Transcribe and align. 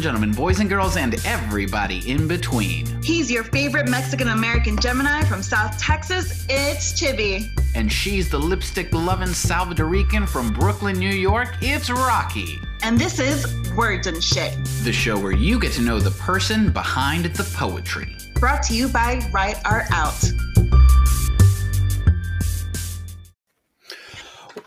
and 0.00 0.04
gentlemen, 0.04 0.32
boys 0.32 0.60
and 0.60 0.70
girls, 0.70 0.96
and 0.96 1.14
everybody 1.26 2.10
in 2.10 2.26
between. 2.26 2.86
He's 3.02 3.30
your 3.30 3.44
favorite 3.44 3.86
Mexican 3.86 4.28
American 4.28 4.78
Gemini 4.78 5.24
from 5.24 5.42
South 5.42 5.78
Texas. 5.78 6.46
It's 6.48 6.94
Chibi. 6.98 7.50
And 7.74 7.92
she's 7.92 8.30
the 8.30 8.38
lipstick 8.38 8.94
loving 8.94 9.28
Salvadorican 9.28 10.26
from 10.26 10.54
Brooklyn, 10.54 10.98
New 10.98 11.10
York. 11.10 11.54
It's 11.60 11.90
Rocky. 11.90 12.58
And 12.82 12.98
this 12.98 13.18
is 13.18 13.54
Words 13.76 14.06
and 14.06 14.24
Shit, 14.24 14.56
the 14.84 14.92
show 14.92 15.18
where 15.18 15.32
you 15.32 15.60
get 15.60 15.72
to 15.72 15.82
know 15.82 16.00
the 16.00 16.12
person 16.12 16.70
behind 16.72 17.26
the 17.26 17.44
poetry. 17.54 18.16
Brought 18.36 18.62
to 18.64 18.74
you 18.74 18.88
by 18.88 19.20
Write 19.32 19.60
Art 19.66 19.84
Out. 19.92 20.32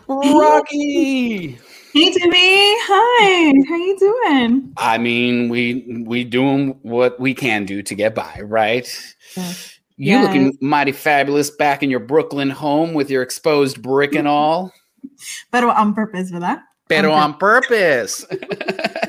Rocky! 0.06 1.58
Hey 1.94 2.10
Timmy, 2.10 2.74
hi. 2.80 3.52
How 3.68 3.76
you 3.76 3.96
doing? 3.96 4.72
I 4.76 4.98
mean, 4.98 5.48
we 5.48 6.02
we 6.04 6.24
doing 6.24 6.76
what 6.82 7.20
we 7.20 7.34
can 7.34 7.66
do 7.66 7.84
to 7.84 7.94
get 7.94 8.16
by, 8.16 8.40
right? 8.42 8.84
You 9.36 9.44
yes. 9.96 10.26
looking 10.26 10.58
mighty 10.60 10.90
fabulous 10.90 11.50
back 11.50 11.84
in 11.84 11.90
your 11.90 12.00
Brooklyn 12.00 12.50
home 12.50 12.94
with 12.94 13.10
your 13.10 13.22
exposed 13.22 13.80
brick 13.80 14.16
and 14.16 14.26
all. 14.36 14.72
Pero 15.52 15.70
on 15.70 15.94
purpose, 15.94 16.32
¿verdad? 16.32 16.62
Pero 16.88 17.12
on 17.12 17.34
purpose. 17.34 18.26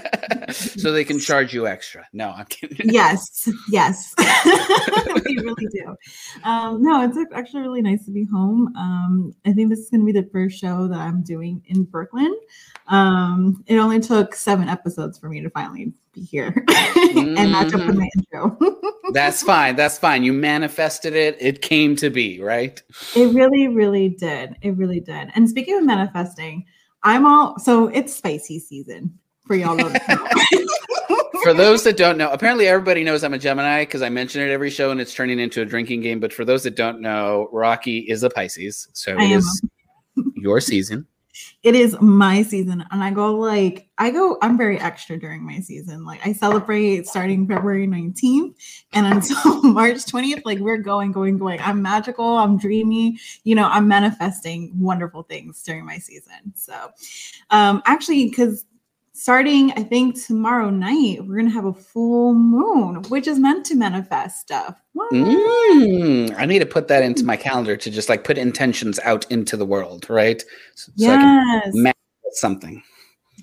so 0.55 0.91
they 0.91 1.03
can 1.03 1.19
charge 1.19 1.53
you 1.53 1.67
extra. 1.67 2.07
No, 2.13 2.29
I'm 2.29 2.45
kidding. 2.45 2.89
Yes, 2.95 3.49
yes, 3.69 4.13
we 5.25 5.37
really 5.37 5.67
do. 5.71 5.95
Um, 6.43 6.81
no, 6.81 7.03
it's 7.03 7.17
actually 7.33 7.63
really 7.63 7.81
nice 7.81 8.05
to 8.05 8.11
be 8.11 8.25
home. 8.25 8.73
Um, 8.77 9.35
I 9.45 9.51
think 9.51 9.69
this 9.69 9.79
is 9.79 9.89
going 9.89 10.01
to 10.01 10.05
be 10.05 10.17
the 10.17 10.29
first 10.29 10.59
show 10.59 10.87
that 10.87 10.97
I'm 10.97 11.23
doing 11.23 11.61
in 11.67 11.83
Brooklyn. 11.83 12.33
Um, 12.87 13.63
it 13.67 13.77
only 13.77 13.99
took 13.99 14.35
seven 14.35 14.69
episodes 14.69 15.17
for 15.17 15.29
me 15.29 15.41
to 15.41 15.49
finally 15.49 15.93
be 16.13 16.21
here 16.21 16.63
and 16.95 17.51
not 17.51 17.69
to 17.69 17.77
put 17.77 17.95
my 17.95 18.09
intro. 18.17 18.57
That's 19.11 19.43
fine. 19.43 19.75
That's 19.75 19.97
fine. 19.97 20.23
You 20.23 20.33
manifested 20.33 21.15
it. 21.15 21.37
It 21.39 21.61
came 21.61 21.95
to 21.97 22.09
be, 22.09 22.39
right? 22.39 22.81
It 23.15 23.33
really, 23.33 23.67
really 23.67 24.09
did. 24.09 24.55
It 24.61 24.77
really 24.77 24.99
did. 24.99 25.31
And 25.35 25.49
speaking 25.49 25.77
of 25.77 25.83
manifesting, 25.83 26.65
I'm 27.03 27.25
all 27.25 27.59
so 27.59 27.87
it's 27.87 28.15
spicy 28.15 28.59
season 28.59 29.19
for 29.45 29.55
y'all. 29.55 29.77
for 31.43 31.53
those 31.53 31.83
that 31.83 31.97
don't 31.97 32.17
know, 32.17 32.31
apparently 32.31 32.67
everybody 32.67 33.03
knows 33.03 33.23
I'm 33.23 33.33
a 33.33 33.39
Gemini 33.39 33.83
because 33.83 34.01
I 34.01 34.09
mention 34.09 34.41
it 34.41 34.51
every 34.51 34.69
show 34.69 34.91
and 34.91 34.99
it's 34.99 35.13
turning 35.13 35.39
into 35.39 35.61
a 35.61 35.65
drinking 35.65 36.01
game. 36.01 36.19
But 36.19 36.33
for 36.33 36.45
those 36.45 36.63
that 36.63 36.75
don't 36.75 37.01
know, 37.01 37.49
Rocky 37.51 37.99
is 37.99 38.23
a 38.23 38.29
Pisces, 38.29 38.87
so 38.93 39.17
it 39.17 39.31
is 39.31 39.61
your 40.35 40.59
season 40.59 41.07
it 41.63 41.75
is 41.75 41.99
my 41.99 42.41
season 42.41 42.83
and 42.91 43.03
i 43.03 43.11
go 43.11 43.35
like 43.35 43.89
i 43.97 44.09
go 44.09 44.37
i'm 44.41 44.57
very 44.57 44.79
extra 44.79 45.17
during 45.17 45.45
my 45.45 45.59
season 45.59 46.05
like 46.05 46.25
i 46.25 46.31
celebrate 46.31 47.05
starting 47.07 47.47
february 47.47 47.87
19th 47.87 48.55
and 48.93 49.05
until 49.07 49.61
march 49.63 49.97
20th 49.97 50.41
like 50.45 50.59
we're 50.59 50.77
going 50.77 51.11
going 51.11 51.37
going 51.37 51.59
i'm 51.61 51.81
magical 51.81 52.37
i'm 52.37 52.57
dreamy 52.57 53.17
you 53.43 53.55
know 53.55 53.67
i'm 53.67 53.87
manifesting 53.87 54.71
wonderful 54.79 55.23
things 55.23 55.61
during 55.63 55.85
my 55.85 55.97
season 55.97 56.53
so 56.55 56.89
um 57.51 57.81
actually 57.85 58.29
because 58.29 58.65
starting 59.15 59.71
i 59.77 59.83
think 59.83 60.21
tomorrow 60.21 60.69
night 60.69 61.25
we're 61.25 61.37
gonna 61.37 61.49
have 61.49 61.63
a 61.63 61.73
full 61.73 62.33
moon 62.33 63.01
which 63.03 63.27
is 63.27 63.39
meant 63.39 63.65
to 63.65 63.73
manifest 63.73 64.41
stuff. 64.41 64.75
Mm, 65.13 66.35
i 66.37 66.45
need 66.45 66.59
to 66.59 66.65
put 66.65 66.89
that 66.89 67.01
into 67.01 67.23
my 67.23 67.37
calendar 67.37 67.77
to 67.77 67.89
just 67.89 68.09
like 68.09 68.25
put 68.25 68.37
intentions 68.37 68.99
out 68.99 69.29
into 69.31 69.55
the 69.55 69.65
world 69.65 70.05
right? 70.09 70.43
So, 70.75 70.91
yes. 70.95 71.09
so 71.09 71.15
i 71.15 71.61
can 71.61 71.83
manifest 71.83 72.41
something. 72.41 72.83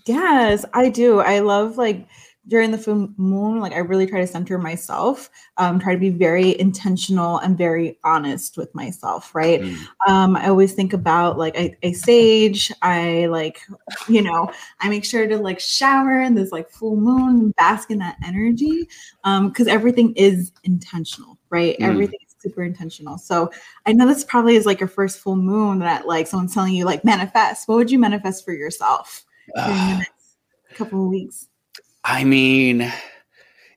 Yes 0.04 0.66
i 0.74 0.90
do. 0.90 1.20
I 1.20 1.38
love 1.38 1.78
like 1.78 2.06
during 2.48 2.72
the 2.72 2.78
full 2.78 3.08
moon, 3.16 3.60
like 3.60 3.72
I 3.72 3.78
really 3.78 4.06
try 4.06 4.20
to 4.20 4.26
center 4.26 4.58
myself, 4.58 5.30
um, 5.58 5.78
try 5.78 5.92
to 5.94 6.00
be 6.00 6.10
very 6.10 6.58
intentional 6.58 7.38
and 7.38 7.56
very 7.56 7.98
honest 8.02 8.56
with 8.56 8.74
myself, 8.74 9.32
right? 9.34 9.60
Mm. 9.60 9.86
Um, 10.08 10.36
I 10.36 10.48
always 10.48 10.72
think 10.72 10.92
about 10.92 11.38
like 11.38 11.56
I, 11.56 11.76
I 11.84 11.92
sage, 11.92 12.72
I 12.82 13.26
like, 13.26 13.60
you 14.08 14.22
know, 14.22 14.50
I 14.80 14.88
make 14.88 15.04
sure 15.04 15.28
to 15.28 15.38
like 15.38 15.60
shower 15.60 16.20
in 16.20 16.34
this 16.34 16.50
like 16.50 16.68
full 16.68 16.96
moon, 16.96 17.52
bask 17.52 17.92
in 17.92 17.98
that 17.98 18.16
energy, 18.24 18.88
because 19.22 19.68
um, 19.68 19.68
everything 19.68 20.12
is 20.16 20.50
intentional, 20.64 21.38
right? 21.48 21.78
Mm. 21.78 21.90
Everything 21.90 22.18
is 22.26 22.34
super 22.40 22.64
intentional. 22.64 23.18
So 23.18 23.52
I 23.86 23.92
know 23.92 24.08
this 24.08 24.24
probably 24.24 24.56
is 24.56 24.66
like 24.66 24.80
your 24.80 24.88
first 24.88 25.20
full 25.20 25.36
moon 25.36 25.78
that 25.78 26.08
like 26.08 26.26
someone's 26.26 26.54
telling 26.54 26.74
you 26.74 26.86
like 26.86 27.04
manifest. 27.04 27.68
What 27.68 27.76
would 27.76 27.90
you 27.90 28.00
manifest 28.00 28.44
for 28.44 28.52
yourself 28.52 29.24
uh, 29.56 29.66
during 29.66 29.90
the 29.90 29.98
next 29.98 30.76
couple 30.76 31.04
of 31.04 31.08
weeks? 31.08 31.46
I 32.04 32.24
mean, 32.24 32.92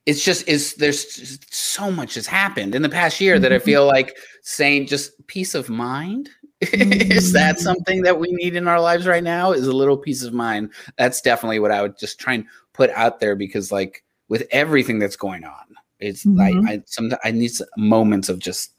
it's 0.05 0.23
just 0.23 0.47
is 0.47 0.75
there's 0.75 1.39
so 1.49 1.91
much 1.91 2.15
has 2.15 2.27
happened 2.27 2.75
in 2.75 2.81
the 2.81 2.89
past 2.89 3.19
year 3.19 3.39
that 3.39 3.51
I 3.51 3.57
mm-hmm. 3.57 3.65
feel 3.65 3.85
like 3.87 4.17
saying 4.41 4.87
just 4.87 5.25
peace 5.27 5.55
of 5.55 5.69
mind. 5.69 6.29
is 6.61 7.33
that 7.33 7.55
mm-hmm. 7.55 7.63
something 7.63 8.01
that 8.03 8.19
we 8.19 8.31
need 8.31 8.55
in 8.55 8.67
our 8.67 8.79
lives 8.79 9.05
right 9.05 9.23
now? 9.23 9.51
Is 9.51 9.67
a 9.67 9.75
little 9.75 9.97
peace 9.97 10.23
of 10.23 10.33
mind. 10.33 10.71
That's 10.97 11.21
definitely 11.21 11.59
what 11.59 11.71
I 11.71 11.81
would 11.81 11.97
just 11.97 12.19
try 12.19 12.33
and 12.33 12.45
put 12.73 12.89
out 12.91 13.19
there 13.19 13.35
because 13.35 13.71
like 13.71 14.03
with 14.29 14.47
everything 14.51 14.99
that's 14.99 15.15
going 15.15 15.43
on, 15.43 15.75
it's 15.99 16.25
mm-hmm. 16.25 16.37
like 16.37 16.69
I 16.69 16.83
some 16.85 17.11
I 17.23 17.31
need 17.31 17.51
moments 17.77 18.29
of 18.29 18.39
just 18.39 18.74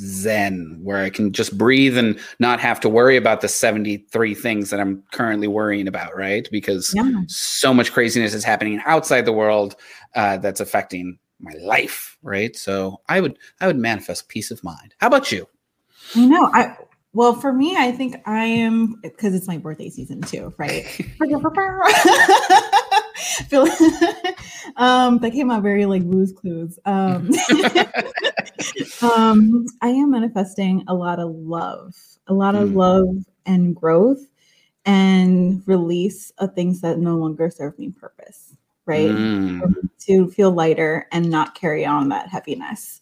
zen 0.00 0.78
where 0.82 1.02
I 1.02 1.10
can 1.10 1.32
just 1.32 1.56
breathe 1.56 1.96
and 1.98 2.18
not 2.38 2.60
have 2.60 2.80
to 2.80 2.88
worry 2.88 3.16
about 3.16 3.40
the 3.40 3.48
73 3.48 4.34
things 4.34 4.70
that 4.70 4.80
I'm 4.80 5.02
currently 5.12 5.48
worrying 5.48 5.86
about, 5.86 6.16
right? 6.16 6.48
Because 6.50 6.92
yeah. 6.94 7.22
so 7.26 7.74
much 7.74 7.92
craziness 7.92 8.34
is 8.34 8.44
happening 8.44 8.80
outside 8.86 9.24
the 9.24 9.32
world 9.32 9.76
uh, 10.14 10.38
that's 10.38 10.60
affecting 10.60 11.18
my 11.38 11.52
life, 11.60 12.16
right? 12.22 12.56
So 12.56 13.00
I 13.08 13.20
would 13.20 13.38
I 13.60 13.66
would 13.66 13.78
manifest 13.78 14.28
peace 14.28 14.50
of 14.50 14.62
mind. 14.64 14.94
How 14.98 15.06
about 15.06 15.30
you? 15.30 15.46
I 16.14 16.26
know. 16.26 16.50
I 16.52 16.76
well, 17.12 17.34
for 17.34 17.52
me, 17.52 17.76
I 17.76 17.90
think 17.90 18.16
I 18.26 18.44
am 18.44 19.00
because 19.02 19.34
it's 19.34 19.48
my 19.48 19.58
birthday 19.58 19.90
season 19.90 20.20
too, 20.22 20.54
right? 20.58 20.86
um 24.76 25.18
that 25.18 25.30
came 25.32 25.50
out 25.50 25.62
very 25.62 25.86
like 25.86 26.02
Blue's 26.04 26.32
Clues 26.32 26.78
um 26.84 27.30
um 29.02 29.66
i 29.82 29.88
am 29.88 30.10
manifesting 30.10 30.84
a 30.88 30.94
lot 30.94 31.18
of 31.18 31.30
love 31.30 31.94
a 32.28 32.34
lot 32.34 32.54
of 32.54 32.70
mm. 32.70 32.76
love 32.76 33.24
and 33.46 33.74
growth 33.74 34.26
and 34.86 35.62
release 35.66 36.32
of 36.38 36.54
things 36.54 36.80
that 36.80 36.98
no 36.98 37.16
longer 37.16 37.50
serve 37.50 37.78
me 37.78 37.90
purpose 37.90 38.56
right 38.86 39.10
mm. 39.10 39.62
to 39.98 40.28
feel 40.30 40.50
lighter 40.50 41.06
and 41.12 41.28
not 41.28 41.54
carry 41.54 41.84
on 41.84 42.08
that 42.08 42.28
heaviness 42.28 43.00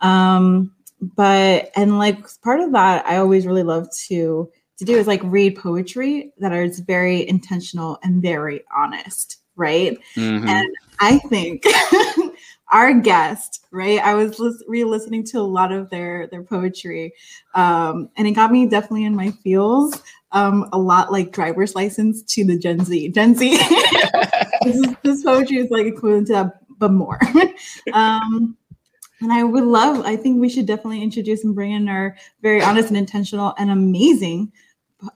um 0.00 0.72
but 1.00 1.70
and 1.76 1.98
like 1.98 2.18
part 2.42 2.60
of 2.60 2.72
that 2.72 3.04
i 3.06 3.16
always 3.16 3.46
really 3.46 3.62
love 3.62 3.88
to 3.92 4.50
to 4.78 4.84
do 4.84 4.96
is 4.96 5.06
like 5.06 5.20
read 5.24 5.56
poetry 5.56 6.32
that 6.38 6.52
is 6.52 6.80
very 6.80 7.28
intentional 7.28 7.98
and 8.02 8.22
very 8.22 8.62
honest 8.74 9.38
right? 9.58 9.98
Mm-hmm. 10.14 10.48
And 10.48 10.74
I 11.00 11.18
think 11.18 11.64
our 12.70 12.92
guest, 12.92 13.66
right? 13.70 14.00
I 14.00 14.14
was 14.14 14.62
re-listening 14.68 15.24
to 15.24 15.38
a 15.38 15.42
lot 15.42 15.72
of 15.72 15.90
their 15.90 16.26
their 16.28 16.42
poetry, 16.42 17.14
um, 17.54 18.10
and 18.16 18.26
it 18.26 18.32
got 18.32 18.52
me 18.52 18.66
definitely 18.66 19.04
in 19.04 19.16
my 19.16 19.30
feels. 19.42 20.02
Um, 20.32 20.68
a 20.72 20.78
lot 20.78 21.10
like 21.10 21.32
driver's 21.32 21.74
license 21.74 22.22
to 22.34 22.44
the 22.44 22.58
Gen 22.58 22.84
Z. 22.84 23.08
Gen 23.10 23.34
Z. 23.34 23.56
this, 24.62 24.76
is, 24.76 24.94
this 25.02 25.24
poetry 25.24 25.56
is 25.56 25.70
like 25.70 25.86
equivalent 25.86 26.26
to 26.26 26.32
that, 26.34 26.60
but 26.78 26.92
more. 26.92 27.18
um, 27.94 28.56
and 29.20 29.32
I 29.32 29.42
would 29.42 29.64
love, 29.64 30.04
I 30.04 30.16
think 30.16 30.40
we 30.40 30.48
should 30.48 30.66
definitely 30.66 31.02
introduce 31.02 31.44
and 31.44 31.54
bring 31.54 31.72
in 31.72 31.88
our 31.88 32.16
very 32.42 32.62
honest 32.62 32.88
and 32.88 32.96
intentional 32.96 33.54
and 33.58 33.70
amazing 33.70 34.52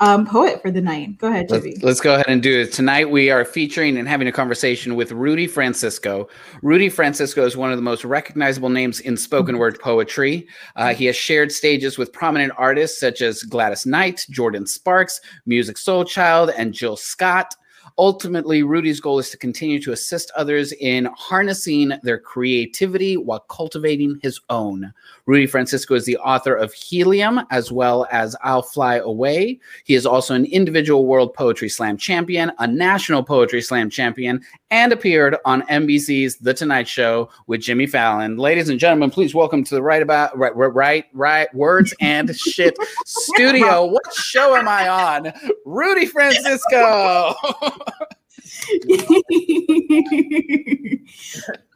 um, 0.00 0.26
poet 0.26 0.62
for 0.62 0.70
the 0.70 0.80
night. 0.80 1.18
Go 1.18 1.28
ahead, 1.28 1.50
let's, 1.50 1.82
let's, 1.82 2.00
go 2.00 2.14
ahead 2.14 2.26
and 2.28 2.42
do 2.42 2.60
it. 2.60 2.72
Tonight, 2.72 3.10
we 3.10 3.30
are 3.30 3.44
featuring 3.44 3.96
and 3.96 4.08
having 4.08 4.28
a 4.28 4.32
conversation 4.32 4.94
with 4.94 5.10
Rudy 5.10 5.46
Francisco. 5.46 6.28
Rudy 6.62 6.88
Francisco 6.88 7.44
is 7.44 7.56
one 7.56 7.72
of 7.72 7.78
the 7.78 7.82
most 7.82 8.04
recognizable 8.04 8.68
names 8.68 9.00
in 9.00 9.16
spoken 9.16 9.58
word 9.58 9.80
poetry. 9.80 10.46
Uh, 10.76 10.94
he 10.94 11.06
has 11.06 11.16
shared 11.16 11.50
stages 11.50 11.98
with 11.98 12.12
prominent 12.12 12.52
artists 12.56 13.00
such 13.00 13.22
as 13.22 13.42
Gladys 13.42 13.84
Knight, 13.84 14.24
Jordin 14.30 14.68
Sparks, 14.68 15.20
Musiq 15.48 15.76
Soulchild, 15.76 16.52
and 16.56 16.72
Jill 16.72 16.96
Scott. 16.96 17.56
Ultimately, 17.98 18.62
Rudy's 18.62 19.00
goal 19.00 19.18
is 19.18 19.30
to 19.30 19.36
continue 19.36 19.80
to 19.82 19.92
assist 19.92 20.30
others 20.36 20.72
in 20.72 21.08
harnessing 21.16 21.92
their 22.02 22.18
creativity 22.18 23.16
while 23.16 23.40
cultivating 23.40 24.18
his 24.22 24.40
own. 24.48 24.92
Rudy 25.32 25.46
Francisco 25.46 25.94
is 25.94 26.04
the 26.04 26.18
author 26.18 26.54
of 26.54 26.74
Helium 26.74 27.40
as 27.50 27.72
well 27.72 28.06
as 28.10 28.36
I'll 28.42 28.60
Fly 28.60 28.96
Away. 28.96 29.58
He 29.84 29.94
is 29.94 30.04
also 30.04 30.34
an 30.34 30.44
individual 30.44 31.06
World 31.06 31.32
Poetry 31.32 31.70
Slam 31.70 31.96
champion, 31.96 32.52
a 32.58 32.66
national 32.66 33.22
Poetry 33.22 33.62
Slam 33.62 33.88
champion, 33.88 34.42
and 34.70 34.92
appeared 34.92 35.38
on 35.46 35.62
NBC's 35.62 36.36
The 36.36 36.52
Tonight 36.52 36.86
Show 36.86 37.30
with 37.46 37.62
Jimmy 37.62 37.86
Fallon. 37.86 38.36
Ladies 38.36 38.68
and 38.68 38.78
gentlemen, 38.78 39.10
please 39.10 39.34
welcome 39.34 39.64
to 39.64 39.74
the 39.74 39.82
Right 39.82 40.02
About 40.02 40.36
Right 40.36 40.54
Right 40.54 41.06
Right 41.14 41.54
Words 41.54 41.94
and 41.98 42.36
Shit 42.36 42.76
Studio. 43.06 43.86
What 43.86 44.12
show 44.12 44.54
am 44.54 44.68
I 44.68 44.86
on? 44.90 45.32
Rudy 45.64 46.04
Francisco. 46.04 47.34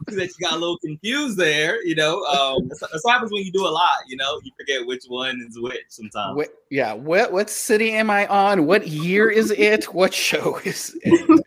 that 0.07 0.31
you 0.39 0.47
got 0.47 0.53
a 0.53 0.59
little 0.59 0.79
confused 0.79 1.37
there. 1.37 1.85
You 1.85 1.95
know, 1.95 2.23
um, 2.25 2.69
that's, 2.69 2.81
that's 2.81 3.05
what 3.05 3.13
happens 3.13 3.33
when 3.33 3.45
you 3.45 3.53
do 3.53 3.67
a 3.67 3.69
lot. 3.69 3.99
You 4.07 4.17
know, 4.17 4.41
you 4.43 4.53
forget 4.59 4.87
which 4.87 5.05
one 5.09 5.45
is 5.49 5.59
which 5.61 5.85
sometimes. 5.89 6.37
What, 6.37 6.49
yeah. 6.71 6.93
What 6.93 7.33
what 7.33 7.51
city 7.51 7.93
am 7.93 8.11
I 8.11 8.27
on? 8.27 8.67
What 8.67 8.89
year 8.89 9.29
is 9.29 9.51
it? 9.51 9.93
What 9.95 10.15
show 10.15 10.59
is 10.65 10.97
it? 11.03 11.47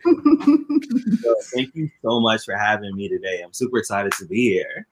So 1.22 1.34
thank 1.54 1.74
you 1.74 1.90
so 2.02 2.20
much 2.20 2.44
for 2.44 2.56
having 2.56 2.94
me 2.96 3.08
today. 3.08 3.42
I'm 3.44 3.52
super 3.52 3.78
excited 3.78 4.12
to 4.12 4.26
be 4.26 4.50
here. 4.50 4.86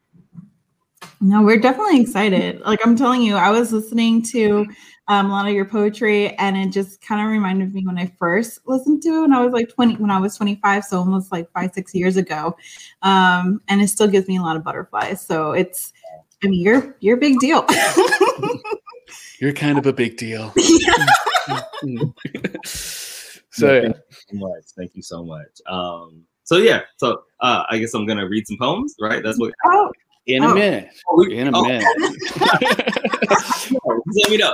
No, 1.21 1.43
we're 1.43 1.59
definitely 1.59 2.01
excited. 2.01 2.61
Like 2.61 2.85
I'm 2.85 2.97
telling 2.97 3.23
you, 3.23 3.37
I 3.37 3.51
was 3.51 3.73
listening 3.73 4.23
to 4.33 4.67
um, 5.09 5.27
a 5.27 5.29
lot 5.31 5.49
of 5.49 5.55
your 5.55 5.65
poetry, 5.65 6.37
and 6.37 6.57
it 6.57 6.71
just 6.71 7.01
kind 7.01 7.21
of 7.21 7.29
reminded 7.33 7.75
me 7.75 7.85
when 7.85 7.99
I 7.99 8.13
first 8.19 8.61
listened 8.67 9.03
to 9.03 9.09
it 9.09 9.21
when 9.23 9.33
I 9.33 9.45
was 9.45 9.53
like 9.53 9.69
20, 9.69 9.97
when 9.97 10.11
I 10.11 10.21
was 10.21 10.37
25, 10.37 10.85
so 10.85 10.99
almost 10.99 11.33
like 11.33 11.51
five, 11.53 11.73
six 11.73 11.95
years 11.95 12.17
ago. 12.17 12.57
Um, 13.03 13.61
and 13.69 13.81
it 13.81 13.89
still 13.89 14.09
gives 14.09 14.29
me 14.29 14.37
a 14.37 14.43
lot 14.43 14.57
of 14.57 14.65
butterflies. 14.65 15.25
So 15.25 15.53
it's, 15.53 15.93
I 16.45 16.49
mean, 16.49 16.61
you're 16.63 16.97
you're 17.01 17.17
a 17.17 17.21
big 17.21 17.39
deal. 17.41 17.67
You're 19.41 19.53
kind 19.53 19.79
of 19.79 19.87
a 19.87 19.93
big 19.93 20.17
deal. 20.17 20.53
so 22.65 23.73
yeah. 23.73 23.83
thank 23.83 23.95
you 23.95 24.03
so 24.11 24.35
much. 24.35 24.65
Thank 24.77 24.91
you 24.95 25.03
so 25.03 25.25
much. 25.25 25.61
Um, 25.69 26.25
so 26.43 26.57
yeah, 26.57 26.81
so 26.97 27.23
uh, 27.41 27.63
I 27.71 27.79
guess 27.79 27.95
I'm 27.95 28.05
gonna 28.07 28.29
read 28.29 28.47
some 28.47 28.57
poems, 28.59 28.95
right? 29.01 29.23
That's 29.23 29.39
what. 29.39 29.53
Oh. 29.67 29.93
In 30.27 30.43
a 30.43 30.49
oh. 30.49 30.55
minute. 30.55 30.91
In 31.31 31.49
a 31.49 31.51
oh. 31.55 31.63
minute. 31.63 31.85
Let 34.17 34.31
me 34.31 34.37
know. 34.37 34.53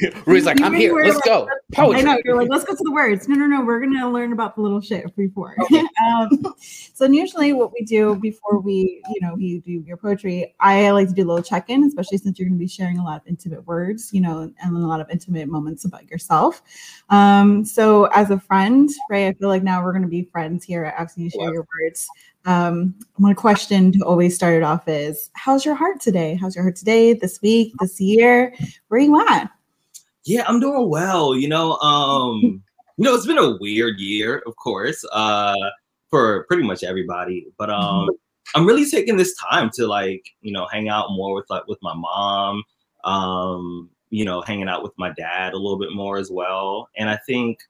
Rudy's 0.26 0.46
like, 0.46 0.58
I'm 0.62 0.72
here. 0.72 0.94
Let's 0.94 1.16
like, 1.16 1.24
go. 1.24 1.46
Poetry. 1.74 2.00
I 2.00 2.02
know. 2.02 2.18
You're 2.24 2.36
like, 2.36 2.48
let's 2.48 2.64
go 2.64 2.72
to 2.72 2.82
the 2.82 2.92
words. 2.92 3.28
No, 3.28 3.34
no, 3.34 3.46
no. 3.46 3.62
We're 3.62 3.78
gonna 3.78 4.10
learn 4.10 4.32
about 4.32 4.56
the 4.56 4.62
little 4.62 4.80
shit 4.80 5.14
before. 5.16 5.54
um, 6.08 6.54
so 6.94 7.04
usually, 7.04 7.52
what 7.52 7.72
we 7.72 7.84
do 7.84 8.16
before 8.16 8.58
we, 8.58 9.02
you 9.10 9.20
know, 9.20 9.36
you 9.36 9.60
do 9.60 9.84
your 9.86 9.98
poetry, 9.98 10.54
I 10.60 10.90
like 10.92 11.08
to 11.08 11.14
do 11.14 11.24
a 11.24 11.28
little 11.28 11.42
check-in, 11.42 11.84
especially 11.84 12.16
since 12.18 12.38
you're 12.38 12.48
gonna 12.48 12.58
be 12.58 12.68
sharing 12.68 12.98
a 12.98 13.04
lot 13.04 13.20
of 13.20 13.26
intimate 13.26 13.66
words, 13.66 14.14
you 14.14 14.22
know, 14.22 14.50
and 14.62 14.76
a 14.76 14.80
lot 14.80 15.02
of 15.02 15.10
intimate 15.10 15.48
moments 15.48 15.84
about 15.84 16.10
yourself. 16.10 16.62
Um, 17.10 17.62
so 17.62 18.06
as 18.06 18.30
a 18.30 18.40
friend, 18.40 18.88
right, 19.10 19.26
I 19.26 19.32
feel 19.34 19.48
like 19.48 19.62
now 19.62 19.84
we're 19.84 19.92
gonna 19.92 20.08
be 20.08 20.24
friends 20.32 20.64
here 20.64 20.86
after 20.86 21.20
you 21.20 21.28
share 21.28 21.52
your 21.52 21.66
words. 21.82 22.08
Um, 22.46 22.94
one 23.16 23.34
question 23.34 23.92
to 23.92 23.98
always 24.06 24.34
start 24.34 24.54
it 24.54 24.62
off 24.62 24.88
is, 24.88 25.28
how's 25.34 25.66
your 25.66 25.74
heart 25.74 26.00
today? 26.00 26.38
How's 26.40 26.56
your 26.56 26.64
heart 26.64 26.76
today? 26.76 27.12
This 27.12 27.42
week? 27.42 27.74
This 27.78 28.00
year? 28.00 28.54
Where 28.88 28.98
are 28.98 29.04
you 29.04 29.20
at? 29.28 29.50
Yeah, 30.24 30.44
I'm 30.46 30.60
doing 30.60 30.88
well. 30.88 31.34
You 31.34 31.48
know, 31.48 31.76
um, 31.78 32.40
you 32.96 33.04
know, 33.04 33.14
it's 33.14 33.26
been 33.26 33.38
a 33.38 33.56
weird 33.58 33.98
year, 33.98 34.42
of 34.46 34.56
course, 34.56 35.04
uh, 35.12 35.54
for 36.10 36.44
pretty 36.44 36.62
much 36.62 36.84
everybody. 36.84 37.46
But 37.58 37.70
um, 37.70 38.08
I'm 38.54 38.66
really 38.66 38.88
taking 38.88 39.16
this 39.16 39.34
time 39.36 39.70
to 39.74 39.86
like, 39.86 40.24
you 40.40 40.52
know, 40.52 40.66
hang 40.66 40.88
out 40.88 41.12
more 41.12 41.34
with 41.34 41.48
like 41.50 41.66
with 41.66 41.78
my 41.82 41.94
mom. 41.94 42.62
Um, 43.04 43.90
you 44.10 44.26
know, 44.26 44.42
hanging 44.42 44.68
out 44.68 44.82
with 44.82 44.92
my 44.98 45.10
dad 45.14 45.54
a 45.54 45.56
little 45.56 45.78
bit 45.78 45.92
more 45.94 46.18
as 46.18 46.30
well. 46.30 46.90
And 46.96 47.08
I 47.08 47.16
think 47.16 47.60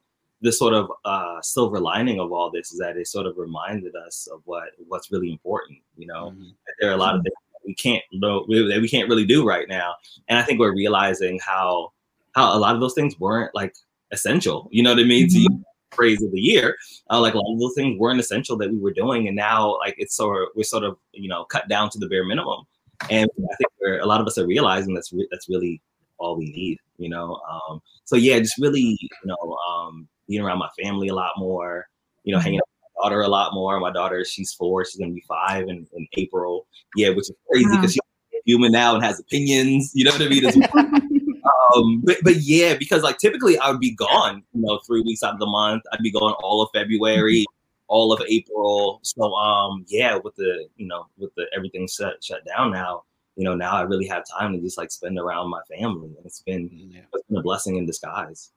the 0.41 0.51
sort 0.51 0.73
of 0.73 0.91
uh, 1.05 1.41
silver 1.41 1.79
lining 1.79 2.19
of 2.19 2.33
all 2.33 2.51
this 2.51 2.73
is 2.73 2.79
that 2.79 2.97
it 2.97 3.07
sort 3.07 3.25
of 3.25 3.37
reminded 3.37 3.95
us 3.95 4.27
of 4.27 4.41
what 4.43 4.71
what's 4.89 5.09
really 5.09 5.31
important. 5.31 5.79
You 5.97 6.07
know, 6.07 6.31
mm-hmm. 6.31 6.49
there 6.79 6.91
are 6.91 6.93
a 6.93 6.97
lot 6.97 7.15
of 7.15 7.23
things 7.23 7.33
we 7.65 7.73
can't 7.75 8.03
know 8.11 8.45
that 8.45 8.79
we 8.81 8.89
can't 8.89 9.07
really 9.07 9.25
do 9.25 9.47
right 9.47 9.69
now, 9.69 9.95
and 10.27 10.37
I 10.37 10.43
think 10.43 10.59
we're 10.59 10.75
realizing 10.75 11.39
how 11.39 11.92
how 12.33 12.55
a 12.55 12.59
lot 12.59 12.75
of 12.75 12.81
those 12.81 12.93
things 12.93 13.19
weren't 13.19 13.53
like 13.55 13.75
essential. 14.11 14.69
You 14.71 14.83
know 14.83 14.91
what 14.91 14.99
I 14.99 15.03
mean? 15.03 15.27
Mm-hmm. 15.27 15.55
To 15.55 15.63
phrase 15.95 16.23
of 16.23 16.31
the 16.31 16.39
year, 16.39 16.75
uh, 17.11 17.19
like 17.21 17.33
a 17.33 17.37
lot 17.37 17.53
of 17.53 17.59
those 17.59 17.73
things 17.75 17.99
weren't 17.99 18.19
essential 18.19 18.57
that 18.57 18.71
we 18.71 18.79
were 18.79 18.93
doing, 18.93 19.27
and 19.27 19.35
now 19.35 19.77
like 19.79 19.95
it's 19.97 20.15
sort 20.15 20.41
of 20.41 20.49
we're 20.55 20.63
sort 20.63 20.83
of 20.83 20.97
you 21.11 21.29
know 21.29 21.45
cut 21.45 21.67
down 21.67 21.89
to 21.91 21.99
the 21.99 22.07
bare 22.07 22.25
minimum. 22.25 22.65
And 23.09 23.29
I 23.51 23.55
think 23.55 24.01
a 24.01 24.05
lot 24.05 24.21
of 24.21 24.27
us 24.27 24.37
are 24.37 24.47
realizing 24.47 24.93
that's 24.93 25.11
re- 25.11 25.27
that's 25.31 25.49
really 25.49 25.81
all 26.17 26.37
we 26.37 26.45
need. 26.45 26.79
You 26.97 27.09
know, 27.09 27.39
um, 27.49 27.81
so 28.05 28.15
yeah, 28.15 28.39
just 28.39 28.57
really 28.57 28.97
you 28.99 29.09
know 29.25 29.57
um, 29.69 30.07
being 30.27 30.41
around 30.41 30.59
my 30.59 30.69
family 30.81 31.09
a 31.09 31.15
lot 31.15 31.33
more. 31.37 31.87
You 32.23 32.33
know, 32.33 32.39
hanging 32.39 32.59
out 32.59 32.69
with 32.69 32.91
my 32.95 33.03
daughter 33.03 33.21
a 33.21 33.27
lot 33.27 33.53
more. 33.53 33.79
My 33.79 33.91
daughter, 33.91 34.23
she's 34.23 34.53
four. 34.53 34.85
She's 34.85 34.95
gonna 34.95 35.11
be 35.11 35.23
five 35.27 35.67
in, 35.67 35.85
in 35.93 36.07
April. 36.13 36.67
Yeah, 36.95 37.09
which 37.09 37.29
is 37.29 37.33
crazy 37.49 37.69
because 37.75 37.91
she's 37.91 38.01
human 38.45 38.71
now 38.71 38.95
and 38.95 39.03
has 39.03 39.19
opinions. 39.19 39.91
You 39.93 40.05
know 40.05 40.11
what 40.11 40.21
I 40.21 40.29
mean? 40.29 41.09
um, 41.45 42.01
but 42.03 42.17
but 42.23 42.35
yeah, 42.37 42.75
because 42.75 43.03
like 43.03 43.17
typically 43.17 43.57
I 43.57 43.69
would 43.69 43.79
be 43.79 43.91
gone, 43.91 44.43
you 44.53 44.61
know, 44.61 44.79
three 44.85 45.01
weeks 45.01 45.23
out 45.23 45.33
of 45.33 45.39
the 45.39 45.45
month. 45.45 45.83
I'd 45.91 45.99
be 46.01 46.11
gone 46.11 46.33
all 46.43 46.61
of 46.61 46.69
February, 46.73 47.41
mm-hmm. 47.41 47.83
all 47.87 48.13
of 48.13 48.21
April. 48.27 48.99
So 49.03 49.33
um, 49.33 49.85
yeah, 49.87 50.17
with 50.17 50.35
the 50.35 50.67
you 50.77 50.87
know 50.87 51.07
with 51.17 51.33
the 51.35 51.45
everything 51.55 51.87
shut 51.87 52.23
shut 52.23 52.45
down 52.45 52.71
now, 52.71 53.03
you 53.35 53.43
know, 53.43 53.55
now 53.55 53.71
I 53.71 53.81
really 53.81 54.07
have 54.07 54.23
time 54.27 54.53
to 54.53 54.59
just 54.59 54.77
like 54.77 54.91
spend 54.91 55.17
around 55.17 55.49
my 55.49 55.61
family, 55.77 56.07
and 56.17 56.25
it's 56.25 56.41
been 56.41 56.69
yeah. 56.71 57.01
it's 57.13 57.27
been 57.27 57.37
a 57.37 57.41
blessing 57.41 57.77
in 57.77 57.85
disguise. 57.85 58.51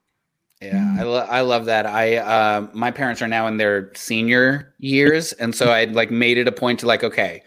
Yeah, 0.60 0.96
I, 0.98 1.02
lo- 1.02 1.26
I 1.28 1.40
love 1.42 1.66
that. 1.66 1.86
I 1.86 2.16
uh, 2.16 2.68
my 2.72 2.90
parents 2.90 3.20
are 3.20 3.28
now 3.28 3.46
in 3.46 3.56
their 3.56 3.92
senior 3.94 4.74
years, 4.78 5.32
and 5.34 5.54
so 5.54 5.70
I 5.70 5.84
like 5.84 6.10
made 6.10 6.38
it 6.38 6.48
a 6.48 6.52
point 6.52 6.80
to 6.80 6.86
like, 6.86 7.04
okay, 7.04 7.42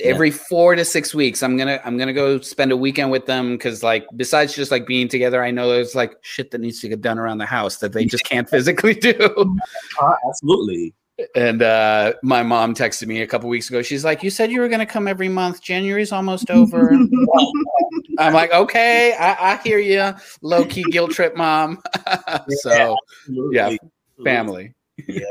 every 0.00 0.30
four 0.30 0.76
to 0.76 0.84
six 0.84 1.14
weeks 1.14 1.42
i'm 1.42 1.56
gonna 1.56 1.80
i'm 1.84 1.98
gonna 1.98 2.12
go 2.12 2.40
spend 2.40 2.70
a 2.70 2.76
weekend 2.76 3.10
with 3.10 3.26
them 3.26 3.52
because 3.52 3.82
like 3.82 4.06
besides 4.16 4.54
just 4.54 4.70
like 4.70 4.86
being 4.86 5.08
together 5.08 5.42
i 5.42 5.50
know 5.50 5.68
there's 5.68 5.94
like 5.94 6.16
shit 6.22 6.50
that 6.50 6.60
needs 6.60 6.80
to 6.80 6.88
get 6.88 7.00
done 7.00 7.18
around 7.18 7.38
the 7.38 7.46
house 7.46 7.78
that 7.78 7.92
they 7.92 8.04
just 8.04 8.24
can't 8.24 8.48
physically 8.48 8.94
do. 8.94 9.56
Uh, 10.00 10.14
absolutely. 10.28 10.94
And 11.34 11.62
uh, 11.62 12.12
my 12.22 12.42
mom 12.44 12.74
texted 12.74 13.08
me 13.08 13.22
a 13.22 13.26
couple 13.26 13.48
weeks 13.48 13.68
ago. 13.68 13.82
She's 13.82 14.04
like 14.04 14.22
you 14.22 14.30
said 14.30 14.52
you 14.52 14.60
were 14.60 14.68
gonna 14.68 14.86
come 14.86 15.08
every 15.08 15.28
month. 15.28 15.60
January's 15.60 16.12
almost 16.12 16.50
over. 16.50 16.92
I'm 18.18 18.32
like 18.32 18.52
okay 18.52 19.14
i, 19.18 19.52
I 19.52 19.56
hear 19.58 19.78
you 19.78 20.12
low-key 20.42 20.84
guilt 20.90 21.10
trip 21.12 21.36
mom. 21.36 21.82
So 22.50 22.96
yeah, 23.28 23.70
yeah 23.70 23.76
family. 24.22 24.74
Yeah 25.06 25.24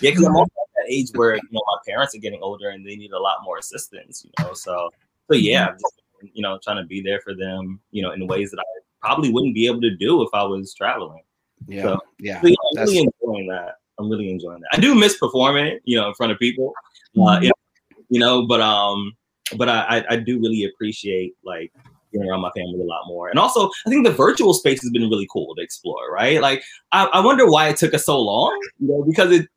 yeah 0.00 0.10
because 0.10 0.24
i'm 0.24 0.36
also 0.36 0.52
at 0.62 0.68
that 0.76 0.92
age 0.92 1.08
where 1.14 1.36
you 1.36 1.42
know 1.50 1.60
my 1.66 1.78
parents 1.86 2.14
are 2.14 2.18
getting 2.18 2.40
older 2.42 2.70
and 2.70 2.86
they 2.86 2.96
need 2.96 3.12
a 3.12 3.18
lot 3.18 3.38
more 3.44 3.58
assistance. 3.58 4.24
You 4.24 4.30
know, 4.44 4.52
so 4.54 4.90
so 5.30 5.36
yeah, 5.36 5.72
just, 5.72 6.02
you 6.34 6.42
know, 6.42 6.58
trying 6.62 6.76
to 6.76 6.84
be 6.84 7.00
there 7.00 7.20
for 7.20 7.34
them. 7.34 7.80
You 7.90 8.02
know, 8.02 8.12
in 8.12 8.26
ways 8.26 8.50
that 8.50 8.58
I 8.60 8.64
probably 9.00 9.32
wouldn't 9.32 9.54
be 9.54 9.66
able 9.66 9.80
to 9.82 9.94
do 9.96 10.22
if 10.22 10.28
I 10.32 10.42
was 10.42 10.74
traveling. 10.74 11.22
Yeah, 11.66 11.82
so, 11.82 12.00
yeah, 12.18 12.40
so, 12.40 12.48
yeah 12.48 12.54
I'm 12.76 12.84
really 12.84 12.98
enjoying 12.98 13.48
that. 13.48 13.74
I'm 13.98 14.10
really 14.10 14.30
enjoying 14.30 14.60
that. 14.60 14.76
I 14.76 14.80
do 14.80 14.94
miss 14.94 15.16
performing, 15.16 15.78
you 15.84 15.96
know, 15.96 16.08
in 16.08 16.14
front 16.14 16.32
of 16.32 16.38
people. 16.38 16.74
Uh, 17.18 17.38
you, 17.40 17.48
know, 17.48 17.54
you 18.10 18.20
know, 18.20 18.46
but 18.46 18.60
um, 18.60 19.12
but 19.56 19.68
I 19.68 20.04
I 20.10 20.16
do 20.16 20.38
really 20.38 20.64
appreciate 20.64 21.34
like 21.44 21.72
being 22.12 22.28
around 22.28 22.40
my 22.40 22.50
family 22.50 22.80
a 22.80 22.84
lot 22.84 23.02
more. 23.06 23.28
And 23.28 23.38
also, 23.38 23.70
I 23.86 23.90
think 23.90 24.06
the 24.06 24.12
virtual 24.12 24.54
space 24.54 24.82
has 24.82 24.90
been 24.90 25.08
really 25.08 25.26
cool 25.32 25.54
to 25.54 25.62
explore, 25.62 26.10
right? 26.12 26.40
Like, 26.40 26.62
I, 26.92 27.06
I 27.06 27.20
wonder 27.24 27.50
why 27.50 27.68
it 27.68 27.76
took 27.76 27.94
us 27.94 28.06
so 28.06 28.20
long, 28.20 28.58
you 28.78 28.88
know, 28.88 29.04
because 29.06 29.32
it 29.32 29.48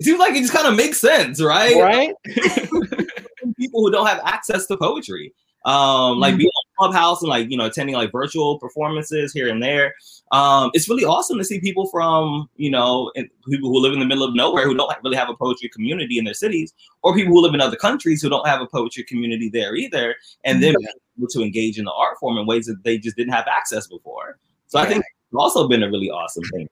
it 0.00 0.04
seems 0.04 0.18
like 0.18 0.34
it 0.34 0.40
just 0.40 0.52
kind 0.52 0.66
of 0.66 0.76
makes 0.76 1.00
sense, 1.00 1.42
right? 1.42 1.76
Right. 1.76 2.14
People 3.56 3.82
who 3.82 3.90
don't 3.90 4.06
have 4.06 4.20
access 4.24 4.66
to 4.66 4.76
poetry, 4.76 5.34
um, 5.64 6.20
like 6.20 6.32
mm-hmm. 6.32 6.38
being 6.38 6.48
on 6.50 6.64
Clubhouse 6.78 7.20
and 7.22 7.28
like 7.28 7.50
you 7.50 7.56
know 7.56 7.66
attending 7.66 7.96
like 7.96 8.12
virtual 8.12 8.58
performances 8.60 9.32
here 9.32 9.48
and 9.48 9.60
there. 9.60 9.94
Um, 10.30 10.70
it's 10.74 10.88
really 10.88 11.04
awesome 11.04 11.38
to 11.38 11.44
see 11.44 11.60
people 11.60 11.88
from 11.88 12.48
you 12.56 12.70
know 12.70 13.10
people 13.48 13.70
who 13.70 13.80
live 13.80 13.92
in 13.92 13.98
the 13.98 14.06
middle 14.06 14.22
of 14.22 14.34
nowhere 14.34 14.64
who 14.64 14.76
don't 14.76 14.92
really 15.02 15.16
have 15.16 15.28
a 15.28 15.34
poetry 15.34 15.68
community 15.70 16.18
in 16.18 16.24
their 16.24 16.34
cities, 16.34 16.72
or 17.02 17.14
people 17.14 17.32
who 17.34 17.42
live 17.42 17.54
in 17.54 17.60
other 17.60 17.76
countries 17.76 18.22
who 18.22 18.28
don't 18.28 18.46
have 18.46 18.60
a 18.60 18.66
poetry 18.66 19.02
community 19.02 19.48
there 19.48 19.74
either, 19.74 20.14
and 20.44 20.62
then 20.62 20.74
mm-hmm. 20.74 21.20
able 21.20 21.28
to 21.28 21.42
engage 21.42 21.78
in 21.78 21.84
the 21.84 21.92
art 21.92 22.18
form 22.20 22.38
in 22.38 22.46
ways 22.46 22.66
that 22.66 22.84
they 22.84 22.96
just 22.96 23.16
didn't 23.16 23.32
have 23.32 23.46
access 23.48 23.88
before. 23.88 24.38
So 24.68 24.78
I 24.78 24.86
think 24.86 24.98
it's 25.00 25.36
also 25.36 25.66
been 25.66 25.82
a 25.82 25.90
really 25.90 26.10
awesome 26.10 26.44
thing. 26.52 26.68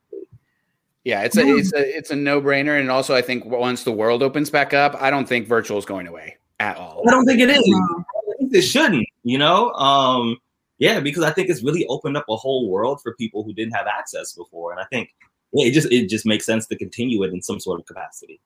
Yeah, 1.06 1.22
it's 1.22 1.36
a 1.36 1.46
it's 1.46 1.72
a 1.72 1.96
it's 1.96 2.10
a 2.10 2.16
no 2.16 2.40
brainer, 2.42 2.80
and 2.80 2.90
also 2.90 3.14
I 3.14 3.22
think 3.22 3.44
once 3.44 3.84
the 3.84 3.92
world 3.92 4.24
opens 4.24 4.50
back 4.50 4.74
up, 4.74 5.00
I 5.00 5.08
don't 5.08 5.28
think 5.28 5.46
virtual 5.46 5.78
is 5.78 5.84
going 5.84 6.08
away 6.08 6.36
at 6.58 6.76
all. 6.76 7.04
I 7.06 7.12
don't 7.12 7.24
think 7.24 7.38
it 7.38 7.48
is. 7.48 7.62
it 8.40 8.62
shouldn't. 8.62 9.06
You 9.22 9.38
know, 9.38 9.70
um, 9.74 10.36
yeah, 10.78 10.98
because 10.98 11.22
I 11.22 11.30
think 11.30 11.48
it's 11.48 11.62
really 11.62 11.86
opened 11.86 12.16
up 12.16 12.24
a 12.28 12.34
whole 12.34 12.68
world 12.68 13.02
for 13.02 13.14
people 13.14 13.44
who 13.44 13.52
didn't 13.52 13.74
have 13.74 13.86
access 13.86 14.32
before, 14.32 14.72
and 14.72 14.80
I 14.80 14.84
think 14.86 15.14
yeah, 15.52 15.68
it 15.68 15.70
just 15.74 15.92
it 15.92 16.08
just 16.08 16.26
makes 16.26 16.44
sense 16.44 16.66
to 16.66 16.76
continue 16.76 17.22
it 17.22 17.32
in 17.32 17.40
some 17.40 17.60
sort 17.60 17.78
of 17.78 17.86
capacity. 17.86 18.40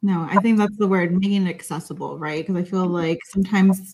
No, 0.00 0.26
I 0.30 0.36
think 0.36 0.56
that's 0.56 0.78
the 0.78 0.88
word, 0.88 1.12
making 1.12 1.46
it 1.46 1.50
accessible, 1.50 2.18
right? 2.18 2.46
Because 2.46 2.56
I 2.56 2.64
feel 2.64 2.86
like 2.86 3.18
sometimes 3.26 3.92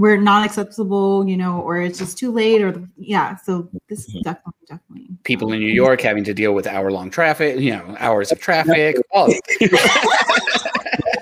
we're 0.00 0.16
not 0.16 0.46
acceptable, 0.46 1.28
you 1.28 1.36
know, 1.36 1.60
or 1.60 1.78
it's 1.78 1.98
just 1.98 2.16
too 2.16 2.32
late, 2.32 2.62
or 2.62 2.82
yeah. 2.96 3.36
So 3.36 3.68
this 3.90 4.08
is 4.08 4.14
mm-hmm. 4.14 4.22
definitely, 4.22 4.66
definitely 4.66 5.08
people 5.24 5.52
in 5.52 5.60
New 5.60 5.66
York 5.66 6.00
having 6.00 6.24
to 6.24 6.32
deal 6.32 6.54
with 6.54 6.66
hour 6.66 6.90
long 6.90 7.10
traffic, 7.10 7.60
you 7.60 7.72
know, 7.72 7.94
hours 7.98 8.32
of 8.32 8.40
traffic. 8.40 8.96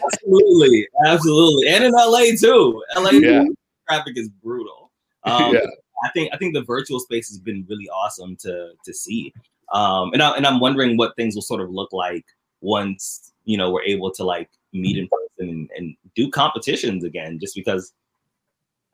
absolutely, 0.06 0.86
absolutely, 1.04 1.68
and 1.68 1.82
in 1.84 1.90
LA 1.92 2.26
too. 2.40 2.80
LA 2.96 3.10
yeah. 3.10 3.44
traffic 3.88 4.16
is 4.16 4.28
brutal. 4.28 4.92
Um, 5.24 5.54
yeah. 5.54 5.66
I 6.04 6.10
think 6.10 6.30
I 6.32 6.36
think 6.36 6.54
the 6.54 6.62
virtual 6.62 7.00
space 7.00 7.28
has 7.30 7.38
been 7.38 7.66
really 7.68 7.88
awesome 7.88 8.36
to 8.42 8.70
to 8.84 8.94
see, 8.94 9.34
um, 9.72 10.12
and 10.12 10.22
I, 10.22 10.36
and 10.36 10.46
I'm 10.46 10.60
wondering 10.60 10.96
what 10.96 11.16
things 11.16 11.34
will 11.34 11.42
sort 11.42 11.62
of 11.62 11.70
look 11.70 11.92
like 11.92 12.24
once 12.60 13.32
you 13.44 13.56
know 13.56 13.72
we're 13.72 13.82
able 13.82 14.12
to 14.12 14.22
like 14.22 14.50
meet 14.72 14.96
in 14.96 15.08
person 15.08 15.48
and, 15.48 15.68
and 15.76 15.96
do 16.14 16.30
competitions 16.30 17.02
again. 17.02 17.40
Just 17.40 17.56
because 17.56 17.92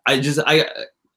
I 0.06 0.20
just 0.20 0.40
I 0.46 0.66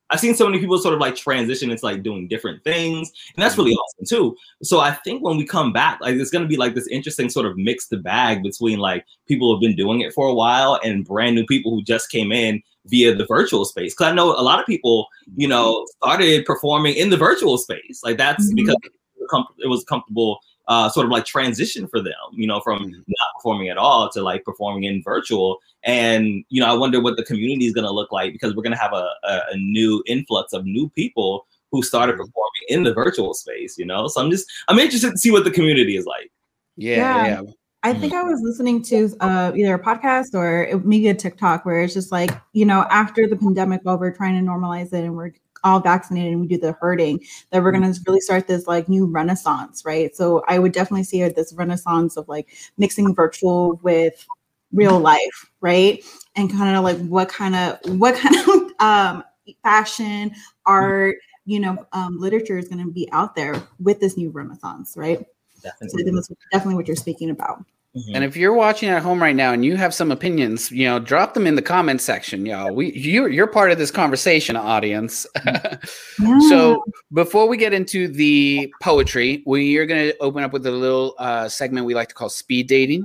I've 0.09 0.19
seen 0.21 0.35
so 0.35 0.45
many 0.45 0.59
people 0.59 0.77
sort 0.77 0.93
of 0.93 1.01
like 1.01 1.15
transition 1.15 1.69
into 1.69 1.83
like 1.83 2.01
doing 2.01 2.27
different 2.27 2.63
things, 2.63 3.11
and 3.35 3.43
that's 3.43 3.57
really 3.57 3.73
awesome 3.73 4.05
too. 4.05 4.35
So 4.63 4.79
I 4.79 4.91
think 4.91 5.23
when 5.23 5.37
we 5.37 5.45
come 5.45 5.73
back, 5.73 5.99
like 6.01 6.15
it's 6.15 6.31
gonna 6.31 6.47
be 6.47 6.57
like 6.57 6.75
this 6.75 6.87
interesting 6.87 7.29
sort 7.29 7.45
of 7.45 7.57
mixed 7.57 7.93
bag 8.03 8.43
between 8.43 8.79
like 8.79 9.05
people 9.27 9.51
who've 9.51 9.61
been 9.61 9.75
doing 9.75 10.01
it 10.01 10.13
for 10.13 10.27
a 10.27 10.33
while 10.33 10.79
and 10.83 11.05
brand 11.05 11.35
new 11.35 11.45
people 11.45 11.71
who 11.71 11.83
just 11.83 12.09
came 12.09 12.31
in 12.31 12.61
via 12.85 13.13
the 13.13 13.25
virtual 13.25 13.65
space. 13.65 13.93
Because 13.93 14.11
I 14.11 14.15
know 14.15 14.31
a 14.31 14.41
lot 14.41 14.59
of 14.59 14.65
people, 14.65 15.07
you 15.35 15.47
know, 15.47 15.85
started 15.97 16.45
performing 16.45 16.95
in 16.95 17.09
the 17.09 17.17
virtual 17.17 17.57
space. 17.57 18.01
Like 18.03 18.17
that's 18.17 18.45
mm-hmm. 18.47 18.55
because 18.55 18.77
it 19.57 19.67
was 19.67 19.83
comfortable 19.83 20.39
uh, 20.67 20.89
sort 20.89 21.05
of 21.05 21.11
like 21.11 21.25
transition 21.25 21.87
for 21.87 22.01
them, 22.01 22.13
you 22.31 22.45
know, 22.45 22.59
from 22.59 22.79
mm-hmm. 22.79 22.91
not 22.91 23.27
performing 23.35 23.69
at 23.69 23.77
all 23.77 24.09
to 24.09 24.21
like 24.21 24.43
performing 24.43 24.83
in 24.83 25.01
virtual. 25.01 25.59
And, 25.83 26.43
you 26.49 26.59
know, 26.59 26.67
I 26.67 26.73
wonder 26.73 27.01
what 27.01 27.17
the 27.17 27.23
community 27.23 27.65
is 27.65 27.73
going 27.73 27.85
to 27.85 27.91
look 27.91 28.11
like 28.11 28.33
because 28.33 28.55
we're 28.55 28.63
going 28.63 28.75
to 28.75 28.81
have 28.81 28.93
a, 28.93 29.09
a, 29.23 29.41
a, 29.53 29.57
new 29.57 30.03
influx 30.05 30.51
of 30.53 30.65
new 30.65 30.89
people 30.89 31.47
who 31.71 31.81
started 31.81 32.13
mm-hmm. 32.13 32.25
performing 32.25 32.63
in 32.69 32.83
the 32.83 32.93
virtual 32.93 33.33
space, 33.33 33.77
you 33.77 33.85
know? 33.85 34.07
So 34.07 34.21
I'm 34.21 34.29
just, 34.29 34.45
I'm 34.67 34.79
interested 34.79 35.11
to 35.11 35.17
see 35.17 35.31
what 35.31 35.45
the 35.45 35.51
community 35.51 35.95
is 35.95 36.05
like. 36.05 36.31
Yeah. 36.75 36.97
yeah. 36.97 37.27
yeah. 37.27 37.41
I 37.83 37.93
think 37.93 38.13
I 38.13 38.23
was 38.23 38.41
listening 38.41 38.81
to 38.83 39.15
uh, 39.21 39.53
either 39.55 39.75
a 39.75 39.79
podcast 39.81 40.33
or 40.33 40.77
maybe 40.83 41.07
a 41.07 41.13
TikTok 41.13 41.63
where 41.63 41.79
it's 41.79 41.93
just 41.93 42.11
like, 42.11 42.31
you 42.51 42.65
know, 42.65 42.81
after 42.89 43.27
the 43.27 43.37
pandemic, 43.37 43.81
while 43.83 43.97
we're 43.97 44.13
trying 44.13 44.43
to 44.43 44.51
normalize 44.51 44.87
it 44.87 45.05
and 45.05 45.15
we're 45.15 45.31
all 45.63 45.79
vaccinated 45.79 46.31
and 46.31 46.41
we 46.41 46.47
do 46.47 46.57
the 46.57 46.73
herding 46.73 47.23
that 47.51 47.63
we're 47.63 47.71
going 47.71 47.91
to 47.91 47.99
really 48.07 48.19
start 48.19 48.47
this 48.47 48.67
like 48.67 48.89
new 48.89 49.05
renaissance 49.05 49.83
right? 49.85 50.15
So 50.15 50.43
i 50.47 50.59
would 50.59 50.71
definitely 50.71 51.03
see 51.03 51.27
this 51.29 51.53
renaissance 51.53 52.17
of 52.17 52.27
like 52.27 52.49
mixing 52.77 53.13
virtual 53.13 53.79
with 53.83 54.25
real 54.73 54.99
life 54.99 55.51
right? 55.61 56.03
And 56.35 56.51
kind 56.51 56.75
of 56.75 56.83
like 56.83 56.97
what 57.07 57.29
kind 57.29 57.55
of 57.55 57.79
what 57.99 58.15
kind 58.15 58.35
of 58.35 58.71
um 58.79 59.23
fashion 59.63 60.31
art 60.65 61.15
you 61.45 61.59
know 61.59 61.87
um, 61.93 62.19
literature 62.19 62.57
is 62.57 62.67
going 62.67 62.85
to 62.85 62.91
be 62.91 63.09
out 63.11 63.35
there 63.35 63.55
with 63.79 63.99
this 63.99 64.17
new 64.17 64.29
renaissance 64.29 64.95
right? 64.97 65.25
Definitely. 65.63 66.03
so 66.03 66.11
that's 66.11 66.29
definitely 66.51 66.75
what 66.75 66.87
you're 66.87 66.95
speaking 66.95 67.31
about 67.31 67.63
Mm-hmm. 67.95 68.15
And 68.15 68.23
if 68.23 68.37
you're 68.37 68.53
watching 68.53 68.89
at 68.89 69.01
home 69.01 69.21
right 69.21 69.35
now 69.35 69.53
and 69.53 69.65
you 69.65 69.75
have 69.75 69.93
some 69.93 70.11
opinions, 70.11 70.69
you 70.71 70.85
know, 70.85 70.99
drop 70.99 71.33
them 71.33 71.47
in 71.47 71.55
the 71.55 71.61
comment 71.61 72.01
section, 72.01 72.45
y'all. 72.45 72.73
We 72.73 72.91
you 72.93 73.27
you're 73.27 73.47
part 73.47 73.71
of 73.71 73.77
this 73.77 73.91
conversation, 73.91 74.55
audience. 74.55 75.25
yeah. 75.45 75.77
So 76.49 76.83
before 77.13 77.47
we 77.47 77.57
get 77.57 77.73
into 77.73 78.07
the 78.07 78.71
poetry, 78.81 79.41
we 79.47 79.77
are 79.77 79.85
going 79.85 80.09
to 80.09 80.17
open 80.19 80.43
up 80.43 80.53
with 80.53 80.65
a 80.67 80.71
little 80.71 81.15
uh, 81.17 81.49
segment 81.49 81.85
we 81.85 81.95
like 81.95 82.09
to 82.09 82.15
call 82.15 82.29
speed 82.29 82.67
dating. 82.67 83.03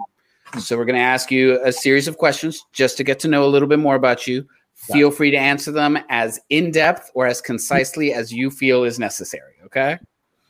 So 0.58 0.76
we're 0.76 0.84
going 0.84 0.96
to 0.96 1.02
ask 1.02 1.30
you 1.30 1.58
a 1.64 1.72
series 1.72 2.06
of 2.06 2.18
questions 2.18 2.62
just 2.72 2.98
to 2.98 3.04
get 3.04 3.18
to 3.20 3.28
know 3.28 3.44
a 3.44 3.48
little 3.48 3.68
bit 3.68 3.78
more 3.78 3.94
about 3.94 4.26
you. 4.26 4.46
Feel 4.74 5.10
free 5.10 5.30
to 5.30 5.36
answer 5.36 5.70
them 5.70 5.98
as 6.10 6.40
in 6.50 6.72
depth 6.72 7.10
or 7.14 7.26
as 7.26 7.40
concisely 7.40 8.12
as 8.12 8.32
you 8.32 8.50
feel 8.50 8.84
is 8.84 8.98
necessary. 8.98 9.54
Okay. 9.64 9.98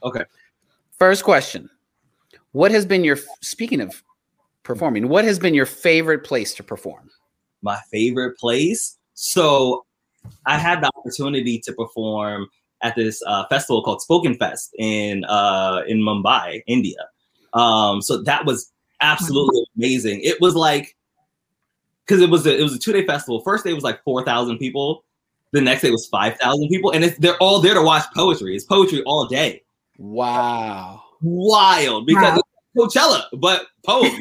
Okay. 0.02 0.24
First 0.98 1.22
question. 1.22 1.68
What 2.52 2.70
has 2.72 2.84
been 2.84 3.04
your 3.04 3.18
speaking 3.40 3.80
of 3.80 4.02
performing. 4.62 5.08
What 5.08 5.24
has 5.24 5.38
been 5.38 5.54
your 5.54 5.66
favorite 5.66 6.24
place 6.24 6.54
to 6.54 6.62
perform? 6.62 7.10
My 7.62 7.78
favorite 7.90 8.36
place. 8.38 8.98
So 9.14 9.84
I 10.46 10.58
had 10.58 10.82
the 10.82 10.90
opportunity 10.96 11.58
to 11.60 11.72
perform 11.72 12.48
at 12.82 12.96
this 12.96 13.22
uh, 13.26 13.46
festival 13.46 13.82
called 13.82 14.02
Spoken 14.02 14.34
Fest 14.34 14.74
in 14.78 15.24
uh, 15.24 15.82
in 15.86 15.98
Mumbai, 15.98 16.62
India. 16.66 17.06
Um, 17.54 18.02
so 18.02 18.22
that 18.22 18.44
was 18.44 18.72
absolutely 19.00 19.64
amazing. 19.76 20.20
It 20.22 20.40
was 20.40 20.54
like 20.54 20.96
because 22.06 22.20
it 22.20 22.30
was 22.30 22.46
a, 22.46 22.58
it 22.58 22.62
was 22.62 22.74
a 22.74 22.78
two 22.78 22.92
day 22.92 23.06
festival. 23.06 23.40
First 23.42 23.64
day 23.64 23.72
was 23.72 23.84
like 23.84 24.02
four 24.04 24.24
thousand 24.24 24.58
people. 24.58 25.04
The 25.52 25.60
next 25.60 25.82
day 25.82 25.90
was 25.90 26.06
five 26.06 26.38
thousand 26.38 26.68
people, 26.68 26.92
and 26.92 27.04
they're 27.18 27.36
all 27.36 27.60
there 27.60 27.74
to 27.74 27.82
watch 27.82 28.04
poetry. 28.14 28.56
It's 28.56 28.64
poetry 28.64 29.02
all 29.04 29.26
day. 29.26 29.62
Wow, 29.98 31.02
wild 31.20 32.06
because 32.06 32.36
wow. 32.36 32.42
Coachella, 32.76 33.24
but 33.38 33.66
poem. 33.84 34.12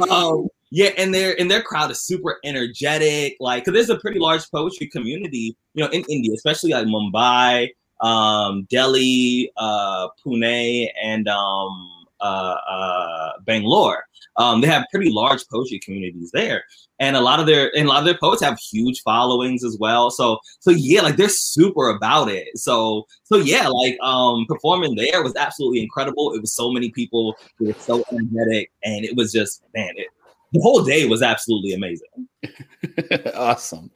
um, 0.10 0.48
yeah, 0.70 0.90
and 0.96 1.12
their 1.12 1.38
and 1.40 1.50
their 1.50 1.62
crowd 1.62 1.90
is 1.90 2.00
super 2.00 2.38
energetic. 2.44 3.36
Like, 3.40 3.64
cause 3.64 3.74
there's 3.74 3.90
a 3.90 3.98
pretty 3.98 4.20
large 4.20 4.48
poetry 4.50 4.88
community, 4.88 5.56
you 5.74 5.84
know, 5.84 5.90
in 5.90 6.04
India, 6.08 6.32
especially 6.34 6.72
like 6.72 6.86
Mumbai, 6.86 7.70
um, 8.00 8.66
Delhi, 8.70 9.50
uh, 9.56 10.08
Pune, 10.24 10.88
and 11.02 11.28
um, 11.28 11.99
uh, 12.20 12.56
uh, 12.68 13.30
Bangalore. 13.44 14.04
Um, 14.36 14.60
they 14.60 14.68
have 14.68 14.86
pretty 14.92 15.10
large 15.10 15.46
poetry 15.48 15.80
communities 15.80 16.30
there, 16.32 16.64
and 16.98 17.16
a 17.16 17.20
lot 17.20 17.40
of 17.40 17.46
their 17.46 17.74
and 17.76 17.86
a 17.86 17.88
lot 17.88 17.98
of 17.98 18.04
their 18.04 18.18
poets 18.18 18.42
have 18.42 18.58
huge 18.58 19.02
followings 19.02 19.64
as 19.64 19.76
well. 19.78 20.10
So 20.10 20.38
so 20.60 20.70
yeah, 20.70 21.02
like 21.02 21.16
they're 21.16 21.28
super 21.28 21.88
about 21.88 22.30
it. 22.30 22.56
So 22.56 23.06
so 23.24 23.36
yeah, 23.36 23.68
like 23.68 23.98
um, 24.00 24.46
performing 24.48 24.94
there 24.94 25.22
was 25.22 25.34
absolutely 25.36 25.82
incredible. 25.82 26.32
It 26.34 26.40
was 26.40 26.54
so 26.54 26.70
many 26.70 26.90
people 26.90 27.36
who 27.58 27.66
were 27.66 27.74
so 27.74 28.04
energetic, 28.12 28.70
and 28.84 29.04
it 29.04 29.16
was 29.16 29.32
just 29.32 29.62
man, 29.74 29.90
it, 29.96 30.08
the 30.52 30.60
whole 30.60 30.84
day 30.84 31.06
was 31.06 31.22
absolutely 31.22 31.72
amazing. 31.72 32.28
awesome. 33.34 33.90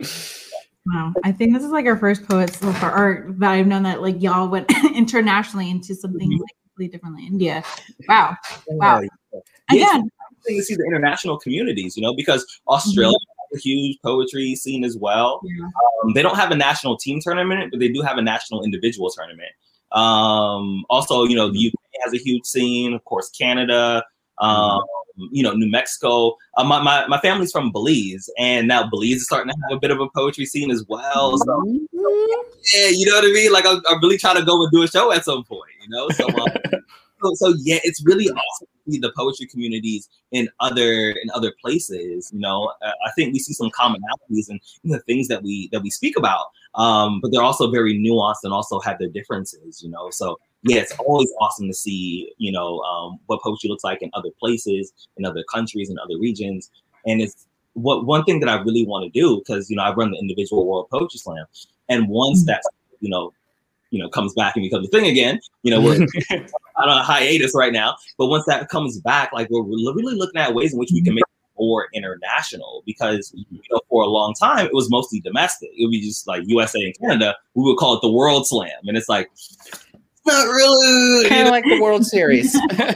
Wow, 0.86 1.14
I 1.24 1.32
think 1.32 1.54
this 1.54 1.64
is 1.64 1.70
like 1.70 1.86
our 1.86 1.96
first 1.96 2.28
poets 2.28 2.58
so 2.58 2.72
far, 2.74 2.92
or 2.92 3.32
that 3.38 3.50
I've 3.52 3.66
known 3.66 3.84
that 3.84 4.02
like 4.02 4.20
y'all 4.20 4.48
went 4.48 4.70
internationally 4.94 5.70
into 5.70 5.94
something 5.94 6.30
mm-hmm. 6.30 6.42
like 6.42 6.56
completely 6.74 6.96
differently 6.96 7.26
India. 7.26 7.62
Wow. 8.08 8.36
Wow. 8.68 9.02
Again, 9.70 10.10
to 10.46 10.62
see 10.62 10.74
the 10.74 10.84
international 10.84 11.38
communities, 11.38 11.96
you 11.96 12.02
know, 12.02 12.14
because 12.14 12.44
Australia 12.68 13.16
mm-hmm. 13.16 13.54
has 13.54 13.60
a 13.60 13.62
huge 13.62 13.98
poetry 14.02 14.54
scene 14.54 14.84
as 14.84 14.96
well. 14.96 15.40
Yeah. 15.44 15.64
Um, 15.64 16.12
they 16.14 16.22
don't 16.22 16.36
have 16.36 16.50
a 16.50 16.56
national 16.56 16.96
team 16.96 17.20
tournament, 17.20 17.70
but 17.70 17.80
they 17.80 17.88
do 17.88 18.02
have 18.02 18.18
a 18.18 18.22
national 18.22 18.64
individual 18.64 19.10
tournament. 19.10 19.52
Um, 19.92 20.84
also, 20.90 21.24
you 21.24 21.36
know, 21.36 21.50
the 21.50 21.68
UK 21.68 21.74
has 22.02 22.12
a 22.12 22.18
huge 22.18 22.44
scene, 22.44 22.92
of 22.92 23.04
course, 23.04 23.30
Canada, 23.30 24.04
um, 24.38 24.82
you 25.16 25.42
know, 25.42 25.52
New 25.52 25.70
Mexico. 25.70 26.36
Uh, 26.56 26.64
my, 26.64 26.82
my, 26.82 27.06
my 27.06 27.18
family's 27.20 27.52
from 27.52 27.72
Belize, 27.72 28.28
and 28.38 28.68
now 28.68 28.88
Belize 28.88 29.16
is 29.16 29.26
starting 29.26 29.52
to 29.52 29.58
have 29.62 29.76
a 29.76 29.80
bit 29.80 29.90
of 29.90 30.00
a 30.00 30.08
poetry 30.14 30.46
scene 30.46 30.70
as 30.70 30.84
well. 30.88 31.38
So, 31.38 31.46
mm-hmm. 31.46 31.76
yeah, 32.74 32.88
you 32.88 33.06
know 33.06 33.14
what 33.14 33.24
I 33.24 33.32
mean? 33.32 33.52
Like, 33.52 33.66
I'm, 33.66 33.80
I'm, 33.88 34.00
really 34.00 34.18
trying 34.18 34.36
to 34.36 34.44
go 34.44 34.62
and 34.62 34.72
do 34.72 34.82
a 34.82 34.88
show 34.88 35.12
at 35.12 35.24
some 35.24 35.44
point, 35.44 35.70
you 35.82 35.88
know? 35.88 36.08
So, 36.10 36.26
um, 36.26 36.48
so, 37.22 37.34
so, 37.34 37.54
yeah, 37.62 37.78
it's 37.84 38.04
really 38.04 38.28
awesome 38.28 38.66
to 38.86 38.92
see 38.92 38.98
the 38.98 39.12
poetry 39.16 39.46
communities 39.46 40.08
in 40.32 40.48
other 40.60 41.10
in 41.10 41.30
other 41.32 41.52
places. 41.60 42.30
You 42.32 42.40
know, 42.40 42.72
uh, 42.82 42.92
I 43.06 43.10
think 43.12 43.32
we 43.32 43.38
see 43.38 43.52
some 43.52 43.70
commonalities 43.70 44.48
and 44.48 44.60
the 44.84 45.00
things 45.00 45.28
that 45.28 45.42
we 45.42 45.68
that 45.72 45.82
we 45.82 45.90
speak 45.90 46.16
about, 46.16 46.46
um, 46.74 47.20
but 47.20 47.30
they're 47.30 47.42
also 47.42 47.70
very 47.70 47.94
nuanced 47.94 48.42
and 48.42 48.52
also 48.52 48.80
have 48.80 48.98
their 48.98 49.08
differences. 49.08 49.82
You 49.82 49.90
know, 49.90 50.10
so 50.10 50.38
yeah, 50.64 50.78
it's 50.80 50.92
always 50.98 51.30
awesome 51.40 51.68
to 51.68 51.74
see, 51.74 52.32
you 52.38 52.50
know, 52.50 52.80
um, 52.80 53.18
what 53.26 53.42
poetry 53.42 53.68
looks 53.68 53.84
like 53.84 54.00
in 54.02 54.10
other 54.14 54.30
places, 54.38 54.92
in 55.16 55.24
other 55.24 55.44
countries, 55.52 55.90
in 55.90 55.98
other 55.98 56.18
regions. 56.18 56.70
And 57.06 57.20
it's 57.20 57.46
what 57.74 58.06
one 58.06 58.24
thing 58.24 58.40
that 58.40 58.48
I 58.48 58.60
really 58.62 58.86
want 58.86 59.04
to 59.04 59.10
do 59.10 59.38
because 59.38 59.68
you 59.68 59.76
know 59.76 59.82
I 59.82 59.92
run 59.92 60.10
the 60.10 60.18
individual 60.18 60.66
World 60.66 60.88
Poetry 60.90 61.18
Slam, 61.18 61.44
and 61.88 62.08
once 62.08 62.40
mm-hmm. 62.40 62.46
that 62.46 62.62
you 63.00 63.10
know, 63.10 63.32
you 63.90 64.02
know, 64.02 64.08
comes 64.08 64.32
back 64.34 64.56
and 64.56 64.62
becomes 64.62 64.88
a 64.88 64.90
thing 64.90 65.06
again, 65.06 65.38
you 65.62 65.70
know, 65.70 65.80
we're 65.80 65.94
on 66.76 66.88
a 66.88 67.02
hiatus 67.02 67.52
right 67.54 67.72
now. 67.72 67.96
But 68.18 68.26
once 68.26 68.44
that 68.46 68.68
comes 68.68 68.98
back, 69.00 69.32
like 69.32 69.48
we're 69.50 69.62
really 69.62 70.16
looking 70.16 70.40
at 70.40 70.54
ways 70.54 70.72
in 70.72 70.78
which 70.78 70.90
we 70.92 71.02
can 71.02 71.14
make 71.14 71.22
it 71.22 71.58
more 71.58 71.88
international 71.94 72.82
because 72.86 73.32
you 73.34 73.60
know 73.70 73.80
for 73.88 74.02
a 74.02 74.06
long 74.06 74.34
time 74.34 74.66
it 74.66 74.72
was 74.72 74.90
mostly 74.90 75.20
domestic. 75.20 75.70
It 75.76 75.84
would 75.84 75.90
be 75.90 76.00
just 76.00 76.26
like 76.26 76.42
USA 76.46 76.82
and 76.82 76.98
Canada. 76.98 77.36
We 77.54 77.64
would 77.64 77.76
call 77.76 77.94
it 77.94 78.00
the 78.00 78.10
World 78.10 78.46
Slam, 78.46 78.70
and 78.84 78.96
it's 78.96 79.08
like 79.08 79.30
not 80.26 80.46
really. 80.46 81.28
Kind 81.28 81.46
of 81.46 81.50
like 81.50 81.64
the 81.64 81.80
World 81.80 82.04
Series. 82.06 82.54
yeah, 82.78 82.92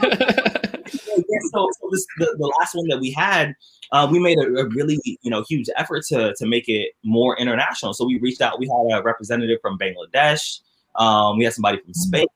so, 1.51 1.67
so 1.79 1.89
this, 1.91 2.05
the, 2.17 2.35
the 2.37 2.53
last 2.59 2.75
one 2.75 2.87
that 2.87 2.99
we 2.99 3.11
had, 3.11 3.53
uh, 3.91 4.07
we 4.11 4.19
made 4.19 4.37
a, 4.37 4.47
a, 4.55 4.69
really 4.69 4.99
you 5.03 5.31
know 5.31 5.43
huge 5.47 5.67
effort 5.75 6.03
to 6.07 6.33
to 6.35 6.45
make 6.45 6.67
it 6.67 6.91
more 7.03 7.37
international. 7.37 7.93
So 7.93 8.05
we 8.05 8.19
reached 8.19 8.41
out. 8.41 8.59
We 8.59 8.67
had 8.67 8.99
a 8.99 9.03
representative 9.03 9.59
from 9.61 9.77
Bangladesh. 9.77 10.59
Um, 10.95 11.37
we 11.37 11.43
had 11.43 11.53
somebody 11.53 11.79
from 11.79 11.93
Spain. 11.93 12.27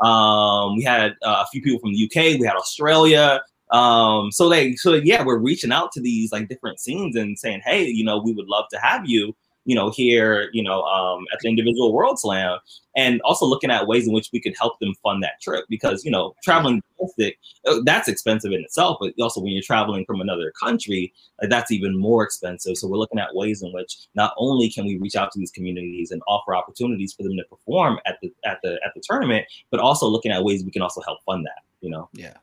Um, 0.00 0.76
we 0.76 0.82
had 0.84 1.12
uh, 1.22 1.44
a 1.44 1.46
few 1.50 1.62
people 1.62 1.80
from 1.80 1.92
the 1.92 2.04
UK. 2.04 2.38
We 2.38 2.46
had 2.46 2.56
Australia. 2.56 3.42
Um, 3.70 4.30
so 4.30 4.48
they 4.48 4.74
so 4.76 4.94
yeah, 4.94 5.24
we're 5.24 5.38
reaching 5.38 5.72
out 5.72 5.90
to 5.92 6.00
these 6.00 6.30
like 6.30 6.48
different 6.48 6.78
scenes 6.78 7.16
and 7.16 7.38
saying, 7.38 7.62
hey, 7.64 7.84
you 7.84 8.04
know, 8.04 8.18
we 8.18 8.32
would 8.32 8.46
love 8.46 8.66
to 8.70 8.78
have 8.78 9.08
you 9.08 9.34
you 9.66 9.74
know, 9.74 9.90
here, 9.90 10.48
you 10.52 10.62
know, 10.62 10.82
um, 10.82 11.26
at 11.32 11.40
the 11.40 11.48
individual 11.48 11.92
World 11.92 12.18
Slam, 12.18 12.58
and 12.96 13.20
also 13.22 13.44
looking 13.44 13.70
at 13.70 13.86
ways 13.86 14.06
in 14.06 14.14
which 14.14 14.30
we 14.32 14.40
could 14.40 14.54
help 14.58 14.78
them 14.78 14.94
fund 15.02 15.22
that 15.22 15.40
trip 15.42 15.66
because 15.68 16.04
you 16.04 16.10
know, 16.10 16.34
traveling 16.42 16.82
domestic, 16.98 17.38
uh, 17.66 17.80
that's 17.84 18.08
expensive 18.08 18.52
in 18.52 18.60
itself, 18.60 18.96
but 19.00 19.12
also 19.20 19.40
when 19.40 19.52
you're 19.52 19.62
traveling 19.62 20.04
from 20.06 20.20
another 20.20 20.52
country, 20.58 21.12
like, 21.40 21.50
that's 21.50 21.70
even 21.70 21.98
more 21.98 22.22
expensive. 22.22 22.76
So 22.76 22.88
we're 22.88 22.96
looking 22.96 23.18
at 23.18 23.34
ways 23.34 23.62
in 23.62 23.72
which 23.72 24.08
not 24.14 24.32
only 24.38 24.70
can 24.70 24.86
we 24.86 24.96
reach 24.96 25.16
out 25.16 25.32
to 25.32 25.38
these 25.38 25.50
communities 25.50 26.10
and 26.10 26.22
offer 26.26 26.54
opportunities 26.54 27.12
for 27.12 27.24
them 27.24 27.36
to 27.36 27.44
perform 27.50 27.98
at 28.06 28.18
the 28.22 28.32
at 28.44 28.60
the 28.62 28.80
at 28.84 28.92
the 28.94 29.02
tournament, 29.02 29.46
but 29.70 29.80
also 29.80 30.06
looking 30.06 30.32
at 30.32 30.42
ways 30.42 30.64
we 30.64 30.70
can 30.70 30.82
also 30.82 31.02
help 31.02 31.18
fund 31.26 31.44
that. 31.44 31.62
You 31.80 31.90
know? 31.90 32.08
Yeah. 32.14 32.34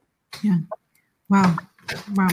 Yeah. 0.44 0.58
Wow. 1.30 1.56
Wow. 2.16 2.28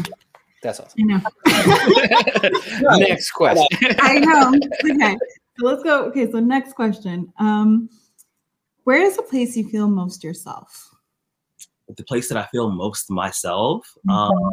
That's 0.62 0.80
awesome. 0.80 1.00
I 1.00 1.04
know. 1.04 2.96
Next 2.98 3.30
question. 3.30 3.66
I 4.00 4.18
know. 4.18 4.52
Okay. 4.84 5.16
So 5.58 5.66
let's 5.66 5.82
go. 5.82 6.04
Okay. 6.06 6.30
So 6.30 6.40
next 6.40 6.74
question. 6.74 7.32
Um, 7.38 7.88
where 8.84 9.02
is 9.02 9.16
the 9.16 9.22
place 9.22 9.56
you 9.56 9.68
feel 9.68 9.88
most 9.88 10.22
yourself? 10.24 10.90
the 11.96 12.04
place 12.04 12.28
that 12.28 12.38
I 12.38 12.46
feel 12.46 12.70
most 12.70 13.10
myself. 13.10 13.86
Mhm. 14.06 14.12
Um, 14.12 14.52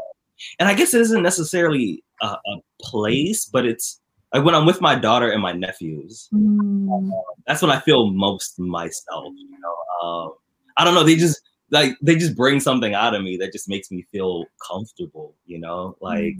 and 0.59 0.69
I 0.69 0.73
guess 0.73 0.93
it 0.93 1.01
isn't 1.01 1.23
necessarily 1.23 2.03
a, 2.21 2.25
a 2.27 2.61
place, 2.81 3.45
but 3.45 3.65
it's 3.65 4.01
like 4.33 4.43
when 4.43 4.55
I'm 4.55 4.65
with 4.65 4.81
my 4.81 4.95
daughter 4.95 5.29
and 5.31 5.41
my 5.41 5.51
nephews. 5.53 6.29
Mm, 6.33 7.09
That's 7.47 7.61
when 7.61 7.71
I 7.71 7.79
feel 7.79 8.11
most 8.11 8.59
myself. 8.59 9.33
You 9.35 9.57
know, 9.59 10.07
um, 10.07 10.31
I 10.77 10.83
don't 10.83 10.93
know. 10.93 11.03
They 11.03 11.15
just 11.15 11.41
like 11.71 11.97
they 12.01 12.15
just 12.15 12.35
bring 12.35 12.59
something 12.59 12.93
out 12.93 13.15
of 13.15 13.23
me 13.23 13.37
that 13.37 13.51
just 13.51 13.69
makes 13.69 13.91
me 13.91 14.05
feel 14.11 14.45
comfortable. 14.65 15.35
You 15.45 15.59
know, 15.59 15.97
like. 16.01 16.37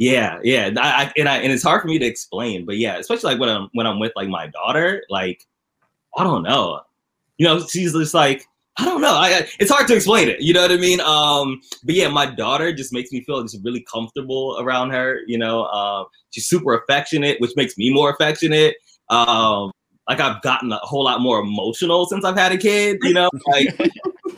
Yeah, 0.00 0.38
yeah, 0.44 0.70
I, 0.76 1.06
I, 1.06 1.12
and 1.18 1.28
I 1.28 1.38
and 1.38 1.52
it's 1.52 1.64
hard 1.64 1.82
for 1.82 1.88
me 1.88 1.98
to 1.98 2.06
explain, 2.06 2.64
but 2.64 2.76
yeah, 2.76 2.98
especially 2.98 3.32
like 3.32 3.40
when 3.40 3.48
I'm 3.48 3.68
when 3.72 3.84
I'm 3.84 3.98
with 3.98 4.12
like 4.14 4.28
my 4.28 4.46
daughter, 4.46 5.02
like 5.10 5.44
I 6.16 6.22
don't 6.22 6.44
know, 6.44 6.82
you 7.36 7.44
know, 7.44 7.66
she's 7.66 7.94
just 7.94 8.14
like 8.14 8.46
I 8.78 8.84
don't 8.84 9.00
know. 9.00 9.14
I, 9.14 9.44
it's 9.58 9.72
hard 9.72 9.88
to 9.88 9.96
explain 9.96 10.28
it. 10.28 10.40
You 10.40 10.54
know 10.54 10.62
what 10.62 10.70
I 10.70 10.76
mean? 10.76 11.00
Um, 11.00 11.60
but 11.82 11.96
yeah, 11.96 12.08
my 12.08 12.26
daughter 12.26 12.72
just 12.72 12.92
makes 12.92 13.10
me 13.10 13.22
feel 13.24 13.42
just 13.42 13.58
really 13.64 13.84
comfortable 13.92 14.56
around 14.60 14.90
her. 14.90 15.20
You 15.26 15.36
know, 15.36 15.64
um, 15.66 16.06
she's 16.30 16.46
super 16.46 16.74
affectionate, 16.74 17.40
which 17.40 17.50
makes 17.56 17.76
me 17.76 17.92
more 17.92 18.10
affectionate. 18.10 18.76
Um, 19.10 19.72
like 20.08 20.20
I've 20.20 20.40
gotten 20.42 20.70
a 20.70 20.78
whole 20.78 21.02
lot 21.04 21.20
more 21.20 21.40
emotional 21.40 22.06
since 22.06 22.24
I've 22.24 22.36
had 22.36 22.52
a 22.52 22.56
kid. 22.56 22.98
You 23.02 23.14
know, 23.14 23.30
like 23.48 23.76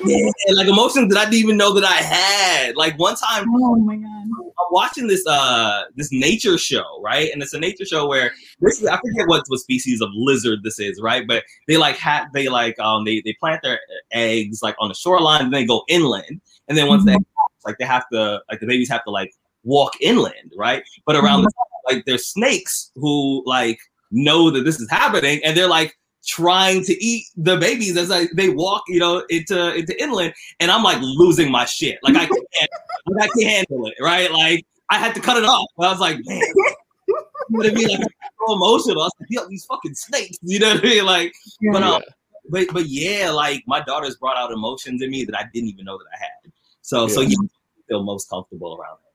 yeah, 0.04 0.30
like 0.52 0.68
emotions 0.68 1.12
that 1.12 1.20
I 1.20 1.24
didn't 1.24 1.44
even 1.44 1.56
know 1.56 1.72
that 1.74 1.84
I 1.84 1.96
had. 1.96 2.76
Like 2.76 2.98
one 2.98 3.16
time, 3.16 3.46
Oh 3.48 3.76
my 3.76 3.96
god. 3.96 4.06
I'm 4.06 4.72
watching 4.72 5.06
this 5.06 5.26
uh 5.26 5.84
this 5.96 6.10
nature 6.12 6.58
show, 6.58 7.00
right? 7.02 7.30
And 7.32 7.42
it's 7.42 7.52
a 7.52 7.58
nature 7.58 7.84
show 7.84 8.06
where 8.06 8.32
this 8.60 8.80
is 8.80 8.86
I 8.86 8.98
forget 8.98 9.28
what 9.28 9.44
what 9.48 9.60
species 9.60 10.00
of 10.00 10.10
lizard 10.12 10.60
this 10.62 10.78
is, 10.78 11.00
right? 11.00 11.26
But 11.26 11.44
they 11.66 11.76
like 11.76 11.96
have 11.96 12.32
they 12.32 12.48
like 12.48 12.78
um 12.78 13.04
they 13.04 13.20
they 13.24 13.34
plant 13.40 13.62
their 13.62 13.80
eggs 14.12 14.62
like 14.62 14.76
on 14.78 14.88
the 14.88 14.94
shoreline 14.94 15.46
and 15.46 15.54
they 15.54 15.64
go 15.64 15.84
inland, 15.88 16.40
and 16.68 16.76
then 16.76 16.88
once 16.88 17.04
they 17.04 17.16
like 17.64 17.78
they 17.78 17.84
have 17.84 18.08
to 18.12 18.40
like 18.50 18.60
the 18.60 18.66
babies 18.66 18.88
have 18.90 19.04
to 19.04 19.10
like 19.10 19.32
walk 19.64 19.92
inland, 20.00 20.52
right? 20.56 20.82
But 21.06 21.16
around 21.16 21.42
the 21.42 21.52
like 21.90 22.04
there's 22.04 22.26
snakes 22.26 22.90
who 22.94 23.42
like 23.46 23.78
know 24.10 24.50
that 24.50 24.64
this 24.64 24.80
is 24.80 24.90
happening, 24.90 25.40
and 25.44 25.56
they're 25.56 25.68
like 25.68 25.96
trying 26.26 26.84
to 26.84 27.04
eat 27.04 27.26
the 27.36 27.56
babies 27.56 27.96
as 27.96 28.10
like 28.10 28.30
they 28.34 28.48
walk, 28.48 28.82
you 28.88 29.00
know, 29.00 29.24
into 29.30 29.74
into 29.74 30.00
inland, 30.02 30.34
and 30.60 30.70
I'm 30.70 30.82
like 30.82 30.98
losing 31.00 31.50
my 31.50 31.64
shit. 31.64 31.98
Like 32.02 32.16
I 32.16 32.26
can't, 32.26 32.70
I 33.20 33.28
can't 33.38 33.42
handle 33.42 33.86
it, 33.86 33.94
right? 34.00 34.30
Like 34.30 34.66
I 34.90 34.98
had 34.98 35.14
to 35.14 35.20
cut 35.20 35.36
it 35.36 35.44
off. 35.44 35.68
I 35.78 35.90
was 35.90 36.00
like, 36.00 36.18
man, 36.24 36.40
you 37.08 37.24
what 37.48 37.66
I 37.66 37.70
mean? 37.70 37.88
Like 37.88 38.00
I'm 38.00 38.30
so 38.46 38.54
emotional. 38.54 39.02
I 39.02 39.04
was 39.04 39.12
like, 39.20 39.28
yo, 39.30 39.48
these 39.48 39.64
fucking 39.64 39.94
snakes, 39.94 40.38
you 40.42 40.58
know 40.58 40.74
what 40.74 40.84
I 40.84 40.88
mean? 40.88 41.04
Like, 41.04 41.34
but 41.72 41.82
um, 41.82 42.02
but 42.48 42.66
but 42.72 42.86
yeah, 42.86 43.30
like 43.30 43.64
my 43.66 43.80
daughter's 43.80 44.16
brought 44.16 44.36
out 44.36 44.52
emotions 44.52 45.02
in 45.02 45.10
me 45.10 45.24
that 45.24 45.36
I 45.36 45.48
didn't 45.52 45.70
even 45.70 45.84
know 45.84 45.98
that 45.98 46.06
I 46.14 46.18
had. 46.18 46.52
So 46.82 47.08
so 47.08 47.20
Yeah. 47.20 47.28
yeah, 47.30 47.36
I 47.46 47.80
feel 47.88 48.02
most 48.02 48.28
comfortable 48.28 48.76
around 48.78 48.96
her. 48.96 49.10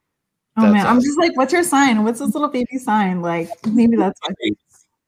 Oh 0.58 0.62
That's 0.62 0.74
man, 0.74 0.88
I'm 0.88 1.02
just 1.02 1.20
like, 1.20 1.36
what's 1.36 1.52
your 1.52 1.64
sign? 1.64 2.04
What's 2.04 2.20
this 2.20 2.34
little 2.34 2.48
baby 2.48 2.78
sign? 2.78 3.22
Like 3.22 3.50
maybe 3.68 3.98
that's 3.98 4.20
why. 4.22 4.34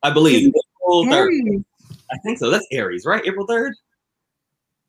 I 0.03 0.11
believe. 0.11 0.53
April 0.87 1.05
3rd. 1.05 1.11
Aries. 1.11 1.63
I 2.11 2.17
think 2.19 2.39
so. 2.39 2.49
That's 2.49 2.67
Aries, 2.71 3.05
right? 3.05 3.21
April 3.25 3.47
3rd? 3.47 3.71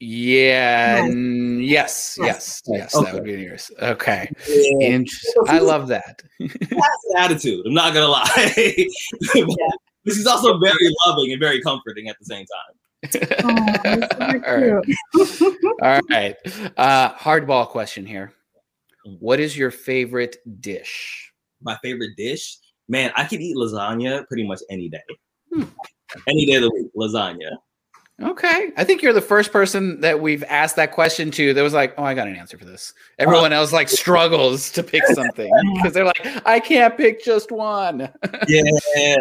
Yeah. 0.01 0.97
Yes. 0.97 1.11
n- 1.11 1.61
Yes. 1.61 2.19
Yes. 2.21 2.63
Yes. 2.67 2.79
Yes. 2.79 2.95
Okay. 2.95 3.05
That 3.07 3.15
would 3.15 3.25
be 3.25 3.33
yours. 3.33 3.71
Okay. 3.83 4.31
Yeah. 4.49 4.89
Interesting. 4.89 5.43
I 5.49 5.59
love 5.59 5.89
that. 5.89 6.23
attitude. 7.17 7.67
I'm 7.67 7.75
not 7.75 7.95
gonna 7.95 8.09
lie. 8.09 8.87
But 10.05 10.15
she's 10.15 10.27
also 10.27 10.59
very 10.59 10.95
loving 11.07 11.33
and 11.33 11.41
very 11.41 11.61
comforting 11.61 12.09
at 12.09 12.17
the 12.19 12.25
same 12.25 12.47
time. 12.47 12.75
Oh, 13.45 13.79
that's 13.83 14.17
super 14.17 14.77
All 14.77 14.83
cute. 14.83 15.75
All 15.83 16.01
right. 16.11 16.37
Uh, 16.79 17.13
hardball 17.15 17.69
question 17.69 18.07
here. 18.07 18.33
What 19.05 19.39
is 19.41 19.57
your 19.57 19.71
favorite 19.71 20.37
dish? 20.61 21.33
My 21.61 21.77
favorite 21.83 22.17
dish, 22.17 22.57
man, 22.89 23.13
I 23.17 23.25
could 23.25 23.41
eat 23.41 23.57
lasagna 23.57 24.27
pretty 24.29 24.47
much 24.47 24.61
any 24.71 24.89
day. 24.89 25.03
Hmm. 25.53 25.65
Any 26.27 26.47
day 26.47 26.55
of 26.55 26.63
the 26.63 26.71
week, 26.71 26.87
lasagna. 26.97 27.51
Okay. 28.21 28.73
I 28.77 28.83
think 28.83 29.01
you're 29.01 29.13
the 29.13 29.21
first 29.21 29.53
person 29.53 30.01
that 30.01 30.21
we've 30.21 30.43
asked 30.45 30.75
that 30.77 30.91
question 30.91 31.31
to 31.33 31.55
that 31.55 31.63
was 31.63 31.73
like, 31.73 31.95
oh, 31.99 32.03
I 32.03 32.15
got 32.15 32.27
an 32.27 32.35
answer 32.35 32.59
for 32.59 32.65
this. 32.65 32.93
Everyone 33.19 33.53
else 33.53 33.73
like 33.73 33.89
struggles 33.89 34.73
to 34.73 34.83
pick 34.83 35.05
something 35.07 35.51
because 35.75 35.93
they're 35.93 36.05
like, 36.05 36.21
I 36.45 36.59
can't 36.59 36.97
pick 36.97 37.25
just 37.25 37.53
one. 37.53 38.01
Yeah, 38.49 38.59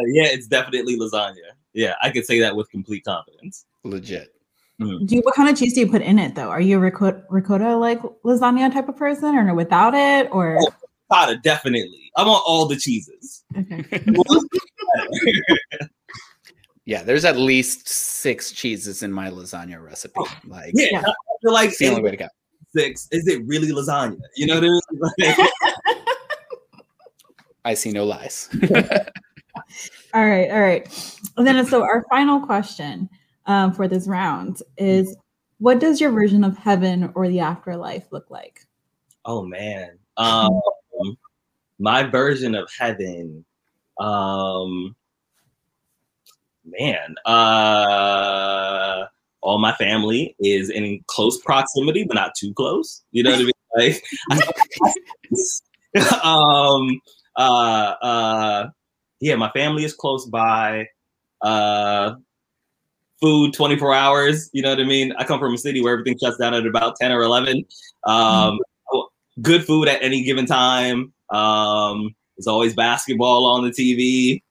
yeah, 0.08 0.26
it's 0.26 0.48
definitely 0.48 0.98
lasagna. 0.98 1.36
Yeah, 1.74 1.94
I 2.02 2.10
could 2.10 2.26
say 2.26 2.40
that 2.40 2.56
with 2.56 2.72
complete 2.72 3.06
confidence. 3.06 3.66
Legit. 3.84 4.34
Mm. 4.82 5.08
Do 5.08 5.16
you, 5.16 5.22
what 5.22 5.36
kind 5.36 5.50
of 5.50 5.58
cheese 5.58 5.74
do 5.74 5.82
you 5.82 5.92
put 5.92 6.02
in 6.02 6.18
it 6.18 6.34
though? 6.34 6.50
Are 6.50 6.62
you 6.62 6.78
a 6.78 6.80
ricotta, 6.80 7.24
ricotta 7.30 7.78
like 7.78 8.02
lasagna 8.26 8.74
type 8.74 8.90
of 8.90 8.98
person, 8.98 9.36
or 9.36 9.54
without 9.54 9.94
it, 9.94 10.28
or 10.32 10.58
Oh. 10.60 10.70
Cotta, 11.12 11.38
definitely. 11.38 12.12
I 12.18 12.24
want 12.24 12.44
all 12.46 12.66
the 12.66 12.76
cheeses. 12.76 13.44
okay? 13.58 13.86
Yeah, 16.88 17.04
there's 17.04 17.26
at 17.26 17.36
least 17.36 17.90
six 17.90 18.54
cheeses 18.54 19.04
in 19.04 19.12
my 19.12 19.30
lasagna 19.30 19.84
recipe. 19.84 20.22
Like, 20.46 20.72
Yeah, 20.74 20.88
Yeah. 20.92 21.00
I 21.02 21.14
feel 21.42 21.52
like 21.52 21.70
it's 21.72 21.80
the 21.80 21.90
only 21.90 22.02
way 22.02 22.12
to 22.12 22.18
go. 22.18 22.28
six, 22.74 23.10
is 23.12 23.28
it 23.28 23.46
really 23.46 23.68
lasagna? 23.72 24.18
You 24.38 24.48
know 24.48 24.56
what 24.56 24.64
I 24.64 24.68
mean? 24.70 25.36
Like, 25.38 25.50
I 27.66 27.74
see 27.74 27.92
no 27.92 28.06
lies. 28.06 28.48
All 30.14 30.26
right, 30.26 30.50
all 30.50 30.62
right. 30.62 30.88
And 31.36 31.46
then 31.46 31.66
so 31.66 31.82
our 31.82 32.06
final 32.10 32.40
question 32.40 33.10
um, 33.48 33.74
for 33.74 33.88
this 33.90 34.08
round 34.08 34.62
is, 34.78 35.18
what 35.60 35.80
does 35.80 36.00
your 36.00 36.12
version 36.12 36.46
of 36.46 36.58
heaven 36.58 37.12
or 37.16 37.28
the 37.28 37.42
afterlife 37.42 38.06
look 38.12 38.30
like? 38.30 38.66
Oh 39.26 39.44
man. 39.44 39.98
Um 40.16 40.62
my 41.80 42.04
version 42.04 42.56
of 42.56 42.70
heaven. 42.80 43.44
Um 44.00 44.96
man. 46.68 47.16
Uh 47.26 49.06
all 49.42 49.60
my 49.60 49.74
family 49.74 50.36
is 50.40 50.70
in 50.70 51.04
close 51.08 51.40
proximity, 51.42 52.04
but 52.04 52.16
not 52.16 52.34
too 52.36 52.54
close. 52.54 53.04
You 53.12 53.24
know 53.24 53.32
what 53.32 53.40
I 53.40 53.44
mean? 53.44 53.52
Like 53.76 54.02
um 56.24 57.02
uh 57.36 57.94
uh 58.02 58.70
yeah, 59.20 59.36
my 59.36 59.52
family 59.52 59.84
is 59.84 59.94
close 59.94 60.26
by. 60.26 60.88
Uh 61.42 62.16
food 63.22 63.54
24 63.54 63.94
hours. 63.94 64.50
You 64.54 64.62
know 64.62 64.70
what 64.70 64.80
I 64.80 64.84
mean? 64.84 65.14
I 65.18 65.24
come 65.24 65.40
from 65.40 65.54
a 65.54 65.58
city 65.58 65.82
where 65.82 65.94
everything 65.94 66.18
shuts 66.18 66.38
down 66.38 66.54
at 66.54 66.66
about 66.66 66.96
10 66.98 67.12
or 67.12 67.22
11. 67.22 67.66
Um, 68.06 68.60
good 69.42 69.66
food 69.66 69.88
at 69.88 70.02
any 70.02 70.24
given 70.24 70.46
time. 70.46 71.14
Um, 71.30 72.16
there's 72.38 72.48
always 72.48 72.74
basketball 72.74 73.46
on 73.46 73.64
the 73.64 73.72
TV. 73.72 74.42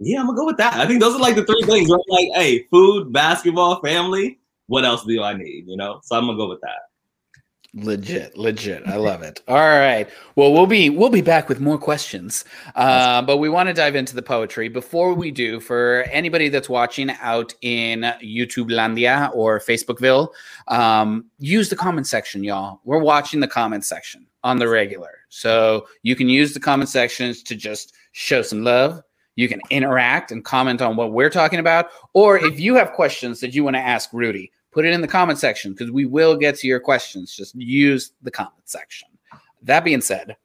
Yeah, 0.00 0.20
I'm 0.20 0.26
gonna 0.26 0.38
go 0.38 0.46
with 0.46 0.58
that. 0.58 0.74
I 0.74 0.86
think 0.86 1.00
those 1.00 1.14
are 1.14 1.20
like 1.20 1.34
the 1.34 1.44
three 1.44 1.62
things. 1.62 1.90
Right? 1.90 2.00
Like, 2.08 2.28
hey, 2.34 2.62
food, 2.70 3.12
basketball, 3.12 3.80
family. 3.82 4.38
What 4.66 4.84
else 4.84 5.04
do 5.04 5.22
I 5.22 5.34
need? 5.34 5.64
You 5.66 5.76
know, 5.76 6.00
so 6.04 6.16
I'm 6.16 6.26
gonna 6.26 6.38
go 6.38 6.48
with 6.48 6.60
that. 6.60 6.88
legit, 7.74 8.36
legit. 8.36 8.86
I 8.86 8.96
love 8.96 9.22
it. 9.22 9.42
All 9.48 9.56
right. 9.56 10.08
Well, 10.36 10.52
we'll 10.52 10.66
be 10.66 10.88
we'll 10.90 11.10
be 11.10 11.20
back 11.20 11.48
with 11.48 11.60
more 11.60 11.78
questions, 11.78 12.44
uh, 12.76 13.22
but 13.22 13.38
we 13.38 13.48
want 13.48 13.68
to 13.68 13.74
dive 13.74 13.94
into 13.96 14.14
the 14.14 14.22
poetry. 14.22 14.68
Before 14.68 15.14
we 15.14 15.30
do, 15.30 15.60
for 15.60 16.04
anybody 16.10 16.48
that's 16.48 16.68
watching 16.68 17.10
out 17.20 17.54
in 17.62 18.02
YouTube 18.22 18.70
Landia 18.70 19.34
or 19.34 19.58
Facebookville, 19.60 20.28
um, 20.68 21.26
use 21.38 21.68
the 21.68 21.76
comment 21.76 22.06
section, 22.06 22.44
y'all. 22.44 22.80
We're 22.84 23.02
watching 23.02 23.40
the 23.40 23.48
comment 23.48 23.84
section 23.84 24.26
on 24.44 24.58
the 24.58 24.68
regular, 24.68 25.10
so 25.28 25.86
you 26.02 26.14
can 26.14 26.28
use 26.28 26.54
the 26.54 26.60
comment 26.60 26.88
sections 26.88 27.42
to 27.44 27.54
just 27.56 27.94
show 28.12 28.42
some 28.42 28.62
love. 28.62 29.02
You 29.38 29.48
can 29.48 29.60
interact 29.70 30.32
and 30.32 30.44
comment 30.44 30.82
on 30.82 30.96
what 30.96 31.12
we're 31.12 31.30
talking 31.30 31.60
about, 31.60 31.90
or 32.12 32.44
if 32.44 32.58
you 32.58 32.74
have 32.74 32.90
questions 32.90 33.38
that 33.38 33.54
you 33.54 33.62
want 33.62 33.76
to 33.76 33.80
ask 33.80 34.12
Rudy, 34.12 34.50
put 34.72 34.84
it 34.84 34.92
in 34.92 35.00
the 35.00 35.06
comment 35.06 35.38
section 35.38 35.70
because 35.70 35.92
we 35.92 36.06
will 36.06 36.36
get 36.36 36.56
to 36.56 36.66
your 36.66 36.80
questions. 36.80 37.36
Just 37.36 37.54
use 37.54 38.10
the 38.22 38.32
comment 38.32 38.64
section. 38.64 39.06
That 39.62 39.84
being 39.84 40.00
said, 40.00 40.36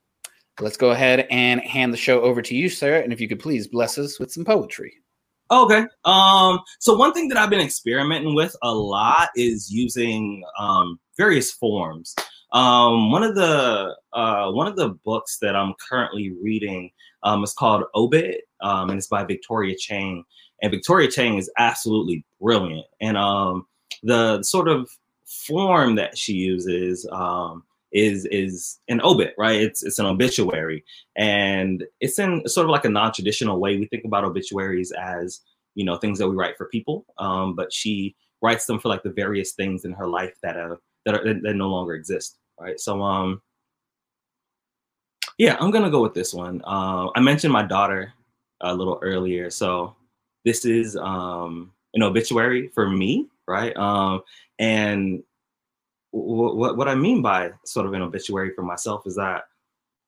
let's 0.59 0.77
go 0.77 0.91
ahead 0.91 1.25
and 1.31 1.59
hand 1.61 1.91
the 1.91 1.97
show 1.97 2.21
over 2.21 2.39
to 2.43 2.55
you, 2.55 2.69
sir. 2.69 2.99
And 2.99 3.11
if 3.11 3.19
you 3.19 3.27
could 3.27 3.39
please 3.39 3.67
bless 3.67 3.97
us 3.97 4.19
with 4.19 4.31
some 4.31 4.45
poetry. 4.45 4.93
Okay. 5.49 5.87
Um, 6.05 6.59
so 6.77 6.95
one 6.95 7.13
thing 7.13 7.29
that 7.29 7.37
I've 7.39 7.49
been 7.49 7.61
experimenting 7.61 8.35
with 8.35 8.55
a 8.61 8.71
lot 8.71 9.29
is 9.35 9.71
using 9.71 10.43
um, 10.59 10.99
various 11.17 11.51
forms. 11.51 12.13
Um, 12.53 13.11
one 13.11 13.23
of 13.23 13.35
the 13.35 13.95
uh, 14.13 14.51
one 14.51 14.67
of 14.67 14.75
the 14.75 14.89
books 14.89 15.39
that 15.41 15.55
I'm 15.55 15.73
currently 15.89 16.31
reading 16.41 16.91
um, 17.23 17.43
is 17.43 17.53
called 17.53 17.83
Obit, 17.95 18.41
um, 18.61 18.89
and 18.89 18.97
it's 18.97 19.07
by 19.07 19.23
Victoria 19.23 19.75
Chang. 19.75 20.23
And 20.61 20.71
Victoria 20.71 21.09
Chang 21.09 21.37
is 21.37 21.51
absolutely 21.57 22.23
brilliant. 22.39 22.85
And 23.01 23.17
um, 23.17 23.65
the 24.03 24.43
sort 24.43 24.67
of 24.67 24.89
form 25.25 25.95
that 25.95 26.17
she 26.17 26.33
uses 26.33 27.07
um, 27.11 27.63
is 27.91 28.25
is 28.25 28.79
an 28.87 29.01
obit, 29.01 29.33
right? 29.37 29.59
It's 29.59 29.83
it's 29.83 29.99
an 29.99 30.05
obituary, 30.05 30.83
and 31.15 31.83
it's 31.99 32.19
in 32.19 32.47
sort 32.47 32.65
of 32.65 32.71
like 32.71 32.85
a 32.85 32.89
non-traditional 32.89 33.59
way. 33.59 33.77
We 33.77 33.87
think 33.87 34.05
about 34.05 34.25
obituaries 34.25 34.91
as 34.91 35.41
you 35.75 35.85
know 35.85 35.97
things 35.97 36.19
that 36.19 36.29
we 36.29 36.35
write 36.35 36.57
for 36.57 36.67
people, 36.67 37.05
um, 37.17 37.55
but 37.55 37.73
she 37.73 38.15
writes 38.41 38.65
them 38.65 38.79
for 38.79 38.89
like 38.89 39.03
the 39.03 39.11
various 39.11 39.53
things 39.53 39.85
in 39.85 39.93
her 39.93 40.07
life 40.07 40.33
that 40.43 40.57
uh 40.57 40.75
that 41.05 41.15
are 41.15 41.33
that 41.41 41.55
no 41.55 41.69
longer 41.69 41.93
exist, 41.93 42.37
right? 42.63 42.79
So 42.79 43.01
um, 43.01 43.41
yeah, 45.37 45.57
I'm 45.59 45.71
gonna 45.71 45.91
go 45.91 46.01
with 46.01 46.13
this 46.13 46.33
one. 46.33 46.61
Uh, 46.63 47.09
I 47.15 47.19
mentioned 47.19 47.53
my 47.53 47.63
daughter 47.63 48.13
a 48.61 48.73
little 48.73 48.99
earlier, 49.01 49.49
so 49.49 49.95
this 50.45 50.65
is 50.65 50.95
um 50.95 51.71
an 51.93 52.03
obituary 52.03 52.69
for 52.69 52.89
me, 52.89 53.27
right? 53.47 53.75
Um, 53.77 54.21
and 54.59 55.23
what 56.11 56.77
what 56.77 56.87
I 56.87 56.95
mean 56.95 57.21
by 57.21 57.51
sort 57.65 57.85
of 57.85 57.93
an 57.93 58.01
obituary 58.01 58.51
for 58.55 58.61
myself 58.61 59.05
is 59.07 59.15
that 59.15 59.45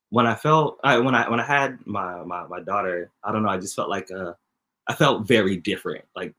when 0.09 0.27
I 0.27 0.35
felt 0.35 0.79
I, 0.83 0.97
when 0.99 1.15
I 1.15 1.29
when 1.29 1.39
I 1.39 1.45
had 1.45 1.79
my, 1.85 2.23
my 2.23 2.47
my 2.47 2.61
daughter, 2.61 3.11
I 3.23 3.31
don't 3.31 3.43
know, 3.43 3.49
I 3.49 3.57
just 3.57 3.75
felt 3.75 3.89
like 3.89 4.09
uh, 4.11 4.33
I 4.87 4.93
felt 4.93 5.27
very 5.27 5.57
different, 5.57 6.05
like 6.15 6.33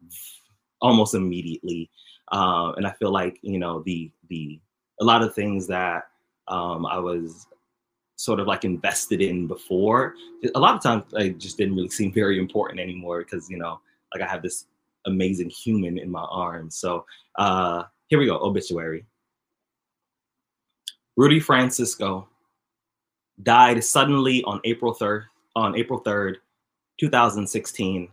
almost 0.81 1.15
immediately, 1.15 1.91
uh, 2.33 2.73
and 2.77 2.87
I 2.87 2.93
feel 2.93 3.11
like 3.11 3.39
you 3.43 3.59
know 3.59 3.83
the 3.85 4.11
the 4.29 4.61
a 5.01 5.05
lot 5.05 5.23
of 5.23 5.35
things 5.35 5.67
that 5.67 6.05
um, 6.49 6.87
I 6.87 6.99
was 6.99 7.47
sort 8.17 8.41
of 8.41 8.47
like 8.47 8.65
invested 8.65 9.21
in 9.21 9.47
before. 9.47 10.15
A 10.55 10.59
lot 10.59 10.75
of 10.75 10.83
times, 10.83 11.05
I 11.15 11.31
just 11.31 11.59
didn't 11.59 11.77
really 11.77 11.89
seem 11.89 12.13
very 12.13 12.39
important 12.39 12.81
anymore 12.81 13.21
because 13.21 13.51
you 13.51 13.59
know, 13.59 13.81
like 14.15 14.23
I 14.23 14.31
have 14.31 14.43
this 14.43 14.67
amazing 15.07 15.51
human 15.51 15.99
in 15.99 16.11
my 16.11 16.23
arms. 16.23 16.77
So 16.77 17.05
uh, 17.37 17.85
here 18.09 18.19
we 18.19 18.27
go, 18.27 18.39
obituary. 18.39 19.07
Rudy 21.17 21.41
Francisco 21.41 22.29
died 23.43 23.83
suddenly 23.83 24.43
on 24.45 24.61
April 24.65 24.95
3rd, 24.95 25.25
on 25.55 25.77
April 25.77 26.03
3rd, 26.03 26.37
2016, 27.01 28.09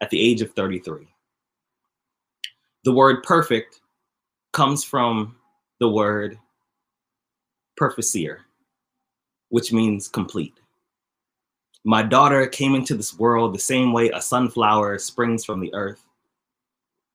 at 0.00 0.10
the 0.10 0.20
age 0.20 0.40
of 0.42 0.52
33. 0.52 1.06
The 2.84 2.92
word 2.92 3.22
perfect 3.22 3.80
comes 4.52 4.82
from 4.82 5.36
the 5.80 5.88
word 5.88 6.38
perficere, 7.80 8.40
which 9.48 9.72
means 9.72 10.08
complete. 10.08 10.60
My 11.84 12.02
daughter 12.02 12.46
came 12.46 12.74
into 12.74 12.94
this 12.94 13.18
world 13.18 13.54
the 13.54 13.58
same 13.58 13.94
way 13.94 14.10
a 14.10 14.20
sunflower 14.20 14.98
springs 14.98 15.42
from 15.46 15.60
the 15.60 15.72
earth. 15.72 16.04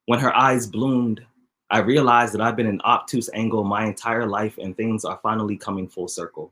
When 0.07 0.19
her 0.19 0.35
eyes 0.35 0.65
bloomed, 0.65 1.23
I 1.69 1.79
realized 1.79 2.33
that 2.33 2.41
I've 2.41 2.55
been 2.55 2.65
an 2.65 2.81
obtuse 2.81 3.29
angle 3.35 3.63
my 3.63 3.85
entire 3.85 4.25
life 4.25 4.57
and 4.57 4.75
things 4.75 5.05
are 5.05 5.19
finally 5.21 5.57
coming 5.57 5.87
full 5.87 6.07
circle. 6.07 6.51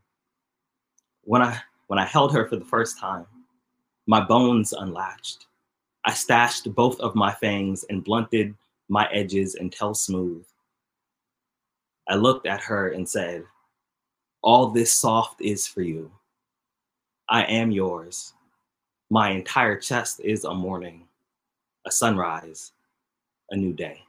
When 1.24 1.42
I 1.42 1.60
when 1.88 1.98
I 1.98 2.06
held 2.06 2.34
her 2.34 2.48
for 2.48 2.56
the 2.56 2.66
first 2.66 3.00
time, 3.00 3.26
my 4.06 4.22
bones 4.22 4.74
unlatched. 4.74 5.48
I 6.06 6.14
stashed 6.14 6.74
both 6.76 7.00
of 7.00 7.16
my 7.16 7.34
fangs 7.34 7.86
and 7.90 8.04
blunted 8.04 8.56
my 8.90 9.08
edges 9.12 9.56
until 9.56 9.96
smooth. 9.96 10.46
I 12.08 12.16
looked 12.16 12.48
at 12.48 12.62
her 12.62 12.90
and 12.90 13.08
said, 13.08 13.44
All 14.42 14.68
this 14.68 14.94
soft 14.94 15.42
is 15.42 15.68
for 15.68 15.82
you. 15.82 16.12
I 17.30 17.44
am 17.44 17.72
yours. 17.72 18.34
My 19.10 19.30
entire 19.32 19.78
chest 19.78 20.20
is 20.22 20.44
a 20.44 20.54
morning, 20.54 21.08
a 21.86 21.92
sunrise, 21.92 22.72
a 23.52 23.56
new 23.56 23.74
day. 23.74 24.02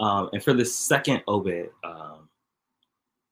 Um, 0.00 0.30
and 0.32 0.42
for 0.42 0.52
the 0.52 0.64
second 0.64 1.22
obit, 1.28 1.72
um, 1.84 2.28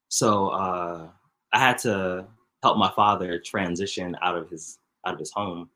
so 0.09 0.49
uh, 0.49 1.09
I 1.53 1.59
had 1.59 1.79
to 1.79 2.27
help 2.63 2.79
my 2.79 2.91
father 2.95 3.39
transition 3.39 4.17
out 4.23 4.37
of 4.37 4.51
his 4.51 4.79
out 5.07 5.15
of 5.15 5.21
his 5.21 5.33
home 5.33 5.71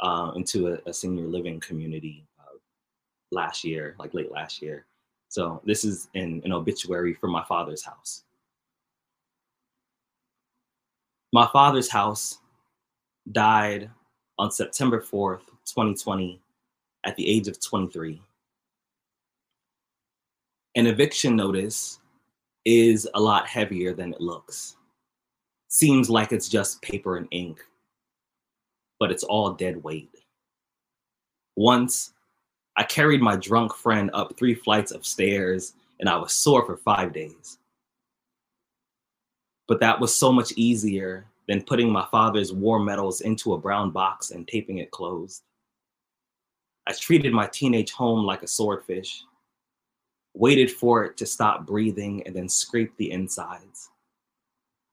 uh, 0.00 0.32
into 0.34 0.68
a, 0.68 0.78
a, 0.88 0.92
senior 0.92 1.26
living 1.26 1.60
community 1.60 2.26
uh, 2.38 2.56
last 3.30 3.62
year, 3.64 3.94
like 3.98 4.14
late 4.14 4.32
last 4.32 4.62
year. 4.62 4.86
So 5.30 5.62
this 5.64 5.84
is 5.84 6.08
an, 6.14 6.42
obituary 6.52 7.14
for 7.14 7.28
my 7.28 7.44
father's 7.44 7.82
house. 7.82 8.24
My 11.32 11.48
father's 11.52 11.90
house 11.90 12.38
died 13.32 13.90
on 14.38 14.50
September 14.50 15.00
4th, 15.00 15.46
2020, 15.64 16.40
at 17.04 17.16
the 17.16 17.26
age 17.26 17.48
of 17.48 17.58
23 17.60 18.20
an 20.76 20.86
eviction 20.86 21.34
notice 21.34 22.00
is 22.64 23.08
a 23.14 23.20
lot 23.20 23.46
heavier 23.46 23.92
than 23.92 24.12
it 24.12 24.20
looks. 24.20 24.76
Seems 25.68 26.08
like 26.08 26.32
it's 26.32 26.48
just 26.48 26.82
paper 26.82 27.16
and 27.16 27.26
ink, 27.30 27.64
but 28.98 29.10
it's 29.10 29.24
all 29.24 29.52
dead 29.52 29.82
weight. 29.82 30.10
Once, 31.56 32.12
I 32.80 32.84
carried 32.84 33.20
my 33.20 33.36
drunk 33.36 33.74
friend 33.74 34.10
up 34.14 34.38
three 34.38 34.54
flights 34.54 34.90
of 34.90 35.04
stairs 35.04 35.74
and 35.98 36.08
I 36.08 36.16
was 36.16 36.32
sore 36.32 36.64
for 36.64 36.78
five 36.78 37.12
days. 37.12 37.58
But 39.68 39.80
that 39.80 40.00
was 40.00 40.14
so 40.14 40.32
much 40.32 40.52
easier 40.52 41.26
than 41.46 41.62
putting 41.62 41.92
my 41.92 42.06
father's 42.10 42.54
war 42.54 42.80
medals 42.80 43.20
into 43.20 43.52
a 43.52 43.58
brown 43.58 43.90
box 43.90 44.30
and 44.30 44.48
taping 44.48 44.78
it 44.78 44.92
closed. 44.92 45.42
I 46.86 46.94
treated 46.94 47.34
my 47.34 47.48
teenage 47.48 47.92
home 47.92 48.24
like 48.24 48.42
a 48.42 48.48
swordfish 48.48 49.24
waited 50.32 50.70
for 50.70 51.04
it 51.04 51.18
to 51.18 51.26
stop 51.26 51.66
breathing, 51.66 52.22
and 52.24 52.34
then 52.34 52.48
scraped 52.48 52.96
the 52.96 53.10
insides. 53.10 53.90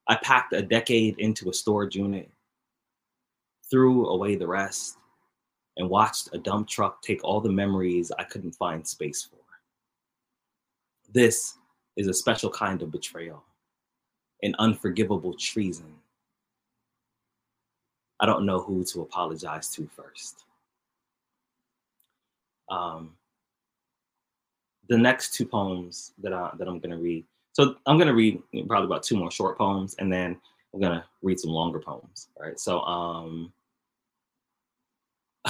I 0.10 0.16
packed 0.16 0.52
a 0.52 0.62
decade 0.62 1.20
into 1.20 1.50
a 1.50 1.54
storage 1.54 1.96
unit, 1.96 2.30
threw 3.72 4.08
away 4.08 4.36
the 4.36 4.48
rest, 4.48 4.98
and 5.78 5.90
watched 5.90 6.30
a 6.34 6.38
dump 6.38 6.68
truck 6.68 7.02
take 7.02 7.24
all 7.24 7.40
the 7.40 7.52
memories 7.52 8.12
I 8.18 8.24
couldn't 8.24 8.54
find 8.54 8.86
space 8.86 9.24
for. 9.24 9.38
This 11.14 11.58
is 11.96 12.08
a 12.08 12.14
special 12.14 12.50
kind 12.50 12.82
of 12.82 12.92
betrayal, 12.92 13.44
an 14.44 14.56
unforgivable 14.60 15.34
treason. 15.34 15.94
I 18.20 18.26
don't 18.26 18.46
know 18.46 18.60
who 18.60 18.84
to 18.86 19.02
apologize 19.02 19.70
to 19.70 19.88
first. 19.96 20.44
Um, 22.70 23.16
the 24.90 24.98
next 24.98 25.34
two 25.34 25.46
poems 25.46 26.14
that 26.22 26.34
I 26.34 26.52
that 26.58 26.68
I'm 26.68 26.80
gonna 26.80 26.98
read. 26.98 27.26
So 27.54 27.76
I'm 27.86 27.98
gonna 27.98 28.14
read 28.14 28.42
probably 28.68 28.86
about 28.86 29.04
two 29.04 29.16
more 29.16 29.32
short 29.32 29.58
poems, 29.58 29.96
and 30.00 30.12
then 30.12 30.40
we're 30.72 30.82
gonna 30.82 31.06
read 31.22 31.40
some 31.40 31.52
longer 31.52 31.80
poems. 31.80 32.30
All 32.36 32.46
right. 32.46 32.60
So 32.60 32.82
um, 32.82 33.54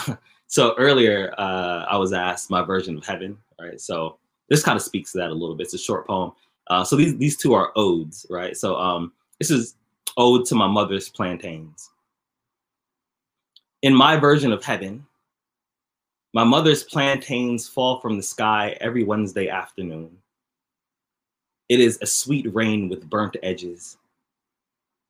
so 0.48 0.76
earlier 0.78 1.34
uh, 1.38 1.86
I 1.90 1.98
was 1.98 2.14
asked 2.14 2.50
my 2.50 2.64
version 2.64 2.98
of 2.98 3.06
heaven. 3.06 3.38
Right. 3.60 3.80
So 3.82 4.18
this 4.50 4.64
kind 4.64 4.76
of 4.76 4.82
speaks 4.82 5.12
to 5.12 5.18
that 5.20 5.30
a 5.30 5.34
little 5.34 5.56
bit. 5.56 5.66
It's 5.66 5.74
a 5.74 5.80
short 5.80 6.08
poem. 6.08 6.32
Uh, 6.68 6.84
so 6.84 6.96
these 6.96 7.18
these 7.18 7.38
two 7.38 7.54
are 7.54 7.72
odes, 7.76 8.26
right? 8.30 8.56
So 8.56 8.76
um, 8.76 9.14
this 9.40 9.52
is 9.52 9.76
ode 10.18 10.46
to 10.48 10.56
my 10.56 10.68
mother's 10.68 11.10
plantains. 11.10 11.90
In 13.82 13.96
my 13.96 14.18
version 14.18 14.52
of 14.52 14.64
heaven, 14.64 15.06
my 16.34 16.44
mother's 16.44 16.84
plantains 16.84 17.68
fall 17.68 18.00
from 18.00 18.18
the 18.18 18.24
sky 18.24 18.76
every 18.82 19.04
Wednesday 19.04 19.50
afternoon. 19.50 20.18
It 21.70 21.80
is 21.80 22.00
a 22.02 22.06
sweet 22.06 22.54
rain 22.54 22.90
with 22.90 23.10
burnt 23.10 23.38
edges. 23.44 23.98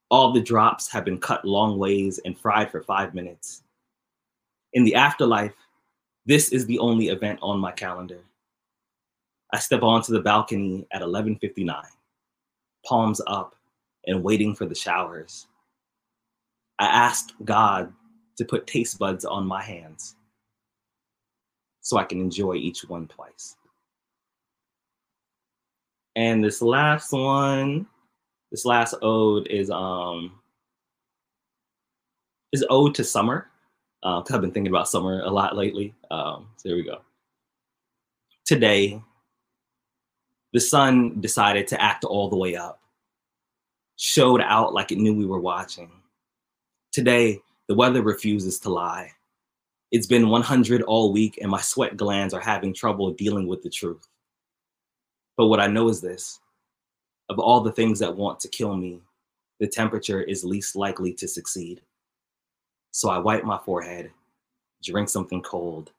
All 0.09 0.31
the 0.31 0.41
drops 0.41 0.89
have 0.91 1.05
been 1.05 1.19
cut 1.19 1.45
long 1.45 1.77
ways 1.77 2.19
and 2.23 2.37
fried 2.37 2.71
for 2.71 2.81
five 2.81 3.13
minutes. 3.13 3.63
In 4.77 4.83
the 4.83 4.93
afterlife, 4.93 5.55
this 6.27 6.49
is 6.49 6.67
the 6.67 6.77
only 6.77 7.07
event 7.07 7.39
on 7.41 7.59
my 7.59 7.71
calendar. 7.71 8.19
I 9.51 9.57
step 9.57 9.81
onto 9.81 10.13
the 10.13 10.21
balcony 10.21 10.85
at 10.91 11.01
11:59, 11.01 11.83
palms 12.85 13.19
up 13.25 13.55
and 14.05 14.23
waiting 14.23 14.53
for 14.53 14.67
the 14.67 14.75
showers. 14.75 15.47
I 16.77 16.85
asked 16.85 17.33
God 17.43 17.91
to 18.37 18.45
put 18.45 18.67
taste 18.67 18.99
buds 18.99 19.25
on 19.25 19.47
my 19.47 19.63
hands 19.63 20.15
so 21.81 21.97
I 21.97 22.03
can 22.03 22.21
enjoy 22.21 22.53
each 22.53 22.81
one 22.81 23.07
twice. 23.07 23.57
And 26.15 26.43
this 26.43 26.61
last 26.61 27.11
one, 27.11 27.87
this 28.51 28.63
last 28.63 28.93
ode 29.01 29.47
is 29.47 29.71
um 29.71 30.39
is 32.51 32.63
ode 32.69 32.93
to 32.93 33.03
summer. 33.03 33.49
Uh, 34.03 34.21
I've 34.29 34.41
been 34.41 34.51
thinking 34.51 34.71
about 34.71 34.89
summer 34.89 35.21
a 35.21 35.29
lot 35.29 35.55
lately. 35.55 35.95
Um, 36.11 36.47
so 36.57 36.69
here 36.69 36.77
we 36.77 36.83
go. 36.83 37.01
Today, 38.45 39.01
the 40.53 40.59
sun 40.59 41.19
decided 41.19 41.67
to 41.67 41.81
act 41.81 42.03
all 42.03 42.29
the 42.29 42.37
way 42.37 42.55
up, 42.55 42.79
showed 43.97 44.41
out 44.41 44.73
like 44.73 44.91
it 44.91 44.97
knew 44.97 45.13
we 45.13 45.25
were 45.25 45.41
watching. 45.41 45.91
Today, 46.91 47.41
the 47.67 47.75
weather 47.75 48.01
refuses 48.01 48.59
to 48.59 48.69
lie. 48.69 49.11
It's 49.91 50.07
been 50.07 50.29
100 50.29 50.81
all 50.83 51.11
week, 51.11 51.39
and 51.41 51.51
my 51.51 51.61
sweat 51.61 51.97
glands 51.97 52.33
are 52.33 52.39
having 52.39 52.73
trouble 52.73 53.11
dealing 53.11 53.47
with 53.47 53.61
the 53.63 53.69
truth. 53.69 54.07
But 55.37 55.47
what 55.47 55.59
I 55.59 55.67
know 55.67 55.89
is 55.89 56.01
this 56.01 56.39
of 57.29 57.39
all 57.39 57.61
the 57.61 57.71
things 57.71 57.99
that 57.99 58.15
want 58.15 58.39
to 58.39 58.47
kill 58.47 58.75
me, 58.75 59.01
the 59.59 59.67
temperature 59.67 60.21
is 60.21 60.45
least 60.45 60.75
likely 60.75 61.13
to 61.13 61.27
succeed. 61.27 61.81
So 62.97 63.11
I 63.11 63.19
wipe 63.19 63.43
my 63.43 63.59
forehead, 63.59 64.09
drink 64.81 65.07
something 65.07 65.43
cold, 65.43 65.91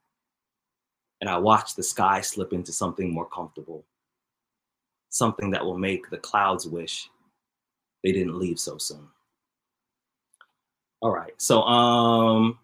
and 1.20 1.30
I 1.30 1.38
watch 1.38 1.76
the 1.76 1.82
sky 1.84 2.20
slip 2.20 2.52
into 2.52 2.72
something 2.72 3.14
more 3.14 3.26
comfortable, 3.26 3.84
something 5.08 5.52
that 5.52 5.64
will 5.64 5.78
make 5.78 6.11
the 6.11 6.16
clouds 6.16 6.66
wish 6.66 7.08
they 8.02 8.11
didn't 8.11 8.37
leave 8.37 8.58
so 8.58 8.78
soon. 8.78 9.06
All 11.00 11.12
right, 11.12 11.40
so 11.40 11.62
um, 11.62 12.58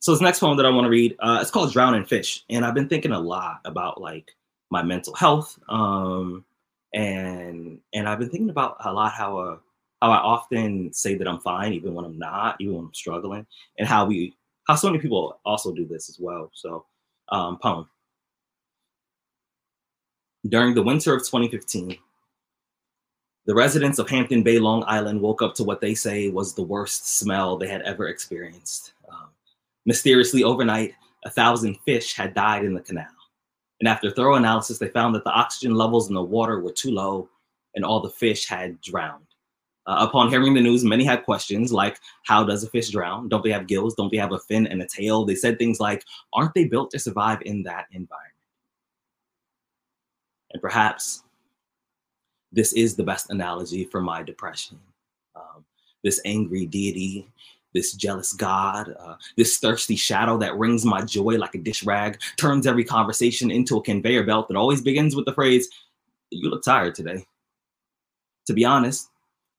so 0.00 0.10
this 0.10 0.20
next 0.20 0.40
poem 0.40 0.56
that 0.56 0.66
I 0.66 0.70
want 0.70 0.86
to 0.86 0.90
read, 0.90 1.14
uh, 1.20 1.38
it's 1.40 1.52
called 1.52 1.72
"Drowning 1.72 2.06
Fish," 2.06 2.44
and 2.50 2.64
I've 2.64 2.74
been 2.74 2.88
thinking 2.88 3.12
a 3.12 3.20
lot 3.20 3.60
about 3.64 4.00
like 4.00 4.32
my 4.70 4.82
mental 4.82 5.14
health, 5.14 5.60
um, 5.68 6.44
and 6.92 7.78
and 7.94 8.08
I've 8.08 8.18
been 8.18 8.30
thinking 8.30 8.50
about 8.50 8.78
a 8.84 8.92
lot 8.92 9.12
how 9.12 9.38
uh, 9.38 9.58
how 10.02 10.10
I 10.10 10.18
often 10.18 10.92
say 10.92 11.14
that 11.16 11.28
I'm 11.28 11.40
fine 11.40 11.72
even 11.72 11.94
when 11.94 12.04
I'm 12.04 12.18
not, 12.18 12.56
even 12.60 12.74
when 12.74 12.84
I'm 12.86 12.94
struggling, 12.94 13.46
and 13.78 13.88
how 13.88 14.06
we 14.06 14.36
how 14.66 14.74
so 14.74 14.88
many 14.88 15.00
people 15.00 15.38
also 15.44 15.72
do 15.72 15.86
this 15.86 16.08
as 16.08 16.18
well. 16.18 16.50
So, 16.52 16.84
um, 17.28 17.58
poem. 17.58 17.88
During 20.48 20.74
the 20.74 20.82
winter 20.82 21.14
of 21.14 21.20
2015, 21.22 21.96
the 23.46 23.54
residents 23.54 24.00
of 24.00 24.08
Hampton 24.08 24.42
Bay, 24.42 24.58
Long 24.58 24.82
Island 24.86 25.20
woke 25.20 25.40
up 25.40 25.54
to 25.54 25.64
what 25.64 25.80
they 25.80 25.94
say 25.94 26.30
was 26.30 26.54
the 26.54 26.62
worst 26.62 27.16
smell 27.18 27.56
they 27.56 27.68
had 27.68 27.82
ever 27.82 28.08
experienced. 28.08 28.92
Um, 29.08 29.28
mysteriously, 29.86 30.42
overnight, 30.42 30.94
a 31.24 31.30
thousand 31.30 31.76
fish 31.84 32.14
had 32.14 32.34
died 32.34 32.64
in 32.64 32.74
the 32.74 32.80
canal. 32.80 33.06
And 33.80 33.88
after 33.88 34.10
thorough 34.10 34.34
analysis, 34.34 34.78
they 34.78 34.88
found 34.88 35.14
that 35.14 35.24
the 35.24 35.30
oxygen 35.30 35.74
levels 35.74 36.08
in 36.08 36.14
the 36.14 36.22
water 36.22 36.60
were 36.60 36.72
too 36.72 36.90
low 36.90 37.28
and 37.74 37.84
all 37.84 38.00
the 38.00 38.10
fish 38.10 38.48
had 38.48 38.80
drowned. 38.80 39.25
Uh, 39.86 40.04
upon 40.08 40.28
hearing 40.28 40.52
the 40.52 40.60
news, 40.60 40.84
many 40.84 41.04
had 41.04 41.24
questions 41.24 41.72
like, 41.72 42.00
How 42.24 42.42
does 42.42 42.64
a 42.64 42.68
fish 42.68 42.90
drown? 42.90 43.28
Don't 43.28 43.44
they 43.44 43.52
have 43.52 43.68
gills? 43.68 43.94
Don't 43.94 44.10
they 44.10 44.18
have 44.18 44.32
a 44.32 44.38
fin 44.38 44.66
and 44.66 44.82
a 44.82 44.86
tail? 44.86 45.24
They 45.24 45.36
said 45.36 45.58
things 45.58 45.78
like, 45.78 46.04
Aren't 46.32 46.54
they 46.54 46.64
built 46.64 46.90
to 46.90 46.98
survive 46.98 47.40
in 47.42 47.62
that 47.64 47.86
environment? 47.92 48.32
And 50.52 50.60
perhaps 50.60 51.22
this 52.52 52.72
is 52.72 52.96
the 52.96 53.04
best 53.04 53.30
analogy 53.30 53.84
for 53.84 54.00
my 54.00 54.22
depression. 54.22 54.78
Um, 55.36 55.64
this 56.02 56.20
angry 56.24 56.66
deity, 56.66 57.28
this 57.74 57.92
jealous 57.92 58.32
God, 58.32 58.94
uh, 58.98 59.16
this 59.36 59.58
thirsty 59.58 59.96
shadow 59.96 60.38
that 60.38 60.56
wrings 60.56 60.84
my 60.84 61.02
joy 61.02 61.36
like 61.36 61.54
a 61.54 61.58
dish 61.58 61.84
rag, 61.84 62.18
turns 62.38 62.66
every 62.66 62.84
conversation 62.84 63.50
into 63.50 63.76
a 63.76 63.82
conveyor 63.82 64.24
belt 64.24 64.48
that 64.48 64.56
always 64.56 64.80
begins 64.80 65.14
with 65.14 65.26
the 65.26 65.34
phrase, 65.34 65.68
You 66.30 66.50
look 66.50 66.64
tired 66.64 66.94
today. 66.94 67.24
To 68.46 68.54
be 68.54 68.64
honest, 68.64 69.10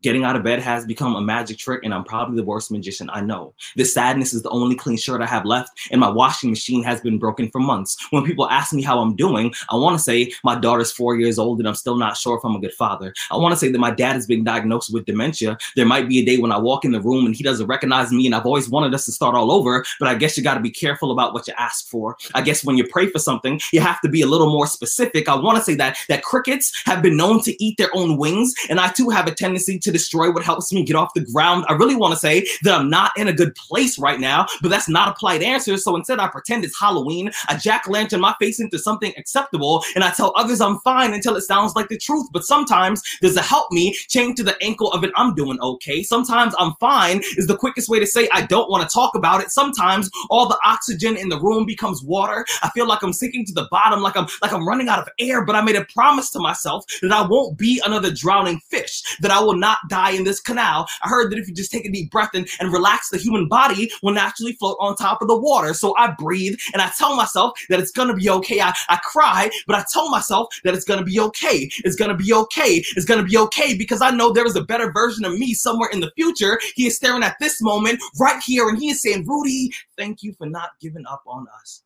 Getting 0.04 0.24
out 0.24 0.36
of 0.36 0.44
bed 0.44 0.60
has 0.60 0.86
become 0.86 1.16
a 1.16 1.22
magic 1.22 1.58
trick, 1.58 1.82
and 1.84 1.92
I'm 1.92 2.04
probably 2.04 2.36
the 2.36 2.44
worst 2.44 2.70
magician 2.70 3.10
I 3.12 3.22
know. 3.22 3.56
This 3.76 3.96
sadness 3.96 4.32
is 4.32 4.44
the 4.44 4.50
only 4.50 4.76
clean 4.76 4.96
shirt 4.96 5.22
I 5.22 5.26
have 5.26 5.44
left, 5.44 5.72
and 5.90 6.00
my 6.00 6.10
washing 6.10 6.52
machine 6.52 6.84
has 6.84 7.02
been 7.02 7.18
broken 7.18 7.50
for 7.50 7.60
months. 7.60 7.98
When 8.12 8.24
people 8.24 8.48
ask 8.50 8.74
me 8.74 8.84
how 8.84 9.00
I'm 9.00 9.16
doing, 9.16 9.54
I 9.70 9.76
want 9.76 9.98
to 9.98 10.04
say 10.04 10.32
my 10.44 10.58
daughter's 10.60 10.92
four 10.92 11.16
years 11.16 11.40
old 11.40 11.60
and 11.60 11.68
I'm 11.68 11.76
still 11.76 11.98
not 11.98 12.16
sure 12.16 12.38
if 12.38 12.44
I'm 12.46 12.56
a 12.56 12.60
good 12.60 12.74
father. 12.74 13.14
I 13.32 13.38
want 13.38 13.54
to 13.54 13.58
say 13.58 13.72
that 13.72 13.80
my 13.80 13.92
dad 13.92 14.14
has 14.14 14.26
been 14.26 14.44
diagnosed 14.44 14.94
with 14.94 15.06
dementia. 15.06 15.58
There 15.76 15.86
might 15.86 16.08
be 16.08 16.20
a 16.20 16.26
day 16.26 16.38
when 16.38 16.52
I 16.52 16.58
walk 16.58 16.86
in 16.86 16.92
the 16.92 17.02
room 17.02 17.26
and 17.26 17.36
he 17.36 17.44
doesn't 17.44 17.68
recognize 17.68 18.12
me, 18.12 18.26
and 18.28 18.36
I've 18.36 18.46
always 18.46 18.70
wanted 18.70 18.94
us 18.94 19.06
to 19.06 19.12
start 19.12 19.36
all 19.36 19.52
over, 19.52 19.84
but 20.00 20.08
I 20.08 20.16
guess 20.16 20.38
you 20.38 20.44
got 20.44 20.56
to 20.56 20.60
be 20.60 20.72
careful 20.72 21.12
about 21.12 21.34
what 21.34 21.48
you 21.48 21.54
ask 21.58 21.88
for. 21.88 22.16
I 22.36 22.42
guess 22.42 22.64
when 22.64 22.78
you 22.78 22.86
pray 22.88 23.08
for 23.08 23.20
something, 23.20 23.60
you 23.74 23.82
have 23.82 24.00
to 24.02 24.10
be 24.10 24.22
a 24.22 24.28
little 24.28 24.52
more 24.52 24.68
specific. 24.68 25.28
I 25.28 25.36
want 25.36 25.58
to 25.58 25.64
say 25.64 25.76
that 25.76 25.98
that 26.08 26.24
crickets 26.24 26.72
have 26.86 27.02
been 27.02 27.18
known 27.18 27.42
to 27.44 27.64
eat 27.64 27.78
their 27.78 27.90
own 27.96 28.18
wings, 28.18 28.54
and 28.70 28.80
I 28.80 28.90
too 28.90 29.10
have 29.10 29.28
a 29.28 29.34
tendency 29.34 29.80
to 29.80 29.87
destroy 29.92 30.32
what 30.32 30.44
helps 30.44 30.72
me 30.72 30.84
get 30.84 30.96
off 30.96 31.14
the 31.14 31.26
ground. 31.26 31.66
I 31.68 31.74
really 31.74 31.96
want 31.96 32.14
to 32.14 32.20
say 32.20 32.48
that 32.64 32.80
I'm 32.80 32.90
not 32.90 33.12
in 33.18 33.28
a 33.28 33.34
good 33.34 33.56
place 33.56 34.00
right 34.00 34.20
now, 34.20 34.46
but 34.62 34.70
that's 34.70 34.90
not 34.90 35.10
a 35.10 35.16
polite 35.18 35.42
answer. 35.42 35.78
So 35.78 35.96
instead, 35.96 36.20
I 36.20 36.28
pretend 36.28 36.64
it's 36.64 36.80
Halloween. 36.80 37.32
I 37.48 37.58
jack 37.58 37.88
lantern 37.88 38.22
my 38.22 38.36
face 38.40 38.60
into 38.60 38.80
something 38.80 39.14
acceptable, 39.18 39.84
and 39.96 40.04
I 40.04 40.12
tell 40.12 40.34
others 40.36 40.62
I'm 40.62 40.80
fine 40.80 41.14
until 41.14 41.36
it 41.36 41.42
sounds 41.42 41.76
like 41.76 41.90
the 41.90 41.98
truth. 41.98 42.28
But 42.32 42.44
sometimes 42.44 43.02
there's 43.22 43.36
a 43.38 43.42
help 43.42 43.72
me 43.72 43.94
chained 44.08 44.38
to 44.38 44.44
the 44.44 44.62
ankle 44.62 44.92
of 44.92 45.04
an 45.04 45.12
I'm 45.16 45.34
doing 45.36 45.60
okay. 45.62 46.04
Sometimes 46.04 46.54
I'm 46.60 46.74
fine 46.80 47.22
is 47.38 47.48
the 47.48 47.58
quickest 47.58 47.90
way 47.90 48.00
to 48.00 48.08
say 48.08 48.30
I 48.32 48.46
don't 48.46 48.70
want 48.70 48.88
to 48.88 48.94
talk 48.94 49.16
about 49.16 49.42
it. 49.42 49.52
Sometimes 49.52 50.10
all 50.30 50.48
the 50.48 50.60
oxygen 50.64 51.18
in 51.18 51.30
the 51.30 51.40
room 51.40 51.66
becomes 51.66 52.04
water. 52.04 52.46
I 52.64 52.70
feel 52.72 52.88
like 52.88 53.04
I'm 53.04 53.14
sinking 53.14 53.46
to 53.46 53.54
the 53.54 53.68
bottom, 53.72 54.02
like 54.02 54.16
I'm 54.16 54.28
like 54.42 54.54
I'm 54.54 54.68
running 54.68 54.90
out 54.90 55.00
of 55.00 55.10
air. 55.20 55.44
But 55.44 55.56
I 55.56 55.62
made 55.62 55.76
a 55.76 55.86
promise 55.86 56.30
to 56.32 56.40
myself 56.40 56.86
that 57.02 57.12
I 57.12 57.26
won't 57.26 57.58
be 57.58 57.82
another 57.86 58.12
drowning 58.12 58.60
fish, 58.70 59.04
that 59.20 59.32
I 59.32 59.40
will 59.40 59.56
not 59.56 59.77
die 59.90 60.12
in 60.12 60.24
this 60.24 60.40
canal. 60.40 60.88
I 61.04 61.10
heard 61.10 61.32
that 61.32 61.40
if 61.40 61.48
you 61.48 61.54
just 61.54 61.72
take 61.72 61.86
a 61.86 61.92
deep 61.92 62.12
breath 62.12 62.32
and, 62.34 62.48
and 62.60 62.72
relax, 62.72 63.10
the 63.10 63.18
human 63.18 63.48
body 63.48 63.90
will 64.02 64.14
naturally 64.14 64.54
float 64.54 64.78
on 64.80 64.96
top 64.96 65.22
of 65.22 65.28
the 65.28 65.38
water. 65.38 65.74
So 65.74 65.96
I 65.98 66.14
breathe 66.18 66.58
and 66.74 66.82
I 66.82 66.92
tell 66.98 67.16
myself 67.16 67.60
that 67.70 67.80
it's 67.80 67.92
gonna 67.92 68.16
be 68.16 68.30
okay. 68.30 68.62
I, 68.62 68.74
I 68.90 68.98
cry, 68.98 69.50
but 69.66 69.76
I 69.76 69.84
tell 69.92 70.10
myself 70.10 70.48
that 70.64 70.74
it's 70.74 70.86
gonna 70.86 71.04
be 71.04 71.20
okay. 71.20 71.70
It's 71.84 71.96
gonna 71.96 72.18
be 72.18 72.34
okay. 72.34 72.84
It's 72.96 73.06
gonna 73.06 73.24
be 73.24 73.38
okay 73.38 73.78
because 73.78 74.02
I 74.02 74.12
know 74.12 74.32
there 74.32 74.46
is 74.46 74.56
a 74.56 74.64
better 74.64 74.92
version 74.92 75.26
of 75.26 75.38
me 75.38 75.54
somewhere 75.54 75.90
in 75.92 76.00
the 76.00 76.12
future. 76.16 76.60
He 76.76 76.88
is 76.88 76.96
staring 76.96 77.24
at 77.24 77.38
this 77.40 77.62
moment 77.62 78.02
right 78.20 78.42
here 78.44 78.70
and 78.70 78.78
he 78.78 78.90
is 78.90 79.02
saying, 79.02 79.26
Rudy, 79.28 79.72
thank 79.98 80.24
you 80.24 80.34
for 80.34 80.46
not 80.46 80.72
giving 80.82 81.06
up 81.06 81.24
on 81.28 81.48
us. 81.60 81.84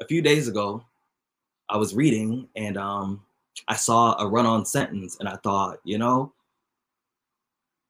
A 0.00 0.06
few 0.06 0.22
days 0.22 0.48
ago, 0.48 0.82
I 1.68 1.76
was 1.76 1.94
reading 1.94 2.48
and 2.56 2.76
um, 2.76 3.22
I 3.68 3.76
saw 3.76 4.18
a 4.18 4.26
run 4.26 4.46
on 4.46 4.64
sentence 4.64 5.16
and 5.20 5.28
I 5.28 5.36
thought, 5.36 5.78
you 5.84 5.98
know, 5.98 6.32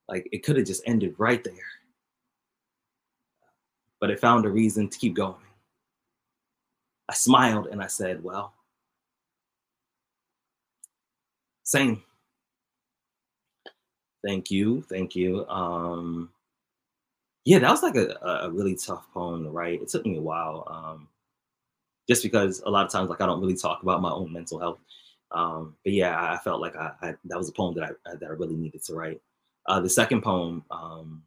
like 0.09 0.29
it 0.33 0.43
could 0.43 0.57
have 0.57 0.67
just 0.67 0.83
ended 0.87 1.15
right 1.19 1.43
there. 1.43 1.55
But 4.01 4.11
it 4.11 4.21
found 4.21 4.47
a 4.47 4.51
reason 4.51 4.89
to 4.89 4.99
keep 4.99 5.15
going. 5.15 5.35
I 7.09 7.15
smiled 7.15 7.67
and 7.67 7.83
I 7.83 7.87
said, 7.87 8.23
well, 8.23 8.55
same. 11.65 12.03
Thank 14.27 14.51
you. 14.51 14.83
Thank 14.83 15.17
you. 15.17 15.47
Um, 15.49 16.31
yeah, 17.45 17.59
that 17.59 17.71
was 17.71 17.83
like 17.83 17.97
a, 17.97 18.17
a 18.23 18.51
really 18.51 18.75
tough 18.77 19.07
poem 19.13 19.45
to 19.45 19.51
write. 19.51 19.83
It 19.83 19.89
took 19.89 20.05
me 20.05 20.19
a 20.19 20.23
while. 20.23 20.65
Um, 20.67 21.09
just 22.09 22.23
because 22.23 22.61
a 22.67 22.71
lot 22.71 22.85
of 22.85 22.93
times 22.93 23.09
like 23.09 23.21
I 23.21 23.27
don't 23.27 23.41
really 23.41 23.57
talk 23.57 23.83
about 23.83 24.03
my 24.03 24.11
own 24.11 24.33
mental 24.33 24.59
health. 24.59 24.81
Um, 25.33 25.77
but 25.85 25.93
yeah, 25.93 26.33
I 26.33 26.39
felt 26.39 26.61
like 26.61 26.77
I, 26.77 26.93
I, 27.03 27.15
that 27.25 27.39
was 27.39 27.49
a 27.49 27.53
poem 27.53 27.75
that 27.75 27.85
I 27.85 28.15
that 28.17 28.27
I 28.27 28.33
really 28.33 28.57
needed 28.57 28.83
to 28.85 28.95
write. 28.95 29.21
Uh, 29.67 29.81
the 29.81 29.89
second 29.89 30.23
poem, 30.23 30.65
um, 30.71 31.23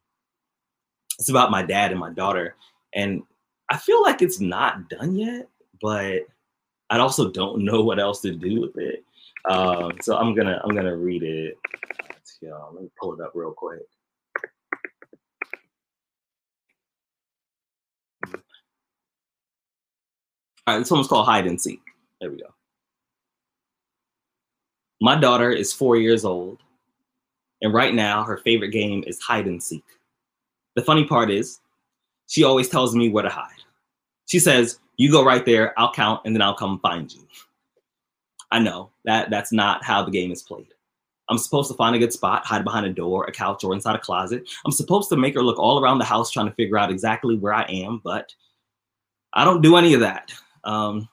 it's 1.19 1.29
about 1.29 1.51
my 1.51 1.63
dad 1.63 1.91
and 1.91 1.99
my 1.99 2.11
daughter, 2.11 2.55
and 2.93 3.23
I 3.69 3.77
feel 3.77 4.01
like 4.01 4.21
it's 4.21 4.39
not 4.39 4.89
done 4.89 5.15
yet, 5.15 5.47
but 5.81 6.23
I 6.89 6.99
also 6.99 7.31
don't 7.31 7.63
know 7.63 7.83
what 7.83 7.99
else 7.99 8.21
to 8.21 8.31
do 8.31 8.61
with 8.61 8.77
it. 8.77 9.03
Um, 9.49 9.93
so 10.01 10.17
I'm 10.17 10.35
gonna 10.35 10.61
I'm 10.63 10.75
gonna 10.75 10.95
read 10.95 11.23
it. 11.23 11.57
Let 12.41 12.81
me 12.81 12.89
pull 12.99 13.13
it 13.13 13.21
up 13.21 13.31
real 13.35 13.53
quick. 13.53 13.83
All 20.65 20.75
right, 20.75 20.79
this 20.79 20.91
one's 20.91 21.07
called 21.07 21.25
Hide 21.25 21.45
and 21.45 21.59
Seek. 21.59 21.81
There 22.21 22.31
we 22.31 22.37
go. 22.37 22.53
My 25.03 25.17
daughter 25.17 25.51
is 25.51 25.73
four 25.73 25.97
years 25.97 26.23
old, 26.23 26.59
and 27.61 27.73
right 27.73 27.93
now 27.93 28.23
her 28.23 28.37
favorite 28.37 28.69
game 28.69 29.03
is 29.05 29.19
hide 29.19 29.47
and 29.47 29.61
seek. 29.61 29.83
The 30.77 30.81
funny 30.81 31.03
part 31.03 31.29
is, 31.29 31.59
she 32.27 32.45
always 32.45 32.69
tells 32.69 32.95
me 32.95 33.09
where 33.09 33.23
to 33.23 33.29
hide. 33.29 33.65
She 34.27 34.39
says, 34.39 34.79
"You 34.95 35.11
go 35.11 35.21
right 35.21 35.45
there, 35.45 35.77
I'll 35.77 35.91
count, 35.91 36.21
and 36.23 36.33
then 36.33 36.41
I'll 36.41 36.55
come 36.55 36.79
find 36.79 37.13
you." 37.13 37.27
I 38.49 38.59
know 38.59 38.91
that 39.03 39.29
that's 39.29 39.51
not 39.51 39.83
how 39.83 40.05
the 40.05 40.09
game 40.09 40.31
is 40.31 40.41
played. 40.41 40.73
I'm 41.27 41.37
supposed 41.37 41.69
to 41.69 41.75
find 41.75 41.97
a 41.97 41.99
good 41.99 42.13
spot, 42.13 42.45
hide 42.45 42.63
behind 42.63 42.85
a 42.85 42.93
door, 42.93 43.25
a 43.25 43.31
couch, 43.33 43.65
or 43.65 43.73
inside 43.73 43.97
a 43.97 43.99
closet. 43.99 44.49
I'm 44.63 44.71
supposed 44.71 45.09
to 45.09 45.17
make 45.17 45.35
her 45.35 45.43
look 45.43 45.59
all 45.59 45.83
around 45.83 45.97
the 45.97 46.05
house 46.05 46.31
trying 46.31 46.47
to 46.47 46.55
figure 46.55 46.77
out 46.77 46.89
exactly 46.89 47.35
where 47.35 47.53
I 47.53 47.63
am, 47.63 47.99
but 48.05 48.33
I 49.33 49.43
don't 49.43 49.61
do 49.61 49.75
any 49.75 49.95
of 49.95 49.99
that. 49.99 50.33
Um, 50.63 51.09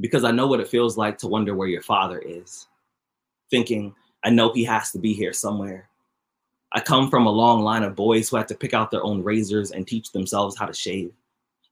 because 0.00 0.24
I 0.24 0.30
know 0.30 0.46
what 0.46 0.60
it 0.60 0.68
feels 0.68 0.96
like 0.96 1.18
to 1.18 1.28
wonder 1.28 1.54
where 1.54 1.68
your 1.68 1.82
father 1.82 2.18
is, 2.18 2.66
thinking, 3.50 3.94
I 4.24 4.30
know 4.30 4.52
he 4.52 4.64
has 4.64 4.90
to 4.92 4.98
be 4.98 5.12
here 5.12 5.32
somewhere. 5.32 5.88
I 6.72 6.80
come 6.80 7.08
from 7.08 7.26
a 7.26 7.30
long 7.30 7.62
line 7.62 7.82
of 7.82 7.96
boys 7.96 8.28
who 8.28 8.36
had 8.36 8.48
to 8.48 8.54
pick 8.54 8.74
out 8.74 8.90
their 8.90 9.04
own 9.04 9.22
razors 9.22 9.70
and 9.70 9.86
teach 9.86 10.12
themselves 10.12 10.56
how 10.58 10.66
to 10.66 10.74
shave, 10.74 11.12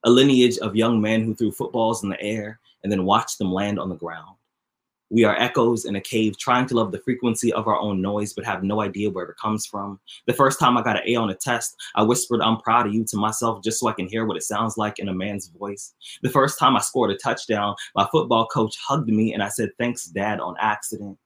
a 0.03 0.09
lineage 0.09 0.57
of 0.59 0.75
young 0.75 0.99
men 0.99 1.23
who 1.23 1.35
threw 1.35 1.51
footballs 1.51 2.03
in 2.03 2.09
the 2.09 2.21
air 2.21 2.59
and 2.83 2.91
then 2.91 3.05
watched 3.05 3.37
them 3.37 3.51
land 3.51 3.79
on 3.79 3.89
the 3.89 3.95
ground. 3.95 4.36
We 5.09 5.23
are 5.23 5.37
echoes 5.37 5.85
in 5.85 5.95
a 5.95 6.01
cave 6.01 6.37
trying 6.37 6.65
to 6.67 6.75
love 6.75 6.91
the 6.91 6.99
frequency 6.99 7.53
of 7.53 7.67
our 7.67 7.79
own 7.79 8.01
noise, 8.01 8.33
but 8.33 8.45
have 8.45 8.63
no 8.63 8.81
idea 8.81 9.09
where 9.09 9.25
it 9.25 9.37
comes 9.41 9.65
from. 9.65 9.99
The 10.25 10.33
first 10.33 10.59
time 10.59 10.77
I 10.77 10.83
got 10.83 10.97
an 10.97 11.03
A 11.05 11.15
on 11.15 11.29
a 11.29 11.35
test, 11.35 11.75
I 11.95 12.03
whispered, 12.03 12.41
I'm 12.41 12.57
proud 12.57 12.87
of 12.87 12.93
you 12.93 13.05
to 13.05 13.17
myself 13.17 13.63
just 13.63 13.79
so 13.79 13.87
I 13.87 13.93
can 13.93 14.07
hear 14.07 14.25
what 14.25 14.37
it 14.37 14.43
sounds 14.43 14.77
like 14.77 14.99
in 14.99 15.07
a 15.07 15.13
man's 15.13 15.47
voice. 15.47 15.93
The 16.23 16.29
first 16.29 16.59
time 16.59 16.75
I 16.75 16.81
scored 16.81 17.11
a 17.11 17.17
touchdown, 17.17 17.75
my 17.95 18.07
football 18.11 18.47
coach 18.47 18.75
hugged 18.85 19.09
me 19.09 19.33
and 19.33 19.41
I 19.41 19.49
said, 19.49 19.69
Thanks, 19.77 20.05
Dad, 20.05 20.39
on 20.39 20.55
accident. 20.59 21.17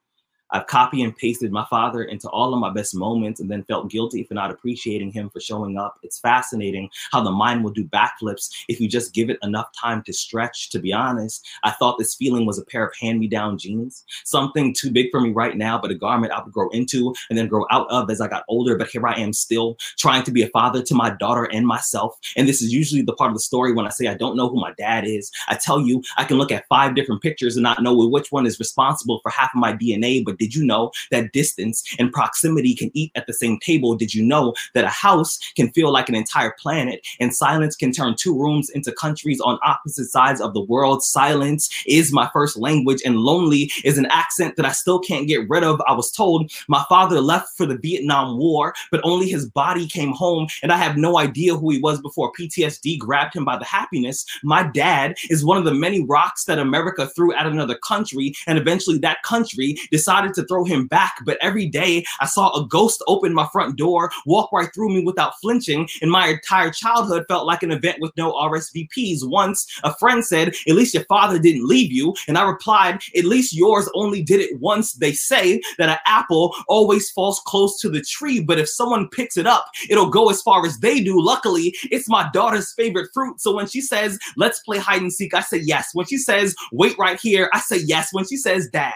I've 0.51 0.67
copy 0.67 1.01
and 1.01 1.15
pasted 1.15 1.51
my 1.51 1.65
father 1.69 2.03
into 2.03 2.29
all 2.29 2.53
of 2.53 2.59
my 2.59 2.71
best 2.71 2.95
moments 2.95 3.39
and 3.39 3.49
then 3.49 3.63
felt 3.63 3.89
guilty 3.89 4.23
for 4.23 4.33
not 4.33 4.51
appreciating 4.51 5.11
him 5.11 5.29
for 5.29 5.39
showing 5.39 5.77
up. 5.77 5.99
It's 6.03 6.19
fascinating 6.19 6.89
how 7.11 7.21
the 7.21 7.31
mind 7.31 7.63
will 7.63 7.71
do 7.71 7.85
backflips 7.85 8.49
if 8.67 8.79
you 8.79 8.87
just 8.87 9.13
give 9.13 9.29
it 9.29 9.37
enough 9.43 9.69
time 9.79 10.03
to 10.03 10.13
stretch. 10.13 10.69
To 10.71 10.79
be 10.79 10.93
honest, 10.93 11.47
I 11.63 11.71
thought 11.71 11.97
this 11.97 12.15
feeling 12.15 12.45
was 12.45 12.59
a 12.59 12.65
pair 12.65 12.85
of 12.85 12.95
hand 12.99 13.19
me 13.19 13.27
down 13.27 13.57
jeans, 13.57 14.03
something 14.23 14.73
too 14.73 14.91
big 14.91 15.09
for 15.11 15.21
me 15.21 15.31
right 15.31 15.57
now, 15.57 15.79
but 15.79 15.91
a 15.91 15.95
garment 15.95 16.33
I 16.33 16.43
would 16.43 16.53
grow 16.53 16.69
into 16.69 17.13
and 17.29 17.37
then 17.37 17.47
grow 17.47 17.65
out 17.71 17.89
of 17.89 18.09
as 18.09 18.21
I 18.21 18.27
got 18.27 18.43
older. 18.47 18.77
But 18.77 18.89
here 18.89 19.07
I 19.07 19.15
am 19.15 19.33
still 19.33 19.77
trying 19.97 20.23
to 20.23 20.31
be 20.31 20.43
a 20.43 20.49
father 20.49 20.81
to 20.83 20.93
my 20.93 21.11
daughter 21.11 21.45
and 21.45 21.65
myself. 21.65 22.17
And 22.35 22.47
this 22.47 22.61
is 22.61 22.73
usually 22.73 23.01
the 23.01 23.13
part 23.13 23.31
of 23.31 23.35
the 23.35 23.41
story 23.41 23.73
when 23.73 23.85
I 23.85 23.89
say 23.89 24.07
I 24.07 24.15
don't 24.15 24.35
know 24.35 24.49
who 24.49 24.59
my 24.59 24.73
dad 24.77 25.05
is. 25.05 25.31
I 25.47 25.55
tell 25.55 25.79
you, 25.79 26.03
I 26.17 26.23
can 26.23 26.37
look 26.37 26.51
at 26.51 26.67
five 26.67 26.95
different 26.95 27.21
pictures 27.21 27.55
and 27.55 27.63
not 27.63 27.81
know 27.81 27.95
which 27.95 28.31
one 28.31 28.45
is 28.45 28.59
responsible 28.59 29.19
for 29.21 29.29
half 29.29 29.51
of 29.53 29.59
my 29.59 29.73
DNA, 29.73 30.23
but 30.23 30.37
did 30.41 30.55
you 30.55 30.65
know 30.65 30.91
that 31.11 31.33
distance 31.33 31.83
and 31.99 32.11
proximity 32.11 32.73
can 32.73 32.89
eat 32.95 33.11
at 33.13 33.27
the 33.27 33.33
same 33.33 33.59
table? 33.59 33.93
Did 33.95 34.15
you 34.15 34.25
know 34.25 34.55
that 34.73 34.83
a 34.83 34.89
house 34.89 35.37
can 35.55 35.69
feel 35.69 35.91
like 35.93 36.09
an 36.09 36.15
entire 36.15 36.55
planet 36.59 37.05
and 37.19 37.35
silence 37.35 37.75
can 37.75 37.91
turn 37.91 38.15
two 38.17 38.35
rooms 38.35 38.71
into 38.71 38.91
countries 38.91 39.39
on 39.39 39.59
opposite 39.63 40.07
sides 40.07 40.41
of 40.41 40.55
the 40.55 40.63
world? 40.63 41.03
Silence 41.03 41.69
is 41.85 42.11
my 42.11 42.27
first 42.33 42.57
language, 42.57 43.03
and 43.05 43.17
lonely 43.17 43.71
is 43.83 43.99
an 43.99 44.07
accent 44.07 44.55
that 44.55 44.65
I 44.65 44.71
still 44.71 44.99
can't 44.99 45.27
get 45.27 45.47
rid 45.47 45.63
of. 45.63 45.79
I 45.87 45.93
was 45.93 46.11
told 46.11 46.51
my 46.67 46.83
father 46.89 47.21
left 47.21 47.55
for 47.55 47.67
the 47.67 47.77
Vietnam 47.77 48.39
War, 48.39 48.73
but 48.89 49.01
only 49.03 49.29
his 49.29 49.47
body 49.47 49.85
came 49.87 50.11
home, 50.11 50.47
and 50.63 50.71
I 50.71 50.77
have 50.77 50.97
no 50.97 51.19
idea 51.19 51.55
who 51.55 51.69
he 51.69 51.77
was 51.77 52.01
before 52.01 52.31
PTSD 52.33 52.97
grabbed 52.97 53.35
him 53.35 53.45
by 53.45 53.57
the 53.57 53.65
happiness. 53.65 54.25
My 54.43 54.63
dad 54.63 55.17
is 55.29 55.45
one 55.45 55.57
of 55.57 55.65
the 55.65 55.75
many 55.75 56.03
rocks 56.03 56.45
that 56.45 56.57
America 56.57 57.05
threw 57.05 57.31
at 57.35 57.45
another 57.45 57.75
country, 57.75 58.33
and 58.47 58.57
eventually 58.57 58.97
that 58.99 59.21
country 59.21 59.77
decided 59.91 60.30
to 60.35 60.45
throw 60.45 60.63
him 60.63 60.87
back, 60.87 61.15
but 61.25 61.37
every 61.41 61.67
day 61.67 62.05
I 62.19 62.25
saw 62.25 62.53
a 62.53 62.67
ghost 62.67 63.03
open 63.07 63.33
my 63.33 63.47
front 63.51 63.77
door, 63.77 64.11
walk 64.25 64.51
right 64.51 64.69
through 64.73 64.89
me 64.89 65.03
without 65.03 65.33
flinching, 65.41 65.87
and 66.01 66.11
my 66.11 66.27
entire 66.27 66.71
childhood 66.71 67.25
felt 67.27 67.45
like 67.45 67.63
an 67.63 67.71
event 67.71 67.97
with 67.99 68.11
no 68.17 68.33
RSVPs. 68.33 69.19
Once 69.23 69.67
a 69.83 69.95
friend 69.95 70.25
said, 70.25 70.49
At 70.67 70.75
least 70.75 70.93
your 70.93 71.05
father 71.05 71.39
didn't 71.39 71.67
leave 71.67 71.91
you. 71.91 72.15
And 72.27 72.37
I 72.37 72.43
replied, 72.43 72.99
At 73.15 73.25
least 73.25 73.53
yours 73.53 73.89
only 73.93 74.21
did 74.21 74.39
it 74.39 74.59
once. 74.59 74.93
They 74.93 75.13
say 75.13 75.61
that 75.77 75.89
an 75.89 75.97
apple 76.05 76.55
always 76.67 77.09
falls 77.11 77.41
close 77.45 77.79
to 77.81 77.89
the 77.89 78.01
tree, 78.01 78.39
but 78.39 78.59
if 78.59 78.69
someone 78.69 79.09
picks 79.09 79.37
it 79.37 79.47
up, 79.47 79.67
it'll 79.89 80.09
go 80.09 80.29
as 80.29 80.41
far 80.41 80.65
as 80.65 80.79
they 80.79 81.01
do. 81.01 81.21
Luckily, 81.21 81.75
it's 81.91 82.09
my 82.09 82.29
daughter's 82.31 82.73
favorite 82.73 83.09
fruit. 83.13 83.39
So 83.41 83.55
when 83.55 83.67
she 83.67 83.81
says, 83.81 84.19
Let's 84.37 84.59
play 84.59 84.77
hide 84.77 85.01
and 85.01 85.13
seek, 85.13 85.33
I 85.33 85.41
say 85.41 85.57
yes. 85.57 85.89
When 85.93 86.05
she 86.05 86.17
says, 86.17 86.55
Wait 86.71 86.97
right 86.97 87.19
here, 87.19 87.49
I 87.53 87.59
say 87.59 87.77
yes. 87.77 88.09
When 88.11 88.27
she 88.27 88.37
says, 88.37 88.69
Dad, 88.71 88.93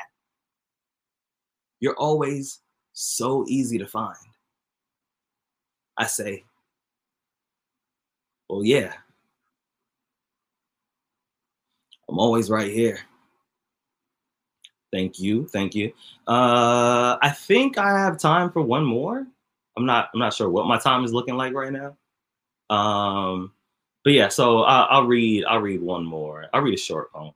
you're 1.86 2.00
always 2.00 2.62
so 2.93 3.45
easy 3.48 3.78
to 3.78 3.86
find. 3.86 4.17
I 5.98 6.08
say, 6.08 6.43
Well, 8.50 8.63
yeah. 8.63 8.93
I'm 12.10 12.19
always 12.19 12.50
right 12.50 12.71
here. 12.71 13.00
Thank 14.91 15.19
you. 15.19 15.48
Thank 15.48 15.76
you. 15.76 15.91
Uh, 16.28 17.17
I 17.21 17.30
think 17.36 17.78
I 17.78 18.00
have 18.00 18.17
time 18.17 18.52
for 18.52 18.62
one 18.62 18.84
more. 18.84 19.28
I'm 19.78 19.86
not. 19.86 20.10
I'm 20.13 20.19
not 20.19 20.34
sure 20.34 20.50
what 20.50 20.67
my 20.67 20.80
time 20.80 21.04
is 21.04 21.13
looking 21.13 21.36
like 21.36 21.54
right 21.54 21.71
now. 21.74 21.98
Um, 22.76 23.52
but 24.04 24.13
yeah. 24.13 24.30
So 24.30 24.62
I, 24.62 24.84
I'll 24.84 25.06
read. 25.06 25.45
I'll 25.45 25.60
read 25.62 25.82
one 25.82 26.06
more. 26.06 26.45
I'll 26.54 26.62
read 26.62 26.74
a 26.74 26.78
short 26.78 27.12
poem. 27.12 27.34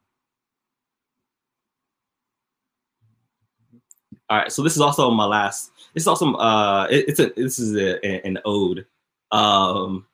All 4.29 4.37
right, 4.37 4.51
so 4.51 4.61
this 4.61 4.75
is 4.75 4.81
also 4.81 5.09
my 5.09 5.25
last. 5.25 5.71
This 5.93 6.03
is 6.03 6.07
also 6.07 6.33
uh, 6.33 6.87
it, 6.91 7.05
it's 7.09 7.19
a 7.19 7.31
this 7.35 7.57
is 7.57 7.75
a, 7.75 8.25
an 8.25 8.37
ode. 8.45 8.85
Um, 9.31 10.05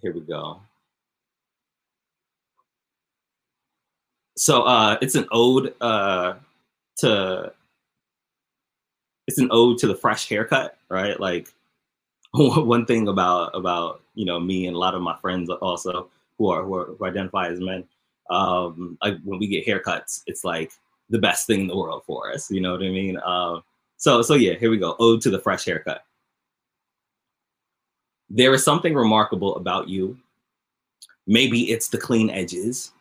here 0.00 0.12
we 0.14 0.20
go. 0.20 0.60
So 4.36 4.62
uh, 4.62 4.96
it's 5.02 5.14
an 5.14 5.26
ode 5.30 5.74
uh, 5.80 6.34
to. 6.98 7.52
It's 9.26 9.38
an 9.38 9.48
ode 9.50 9.78
to 9.78 9.86
the 9.86 9.94
fresh 9.94 10.28
haircut, 10.28 10.78
right? 10.88 11.18
Like 11.20 11.48
one 12.32 12.86
thing 12.86 13.08
about 13.08 13.54
about 13.54 14.00
you 14.14 14.24
know 14.24 14.40
me 14.40 14.66
and 14.66 14.76
a 14.76 14.78
lot 14.78 14.94
of 14.94 15.02
my 15.02 15.16
friends 15.18 15.50
also 15.50 16.08
who 16.38 16.48
are 16.48 16.62
who, 16.62 16.74
are, 16.74 16.86
who 16.86 17.04
identify 17.04 17.48
as 17.48 17.60
men. 17.60 17.84
Um, 18.30 18.96
like 19.02 19.18
when 19.24 19.38
we 19.38 19.48
get 19.48 19.66
haircuts, 19.66 20.22
it's 20.26 20.44
like 20.44 20.72
the 21.10 21.18
best 21.18 21.46
thing 21.46 21.60
in 21.60 21.66
the 21.66 21.76
world 21.76 22.02
for 22.06 22.32
us. 22.32 22.50
You 22.50 22.60
know 22.60 22.72
what 22.72 22.82
I 22.82 22.90
mean? 22.90 23.18
Uh, 23.18 23.60
so 23.96 24.22
so 24.22 24.34
yeah, 24.34 24.54
here 24.54 24.70
we 24.70 24.78
go. 24.78 24.96
Ode 24.98 25.20
to 25.22 25.30
the 25.30 25.40
fresh 25.40 25.64
haircut. 25.64 26.04
There 28.28 28.52
is 28.52 28.64
something 28.64 28.94
remarkable 28.94 29.56
about 29.56 29.88
you. 29.88 30.18
Maybe 31.26 31.70
it's 31.70 31.88
the 31.88 31.98
clean 31.98 32.30
edges, 32.30 32.92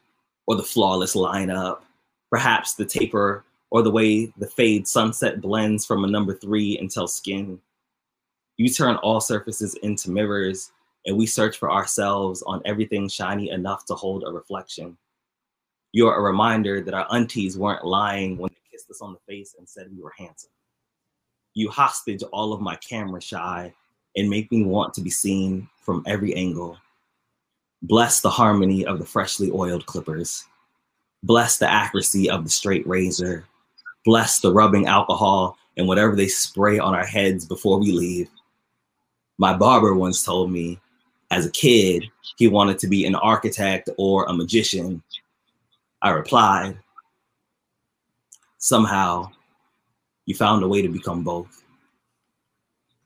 or 0.48 0.56
the 0.56 0.64
flawless 0.64 1.16
lineup, 1.16 1.80
perhaps 2.30 2.74
the 2.76 2.86
taper, 2.86 3.44
or 3.72 3.82
the 3.82 3.92
way 3.92 4.32
the 4.38 4.48
fade 4.48 4.88
sunset 4.88 5.42
blends 5.42 5.86
from 5.86 6.04
a 6.04 6.08
number 6.08 6.34
three 6.34 6.78
until 6.78 7.08
skin. 7.08 7.60
You 8.58 8.70
turn 8.70 8.96
all 8.98 9.20
surfaces 9.20 9.76
into 9.84 10.12
mirrors, 10.12 10.72
and 11.06 11.18
we 11.18 11.26
search 11.26 11.58
for 11.58 11.72
ourselves 11.72 12.42
on 12.44 12.62
everything 12.66 13.10
shiny 13.10 13.50
enough 13.50 13.86
to 13.86 13.96
hold 13.96 14.24
a 14.26 14.32
reflection. 14.32 14.98
You're 15.96 16.18
a 16.18 16.22
reminder 16.22 16.82
that 16.82 16.94
our 16.94 17.08
aunties 17.10 17.58
weren't 17.58 17.86
lying 17.86 18.38
when 18.38 18.52
they 18.52 18.70
kissed 18.70 18.92
us 18.92 19.00
on 19.02 19.14
the 19.14 19.34
face 19.34 19.56
and 19.58 19.66
said 19.66 19.88
we 19.96 20.04
were 20.04 20.12
handsome. 20.18 20.50
You 21.54 21.70
hostage 21.70 22.22
all 22.34 22.52
of 22.52 22.60
my 22.60 22.76
camera 22.76 23.22
shy 23.22 23.74
and 24.18 24.30
make 24.30 24.52
me 24.52 24.66
want 24.66 24.94
to 24.96 25.02
be 25.02 25.10
seen 25.10 25.70
from 25.80 26.04
every 26.06 26.36
angle. 26.36 26.78
Bless 27.82 28.20
the 28.20 28.30
harmony 28.30 28.86
of 28.86 29.00
the 29.00 29.06
freshly 29.06 29.50
oiled 29.54 29.86
clippers. 29.86 30.44
Bless 31.24 31.60
the 31.60 31.72
accuracy 31.72 32.30
of 32.30 32.44
the 32.44 32.50
straight 32.50 32.86
razor. 32.86 33.46
Bless 34.04 34.42
the 34.42 34.52
rubbing 34.52 34.88
alcohol 34.88 35.58
and 35.78 35.88
whatever 35.88 36.14
they 36.14 36.28
spray 36.28 36.78
on 36.78 36.94
our 36.94 37.06
heads 37.06 37.46
before 37.46 37.80
we 37.80 37.94
leave. 37.94 38.30
My 39.38 39.56
barber 39.56 39.96
once 39.96 40.26
told 40.26 40.52
me 40.52 40.78
as 41.32 41.46
a 41.46 41.52
kid, 41.52 42.04
he 42.36 42.50
wanted 42.50 42.80
to 42.80 42.88
be 42.88 43.06
an 43.06 43.16
architect 43.16 43.90
or 43.98 44.26
a 44.26 44.34
magician 44.34 45.02
I 46.06 46.10
replied, 46.12 46.78
somehow 48.60 49.32
you 50.28 50.36
found 50.36 50.62
a 50.62 50.68
way 50.68 50.84
to 50.84 50.88
become 50.88 51.24
both. 51.24 51.64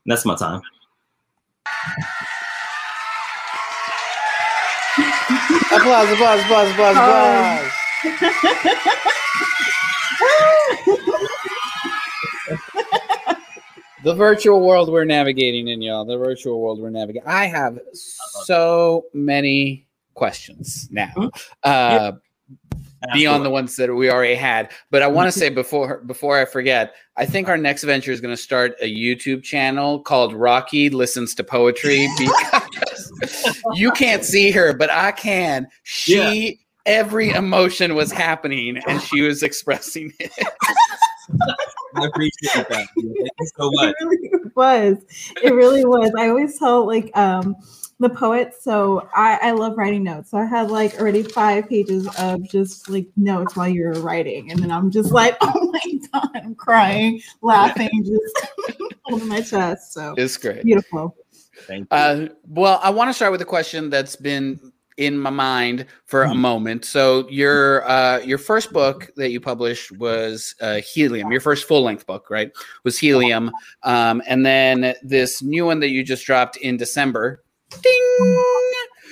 And 0.04 0.12
that's 0.12 0.26
my 0.26 0.36
time. 0.36 0.60
applause, 5.72 6.12
applause, 6.12 6.40
applause, 6.42 6.70
applause, 6.72 6.96
applause. 6.96 7.72
the 14.04 14.14
virtual 14.14 14.60
world 14.60 14.92
we're 14.92 15.06
navigating 15.06 15.68
in, 15.68 15.80
y'all. 15.80 16.04
The 16.04 16.18
virtual 16.18 16.60
world 16.60 16.78
we're 16.82 16.90
navigating. 16.90 17.26
I 17.26 17.46
have 17.46 17.78
so 17.94 19.06
many 19.14 19.86
questions 20.12 20.86
now. 20.90 21.30
Uh, 21.62 22.12
beyond 23.12 23.44
the 23.44 23.50
ones 23.50 23.76
that 23.76 23.94
we 23.94 24.10
already 24.10 24.34
had. 24.34 24.72
But 24.90 25.02
I 25.02 25.06
want 25.06 25.26
to 25.26 25.30
mm-hmm. 25.30 25.40
say 25.40 25.48
before 25.48 25.98
before 26.00 26.38
I 26.38 26.44
forget, 26.44 26.94
I 27.16 27.26
think 27.26 27.48
our 27.48 27.56
next 27.56 27.84
venture 27.84 28.12
is 28.12 28.20
going 28.20 28.34
to 28.34 28.40
start 28.40 28.74
a 28.80 28.92
YouTube 28.92 29.42
channel 29.42 30.00
called 30.00 30.34
Rocky 30.34 30.90
Listens 30.90 31.34
to 31.36 31.44
Poetry 31.44 32.08
because 32.18 33.12
you 33.74 33.90
can't 33.92 34.24
see 34.24 34.50
her, 34.50 34.74
but 34.74 34.90
I 34.90 35.12
can. 35.12 35.68
She 35.82 36.14
yeah. 36.16 36.52
every 36.86 37.30
emotion 37.30 37.94
was 37.94 38.12
happening 38.12 38.78
and 38.86 39.00
she 39.02 39.22
was 39.22 39.42
expressing 39.42 40.12
it. 40.18 40.32
I 41.94 42.06
appreciate 42.06 42.68
that. 42.68 42.68
Thank 42.68 42.88
you 42.96 43.26
so 43.56 43.70
much. 43.74 43.94
It 44.00 44.04
really 44.04 44.52
was. 44.54 44.96
It 45.42 45.54
really 45.54 45.84
was. 45.84 46.12
I 46.18 46.28
always 46.28 46.58
tell 46.58 46.86
like 46.86 47.16
um 47.16 47.56
the 48.00 48.08
poet. 48.08 48.54
So 48.58 49.08
I, 49.14 49.38
I 49.42 49.50
love 49.52 49.76
writing 49.76 50.02
notes. 50.02 50.30
So 50.30 50.38
I 50.38 50.46
had 50.46 50.70
like 50.70 50.98
already 50.98 51.22
five 51.22 51.68
pages 51.68 52.08
of 52.18 52.42
just 52.48 52.88
like 52.88 53.06
notes 53.16 53.54
while 53.54 53.68
you 53.68 53.84
were 53.84 54.00
writing. 54.00 54.50
And 54.50 54.60
then 54.60 54.70
I'm 54.70 54.90
just 54.90 55.12
like, 55.12 55.36
oh 55.42 55.70
my 55.70 55.98
God, 56.12 56.30
I'm 56.34 56.54
crying, 56.54 57.20
laughing, 57.42 57.90
just 58.04 58.88
holding 59.04 59.28
my 59.28 59.42
chest. 59.42 59.92
So 59.92 60.14
it's 60.16 60.36
great. 60.38 60.64
Beautiful. 60.64 61.14
Thank 61.66 61.88
you. 61.92 61.96
Uh, 61.96 62.28
well, 62.48 62.80
I 62.82 62.90
want 62.90 63.10
to 63.10 63.14
start 63.14 63.32
with 63.32 63.42
a 63.42 63.46
question 63.46 63.90
that's 63.90 64.16
been 64.16 64.72
in 65.00 65.16
my 65.18 65.30
mind 65.30 65.86
for 66.04 66.24
a 66.24 66.28
Mhm. 66.28 66.36
moment. 66.36 66.84
So 66.84 67.26
your 67.30 67.88
uh, 67.88 68.18
your 68.20 68.36
first 68.36 68.70
book 68.72 69.10
that 69.16 69.30
you 69.30 69.40
published 69.40 69.90
was 69.92 70.54
uh, 70.60 70.76
Helium. 70.82 71.32
Your 71.32 71.40
first 71.40 71.66
full 71.66 71.82
length 71.82 72.06
book, 72.06 72.28
right? 72.28 72.52
Was 72.84 72.98
Helium, 72.98 73.50
um, 73.82 74.22
and 74.28 74.44
then 74.44 74.94
this 75.02 75.42
new 75.42 75.64
one 75.64 75.80
that 75.80 75.88
you 75.88 76.04
just 76.04 76.26
dropped 76.26 76.58
in 76.58 76.76
December, 76.76 77.42
ding, 77.82 78.44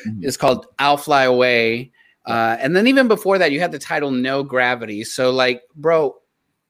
Mhm. 0.06 0.24
is 0.24 0.36
called 0.36 0.66
"I'll 0.78 0.98
Fly 0.98 1.24
Away." 1.24 1.90
Uh, 2.26 2.58
and 2.60 2.76
then 2.76 2.86
even 2.86 3.08
before 3.08 3.38
that, 3.38 3.50
you 3.52 3.58
had 3.60 3.72
the 3.72 3.78
title 3.78 4.10
"No 4.10 4.42
Gravity." 4.42 5.04
So, 5.04 5.30
like, 5.30 5.62
bro, 5.74 6.14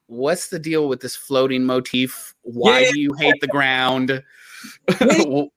what's 0.06 0.48
the 0.48 0.60
deal 0.60 0.88
with 0.88 1.00
this 1.00 1.16
floating 1.16 1.64
motif? 1.64 2.34
Why 2.42 2.82
Yeah. 2.82 2.90
do 2.92 3.00
you 3.00 3.10
hate 3.18 3.40
the 3.40 3.48
ground? 3.48 4.22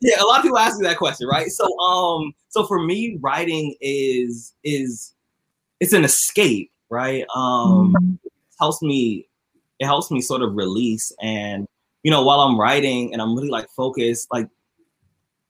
yeah, 0.00 0.22
a 0.22 0.24
lot 0.24 0.38
of 0.38 0.42
people 0.42 0.58
ask 0.58 0.78
me 0.78 0.86
that 0.86 0.98
question, 0.98 1.26
right? 1.28 1.48
So, 1.48 1.66
um, 1.78 2.32
so 2.48 2.66
for 2.66 2.82
me, 2.82 3.18
writing 3.20 3.74
is 3.80 4.54
is 4.64 5.14
it's 5.80 5.92
an 5.92 6.04
escape, 6.04 6.70
right? 6.90 7.24
Um, 7.34 7.92
Mhm. 7.94 8.18
helps 8.60 8.82
me 8.82 9.28
it 9.80 9.86
helps 9.86 10.10
me 10.10 10.20
sort 10.20 10.42
of 10.42 10.54
release 10.54 11.12
and 11.20 11.66
you 12.04 12.10
know 12.10 12.22
while 12.22 12.40
i'm 12.40 12.58
writing 12.60 13.12
and 13.12 13.20
i'm 13.20 13.34
really 13.34 13.48
like 13.50 13.68
focused 13.70 14.28
like 14.32 14.48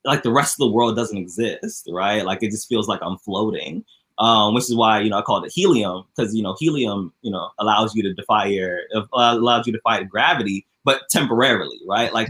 like 0.05 0.23
the 0.23 0.33
rest 0.33 0.55
of 0.55 0.59
the 0.59 0.71
world 0.75 0.97
doesn't 0.97 1.19
exist 1.19 1.89
right 1.93 2.25
like 2.25 2.43
it 2.43 2.51
just 2.51 2.69
feels 2.69 2.89
like 2.89 3.01
i'm 3.03 3.19
floating 3.19 3.85
um 4.19 4.55
which 4.55 4.65
is 4.65 4.75
why 4.75 5.01
you 5.01 5.11
know 5.11 5.19
i 5.19 5.23
call 5.23 5.43
it 5.45 5.53
helium 5.53 6.05
because 6.17 6.35
you 6.35 6.43
know 6.43 6.57
helium 6.59 7.13
you 7.23 7.31
know 7.31 7.51
allows 7.59 7.95
you 7.95 8.03
to 8.03 8.13
defy 8.15 8.47
your 8.47 8.81
uh, 8.95 9.03
allows 9.13 9.67
you 9.67 9.73
to 9.73 9.81
fight 9.81 10.09
gravity 10.09 10.67
but 10.85 11.03
temporarily 11.11 11.79
right 11.89 12.13
like 12.13 12.29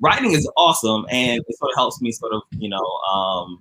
writing 0.00 0.32
is 0.32 0.50
awesome 0.56 1.06
and 1.10 1.42
it 1.46 1.58
sort 1.58 1.70
of 1.70 1.76
helps 1.76 2.00
me 2.00 2.10
sort 2.12 2.32
of 2.32 2.42
you 2.52 2.68
know 2.68 2.84
um 3.12 3.58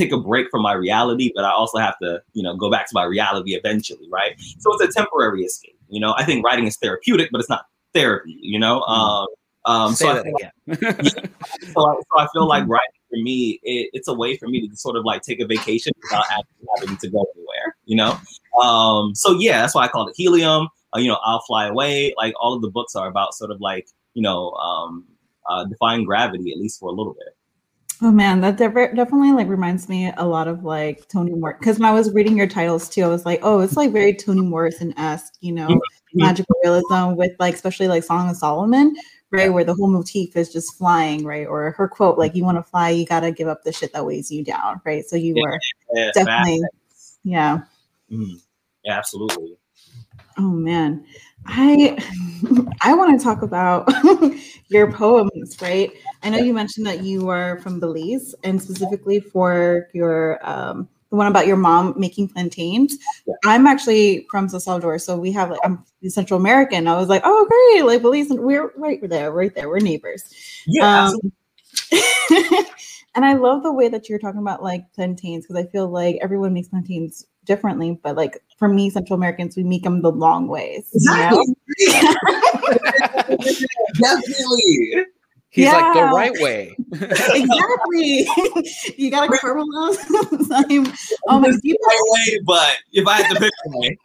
take 0.00 0.12
a 0.12 0.18
break 0.18 0.48
from 0.50 0.62
my 0.62 0.72
reality, 0.72 1.30
but 1.34 1.44
I 1.44 1.50
also 1.50 1.78
have 1.78 1.98
to, 2.00 2.22
you 2.32 2.42
know, 2.42 2.56
go 2.56 2.70
back 2.70 2.86
to 2.86 2.92
my 2.94 3.04
reality 3.04 3.54
eventually, 3.54 4.08
right? 4.10 4.34
So 4.58 4.72
it's 4.74 4.96
a 4.96 5.00
temporary 5.00 5.42
escape. 5.42 5.76
You 5.88 6.00
know, 6.00 6.14
I 6.16 6.24
think 6.24 6.44
writing 6.44 6.66
is 6.66 6.76
therapeutic, 6.76 7.28
but 7.30 7.40
it's 7.40 7.50
not 7.50 7.66
therapy. 7.92 8.38
You 8.40 8.58
know, 8.58 8.80
um, 8.82 9.26
um, 9.66 9.94
Say 9.94 10.06
so, 10.06 10.10
I 10.10 10.14
that 10.14 10.24
feel 10.24 10.34
again. 10.36 10.50
like, 10.66 11.30
so, 11.72 11.86
I, 11.86 11.94
so 11.94 12.18
I 12.18 12.26
feel 12.32 12.46
like 12.46 12.66
writing 12.66 13.00
for 13.10 13.16
me, 13.16 13.60
it, 13.62 13.90
it's 13.92 14.08
a 14.08 14.14
way 14.14 14.36
for 14.36 14.48
me 14.48 14.68
to 14.68 14.76
sort 14.76 14.96
of 14.96 15.04
like 15.04 15.22
take 15.22 15.40
a 15.40 15.46
vacation 15.46 15.92
without 16.02 16.24
actually 16.30 16.66
having 16.78 16.96
to 16.96 17.08
go 17.08 17.26
anywhere. 17.36 17.76
You 17.84 17.96
know, 17.96 18.18
um, 18.62 19.14
so 19.14 19.32
yeah, 19.38 19.60
that's 19.60 19.74
why 19.74 19.84
I 19.84 19.88
call 19.88 20.08
it 20.08 20.14
helium. 20.16 20.68
Uh, 20.94 20.98
you 20.98 21.08
know, 21.08 21.18
I'll 21.24 21.42
fly 21.42 21.66
away. 21.66 22.14
Like 22.16 22.34
all 22.40 22.54
of 22.54 22.62
the 22.62 22.70
books 22.70 22.94
are 22.96 23.08
about 23.08 23.34
sort 23.34 23.50
of 23.50 23.60
like 23.60 23.88
you 24.14 24.22
know 24.22 24.50
um, 24.52 25.06
uh, 25.48 25.64
defying 25.64 26.04
gravity, 26.04 26.52
at 26.52 26.58
least 26.58 26.80
for 26.80 26.88
a 26.88 26.92
little 26.92 27.14
bit. 27.14 27.36
Oh 28.02 28.10
man, 28.10 28.40
that 28.40 28.56
de- 28.56 28.94
definitely 28.94 29.32
like 29.32 29.48
reminds 29.48 29.88
me 29.88 30.10
a 30.16 30.26
lot 30.26 30.48
of 30.48 30.64
like 30.64 31.06
Toni 31.08 31.32
Morrison. 31.32 31.58
Because 31.60 31.78
when 31.78 31.88
I 31.88 31.92
was 31.92 32.12
reading 32.12 32.34
your 32.36 32.46
titles 32.46 32.88
too, 32.88 33.02
I 33.02 33.08
was 33.08 33.26
like, 33.26 33.40
oh, 33.42 33.60
it's 33.60 33.76
like 33.76 33.92
very 33.92 34.14
Toni 34.14 34.40
Morrison 34.40 34.98
esque, 34.98 35.34
you 35.40 35.52
know, 35.52 35.78
magical 36.14 36.56
realism 36.64 37.14
with 37.16 37.32
like 37.38 37.54
especially 37.54 37.88
like 37.88 38.02
Song 38.02 38.30
of 38.30 38.36
Solomon, 38.36 38.96
right, 39.30 39.52
where 39.52 39.64
the 39.64 39.74
whole 39.74 39.88
motif 39.88 40.34
is 40.34 40.50
just 40.50 40.78
flying, 40.78 41.24
right, 41.24 41.46
or 41.46 41.72
her 41.72 41.88
quote 41.88 42.16
like, 42.16 42.34
"You 42.34 42.42
want 42.42 42.56
to 42.56 42.62
fly, 42.62 42.88
you 42.88 43.04
gotta 43.04 43.30
give 43.32 43.48
up 43.48 43.64
the 43.64 43.72
shit 43.72 43.92
that 43.92 44.06
weighs 44.06 44.30
you 44.30 44.42
down," 44.44 44.80
right. 44.86 45.04
So 45.04 45.16
you 45.16 45.34
Yeah, 45.36 45.42
were 45.42 45.60
Yeah, 45.94 46.10
definitely, 46.14 46.62
yeah. 47.22 47.58
Mhm. 48.10 48.40
Yeah, 48.82 48.96
absolutely. 48.96 49.58
Oh 50.40 50.52
man, 50.52 51.04
I 51.44 51.98
I 52.82 52.94
want 52.94 53.18
to 53.18 53.22
talk 53.22 53.42
about 53.42 53.86
your 54.68 54.90
poems, 54.90 55.60
right? 55.60 55.92
I 56.22 56.30
know 56.30 56.38
you 56.38 56.54
mentioned 56.54 56.86
that 56.86 57.02
you 57.04 57.28
are 57.28 57.58
from 57.58 57.78
Belize, 57.78 58.34
and 58.42 58.60
specifically 58.60 59.20
for 59.20 59.88
your 59.92 60.40
um, 60.48 60.88
the 61.10 61.16
one 61.16 61.26
about 61.26 61.46
your 61.46 61.58
mom 61.58 61.92
making 61.98 62.28
plantains. 62.28 62.96
I'm 63.44 63.66
actually 63.66 64.26
from 64.30 64.48
El 64.50 64.60
Salvador, 64.60 64.98
so 64.98 65.18
we 65.18 65.30
have 65.32 65.50
like 65.50 65.60
I'm 65.62 65.84
Central 66.08 66.40
American. 66.40 66.88
I 66.88 66.96
was 66.96 67.08
like, 67.10 67.20
oh 67.26 67.46
great, 67.74 67.84
like 67.86 68.00
Belize, 68.00 68.30
and 68.30 68.40
we're 68.40 68.72
right 68.76 69.06
there, 69.06 69.30
right 69.30 69.54
there, 69.54 69.68
we're 69.68 69.80
neighbors. 69.80 70.24
Yeah, 70.66 71.08
Um, 71.08 71.32
and 73.14 73.26
I 73.26 73.34
love 73.34 73.62
the 73.62 73.72
way 73.72 73.88
that 73.88 74.08
you're 74.08 74.18
talking 74.18 74.40
about 74.40 74.62
like 74.62 74.90
plantains 74.94 75.46
because 75.46 75.62
I 75.62 75.68
feel 75.68 75.88
like 75.88 76.18
everyone 76.22 76.54
makes 76.54 76.68
plantains 76.68 77.26
differently, 77.50 77.98
but 78.04 78.14
like 78.14 78.40
for 78.58 78.68
me, 78.68 78.88
Central 78.90 79.16
Americans, 79.16 79.56
we 79.56 79.64
make 79.64 79.82
them 79.82 80.02
the 80.02 80.12
long 80.12 80.46
ways. 80.46 80.88
you 80.92 81.10
know? 81.10 81.44
Definitely. 83.98 85.06
He's 85.50 85.66
like 85.66 85.94
the 85.94 86.10
right 86.14 86.32
way. 86.34 86.76
exactly. 86.92 88.28
you 88.96 89.10
gotta 89.10 89.32
caramelize. 89.36 89.96
Same. 90.68 90.86
oh 91.28 91.40
my 91.40 91.48
right 91.48 91.60
way, 91.74 92.40
but 92.46 92.76
if 92.92 93.04
I 93.08 93.20
had 93.20 93.34
to 93.34 93.40
pick 93.40 93.52
one, 93.64 93.96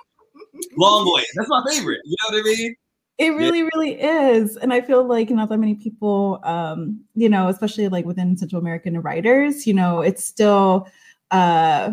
long 0.76 1.14
way. 1.14 1.24
That's 1.36 1.48
my 1.48 1.64
favorite. 1.70 2.02
You 2.04 2.16
know 2.24 2.38
what 2.38 2.42
I 2.42 2.44
mean? 2.44 2.76
It 3.20 3.30
really, 3.30 3.62
really 3.62 4.02
is. 4.02 4.58
And 4.58 4.74
I 4.74 4.82
feel 4.82 5.04
like 5.04 5.30
not 5.30 5.50
that 5.50 5.60
many 5.60 5.76
people, 5.76 6.40
um, 6.44 7.00
you 7.14 7.30
know, 7.30 7.48
especially 7.48 7.90
like 7.90 8.06
within 8.06 8.36
Central 8.38 8.60
American 8.60 9.00
writers, 9.02 9.68
you 9.68 9.76
know, 9.76 10.02
it's 10.02 10.26
still 10.26 10.88
uh 11.30 11.92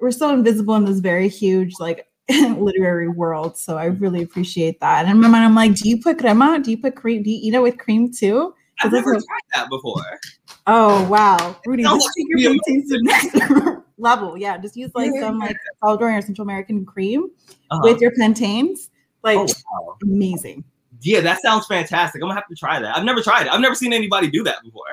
we're 0.00 0.10
still 0.10 0.30
invisible 0.30 0.74
in 0.76 0.84
this 0.84 1.00
very 1.00 1.28
huge 1.28 1.74
like 1.80 2.08
literary 2.30 3.08
world. 3.08 3.58
So 3.58 3.76
I 3.76 3.86
really 3.86 4.22
appreciate 4.22 4.80
that. 4.80 5.04
And 5.06 5.10
in 5.10 5.20
my 5.20 5.28
mind, 5.28 5.44
I'm 5.44 5.54
like, 5.54 5.74
do 5.74 5.88
you 5.88 6.00
put 6.00 6.18
crema? 6.18 6.60
Do 6.62 6.70
you 6.70 6.78
put 6.78 6.96
cream? 6.96 7.22
Do 7.22 7.30
you 7.30 7.38
eat 7.42 7.54
it 7.54 7.60
with 7.60 7.78
cream 7.78 8.12
too? 8.12 8.54
I've 8.82 8.92
never 8.92 9.12
tried 9.12 9.22
that 9.54 9.68
before. 9.68 10.02
Oh 10.66 11.06
wow, 11.08 11.56
Rudy, 11.66 11.82
just 11.82 12.08
take 12.16 12.26
your 12.28 12.38
real- 12.38 12.52
to 12.54 12.82
the 12.88 13.00
next 13.02 13.82
level. 13.98 14.38
Yeah, 14.38 14.56
just 14.56 14.74
use 14.76 14.90
like 14.94 15.10
Yeah. 15.14 15.20
some 15.28 15.38
like 15.38 15.56
Salvadorian 15.82 16.18
or 16.18 16.22
Central 16.22 16.44
American 16.44 16.86
cream 16.86 17.28
Uh-huh. 17.70 17.80
with 17.84 18.00
your 18.00 18.10
plantains. 18.12 18.88
Like 19.22 19.36
Oh, 19.36 19.42
wow. 19.42 19.96
amazing. 20.02 20.64
Yeah, 21.02 21.20
that 21.20 21.42
sounds 21.42 21.66
fantastic. 21.66 22.22
I'm 22.22 22.28
gonna 22.28 22.40
have 22.40 22.48
to 22.48 22.54
try 22.54 22.80
that. 22.80 22.96
I've 22.96 23.04
never 23.04 23.20
tried 23.22 23.46
it. 23.46 23.52
I've 23.52 23.60
never 23.60 23.74
seen 23.74 23.92
anybody 23.92 24.30
do 24.30 24.42
that 24.44 24.62
before. 24.62 24.84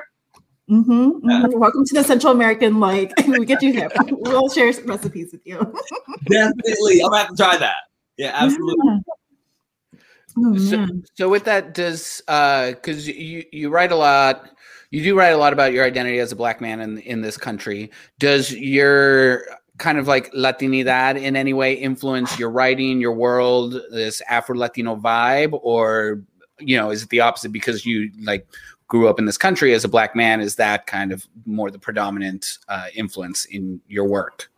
Mm-hmm, 0.68 1.26
mhm. 1.26 1.54
Welcome 1.54 1.84
to 1.86 1.94
the 1.94 2.04
Central 2.04 2.32
American. 2.32 2.78
Like 2.78 3.12
we 3.26 3.46
get 3.46 3.62
you 3.62 3.72
hip. 3.72 3.92
We'll 4.10 4.50
share 4.50 4.70
some 4.72 4.86
recipes 4.86 5.32
with 5.32 5.46
you. 5.46 5.58
Definitely, 6.30 7.00
I'm 7.00 7.10
gonna 7.10 7.18
have 7.18 7.28
to 7.30 7.36
try 7.36 7.56
that. 7.56 7.76
Yeah, 8.18 8.32
absolutely. 8.34 8.76
Yeah. 8.86 10.00
Oh 10.40 10.56
So, 10.56 10.86
so 11.14 11.28
with 11.28 11.44
that, 11.44 11.72
does 11.72 12.22
uh, 12.28 12.70
because 12.70 13.08
you 13.08 13.44
you 13.50 13.70
write 13.70 13.92
a 13.92 13.96
lot, 13.96 14.50
you 14.90 15.02
do 15.02 15.16
write 15.16 15.30
a 15.30 15.38
lot 15.38 15.54
about 15.54 15.72
your 15.72 15.84
identity 15.84 16.18
as 16.18 16.32
a 16.32 16.36
black 16.36 16.60
man 16.60 16.80
in 16.80 16.98
in 16.98 17.22
this 17.22 17.38
country. 17.38 17.90
Does 18.18 18.52
your 18.52 19.44
kind 19.78 19.96
of 19.96 20.06
like 20.06 20.30
Latinidad 20.32 21.20
in 21.20 21.34
any 21.34 21.54
way 21.54 21.72
influence 21.72 22.38
your 22.38 22.50
writing, 22.50 23.00
your 23.00 23.14
world, 23.14 23.80
this 23.90 24.20
Afro 24.28 24.54
Latino 24.54 24.96
vibe, 24.96 25.58
or 25.62 26.20
you 26.58 26.76
know, 26.76 26.90
is 26.90 27.04
it 27.04 27.08
the 27.08 27.20
opposite 27.20 27.52
because 27.52 27.86
you 27.86 28.10
like 28.20 28.46
grew 28.88 29.08
up 29.08 29.18
in 29.18 29.26
this 29.26 29.38
country 29.38 29.74
as 29.74 29.84
a 29.84 29.88
black 29.88 30.16
man? 30.16 30.40
Is 30.40 30.56
that 30.56 30.86
kind 30.86 31.12
of 31.12 31.26
more 31.46 31.70
the 31.70 31.78
predominant 31.78 32.58
uh, 32.68 32.86
influence 32.94 33.44
in 33.46 33.80
your 33.86 34.04
work? 34.04 34.50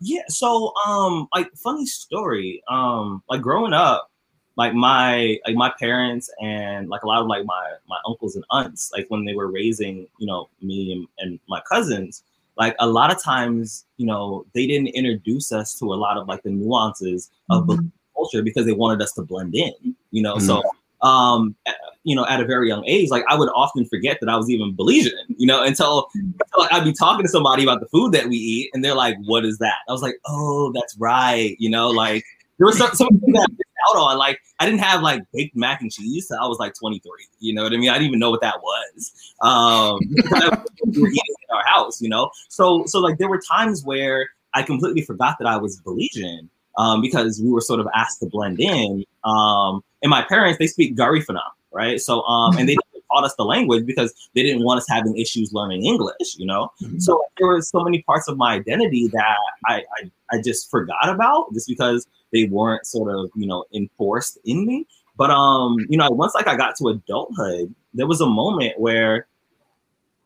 Yeah, 0.00 0.22
so 0.28 0.72
um 0.86 1.28
like 1.34 1.50
funny 1.56 1.86
story. 1.86 2.62
Um 2.68 3.22
like 3.28 3.40
growing 3.42 3.72
up, 3.72 4.10
like 4.56 4.72
my 4.74 5.38
like 5.46 5.56
my 5.56 5.72
parents 5.80 6.30
and 6.40 6.88
like 6.88 7.02
a 7.02 7.06
lot 7.06 7.20
of 7.20 7.26
like 7.26 7.44
my 7.44 7.72
my 7.88 7.96
uncles 8.06 8.36
and 8.36 8.44
aunts, 8.50 8.92
like 8.92 9.06
when 9.08 9.24
they 9.24 9.34
were 9.34 9.50
raising, 9.50 10.06
you 10.18 10.26
know, 10.26 10.48
me 10.62 10.92
and, 10.92 11.08
and 11.18 11.40
my 11.48 11.60
cousins, 11.68 12.22
like 12.56 12.76
a 12.78 12.86
lot 12.86 13.10
of 13.10 13.20
times, 13.20 13.86
you 13.96 14.06
know, 14.06 14.46
they 14.54 14.66
didn't 14.66 14.88
introduce 14.88 15.50
us 15.50 15.76
to 15.80 15.86
a 15.92 15.96
lot 15.96 16.16
of 16.16 16.28
like 16.28 16.42
the 16.42 16.50
nuances 16.50 17.30
of 17.50 17.64
Mhm. 17.66 17.90
Culture 18.14 18.42
because 18.42 18.66
they 18.66 18.72
wanted 18.72 19.00
us 19.02 19.12
to 19.12 19.22
blend 19.22 19.54
in, 19.54 19.72
you 20.12 20.22
know. 20.22 20.38
So 20.38 20.62
um 21.02 21.56
a- 21.66 21.72
you 22.08 22.16
know, 22.16 22.26
at 22.26 22.40
a 22.40 22.46
very 22.46 22.68
young 22.68 22.82
age, 22.86 23.10
like 23.10 23.22
I 23.28 23.36
would 23.36 23.50
often 23.54 23.84
forget 23.84 24.18
that 24.20 24.30
I 24.30 24.36
was 24.36 24.48
even 24.48 24.74
Belizean, 24.74 25.12
you 25.36 25.46
know, 25.46 25.62
until 25.62 26.08
until 26.14 26.68
I'd 26.70 26.84
be 26.84 26.94
talking 26.94 27.22
to 27.22 27.28
somebody 27.28 27.62
about 27.62 27.80
the 27.80 27.86
food 27.86 28.12
that 28.12 28.28
we 28.28 28.36
eat, 28.36 28.70
and 28.72 28.82
they're 28.82 28.94
like, 28.94 29.16
"What 29.26 29.44
is 29.44 29.58
that?" 29.58 29.76
I 29.88 29.92
was 29.92 30.00
like, 30.00 30.14
"Oh, 30.26 30.72
that's 30.72 30.96
right," 30.96 31.54
you 31.58 31.68
know, 31.68 31.90
like 31.90 32.24
there 32.56 32.66
was 32.66 32.78
some, 32.78 32.94
some 32.94 33.08
that 33.12 33.46
I 33.48 33.52
missed 33.52 33.62
out 33.90 33.96
on. 34.00 34.16
Like 34.16 34.40
I 34.58 34.64
didn't 34.64 34.80
have 34.80 35.02
like 35.02 35.22
baked 35.34 35.54
mac 35.54 35.82
and 35.82 35.92
cheese. 35.92 36.32
I 36.32 36.46
was 36.46 36.58
like 36.58 36.72
23. 36.74 37.10
You 37.40 37.54
know 37.54 37.62
what 37.62 37.74
I 37.74 37.76
mean? 37.76 37.90
I 37.90 37.94
didn't 37.94 38.08
even 38.08 38.18
know 38.18 38.30
what 38.30 38.40
that 38.40 38.56
was. 38.62 39.34
Um, 39.42 39.98
we 40.86 41.02
were 41.02 41.08
eating 41.08 41.34
in 41.48 41.56
our 41.56 41.64
house, 41.64 42.00
you 42.00 42.08
know. 42.08 42.30
So 42.48 42.84
so 42.86 43.00
like 43.00 43.18
there 43.18 43.28
were 43.28 43.40
times 43.40 43.84
where 43.84 44.30
I 44.54 44.62
completely 44.62 45.02
forgot 45.02 45.36
that 45.40 45.46
I 45.46 45.58
was 45.58 45.78
Belizean 45.82 46.48
um, 46.78 47.02
because 47.02 47.38
we 47.42 47.50
were 47.50 47.60
sort 47.60 47.80
of 47.80 47.88
asked 47.94 48.20
to 48.20 48.26
blend 48.26 48.60
in. 48.60 49.04
Um, 49.24 49.84
and 50.02 50.10
my 50.10 50.22
parents 50.22 50.58
they 50.58 50.68
speak 50.68 50.96
Garifuna, 50.96 51.42
right? 51.72 52.00
So 52.00 52.22
um, 52.22 52.56
and 52.56 52.68
they 52.68 52.76
taught 53.12 53.24
us 53.24 53.34
the 53.36 53.44
language 53.44 53.86
because 53.86 54.12
they 54.34 54.42
didn't 54.42 54.64
want 54.64 54.78
us 54.78 54.86
having 54.88 55.16
issues 55.16 55.52
learning 55.52 55.84
English, 55.84 56.36
you 56.36 56.46
know. 56.46 56.70
So 56.98 57.22
there 57.38 57.48
were 57.48 57.62
so 57.62 57.82
many 57.82 58.02
parts 58.02 58.28
of 58.28 58.36
my 58.36 58.54
identity 58.54 59.08
that 59.08 59.36
I, 59.66 59.82
I 59.96 60.10
I 60.32 60.42
just 60.42 60.70
forgot 60.70 61.08
about 61.08 61.52
just 61.52 61.68
because 61.68 62.06
they 62.32 62.44
weren't 62.44 62.86
sort 62.86 63.14
of 63.14 63.30
you 63.34 63.46
know 63.46 63.64
enforced 63.72 64.38
in 64.44 64.66
me. 64.66 64.86
But 65.16 65.30
um, 65.30 65.78
you 65.88 65.98
know, 65.98 66.10
once 66.10 66.34
like 66.34 66.46
I 66.46 66.56
got 66.56 66.76
to 66.76 66.88
adulthood, 66.88 67.74
there 67.94 68.06
was 68.06 68.20
a 68.20 68.26
moment 68.26 68.78
where 68.78 69.26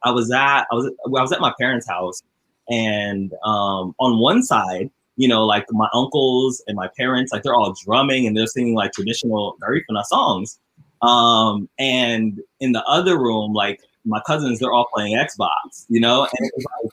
I 0.04 0.10
was 0.10 0.30
at 0.30 0.66
I 0.70 0.74
was 0.74 0.86
I 0.86 1.08
was 1.08 1.32
at 1.32 1.40
my 1.40 1.52
parents' 1.58 1.88
house, 1.88 2.22
and 2.68 3.32
um, 3.44 3.94
on 3.98 4.18
one 4.18 4.42
side, 4.42 4.90
you 5.16 5.28
know, 5.28 5.44
like 5.44 5.66
my 5.70 5.88
uncles 5.94 6.62
and 6.66 6.76
my 6.76 6.88
parents, 6.96 7.32
like 7.32 7.42
they're 7.42 7.54
all 7.54 7.74
drumming 7.84 8.26
and 8.26 8.36
they're 8.36 8.46
singing 8.46 8.74
like 8.74 8.92
traditional 8.92 9.56
Garifuna 9.62 10.04
songs. 10.04 10.58
Um, 11.02 11.68
and 11.78 12.40
in 12.60 12.72
the 12.72 12.84
other 12.84 13.18
room, 13.18 13.52
like 13.52 13.80
my 14.04 14.20
cousins, 14.26 14.60
they're 14.60 14.72
all 14.72 14.88
playing 14.94 15.16
Xbox, 15.16 15.86
you 15.88 16.00
know, 16.00 16.22
and 16.22 16.46
it 16.46 16.52
was 16.56 16.64
like 16.82 16.92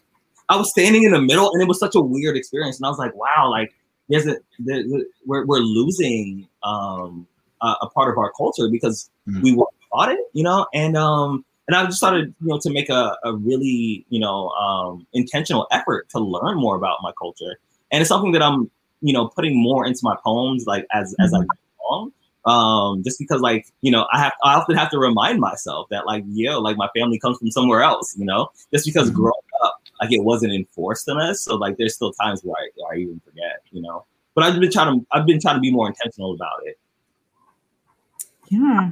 I 0.50 0.56
was 0.56 0.70
standing 0.72 1.04
in 1.04 1.12
the 1.12 1.22
middle, 1.22 1.52
and 1.54 1.62
it 1.62 1.68
was 1.68 1.80
such 1.80 1.96
a 1.96 2.02
weird 2.02 2.36
experience. 2.36 2.78
And 2.78 2.86
I 2.86 2.90
was 2.90 2.98
like, 2.98 3.16
wow, 3.16 3.50
like 3.50 3.74
there's 4.10 4.28
a 4.28 4.38
we're 5.26 5.46
we're 5.46 5.60
losing 5.60 6.48
um 6.64 7.28
a, 7.62 7.76
a, 7.84 7.90
part 7.90 8.12
of 8.12 8.18
our 8.18 8.32
culture 8.32 8.68
because 8.70 9.10
mm-hmm. 9.28 9.42
we 9.42 9.56
were 9.56 9.68
taught 9.92 10.12
it, 10.12 10.20
you 10.34 10.44
know, 10.44 10.66
and 10.74 10.98
um 10.98 11.46
and 11.68 11.76
I 11.76 11.86
just 11.86 11.98
started, 11.98 12.34
you 12.42 12.48
know, 12.48 12.60
to 12.62 12.72
make 12.72 12.90
a, 12.90 13.16
a 13.24 13.36
really, 13.36 14.04
you 14.10 14.20
know, 14.20 14.50
um, 14.50 15.06
intentional 15.14 15.68
effort 15.70 16.10
to 16.10 16.20
learn 16.20 16.58
more 16.58 16.76
about 16.76 16.98
my 17.04 17.12
culture. 17.16 17.60
And 17.92 18.02
it's 18.02 18.08
something 18.08 18.32
that 18.32 18.42
I'm, 18.42 18.72
you 19.02 19.14
know, 19.14 19.28
putting 19.28 19.62
more 19.62 19.86
into 19.86 20.00
my 20.02 20.16
poems, 20.24 20.66
like 20.66 20.88
as 20.92 21.12
mm-hmm. 21.12 21.22
as 21.22 21.34
I 21.36 21.42
go 21.42 21.46
along. 21.88 22.12
Um, 22.50 23.04
just 23.04 23.20
because, 23.20 23.42
like, 23.42 23.68
you 23.82 23.92
know, 23.92 24.08
I 24.12 24.20
have 24.20 24.34
I 24.44 24.56
often 24.56 24.76
have 24.76 24.90
to 24.92 24.98
remind 24.98 25.40
myself 25.40 25.88
that, 25.92 26.08
like, 26.08 26.24
yo, 26.28 26.60
like 26.60 26.78
my 26.78 26.90
family 26.98 27.20
comes 27.20 27.38
from 27.38 27.52
somewhere 27.52 27.84
else, 27.84 28.16
you 28.18 28.26
know, 28.26 28.50
just 28.74 28.86
because 28.86 29.10
mm-hmm. 29.10 29.18
growing 29.18 29.34
up, 29.64 29.82
like 30.02 30.12
it 30.12 30.24
wasn't 30.24 30.54
enforced 30.54 31.08
on 31.10 31.22
us. 31.22 31.44
So 31.44 31.56
like, 31.56 31.78
there's 31.78 31.94
still 31.94 32.12
times 32.14 32.42
where 32.44 32.56
I, 32.58 32.70
where 32.76 32.94
I 32.94 32.98
even 32.98 33.22
forget, 33.24 33.62
you 33.72 33.82
know. 33.82 34.06
But 34.34 34.46
I've 34.46 34.60
been 34.60 34.72
trying 34.72 35.00
to 35.00 35.06
I've 35.12 35.28
been 35.28 35.40
trying 35.40 35.56
to 35.56 35.62
be 35.62 35.72
more 35.72 35.88
intentional 35.88 36.34
about 36.34 36.62
it. 36.64 36.80
Yeah, 38.50 38.92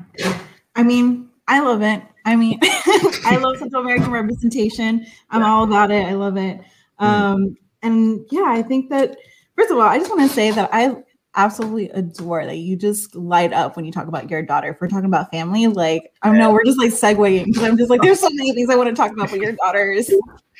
I 0.75 0.83
mean, 0.83 1.29
I 1.47 1.61
love 1.61 1.81
it. 1.81 2.03
I 2.25 2.35
mean, 2.35 2.59
I 2.61 3.39
love 3.41 3.57
Central 3.57 3.81
American 3.81 4.11
representation. 4.11 5.07
I'm 5.31 5.41
all 5.41 5.63
about 5.63 5.89
it. 5.89 6.05
I 6.05 6.13
love 6.13 6.37
it. 6.37 6.59
Mm-hmm. 6.99 7.05
Um, 7.05 7.57
and 7.81 8.25
yeah, 8.29 8.45
I 8.47 8.61
think 8.61 8.89
that 8.89 9.17
first 9.55 9.71
of 9.71 9.77
all, 9.77 9.83
I 9.83 9.97
just 9.97 10.11
want 10.11 10.29
to 10.29 10.35
say 10.35 10.51
that 10.51 10.69
I 10.71 10.95
absolutely 11.37 11.89
adore 11.91 12.45
that 12.45 12.57
you 12.57 12.75
just 12.75 13.15
light 13.15 13.53
up 13.53 13.75
when 13.75 13.85
you 13.85 13.91
talk 13.91 14.07
about 14.07 14.29
your 14.29 14.41
daughter. 14.41 14.69
If 14.69 14.81
we're 14.81 14.89
talking 14.89 15.05
about 15.05 15.31
family, 15.31 15.67
like 15.67 16.11
I 16.23 16.27
don't 16.27 16.37
know, 16.37 16.51
we're 16.51 16.65
just 16.65 16.79
like 16.79 16.91
segueing 16.91 17.45
because 17.45 17.63
I'm 17.63 17.77
just 17.77 17.89
like, 17.89 18.01
there's 18.01 18.19
so 18.19 18.29
many 18.31 18.51
things 18.53 18.69
I 18.69 18.75
want 18.75 18.89
to 18.89 18.95
talk 18.95 19.11
about 19.11 19.31
with 19.31 19.41
your 19.41 19.51
daughters. 19.63 20.11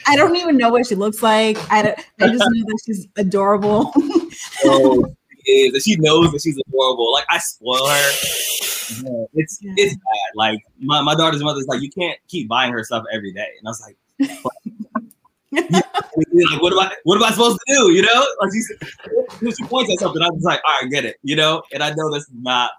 I 0.06 0.16
don't 0.16 0.36
even 0.36 0.56
know 0.56 0.70
what 0.70 0.86
she 0.86 0.96
looks 0.96 1.22
like. 1.22 1.58
I 1.72 1.82
don't, 1.82 2.00
I 2.22 2.28
just 2.28 2.40
know 2.40 2.66
that 2.66 2.80
she's 2.86 3.08
adorable. 3.18 3.92
oh, 4.64 5.06
is 5.46 5.84
she 5.84 5.96
knows 5.98 6.32
that 6.32 6.42
she's 6.42 6.60
adorable. 6.68 7.12
Like 7.12 7.26
I 7.30 7.40
spoil 7.40 7.88
her. 7.88 8.12
Yeah, 9.04 9.26
it's 9.34 9.60
yeah. 9.62 9.74
it's 9.76 9.96
bad. 9.96 10.32
Like 10.36 10.60
my, 10.80 11.02
my 11.02 11.16
daughter's 11.16 11.44
mother's 11.44 11.68
like, 11.68 11.82
you 11.82 11.90
can't 11.90 12.20
keep 12.28 12.48
buying 12.48 12.72
her 12.72 12.84
stuff 12.84 13.04
every 13.12 13.34
day. 13.34 13.48
And 13.60 13.68
I 13.68 13.70
was 13.70 13.82
like, 13.82 13.98
like 15.58 16.62
what 16.62 16.74
am 16.74 16.80
I 16.80 16.96
what 17.04 17.16
am 17.16 17.24
I 17.24 17.32
supposed 17.32 17.60
to 17.68 17.74
do? 17.74 17.92
You 17.92 18.02
know? 18.04 18.28
Like 18.42 18.52
she, 18.54 19.52
she 19.52 19.64
points 19.66 19.92
at 19.92 20.00
something. 20.00 20.22
I 20.22 20.30
was 20.30 20.44
like, 20.44 20.62
all 20.68 20.82
right, 20.82 20.92
get 20.92 21.06
it, 21.06 21.18
you 21.24 21.36
know? 21.36 21.64
And 21.74 21.84
I 21.84 21.94
know 21.94 22.12
this 22.12 22.24
is 22.24 22.30
not 22.34 22.72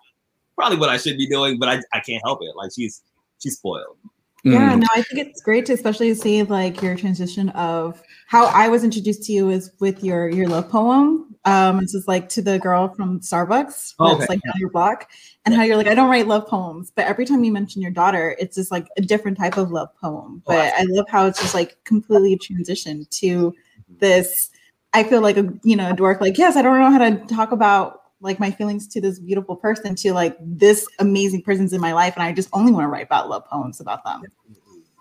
probably 0.57 0.79
what 0.79 0.89
I 0.89 0.97
should 0.97 1.17
be 1.17 1.29
doing, 1.29 1.59
but 1.59 1.69
I, 1.69 1.81
I 1.93 2.01
can't 2.01 2.23
help 2.25 2.41
it. 2.43 2.55
Like 2.57 2.71
she's 2.75 3.03
she's 3.39 3.57
spoiled. 3.57 3.97
Yeah, 4.45 4.75
mm. 4.75 4.81
no, 4.81 4.87
I 4.95 5.03
think 5.03 5.27
it's 5.27 5.43
great 5.43 5.67
to 5.67 5.73
especially 5.73 6.15
see 6.15 6.43
like 6.45 6.81
your 6.81 6.95
transition 6.95 7.49
of 7.51 8.01
how 8.29 8.47
I 8.47 8.69
was 8.69 8.85
introduced 8.85 9.25
to 9.25 9.33
you 9.33 9.51
is 9.51 9.73
with 9.81 10.05
your 10.05 10.29
your 10.29 10.49
love 10.49 10.71
poem. 10.71 11.35
Um, 11.45 11.81
it's 11.81 11.93
just 11.93 12.07
like 12.07 12.29
to 12.31 12.43
the 12.43 12.59
girl 12.59 12.89
from 12.95 13.21
Starbucks 13.21 13.95
oh, 13.99 14.11
that's 14.11 14.25
okay. 14.25 14.35
like 14.35 14.41
on 14.55 14.61
your 14.61 14.71
block, 14.71 15.11
and 15.45 15.55
how 15.55 15.63
you're 15.63 15.77
like, 15.77 15.89
I 15.89 15.95
don't 15.95 16.11
write 16.11 16.29
love 16.29 16.47
poems, 16.47 16.93
but 16.95 17.07
every 17.07 17.25
time 17.25 17.43
you 17.43 17.53
mention 17.53 17.83
your 17.83 17.91
daughter, 17.91 18.37
it's 18.39 18.55
just 18.55 18.71
like 18.71 18.87
a 18.97 19.03
different 19.03 19.39
type 19.39 19.57
of 19.57 19.73
love 19.73 19.89
poem. 20.01 20.43
Oh, 20.47 20.53
but 20.53 20.73
oh, 20.73 20.77
I 20.79 20.85
love 20.89 21.07
how 21.09 21.27
it's 21.27 21.41
just 21.41 21.55
like 21.55 21.83
completely 21.85 22.39
transitioned 22.39 23.09
to 23.19 23.55
this. 23.99 24.51
I 24.95 25.03
feel 25.03 25.21
like 25.21 25.37
a 25.37 25.53
you 25.65 25.75
know 25.75 25.91
a 25.91 25.95
dork, 25.95 26.21
like 26.21 26.39
yes, 26.39 26.55
I 26.55 26.63
don't 26.63 26.79
know 26.79 26.93
how 26.93 26.99
to 26.99 27.35
talk 27.35 27.51
about 27.51 27.98
like 28.21 28.41
my 28.41 28.51
feelings 28.51 28.87
to 28.89 29.01
this 29.01 29.19
beautiful 29.19 29.57
person 29.57 29.95
to 29.95 30.13
like 30.13 30.37
this 30.41 30.87
amazing 30.99 31.43
person's 31.43 31.73
in 31.73 31.81
my 31.81 31.93
life 31.93 32.15
and 32.17 32.23
i 32.23 32.33
just 32.33 32.49
only 32.53 32.73
want 32.73 32.85
to 32.85 32.89
write 32.89 33.07
about 33.07 33.29
love 33.29 33.45
poems 33.47 33.81
about 33.81 34.05
them. 34.05 34.23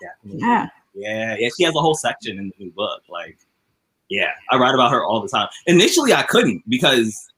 Definitely. 0.02 0.40
yeah. 0.40 0.68
Yeah. 0.94 1.36
Yeah 1.40 1.50
she 1.58 1.64
has 1.64 1.76
a 1.76 1.80
whole 1.80 1.96
section 1.96 2.38
in 2.38 2.50
the 2.50 2.66
new 2.66 2.72
book 2.72 3.02
like 3.10 3.38
yeah 4.10 4.32
i 4.52 4.58
write 4.58 4.74
about 4.74 4.92
her 4.92 5.04
all 5.04 5.22
the 5.22 5.28
time. 5.28 5.48
Initially 5.66 6.14
i 6.14 6.24
couldn't 6.24 6.64
because 6.68 7.32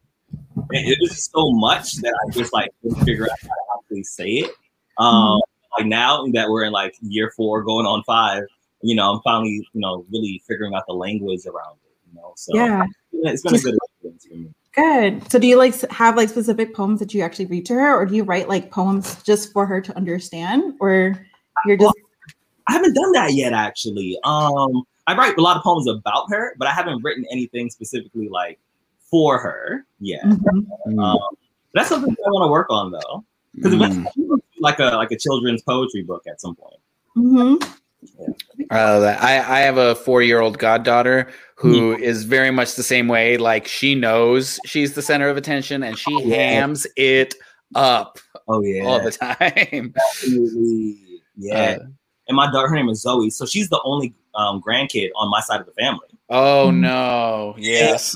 it 0.71 0.97
was 1.01 1.29
so 1.31 1.51
much 1.51 1.95
that 1.97 2.13
i 2.25 2.31
just 2.31 2.53
like 2.53 2.69
couldn't 2.81 3.03
figure 3.05 3.23
out 3.23 3.37
how 3.41 3.47
to 3.47 3.79
actually 3.79 4.03
say 4.03 4.29
it. 4.29 4.51
Um 4.97 5.13
mm-hmm. 5.13 5.81
like 5.81 5.87
now 5.87 6.25
that 6.33 6.49
we're 6.49 6.63
in 6.63 6.73
like 6.73 6.95
year 7.01 7.31
four 7.35 7.63
going 7.63 7.85
on 7.85 8.03
five 8.03 8.43
you 8.81 8.95
know 8.95 9.13
i'm 9.13 9.21
finally 9.21 9.67
you 9.73 9.81
know 9.81 10.05
really 10.11 10.41
figuring 10.47 10.73
out 10.73 10.83
the 10.87 10.93
language 10.93 11.45
around 11.45 11.77
it 11.85 11.95
you 12.07 12.15
know 12.15 12.33
so 12.35 12.55
yeah. 12.55 12.85
it's 13.11 13.41
been 13.41 13.55
a 13.55 13.59
good 13.59 13.75
experience 13.75 14.25
for 14.25 14.35
me 14.35 14.53
Good. 14.75 15.29
So 15.31 15.39
do 15.39 15.47
you 15.47 15.57
like 15.57 15.79
have 15.91 16.15
like 16.15 16.29
specific 16.29 16.75
poems 16.75 16.99
that 16.99 17.13
you 17.13 17.21
actually 17.21 17.47
read 17.47 17.65
to 17.67 17.73
her 17.73 17.95
or 17.95 18.05
do 18.05 18.15
you 18.15 18.23
write 18.23 18.47
like 18.47 18.71
poems 18.71 19.21
just 19.23 19.51
for 19.51 19.65
her 19.65 19.81
to 19.81 19.95
understand 19.97 20.75
or 20.79 21.25
you're 21.65 21.77
just 21.77 21.85
well, 21.85 21.93
I 22.67 22.73
haven't 22.73 22.93
done 22.93 23.11
that 23.13 23.33
yet 23.33 23.53
actually. 23.53 24.17
Um 24.23 24.83
I 25.07 25.15
write 25.15 25.37
a 25.37 25.41
lot 25.41 25.57
of 25.57 25.63
poems 25.63 25.87
about 25.87 26.29
her, 26.29 26.53
but 26.59 26.67
I 26.67 26.71
haven't 26.71 27.03
written 27.03 27.25
anything 27.31 27.71
specifically 27.71 28.29
like 28.29 28.59
for 29.09 29.39
her 29.39 29.85
yet. 29.99 30.23
Mm-hmm. 30.23 30.99
Um, 30.99 31.17
that's 31.73 31.89
something 31.89 32.15
I 32.25 32.29
want 32.29 32.43
to 32.43 32.51
work 32.51 32.67
on 32.69 32.91
though. 32.91 33.23
Because 33.55 33.73
mm. 33.73 34.05
like 34.59 34.77
a 34.77 34.95
like 34.95 35.11
a 35.11 35.17
children's 35.17 35.63
poetry 35.63 36.03
book 36.03 36.23
at 36.27 36.39
some 36.39 36.55
point. 36.55 36.79
Mm-hmm. 37.17 37.78
Uh, 38.71 39.15
I, 39.19 39.33
I 39.37 39.59
have 39.61 39.77
a 39.77 39.95
four 39.95 40.21
year 40.21 40.39
old 40.41 40.57
goddaughter 40.57 41.29
who 41.55 41.91
yeah. 41.91 42.05
is 42.05 42.23
very 42.23 42.51
much 42.51 42.75
the 42.75 42.83
same 42.83 43.07
way. 43.07 43.37
Like 43.37 43.67
she 43.67 43.95
knows 43.95 44.59
she's 44.65 44.93
the 44.93 45.01
center 45.01 45.27
of 45.27 45.37
attention 45.37 45.83
and 45.83 45.97
she 45.97 46.13
oh, 46.13 46.21
yeah. 46.21 46.35
hams 46.35 46.87
it 46.95 47.35
up. 47.75 48.19
Oh 48.47 48.61
yeah, 48.61 48.85
all 48.85 49.03
the 49.03 49.11
time. 49.11 49.93
Absolutely. 49.97 51.21
Yeah. 51.35 51.77
Uh, 51.81 51.85
and 52.29 52.35
my 52.35 52.49
daughter, 52.51 52.69
her 52.69 52.75
name 52.75 52.89
is 52.89 53.01
Zoe, 53.01 53.29
so 53.31 53.45
she's 53.45 53.69
the 53.69 53.81
only 53.83 54.13
um, 54.35 54.61
grandkid 54.61 55.09
on 55.15 55.29
my 55.29 55.41
side 55.41 55.59
of 55.59 55.65
the 55.65 55.73
family. 55.73 56.07
Oh 56.29 56.69
mm. 56.71 56.79
no! 56.79 57.55
Yes, 57.57 58.15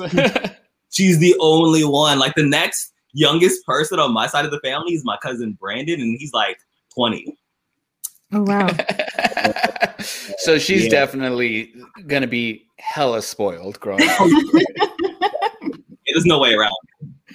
she's 0.92 1.18
the 1.18 1.36
only 1.40 1.84
one. 1.84 2.20
Like 2.20 2.36
the 2.36 2.46
next 2.46 2.94
youngest 3.14 3.66
person 3.66 4.00
on 4.00 4.14
my 4.14 4.28
side 4.28 4.46
of 4.46 4.52
the 4.52 4.60
family 4.60 4.94
is 4.94 5.04
my 5.04 5.18
cousin 5.18 5.58
Brandon, 5.60 6.00
and 6.00 6.16
he's 6.20 6.32
like 6.32 6.60
twenty. 6.94 7.36
Oh 8.32 8.44
wow! 8.44 8.68
so 10.38 10.58
she's 10.58 10.84
yeah. 10.86 10.90
definitely 10.90 11.74
gonna 12.08 12.28
be 12.28 12.68
hella 12.78 13.22
spoiled 13.22 13.80
growing 13.80 14.08
up. 14.08 14.20
There's 16.08 16.26
no 16.26 16.40
way 16.40 16.54
around. 16.54 16.74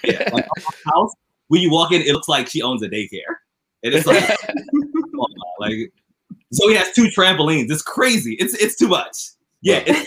It. 0.04 0.20
Yeah, 0.20 0.28
like 0.32 0.46
house 0.84 1.12
when 1.48 1.60
you 1.60 1.70
walk 1.70 1.92
in, 1.92 2.02
it 2.02 2.12
looks 2.12 2.28
like 2.28 2.48
she 2.48 2.62
owns 2.62 2.82
a 2.82 2.88
daycare. 2.88 3.36
It 3.82 3.94
is 3.94 4.06
like, 4.06 4.22
like 5.58 5.92
Zoe 6.54 6.74
has 6.74 6.92
two 6.92 7.08
trampolines. 7.16 7.70
It's 7.70 7.82
crazy. 7.82 8.34
It's 8.34 8.54
it's 8.54 8.76
too 8.76 8.88
much. 8.88 9.16
Yeah. 9.60 10.02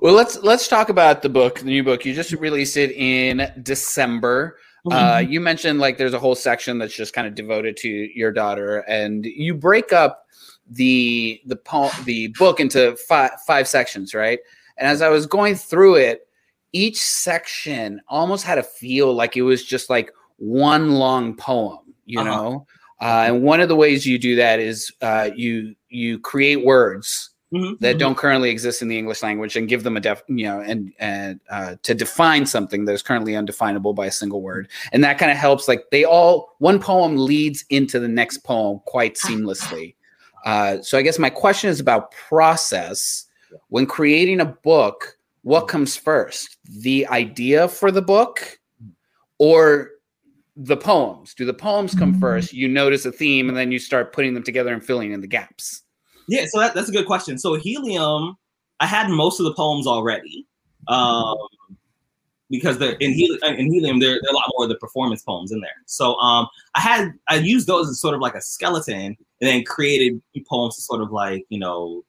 well, 0.00 0.12
let's 0.12 0.42
let's 0.42 0.68
talk 0.68 0.88
about 0.88 1.22
the 1.22 1.28
book, 1.28 1.60
the 1.60 1.66
new 1.66 1.82
book. 1.82 2.04
You 2.04 2.14
just 2.14 2.32
released 2.32 2.76
it 2.76 2.90
in 2.92 3.50
December. 3.62 4.58
Uh, 4.90 5.16
mm-hmm. 5.16 5.32
You 5.32 5.40
mentioned 5.40 5.78
like 5.78 5.98
there's 5.98 6.14
a 6.14 6.18
whole 6.18 6.34
section 6.34 6.78
that's 6.78 6.94
just 6.94 7.12
kind 7.12 7.26
of 7.26 7.34
devoted 7.34 7.76
to 7.78 7.88
your 7.88 8.32
daughter, 8.32 8.78
and 8.88 9.24
you 9.24 9.54
break 9.54 9.92
up 9.92 10.24
the 10.70 11.40
the 11.46 11.56
poem, 11.56 11.90
the 12.04 12.28
book 12.38 12.60
into 12.60 12.96
five 13.08 13.32
five 13.46 13.68
sections, 13.68 14.14
right? 14.14 14.38
And 14.78 14.88
as 14.88 15.02
I 15.02 15.08
was 15.08 15.26
going 15.26 15.56
through 15.56 15.96
it, 15.96 16.26
each 16.72 17.00
section 17.00 18.00
almost 18.08 18.44
had 18.44 18.58
a 18.58 18.62
feel 18.62 19.12
like 19.12 19.36
it 19.36 19.42
was 19.42 19.64
just 19.64 19.90
like 19.90 20.12
one 20.36 20.92
long 20.92 21.36
poem, 21.36 21.80
you 22.06 22.20
uh-huh. 22.20 22.30
know. 22.30 22.66
Uh, 23.00 23.24
and 23.26 23.42
one 23.42 23.60
of 23.60 23.68
the 23.68 23.76
ways 23.76 24.06
you 24.06 24.18
do 24.18 24.36
that 24.36 24.60
is 24.60 24.92
uh, 25.02 25.30
you 25.34 25.74
you 25.88 26.18
create 26.18 26.64
words 26.64 27.29
mm-hmm. 27.52 27.74
that 27.80 27.90
mm-hmm. 27.90 27.98
don't 27.98 28.16
currently 28.16 28.50
exist 28.50 28.82
in 28.82 28.88
the 28.88 28.98
English 28.98 29.22
language 29.22 29.56
and 29.56 29.68
give 29.68 29.82
them 29.82 29.96
a 29.96 30.00
def, 30.00 30.22
you 30.28 30.44
know, 30.44 30.60
and 30.60 30.92
and 30.98 31.40
uh, 31.50 31.76
to 31.82 31.94
define 31.94 32.46
something 32.46 32.84
that 32.84 32.92
is 32.92 33.02
currently 33.02 33.36
undefinable 33.36 33.92
by 33.94 34.06
a 34.06 34.12
single 34.12 34.42
word, 34.42 34.68
and 34.92 35.02
that 35.04 35.18
kind 35.18 35.30
of 35.30 35.38
helps. 35.38 35.68
Like 35.68 35.84
they 35.90 36.04
all, 36.04 36.54
one 36.58 36.80
poem 36.80 37.16
leads 37.16 37.64
into 37.70 37.98
the 37.98 38.08
next 38.08 38.38
poem 38.38 38.80
quite 38.86 39.16
seamlessly. 39.16 39.94
Uh, 40.44 40.80
so 40.80 40.96
I 40.96 41.02
guess 41.02 41.18
my 41.18 41.30
question 41.30 41.70
is 41.70 41.80
about 41.80 42.12
process. 42.12 43.26
When 43.68 43.84
creating 43.84 44.40
a 44.40 44.46
book, 44.46 45.18
what 45.42 45.66
comes 45.66 45.96
first? 45.96 46.56
The 46.64 47.06
idea 47.08 47.66
for 47.66 47.90
the 47.90 48.02
book, 48.02 48.60
or 49.38 49.90
the 50.56 50.76
poems? 50.76 51.34
Do 51.34 51.44
the 51.44 51.54
poems 51.54 51.94
come 51.94 52.12
mm-hmm. 52.12 52.20
first? 52.20 52.52
You 52.52 52.68
notice 52.68 53.06
a 53.06 53.12
theme, 53.12 53.48
and 53.48 53.56
then 53.56 53.72
you 53.72 53.78
start 53.78 54.12
putting 54.12 54.34
them 54.34 54.42
together 54.42 54.72
and 54.72 54.84
filling 54.84 55.12
in 55.12 55.20
the 55.20 55.26
gaps. 55.26 55.82
Yeah, 56.30 56.44
so 56.46 56.60
that, 56.60 56.74
that's 56.74 56.88
a 56.88 56.92
good 56.92 57.06
question. 57.06 57.38
So 57.38 57.54
helium, 57.54 58.36
I 58.78 58.86
had 58.86 59.10
most 59.10 59.40
of 59.40 59.46
the 59.46 59.52
poems 59.52 59.88
already, 59.88 60.46
um, 60.86 61.36
because 62.48 62.78
they're 62.78 62.92
in 63.00 63.12
helium. 63.12 63.40
In 63.42 63.72
helium, 63.72 63.98
there, 63.98 64.10
there 64.22 64.30
are 64.30 64.34
a 64.34 64.36
lot 64.36 64.50
more 64.56 64.64
of 64.64 64.68
the 64.68 64.76
performance 64.76 65.22
poems 65.22 65.50
in 65.50 65.60
there. 65.60 65.82
So 65.86 66.14
um, 66.18 66.46
I 66.76 66.80
had 66.80 67.14
I 67.26 67.34
used 67.34 67.66
those 67.66 67.90
as 67.90 68.00
sort 68.00 68.14
of 68.14 68.20
like 68.20 68.36
a 68.36 68.40
skeleton, 68.40 69.06
and 69.06 69.16
then 69.40 69.64
created 69.64 70.22
poems 70.48 70.76
to 70.76 70.82
sort 70.82 71.00
of 71.00 71.10
like 71.10 71.46
you 71.48 71.58
know 71.58 72.04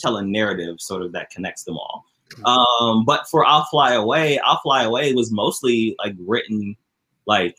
tell 0.00 0.16
a 0.16 0.24
narrative 0.24 0.80
sort 0.80 1.02
of 1.02 1.12
that 1.12 1.30
connects 1.30 1.62
them 1.62 1.76
all. 1.76 2.04
Um, 2.44 3.04
but 3.04 3.28
for 3.28 3.46
I'll 3.46 3.66
Fly 3.66 3.92
Away, 3.92 4.40
I'll 4.40 4.58
Fly 4.64 4.82
Away 4.82 5.12
was 5.14 5.30
mostly 5.30 5.94
like 6.00 6.16
written 6.18 6.74
like 7.26 7.56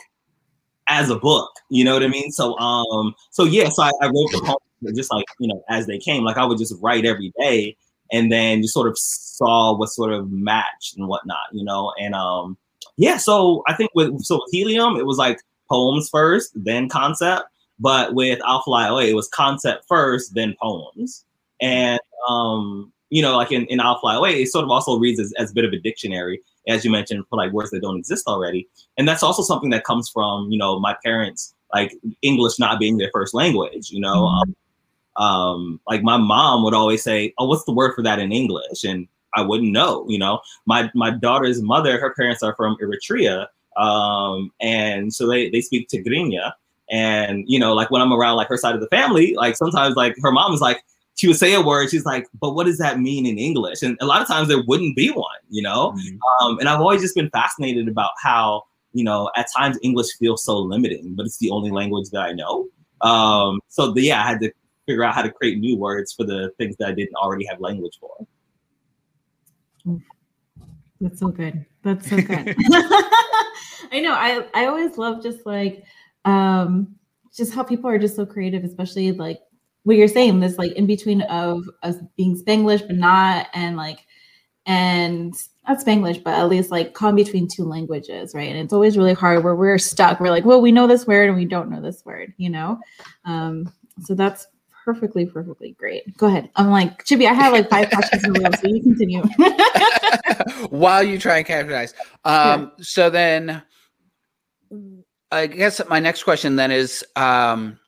as 0.92 1.10
a 1.10 1.16
book, 1.16 1.50
you 1.70 1.86
know 1.86 1.94
what 1.94 2.04
I 2.04 2.08
mean? 2.08 2.32
So 2.32 2.58
um 2.60 3.16
so 3.32 3.46
yeah, 3.46 3.70
so 3.70 3.84
I, 3.84 3.92
I 4.02 4.08
wrote 4.08 4.32
the 4.32 4.42
poems 4.44 4.98
just 4.98 5.12
like 5.12 5.26
you 5.40 5.48
know 5.48 5.64
as 5.70 5.88
they 5.88 5.98
came. 5.98 6.24
Like 6.24 6.38
I 6.38 6.46
would 6.46 6.58
just 6.58 6.76
write 6.82 7.06
every 7.06 7.34
day 7.40 7.78
and 8.12 8.32
then 8.32 8.62
just 8.62 8.74
sort 8.74 8.90
of 8.90 8.98
saw 8.98 9.76
what 9.76 9.88
sort 9.88 10.12
of 10.12 10.30
matched 10.32 10.98
and 10.98 11.08
whatnot, 11.08 11.48
you 11.54 11.64
know. 11.64 11.94
And 12.00 12.14
um 12.14 12.58
yeah, 12.98 13.18
so 13.18 13.64
I 13.68 13.74
think 13.74 13.92
with 13.96 14.22
so 14.22 14.36
with 14.36 14.52
Helium, 14.52 14.98
it 14.98 15.06
was 15.06 15.18
like 15.18 15.40
poems 15.70 16.10
first, 16.10 16.52
then 16.56 16.90
concept. 16.90 17.46
But 17.80 18.14
with 18.14 18.40
I'll 18.46 18.62
Fly 18.62 18.88
Away, 18.88 19.10
it 19.10 19.16
was 19.16 19.30
concept 19.30 19.86
first, 19.88 20.36
then 20.36 20.56
poems. 20.62 21.24
And 21.62 22.00
um 22.28 22.92
you 23.10 23.22
know, 23.22 23.38
like 23.38 23.52
in, 23.52 23.66
in 23.66 23.80
I'll 23.80 24.00
Fly 24.00 24.16
Away, 24.16 24.42
it 24.42 24.50
sort 24.50 24.66
of 24.66 24.72
also 24.72 25.00
reads 25.00 25.20
as, 25.20 25.34
as 25.38 25.52
a 25.52 25.54
bit 25.54 25.66
of 25.66 25.74
a 25.74 25.80
dictionary, 25.80 26.42
as 26.68 26.86
you 26.86 26.92
mentioned, 26.92 27.26
for 27.30 27.38
like 27.38 27.52
words 27.52 27.72
that 27.72 27.82
don't 27.82 27.98
exist 27.98 28.28
already. 28.28 28.68
And 28.98 29.08
that's 29.08 29.24
also 29.24 29.42
something 29.42 29.70
that 29.72 29.84
comes 29.84 30.10
from, 30.10 30.52
you 30.52 30.58
know, 30.58 30.80
my 30.80 30.96
parents, 31.04 31.56
like 31.74 31.94
English 32.22 32.60
not 32.60 32.80
being 32.80 32.98
their 32.98 33.10
first 33.14 33.34
language, 33.34 33.92
you 33.92 34.00
know. 34.00 34.24
Mm-hmm. 34.24 34.52
Um, 34.52 34.56
um, 35.18 35.80
like 35.88 36.04
my 36.04 36.18
mom 36.18 36.64
would 36.64 36.74
always 36.74 37.04
say, 37.04 37.34
Oh, 37.38 37.46
what's 37.46 37.66
the 37.66 37.74
word 37.74 37.94
for 37.96 38.04
that 38.04 38.20
in 38.20 38.32
English? 38.32 38.84
And 38.84 39.08
I 39.34 39.42
wouldn't 39.42 39.72
know, 39.72 40.06
you 40.08 40.20
know. 40.20 40.40
My 40.66 40.90
my 40.94 41.12
daughter's 41.12 41.62
mother, 41.62 42.00
her 42.00 42.14
parents 42.14 42.44
are 42.44 42.56
from 42.56 42.78
Eritrea. 42.82 43.48
Um, 43.78 44.52
and 44.60 45.14
so 45.14 45.28
they, 45.28 45.50
they 45.50 45.62
speak 45.62 45.88
Tigrinya. 45.90 46.54
And 46.90 47.46
you 47.48 47.58
know, 47.58 47.74
like 47.74 47.90
when 47.90 48.02
I'm 48.02 48.14
around 48.14 48.36
like 48.36 48.50
her 48.50 48.58
side 48.58 48.76
of 48.76 48.82
the 48.82 48.88
family, 48.88 49.34
like 49.36 49.56
sometimes 49.56 49.96
like 49.96 50.16
her 50.22 50.32
mom 50.32 50.54
is 50.54 50.62
like, 50.62 50.84
she 51.16 51.28
would 51.28 51.38
say 51.38 51.54
a 51.54 51.62
word. 51.62 51.90
She's 51.90 52.06
like, 52.06 52.28
but 52.40 52.52
what 52.52 52.66
does 52.66 52.78
that 52.78 53.00
mean 53.00 53.26
in 53.26 53.38
English? 53.38 53.82
And 53.84 53.98
a 54.02 54.06
lot 54.06 54.22
of 54.22 54.28
times 54.28 54.48
there 54.48 54.64
wouldn't 54.66 54.96
be 54.96 55.10
one, 55.10 55.38
you 55.50 55.62
know? 55.62 55.92
Mm-hmm. 55.92 56.46
Um, 56.46 56.60
and 56.60 56.70
I've 56.70 56.80
always 56.80 57.02
just 57.02 57.16
been 57.16 57.30
fascinated 57.30 57.88
about 57.88 58.12
how, 58.22 58.64
you 58.94 59.04
know, 59.04 59.30
at 59.36 59.48
times 59.56 59.78
English 59.84 60.08
feels 60.18 60.44
so 60.44 60.58
limiting, 60.58 61.16
but 61.16 61.26
it's 61.26 61.38
the 61.38 61.52
only 61.52 61.72
language 61.72 62.10
that 62.12 62.22
I 62.22 62.34
know. 62.34 62.68
Um, 63.02 63.60
so 63.68 63.92
the, 63.92 64.02
yeah, 64.02 64.24
I 64.24 64.28
had 64.28 64.40
to 64.42 64.52
figure 64.86 65.04
out 65.04 65.14
how 65.14 65.22
to 65.22 65.32
create 65.32 65.60
new 65.60 65.78
words 65.78 66.14
for 66.14 66.26
the 66.26 66.52
things 66.58 66.76
that 66.78 66.90
I 66.90 66.92
didn't 66.94 67.16
already 67.16 67.46
have 67.46 67.60
language 67.60 67.98
for. 68.00 68.28
That's 71.00 71.20
so 71.20 71.30
good. 71.30 71.66
That's 71.84 72.10
so 72.10 72.18
good. 72.18 72.56
I 73.92 74.00
know. 74.02 74.14
I 74.14 74.46
I 74.54 74.68
always 74.68 74.98
love 74.98 75.24
just 75.24 75.46
like 75.46 75.84
um 76.26 76.96
just 77.36 77.54
how 77.54 77.64
people 77.64 77.90
are 77.90 77.98
just 77.98 78.16
so 78.16 78.26
creative, 78.26 78.64
especially 78.64 79.12
like 79.12 79.40
what 79.84 79.96
you're 79.96 80.08
saying, 80.08 80.40
this 80.40 80.58
like 80.58 80.74
in 80.74 80.86
between 80.86 81.22
of 81.24 81.64
us 81.84 81.96
being 82.18 82.42
Spanglish 82.42 82.86
but 82.86 82.96
not, 82.96 83.48
and 83.54 83.78
like, 83.78 84.06
and 84.66 85.34
not 85.68 85.80
Spanglish, 85.80 86.24
but 86.24 86.34
at 86.36 86.50
least 86.50 86.72
like 86.72 86.94
come 86.94 87.16
between 87.16 87.48
two 87.48 87.64
languages, 87.64 88.34
right? 88.36 88.50
And 88.50 88.60
it's 88.60 88.74
always 88.74 88.98
really 88.98 89.14
hard 89.14 89.44
where 89.44 89.56
we're 89.56 89.78
stuck. 89.78 90.20
We're 90.20 90.30
like, 90.30 90.46
well, 90.46 90.62
we 90.62 90.72
know 90.72 90.88
this 90.88 91.08
word 91.08 91.28
and 91.28 91.38
we 91.38 91.46
don't 91.46 91.70
know 91.70 91.82
this 91.82 92.04
word, 92.06 92.34
you 92.38 92.50
know? 92.50 92.80
Um, 93.26 93.72
so 94.02 94.14
that's 94.14 94.48
perfectly, 94.86 95.26
perfectly 95.26 95.76
great. 95.78 96.16
Go 96.18 96.28
ahead. 96.28 96.50
I'm 96.56 96.70
like, 96.70 97.06
Chibi, 97.06 97.28
I 97.28 97.34
have 97.34 97.54
like 97.54 97.70
five 97.70 97.90
questions 97.92 98.24
in 98.24 98.36
a 98.36 98.40
row, 98.40 98.52
so 98.52 98.68
you 98.68 98.82
continue. 98.82 99.22
While 100.70 101.04
you 101.04 101.20
try 101.20 101.38
and 101.38 101.46
capitalize. 101.46 101.94
Um, 102.24 102.72
yeah. 102.78 102.84
so 102.84 103.10
then 103.10 103.64
I 105.32 105.48
guess 105.48 105.82
my 105.90 106.00
next 106.00 106.24
question 106.24 106.56
then 106.56 106.72
is 106.72 107.06
um 107.16 107.80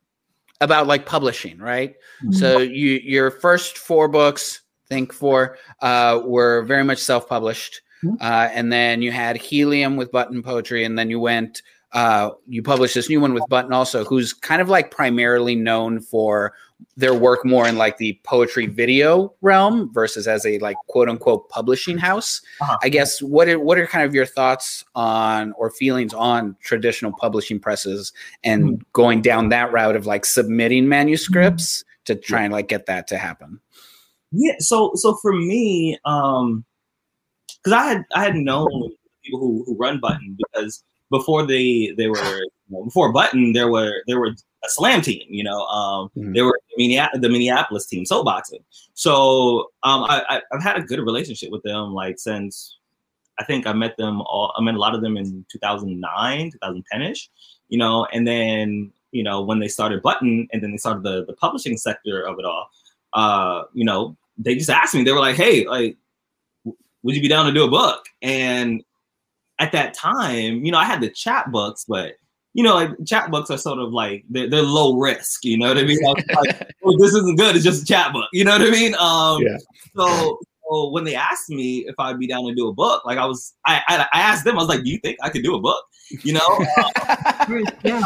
about 0.64 0.88
like 0.88 1.06
publishing, 1.06 1.58
right? 1.60 1.96
Mm-hmm. 2.24 2.32
So 2.34 2.60
you 2.60 3.00
your 3.04 3.32
first 3.32 3.78
four 3.78 4.08
books, 4.08 4.62
think 4.90 5.14
four, 5.14 5.58
uh, 5.82 6.22
were 6.24 6.64
very 6.64 6.84
much 6.84 7.00
self-published, 7.00 7.82
mm-hmm. 8.04 8.16
uh, 8.20 8.50
and 8.54 8.72
then 8.72 9.02
you 9.02 9.12
had 9.12 9.38
Helium 9.38 9.96
with 9.96 10.12
Button 10.12 10.42
Poetry, 10.42 10.86
and 10.86 10.98
then 10.98 11.10
you 11.10 11.20
went. 11.20 11.62
Uh, 11.92 12.32
you 12.48 12.64
published 12.64 12.96
this 12.96 13.08
new 13.08 13.22
one 13.22 13.36
with 13.36 13.44
Button 13.50 13.72
also, 13.72 14.04
who's 14.04 14.34
kind 14.34 14.64
of 14.64 14.68
like 14.68 14.90
primarily 14.90 15.54
known 15.54 16.00
for 16.00 16.54
their 16.96 17.14
work 17.14 17.46
more 17.46 17.68
in 17.68 17.78
like 17.78 17.98
the 17.98 18.20
poetry 18.24 18.68
video 18.68 19.34
realm 19.42 19.92
versus 19.94 20.28
as 20.28 20.46
a 20.46 20.60
like 20.60 20.78
quote 20.88 21.10
unquote 21.10 21.50
publishing 21.50 21.98
house. 21.98 22.42
Uh-huh. 22.62 22.78
I 22.84 22.90
guess 22.90 23.22
what 23.22 23.48
are 23.50 23.60
what 23.60 23.78
are 23.78 23.88
kind 23.88 24.06
of 24.06 24.14
your 24.14 24.26
thoughts 24.26 24.84
on 24.96 25.54
or 25.54 25.72
feelings 25.72 26.14
on 26.14 26.56
traditional 26.62 27.12
publishing 27.12 27.60
presses 27.60 28.14
and 28.44 28.64
mm-hmm. 28.64 28.82
going 28.94 29.22
down 29.22 29.50
that 29.50 29.72
route 29.72 29.96
of 29.96 30.06
like 30.06 30.26
submitting 30.26 30.88
manuscripts 30.88 31.80
mm-hmm. 31.80 32.14
to 32.14 32.16
try 32.16 32.40
yeah. 32.40 32.46
and 32.46 32.54
like 32.54 32.68
get 32.68 32.86
that 32.86 33.08
to 33.08 33.18
happen? 33.18 33.60
Yeah, 34.32 34.56
so 34.60 34.92
so 34.96 35.16
for 35.22 35.34
me, 35.34 35.98
um 36.06 36.66
because 37.64 37.74
I 37.74 37.88
had 37.88 38.04
I 38.14 38.24
had 38.24 38.36
known 38.36 38.92
people 39.24 39.40
who, 39.40 39.64
who 39.66 39.78
run 39.78 40.00
Button 40.00 40.38
because 40.38 40.84
before 41.10 41.46
they 41.46 41.94
they 41.98 42.08
were 42.08 42.42
before 42.84 43.12
Button 43.12 43.54
there 43.54 43.72
were 43.72 44.04
there 44.08 44.20
were 44.20 44.32
a 44.64 44.70
slam 44.70 45.02
team. 45.02 45.26
You 45.30 45.44
know, 45.44 45.66
um, 45.66 46.10
mm-hmm. 46.18 46.34
they 46.34 46.42
were 46.42 46.60
the, 46.78 47.10
the 47.14 47.30
Minneapolis 47.30 47.86
team, 47.86 48.06
soul 48.06 48.24
boxing. 48.24 48.64
So 48.94 49.72
um, 49.84 50.04
I, 50.04 50.42
have 50.52 50.64
had 50.64 50.78
a 50.78 50.82
good 50.82 51.00
relationship 51.00 51.52
with 51.52 51.64
them 51.64 51.94
like 51.94 52.20
since 52.20 52.78
I 53.40 53.44
think 53.44 53.66
I 53.66 53.74
met 53.74 53.98
them 53.98 54.22
all. 54.22 54.54
I 54.58 54.62
met 54.62 54.76
a 54.76 54.80
lot 54.80 54.96
of 54.96 55.02
them 55.02 55.18
in 55.18 55.46
2009, 55.52 56.52
2010ish. 56.64 57.30
You 57.70 57.78
know, 57.78 58.06
and 58.14 58.28
then 58.28 58.92
you 59.12 59.24
know 59.24 59.42
when 59.42 59.60
they 59.60 59.68
started 59.68 60.02
Button, 60.02 60.48
and 60.52 60.62
then 60.62 60.72
they 60.72 60.78
started 60.78 61.04
the 61.04 61.26
the 61.26 61.34
publishing 61.34 61.78
sector 61.78 62.22
of 62.22 62.38
it 62.40 62.46
all. 62.46 62.70
Uh, 63.14 63.64
you 63.74 63.86
know, 63.86 64.16
they 64.38 64.56
just 64.56 64.70
asked 64.70 64.94
me. 64.94 65.04
They 65.04 65.12
were 65.12 65.20
like, 65.20 65.36
"Hey, 65.36 65.66
like, 65.66 65.98
would 66.66 67.16
you 67.16 67.22
be 67.22 67.28
down 67.28 67.46
to 67.46 67.52
do 67.52 67.64
a 67.64 67.70
book?" 67.70 68.06
And 68.22 68.84
at 69.60 69.72
that 69.72 69.94
time, 69.94 70.66
you 70.66 70.72
know, 70.72 70.78
I 70.78 70.86
had 70.86 71.02
the 71.02 71.10
chat 71.10 71.52
books, 71.52 71.86
but 71.88 72.14
you 72.54 72.64
know, 72.64 72.76
like 72.76 72.92
chat 73.06 73.32
books 73.32 73.50
are 73.50 73.58
sort 73.58 73.80
of 73.80 73.92
like 73.92 74.24
they're, 74.30 74.50
they're 74.50 74.62
low 74.62 74.98
risk. 74.98 75.44
You 75.44 75.58
know 75.58 75.70
what 75.70 75.78
I 75.78 75.84
mean? 75.84 76.00
Like, 76.04 76.26
oh, 76.84 76.98
this 77.00 77.14
isn't 77.14 77.38
good. 77.38 77.56
It's 77.56 77.66
just 77.66 77.84
a 77.84 77.86
chat 77.86 78.14
book. 78.14 78.30
You 78.32 78.46
know 78.46 78.52
what 78.52 78.62
I 78.62 78.70
mean? 78.70 78.96
Um, 78.96 79.42
yeah. 79.42 79.58
So, 79.96 80.40
so 80.70 80.90
when 80.92 81.04
they 81.04 81.16
asked 81.16 81.50
me 81.50 81.80
if 81.88 81.96
I'd 81.98 82.20
be 82.20 82.28
down 82.28 82.46
to 82.46 82.54
do 82.54 82.68
a 82.68 82.74
book, 82.74 83.04
like 83.06 83.18
I 83.18 83.26
was, 83.26 83.54
I, 83.66 83.82
I, 83.88 84.08
I 84.14 84.22
asked 84.22 84.46
them, 84.46 84.58
I 84.58 84.62
was 84.62 84.70
like, 84.70 84.84
"Do 84.84 84.90
you 84.90 85.00
think 85.00 85.18
I 85.22 85.30
could 85.30 85.44
do 85.44 85.56
a 85.56 85.62
book?" 85.62 85.84
You 86.24 86.34
know. 86.34 86.66
Um, 87.50 87.66
yeah. 87.84 88.02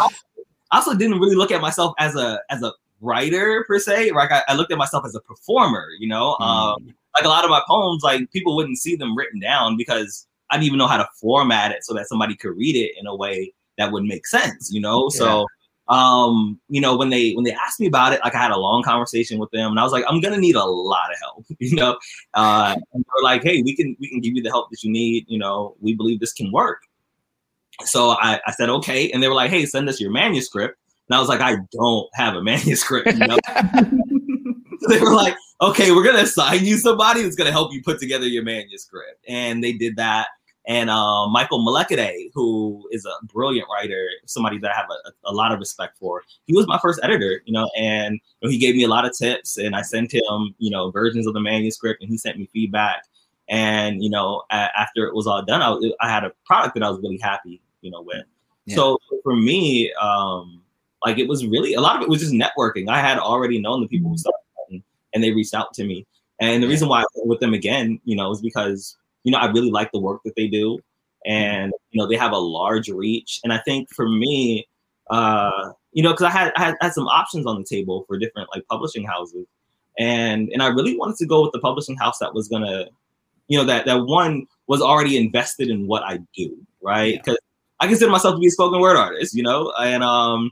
I 0.72 0.78
also 0.78 0.96
didn't 0.96 1.20
really 1.20 1.36
look 1.36 1.52
at 1.52 1.62
myself 1.62 1.94
as 2.00 2.16
a 2.16 2.42
as 2.50 2.64
a 2.64 2.74
writer 3.02 3.64
per 3.68 3.80
se. 3.80 4.12
Like 4.12 4.32
I, 4.32 4.42
I 4.48 4.56
looked 4.56 4.72
at 4.72 4.78
myself 4.78 5.06
as 5.06 5.14
a 5.14 5.22
performer. 5.22 5.86
You 6.00 6.08
know, 6.08 6.36
mm. 6.40 6.46
um, 6.46 6.94
like 7.16 7.26
a 7.26 7.30
lot 7.30 7.44
of 7.44 7.50
my 7.50 7.62
poems, 7.68 8.04
like 8.04 8.32
people 8.32 8.56
wouldn't 8.56 8.78
see 8.78 8.96
them 8.96 9.16
written 9.16 9.40
down 9.40 9.78
because 9.78 10.28
I 10.50 10.56
didn't 10.56 10.68
even 10.68 10.80
know 10.80 10.88
how 10.88 10.98
to 10.98 11.08
format 11.20 11.72
it 11.72 11.84
so 11.84 11.94
that 11.94 12.08
somebody 12.08 12.36
could 12.36 12.56
read 12.58 12.76
it 12.76 12.94
in 13.00 13.06
a 13.06 13.16
way 13.16 13.54
that 13.78 13.92
would 13.92 14.04
make 14.04 14.28
sense, 14.28 14.70
you 14.72 14.82
know? 14.82 15.10
Yeah. 15.14 15.18
So 15.20 15.46
um, 15.90 16.60
you 16.68 16.82
know, 16.82 16.98
when 16.98 17.10
they 17.10 17.32
when 17.34 17.46
they 17.46 17.54
asked 17.54 17.80
me 17.80 17.88
about 17.88 18.12
it, 18.12 18.20
like 18.24 18.36
I 18.36 18.42
had 18.42 18.52
a 18.52 18.58
long 18.58 18.84
conversation 18.84 19.40
with 19.40 19.50
them 19.52 19.72
and 19.72 19.80
I 19.80 19.84
was 19.84 19.94
like, 19.94 20.04
I'm 20.08 20.20
gonna 20.20 20.38
need 20.38 20.56
a 20.56 20.66
lot 20.66 21.12
of 21.12 21.20
help, 21.20 21.46
you 21.60 21.76
know. 21.76 21.98
Uh 22.34 22.76
and 22.94 23.06
they're 23.06 23.24
like, 23.24 23.44
hey, 23.44 23.62
we 23.62 23.76
can 23.76 23.96
we 24.00 24.10
can 24.10 24.20
give 24.20 24.36
you 24.36 24.44
the 24.44 24.50
help 24.50 24.70
that 24.72 24.84
you 24.84 24.92
need, 24.92 25.26
you 25.28 25.40
know, 25.40 25.76
we 25.80 25.96
believe 25.96 26.20
this 26.20 26.34
can 26.34 26.52
work. 26.52 26.82
So 27.86 28.12
I, 28.20 28.40
I 28.46 28.52
said, 28.54 28.70
okay. 28.70 29.12
And 29.12 29.22
they 29.22 29.28
were 29.28 29.36
like, 29.36 29.52
hey, 29.52 29.66
send 29.66 29.88
us 29.88 30.02
your 30.02 30.12
manuscript. 30.12 30.78
And 31.08 31.16
I 31.16 31.20
was 31.20 31.30
like, 31.30 31.42
I 31.42 31.58
don't 31.72 32.10
have 32.16 32.36
a 32.36 32.44
manuscript, 32.44 33.08
you 33.08 33.28
know. 33.28 33.38
they 34.90 35.00
were 35.00 35.16
like, 35.16 35.36
okay, 35.62 35.92
we're 35.92 36.04
gonna 36.04 36.24
assign 36.24 36.66
you 36.66 36.78
somebody 36.78 37.22
that's 37.22 37.36
gonna 37.36 37.52
help 37.52 37.72
you 37.72 37.82
put 37.82 38.00
together 38.00 38.28
your 38.28 38.44
manuscript. 38.44 39.24
And 39.28 39.64
they 39.64 39.72
did 39.72 39.96
that 39.96 40.28
and 40.68 40.90
um, 40.90 41.32
Michael 41.32 41.66
Mlekoday, 41.66 42.30
who 42.34 42.88
is 42.92 43.06
a 43.06 43.26
brilliant 43.26 43.70
writer, 43.72 44.06
somebody 44.26 44.60
that 44.60 44.72
I 44.72 44.76
have 44.76 44.90
a, 44.90 45.32
a, 45.32 45.34
lot 45.34 45.54
of 45.54 45.60
respect 45.60 45.98
for. 45.98 46.24
He 46.46 46.54
was 46.54 46.68
my 46.68 46.78
first 46.78 47.00
editor, 47.02 47.42
you 47.46 47.54
know, 47.54 47.70
and 47.78 48.20
he 48.42 48.58
gave 48.58 48.76
me 48.76 48.84
a 48.84 48.90
lot 48.90 49.06
of 49.06 49.18
tips, 49.18 49.58
and 49.58 49.78
I 49.78 49.82
sent 49.82 50.14
him, 50.14 50.54
you 50.58 50.70
know, 50.70 50.92
versions 50.92 51.26
of 51.26 51.34
the 51.34 51.40
manuscript, 51.40 52.02
and 52.02 52.12
he 52.12 52.18
sent 52.18 52.38
me 52.38 52.50
feedback. 52.52 53.04
And 53.48 54.04
you 54.04 54.10
know, 54.10 54.44
a- 54.52 54.78
after 54.78 55.08
it 55.08 55.16
was 55.16 55.26
all 55.26 55.42
done, 55.42 55.62
I, 55.62 56.06
I, 56.06 56.10
had 56.10 56.26
a 56.26 56.34
product 56.46 56.74
that 56.76 56.84
I 56.84 56.90
was 56.90 57.00
really 57.00 57.18
happy, 57.18 57.62
you 57.80 57.90
know, 57.90 58.02
with. 58.02 58.26
Yeah. 58.66 58.76
So 58.76 59.00
for 59.24 59.38
me, 59.38 59.94
um, 59.94 60.62
like 61.06 61.18
it 61.18 61.30
was 61.30 61.48
really 61.48 61.76
a 61.76 61.82
lot 61.82 61.96
of 61.96 62.02
it 62.02 62.10
was 62.10 62.20
just 62.20 62.34
networking. 62.34 62.90
I 62.90 63.00
had 63.00 63.20
already 63.20 63.62
known 63.62 63.80
the 63.80 63.88
people 63.88 64.10
who 64.10 64.16
mm-hmm. 64.16 64.20
started, 64.70 64.84
and 65.14 65.24
they 65.24 65.32
reached 65.32 65.54
out 65.54 65.74
to 65.76 65.86
me. 65.86 66.06
And 66.42 66.62
the 66.62 66.68
reason 66.68 66.90
why 66.90 67.02
I 67.02 67.06
went 67.16 67.30
with 67.30 67.40
them 67.40 67.54
again, 67.54 68.02
you 68.04 68.18
know, 68.18 68.32
is 68.32 68.42
because 68.42 68.98
you 69.28 69.32
know, 69.32 69.40
I 69.40 69.52
really 69.52 69.72
like 69.72 69.92
the 69.92 70.00
work 70.00 70.22
that 70.24 70.38
they 70.38 70.48
do. 70.48 70.80
And, 71.26 71.74
you 71.92 72.00
know, 72.00 72.08
they 72.08 72.16
have 72.16 72.32
a 72.32 72.38
large 72.38 72.88
reach. 72.88 73.42
And 73.44 73.52
I 73.52 73.58
think 73.58 73.90
for 73.94 74.08
me, 74.08 74.66
uh, 75.10 75.74
you 75.92 76.02
know, 76.02 76.14
because 76.14 76.28
I 76.28 76.30
had, 76.30 76.54
I 76.56 76.64
had, 76.64 76.76
had 76.80 76.94
some 76.94 77.10
options 77.10 77.46
on 77.46 77.58
the 77.58 77.66
table 77.66 78.06
for 78.08 78.18
different 78.18 78.48
like 78.56 78.66
publishing 78.68 79.04
houses. 79.04 79.46
And 80.00 80.48
and 80.54 80.64
I 80.64 80.68
really 80.68 80.96
wanted 80.96 81.18
to 81.18 81.26
go 81.26 81.42
with 81.42 81.52
the 81.52 81.60
publishing 81.60 81.98
house 81.98 82.20
that 82.20 82.34
was 82.34 82.48
gonna, 82.48 82.86
you 83.50 83.58
know, 83.58 83.66
that 83.66 83.86
that 83.86 84.06
one 84.06 84.48
was 84.68 84.82
already 84.82 85.18
invested 85.18 85.70
in 85.70 85.88
what 85.88 86.04
I 86.04 86.20
do, 86.34 86.58
right? 86.82 87.16
Because 87.18 87.38
yeah. 87.42 87.86
I 87.86 87.88
consider 87.88 88.12
myself 88.12 88.36
to 88.36 88.40
be 88.40 88.48
a 88.48 88.52
spoken 88.52 88.80
word 88.80 88.96
artist, 88.96 89.36
you 89.36 89.44
know, 89.44 89.74
and 89.78 90.06
um 90.06 90.52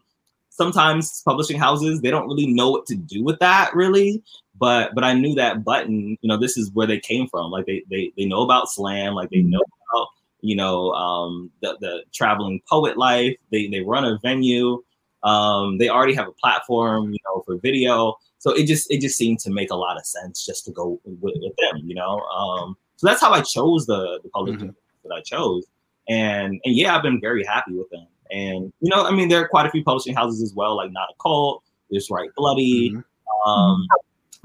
sometimes 0.50 1.22
publishing 1.24 1.60
houses 1.60 2.02
they 2.02 2.10
don't 2.10 2.28
really 2.28 2.48
know 2.48 2.72
what 2.72 2.86
to 2.88 2.96
do 2.96 3.24
with 3.24 3.40
that 3.40 3.74
really 3.76 4.22
but 4.58 4.94
but 4.96 5.04
I 5.04 5.14
knew 5.14 5.36
that 5.36 5.64
button, 5.64 6.18
you 6.22 6.28
know, 6.28 6.38
this 6.38 6.58
is 6.58 6.72
where 6.72 6.88
they 6.88 7.00
came 7.00 7.28
from. 7.28 7.52
Like 7.52 7.66
they 7.66 7.84
they 7.90 8.12
they 8.18 8.26
know 8.26 8.42
about 8.42 8.70
slam, 8.70 9.14
like 9.14 9.30
they 9.30 9.42
know 9.42 9.60
about 9.60 10.08
you 10.42 10.56
know 10.56 10.92
um, 10.92 11.52
the 11.62 11.78
the 11.82 12.04
traveling 12.14 12.62
poet 12.70 12.98
life. 12.98 13.36
They 13.52 13.68
they 13.68 13.82
run 13.82 14.06
a 14.06 14.18
venue. 14.22 14.84
Um, 15.24 15.80
they 15.80 15.90
already 15.90 16.14
have 16.14 16.28
a 16.28 16.34
platform, 16.34 17.12
you 17.12 17.20
know, 17.26 17.42
for 17.46 17.58
video. 17.58 18.16
So 18.38 18.52
it 18.52 18.66
just 18.66 18.90
it 18.92 19.02
just 19.02 19.18
seemed 19.18 19.40
to 19.40 19.52
make 19.52 19.72
a 19.72 19.76
lot 19.76 19.98
of 19.98 20.06
sense 20.06 20.46
just 20.46 20.66
to 20.66 20.72
go 20.72 21.00
with, 21.04 21.34
with 21.42 21.54
them, 21.58 21.82
you 21.84 21.96
know. 21.96 22.20
Um, 22.20 22.78
so 22.96 23.08
that's 23.08 23.22
how 23.22 23.32
I 23.32 23.42
chose 23.42 23.88
the 23.88 24.20
the 24.24 24.30
publishing 24.30 24.70
mm-hmm. 24.70 25.08
that 25.08 25.16
I 25.16 25.22
chose, 25.22 25.66
and 26.08 26.62
and 26.64 26.76
yeah, 26.76 26.96
I've 26.96 27.04
been 27.04 27.20
very 27.20 27.44
happy 27.44 27.74
with 27.74 27.90
them. 27.90 28.08
And 28.32 28.72
you 28.80 28.90
know, 28.90 29.06
I 29.06 29.12
mean, 29.12 29.30
there 29.30 29.42
are 29.42 29.48
quite 29.48 29.66
a 29.66 29.72
few 29.72 29.84
publishing 29.84 30.16
houses 30.16 30.42
as 30.42 30.54
well, 30.54 30.76
like 30.78 30.92
Not 30.92 31.10
a 31.10 31.14
Cult, 31.22 31.64
This 31.90 32.10
Write 32.12 32.30
Bloody, 32.36 32.92
mm-hmm. 32.92 33.50
um, 33.50 33.88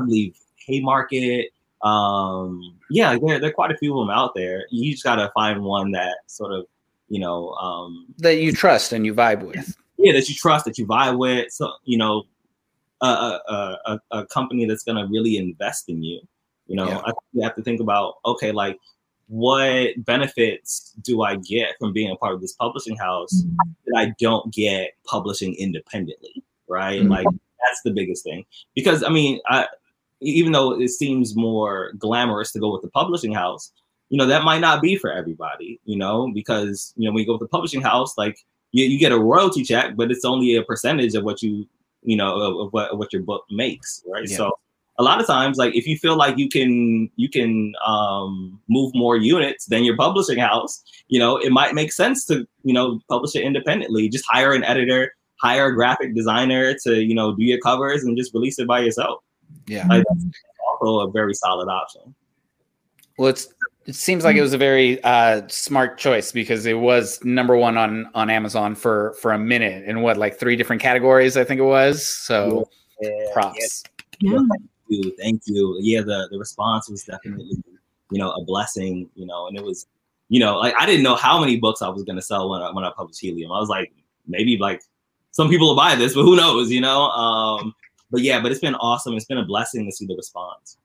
I 0.01 0.05
believe 0.05 0.37
Haymarket. 0.67 1.51
Um, 1.83 2.79
yeah, 2.91 3.17
there, 3.19 3.39
there 3.41 3.51
are 3.51 3.55
quite 3.55 3.71
a 3.71 3.77
few 3.77 3.99
of 3.99 4.07
them 4.07 4.15
out 4.15 4.35
there. 4.35 4.65
You 4.71 4.93
just 4.93 5.05
gotta 5.05 5.31
find 5.35 5.63
one 5.63 5.93
that 5.93 6.19
sort 6.27 6.53
of, 6.53 6.67
you 7.09 7.21
know, 7.21 7.51
um, 7.53 8.07
that 8.19 8.37
you 8.37 8.53
trust 8.53 8.93
and 8.93 9.07
you 9.07 9.15
vibe 9.15 9.43
with. 9.43 9.77
Yeah, 9.97 10.13
that 10.13 10.29
you 10.29 10.35
trust, 10.35 10.65
that 10.67 10.79
you 10.79 10.87
vibe 10.87 11.19
with. 11.19 11.53
So 11.53 11.73
you 11.85 11.99
know, 11.99 12.25
a 13.01 13.07
a, 13.07 13.79
a, 13.87 14.01
a 14.11 14.27
company 14.27 14.67
that's 14.67 14.85
gonna 14.85 15.07
really 15.07 15.37
invest 15.37 15.89
in 15.89 16.03
you. 16.03 16.21
You 16.67 16.77
know, 16.77 16.89
yeah. 16.89 17.03
I 17.05 17.13
you 17.33 17.43
have 17.43 17.57
to 17.57 17.63
think 17.63 17.81
about 17.81 18.15
okay, 18.25 18.53
like 18.53 18.79
what 19.31 19.93
benefits 20.05 20.93
do 21.03 21.23
I 21.23 21.37
get 21.37 21.77
from 21.79 21.93
being 21.93 22.11
a 22.11 22.17
part 22.17 22.35
of 22.35 22.41
this 22.41 22.53
publishing 22.53 22.97
house 22.97 23.43
mm-hmm. 23.43 23.71
that 23.87 23.99
I 23.99 24.15
don't 24.19 24.53
get 24.53 24.95
publishing 25.05 25.55
independently, 25.55 26.43
right? 26.69 27.01
Mm-hmm. 27.01 27.11
Like 27.11 27.27
that's 27.27 27.83
the 27.85 27.93
biggest 27.93 28.25
thing. 28.25 28.45
Because 28.75 29.05
I 29.05 29.09
mean, 29.09 29.41
I 29.47 29.69
even 30.21 30.53
though 30.53 30.79
it 30.81 30.89
seems 30.89 31.37
more 31.37 31.93
glamorous 31.99 32.53
to 32.53 32.61
go 32.61 32.73
with 32.73 32.83
the 32.83 32.91
publishing 32.91 33.33
house, 33.33 33.73
you 34.09 34.19
know, 34.19 34.27
that 34.27 34.45
might 34.45 34.61
not 34.61 34.83
be 34.83 34.97
for 34.97 35.13
everybody, 35.13 35.81
you 35.85 35.97
know, 35.97 36.31
because 36.35 36.93
you 36.97 37.07
know, 37.07 37.13
when 37.13 37.21
you 37.21 37.27
go 37.27 37.35
with 37.35 37.41
the 37.41 37.49
publishing 37.49 37.81
house, 37.81 38.19
like 38.19 38.39
you, 38.73 38.85
you 38.85 38.99
get 38.99 39.13
a 39.13 39.19
royalty 39.19 39.63
check, 39.63 39.97
but 39.97 40.11
it's 40.11 40.25
only 40.25 40.57
a 40.57 40.63
percentage 40.63 41.15
of 41.15 41.25
what 41.25 41.43
you, 41.43 41.67
you 42.03 42.17
know, 42.17 42.41
of, 42.41 42.67
of 42.67 42.73
what 42.73 42.91
of 42.91 42.99
what 42.99 43.13
your 43.13 43.23
book 43.23 43.45
makes, 43.51 44.03
right? 44.07 44.29
Yeah. 44.29 44.37
So 44.37 44.53
a 45.01 45.03
lot 45.03 45.19
of 45.19 45.27
times 45.27 45.57
like 45.57 45.75
if 45.75 45.87
you 45.87 45.97
feel 45.97 46.15
like 46.15 46.37
you 46.37 46.49
can 46.49 47.11
you 47.17 47.29
can 47.29 47.73
um, 47.85 48.61
move 48.69 48.93
more 48.95 49.17
units 49.17 49.65
than 49.65 49.83
your 49.83 49.97
publishing 49.97 50.39
house 50.39 50.83
you 51.09 51.19
know 51.19 51.39
it 51.39 51.51
might 51.51 51.75
make 51.75 51.91
sense 51.91 52.27
to 52.27 52.47
you 52.65 52.75
know 52.75 53.01
publish 53.09 53.35
it 53.35 53.43
independently 53.43 54.11
just 54.11 54.27
hire 54.29 54.53
an 54.53 54.63
editor 54.63 55.15
hire 55.41 55.69
a 55.69 55.75
graphic 55.75 56.15
designer 56.15 56.75
to 56.75 57.03
you 57.03 57.15
know 57.15 57.35
do 57.35 57.43
your 57.43 57.59
covers 57.61 58.05
and 58.05 58.17
just 58.17 58.35
release 58.35 58.59
it 58.59 58.69
by 58.69 58.79
yourself 58.79 59.23
yeah 59.67 59.87
like, 59.89 60.05
also 60.69 61.09
a 61.09 61.11
very 61.11 61.35
solid 61.35 61.69
option 61.69 62.15
well 63.19 63.29
it's 63.29 63.49
it 63.87 63.95
seems 63.95 64.25
like 64.25 64.37
it 64.37 64.43
was 64.43 64.53
a 64.53 64.59
very 64.59 65.03
uh, 65.05 65.41
smart 65.49 65.97
choice 65.99 66.33
because 66.33 66.67
it 66.67 66.79
was 66.79 67.19
number 67.25 67.57
one 67.57 67.79
on 67.79 68.09
on 68.15 68.29
Amazon 68.29 68.75
for 68.75 69.15
for 69.21 69.33
a 69.33 69.39
minute 69.39 69.85
in 69.85 70.03
what 70.03 70.19
like 70.19 70.39
three 70.39 70.55
different 70.55 70.83
categories 70.83 71.37
I 71.37 71.45
think 71.45 71.59
it 71.61 71.65
was. 71.65 72.07
So 72.07 72.69
yeah, 73.01 73.11
props. 73.33 73.83
Yeah 74.21 74.39
you, 74.91 75.15
thank 75.19 75.43
you. 75.47 75.79
Yeah, 75.81 76.03
the 76.03 76.29
the 76.31 76.39
response 76.39 76.91
was 76.91 77.05
definitely, 77.05 77.51
you 78.11 78.19
know, 78.19 78.31
a 78.33 78.45
blessing. 78.45 79.09
You 79.15 79.27
know, 79.27 79.47
and 79.47 79.57
it 79.57 79.65
was, 79.65 79.87
you 80.29 80.41
know, 80.41 80.59
like 80.59 80.75
I 80.79 80.87
didn't 80.87 81.03
know 81.03 81.15
how 81.15 81.41
many 81.41 81.57
books 81.57 81.83
I 81.83 81.89
was 81.89 82.03
gonna 82.03 82.23
sell 82.23 82.51
when 82.51 82.61
I 82.61 82.71
when 82.73 82.85
I 82.85 82.91
published 82.97 83.21
Helium. 83.21 83.53
I 83.53 83.59
was 83.59 83.69
like, 83.69 83.93
maybe 84.27 84.59
like 84.59 84.83
some 85.31 85.49
people 85.49 85.69
will 85.69 85.77
buy 85.77 85.95
this, 85.95 86.15
but 86.15 86.23
who 86.23 86.37
knows, 86.37 86.71
you 86.71 86.81
know? 86.81 87.03
Um, 87.03 87.73
but 88.11 88.23
yeah, 88.23 88.41
but 88.41 88.51
it's 88.51 88.61
been 88.61 88.75
awesome. 88.77 89.15
It's 89.15 89.27
been 89.27 89.39
a 89.39 89.45
blessing 89.45 89.87
to 89.87 89.93
see 89.93 90.07
the 90.07 90.17
response. 90.17 90.79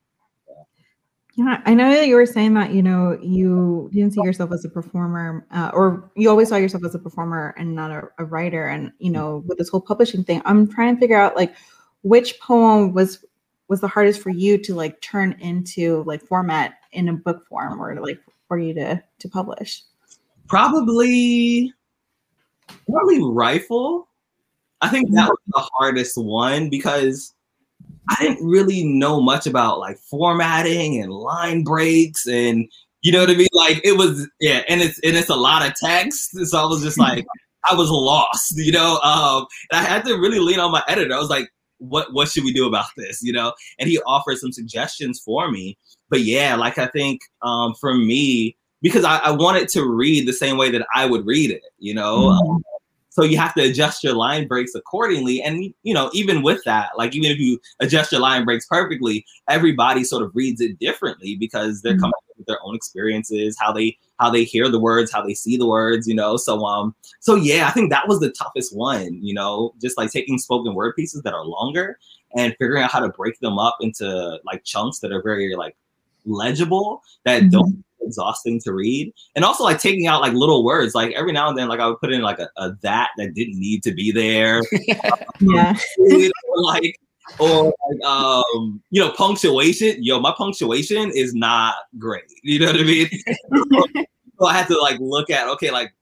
Yeah, 1.38 1.62
I 1.66 1.74
know 1.74 1.92
that 1.92 2.08
you 2.08 2.16
were 2.16 2.26
saying 2.26 2.54
that 2.54 2.72
you 2.72 2.82
know 2.82 3.20
you 3.22 3.90
didn't 3.94 4.14
see 4.14 4.22
yourself 4.24 4.54
as 4.54 4.64
a 4.64 4.70
performer, 4.70 5.46
uh, 5.52 5.70
or 5.74 6.10
you 6.16 6.30
always 6.30 6.48
saw 6.48 6.56
yourself 6.56 6.86
as 6.86 6.96
a 6.96 7.00
performer 7.00 7.54
and 7.58 7.76
not 7.76 7.92
a, 7.92 8.04
a, 8.20 8.24
writer. 8.24 8.68
And 8.68 8.94
you 9.00 9.12
know, 9.12 9.44
with 9.46 9.58
this 9.58 9.68
whole 9.68 9.82
publishing 9.82 10.24
thing, 10.24 10.42
I'm 10.46 10.66
trying 10.66 10.96
to 10.96 11.00
figure 11.00 11.20
out 11.20 11.36
like 11.36 11.54
which 12.04 12.40
poem 12.40 12.94
was 12.94 13.26
was 13.68 13.82
the 13.82 13.88
hardest 13.88 14.22
for 14.22 14.30
you 14.30 14.58
to 14.60 14.76
like 14.76 15.02
turn 15.02 15.36
into 15.42 16.04
like 16.04 16.22
format 16.22 16.76
in 16.94 17.10
a 17.10 17.14
book 17.14 17.46
form 17.48 17.82
or 17.82 18.00
like 18.00 18.20
for 18.48 18.58
you 18.58 18.74
to 18.74 19.04
to 19.20 19.28
publish? 19.28 19.82
Probably 20.48 21.74
probably 22.90 23.22
rifle. 23.22 24.08
I 24.86 24.90
think 24.90 25.12
that 25.12 25.30
was 25.30 25.40
the 25.48 25.68
hardest 25.74 26.18
one 26.18 26.70
because 26.70 27.34
I 28.10 28.16
didn't 28.22 28.46
really 28.46 28.84
know 28.84 29.22
much 29.22 29.48
about 29.48 29.80
like 29.80 29.98
formatting 29.98 31.02
and 31.02 31.12
line 31.12 31.64
breaks 31.64 32.28
and 32.28 32.70
you 33.02 33.12
know 33.12 33.20
what 33.20 33.30
I 33.30 33.36
mean? 33.36 33.48
Like 33.54 33.82
it 33.84 33.98
was 33.98 34.28
yeah, 34.40 34.64
and 34.68 34.82
it's 34.82 35.00
and 35.00 35.16
it's 35.16 35.30
a 35.30 35.36
lot 35.36 35.68
of 35.68 35.76
text. 35.76 36.32
So 36.48 36.58
I 36.58 36.66
was 36.66 36.82
just 36.82 37.00
like 37.08 37.26
I 37.70 37.76
was 37.76 37.90
lost, 37.90 38.54
you 38.58 38.72
know. 38.72 38.98
Um, 39.00 39.46
and 39.72 39.80
I 39.80 39.84
had 39.84 40.06
to 40.06 40.16
really 40.16 40.40
lean 40.40 40.60
on 40.60 40.72
my 40.72 40.84
editor. 40.88 41.14
I 41.14 41.20
was 41.20 41.30
like, 41.30 41.50
what 41.80 42.14
what 42.14 42.28
should 42.30 42.44
we 42.44 42.54
do 42.54 42.68
about 42.68 42.86
this 42.98 43.22
you 43.22 43.34
know 43.34 43.54
and 43.80 43.90
he 43.90 44.00
offered 44.02 44.38
some 44.38 44.52
suggestions 44.52 45.20
for 45.20 45.52
me 45.52 45.78
but 46.10 46.22
yeah 46.22 46.56
like 46.56 46.78
i 46.78 46.88
think 46.88 47.22
um 47.42 47.74
for 47.76 47.94
me 47.94 48.56
because 48.82 49.04
I, 49.04 49.18
I 49.18 49.32
wanted 49.32 49.68
to 49.70 49.84
read 49.84 50.28
the 50.28 50.34
same 50.34 50.58
way 50.58 50.70
that 50.72 50.86
i 50.96 51.06
would 51.06 51.26
read 51.26 51.52
it 51.52 51.64
you 51.78 51.94
know 51.94 52.30
mm-hmm. 52.30 52.52
um, 52.52 52.64
so 53.16 53.24
you 53.24 53.38
have 53.38 53.54
to 53.54 53.64
adjust 53.64 54.04
your 54.04 54.14
line 54.14 54.48
breaks 54.48 54.76
accordingly 54.76 55.42
and 55.42 55.74
you 55.84 55.94
know 55.94 56.10
even 56.14 56.44
with 56.44 56.62
that 56.66 56.90
like 56.98 57.16
even 57.16 57.32
if 57.32 57.40
you 57.40 57.60
adjust 57.80 58.12
your 58.12 58.22
line 58.22 58.44
breaks 58.44 58.66
perfectly 58.68 59.26
everybody 59.50 60.04
sort 60.04 60.22
of 60.22 60.32
reads 60.36 60.60
it 60.60 60.78
differently 60.80 61.36
because 61.36 61.82
they're 61.82 61.94
mm-hmm. 61.94 62.02
coming 62.02 62.14
with 62.38 62.48
their 62.48 62.60
own 62.64 62.76
experiences 62.76 63.56
how 63.60 63.72
they 63.72 63.98
how 64.20 64.30
they 64.30 64.44
hear 64.44 64.70
the 64.70 64.80
words, 64.80 65.12
how 65.12 65.26
they 65.26 65.34
see 65.34 65.58
the 65.58 65.68
words, 65.68 66.08
you 66.08 66.16
know. 66.16 66.38
So 66.38 66.66
um, 66.66 66.96
so 67.20 67.36
yeah, 67.36 67.68
I 67.68 67.72
think 67.72 67.90
that 67.92 68.08
was 68.08 68.20
the 68.20 68.32
toughest 68.32 68.76
one, 68.76 69.20
you 69.22 69.34
know, 69.34 69.74
just 69.82 69.98
like 69.98 70.12
taking 70.12 70.38
spoken 70.38 70.74
word 70.74 70.96
pieces 70.96 71.22
that 71.24 71.34
are 71.34 71.46
longer 71.46 72.00
and 72.36 72.56
figuring 72.60 72.84
out 72.84 72.92
how 72.92 73.00
to 73.00 73.10
break 73.10 73.40
them 73.40 73.60
up 73.60 73.78
into 73.82 74.40
like 74.46 74.64
chunks 74.64 75.00
that 75.00 75.12
are 75.12 75.22
very 75.22 75.56
like 75.56 75.76
legible 76.26 77.04
that 77.24 77.44
mm-hmm. 77.44 77.50
don't 77.50 77.85
exhausting 78.06 78.60
to 78.62 78.74
read 78.74 79.12
and 79.36 79.44
also 79.44 79.64
like 79.64 79.80
taking 79.80 80.08
out 80.08 80.22
like 80.22 80.34
little 80.34 80.64
words 80.64 80.96
like 80.96 81.12
every 81.14 81.32
now 81.32 81.50
and 81.50 81.58
then 81.58 81.68
like 81.68 81.80
i 81.80 81.88
would 81.88 82.00
put 82.00 82.14
in 82.14 82.22
like 82.22 82.40
a, 82.40 82.50
a 82.58 82.72
that 82.82 83.10
that 83.18 83.34
didn't 83.34 83.60
need 83.60 83.84
to 83.84 83.94
be 83.94 84.12
there 84.12 84.62
yeah 85.40 85.76
like 86.56 86.98
or 87.40 87.74
like, 87.90 88.04
um, 88.04 88.82
you 88.92 89.02
know, 89.02 89.12
punctuation. 89.12 90.04
Yo, 90.04 90.20
my 90.20 90.34
punctuation 90.38 91.12
is 91.12 91.34
not 91.34 91.76
great. 91.98 92.24
You 92.44 92.60
know 92.60 92.68
what 92.68 92.80
I 92.80 92.84
mean? 92.84 93.10
so 94.40 94.46
I 94.46 94.54
had 94.54 94.68
to 94.68 94.80
like 94.80 95.00
look 95.00 95.30
at 95.30 95.48
okay, 95.50 95.72
like 95.72 95.94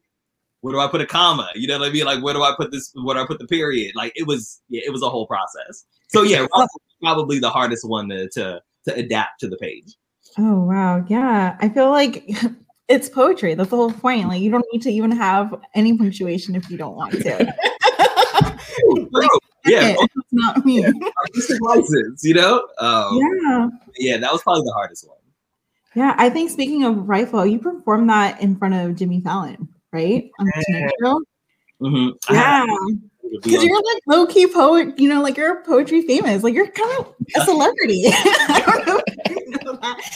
where 0.62 0.74
do 0.74 0.80
I 0.80 0.88
put 0.88 1.02
a 1.02 1.06
comma? 1.06 1.50
You 1.56 1.68
know 1.68 1.80
what 1.80 1.90
I 1.90 1.92
mean? 1.92 2.06
Like 2.06 2.24
where 2.24 2.34
do 2.34 2.44
I 2.44 2.54
put 2.56 2.72
this? 2.72 2.92
Where 2.96 3.16
do 3.16 3.22
I 3.22 3.26
put 3.26 3.40
the 3.40 3.48
period? 3.48 3.96
Like 3.96 4.14
it 4.16 4.28
was, 4.28 4.62
yeah, 4.70 4.82
it 4.86 4.92
was 4.92 5.02
a 5.02 5.10
whole 5.10 5.28
process. 5.28 5.86
So 6.10 6.24
yeah, 6.24 6.46
probably 7.02 7.40
the 7.40 7.50
hardest 7.50 7.88
one 7.88 8.10
to, 8.10 8.30
to 8.30 8.62
to 8.88 8.96
adapt 8.96 9.40
to 9.40 9.48
the 9.48 9.58
page. 9.58 9.96
Oh 10.38 10.64
wow, 10.66 11.06
yeah. 11.08 11.58
I 11.60 11.70
feel 11.70 11.92
like 11.92 12.30
it's 12.88 13.10
poetry. 13.10 13.56
That's 13.56 13.70
the 13.70 13.76
whole 13.76 13.92
point. 13.92 14.28
Like 14.28 14.42
you 14.42 14.52
don't 14.52 14.66
need 14.72 14.82
to 14.84 14.92
even 14.92 15.12
have 15.12 15.54
any 15.76 15.98
punctuation 15.98 16.56
if 16.56 16.70
you 16.70 16.78
don't 16.78 16.96
want 16.96 17.14
to. 17.14 17.54
like, 19.12 19.30
yeah, 19.66 19.96
it's 20.00 20.32
not 20.32 20.66
me. 20.66 20.86
Artistic 20.86 21.62
license, 21.62 22.24
you 22.24 22.34
know? 22.34 22.68
Um, 22.80 23.18
yeah. 23.18 23.70
Yeah, 23.98 24.18
that 24.18 24.32
was 24.32 24.42
probably 24.42 24.64
the 24.64 24.74
hardest 24.74 25.08
one. 25.08 25.18
Yeah, 25.96 26.16
I 26.18 26.30
think 26.30 26.50
speaking 26.50 26.84
of 26.84 27.08
rifle, 27.08 27.46
you 27.46 27.60
performed 27.60 28.10
that 28.10 28.42
in 28.42 28.56
front 28.56 28.74
of 28.74 28.96
Jimmy 28.96 29.22
Fallon, 29.22 29.70
right? 29.92 30.32
On 30.40 30.50
Show. 31.02 31.22
Mm-hmm. 31.82 32.34
Yeah. 32.34 32.66
Because 33.42 33.64
you're 33.64 33.76
like 33.76 34.02
low 34.08 34.26
key 34.26 34.48
poet, 34.48 34.98
you 35.00 35.10
know, 35.10 35.22
like 35.22 35.38
you're 35.38 35.64
poetry 35.64 36.02
famous, 36.04 36.44
like 36.44 36.54
you're 36.54 36.68
kind 36.68 37.00
of 37.00 37.14
a 37.36 37.46
celebrity. 37.46 38.06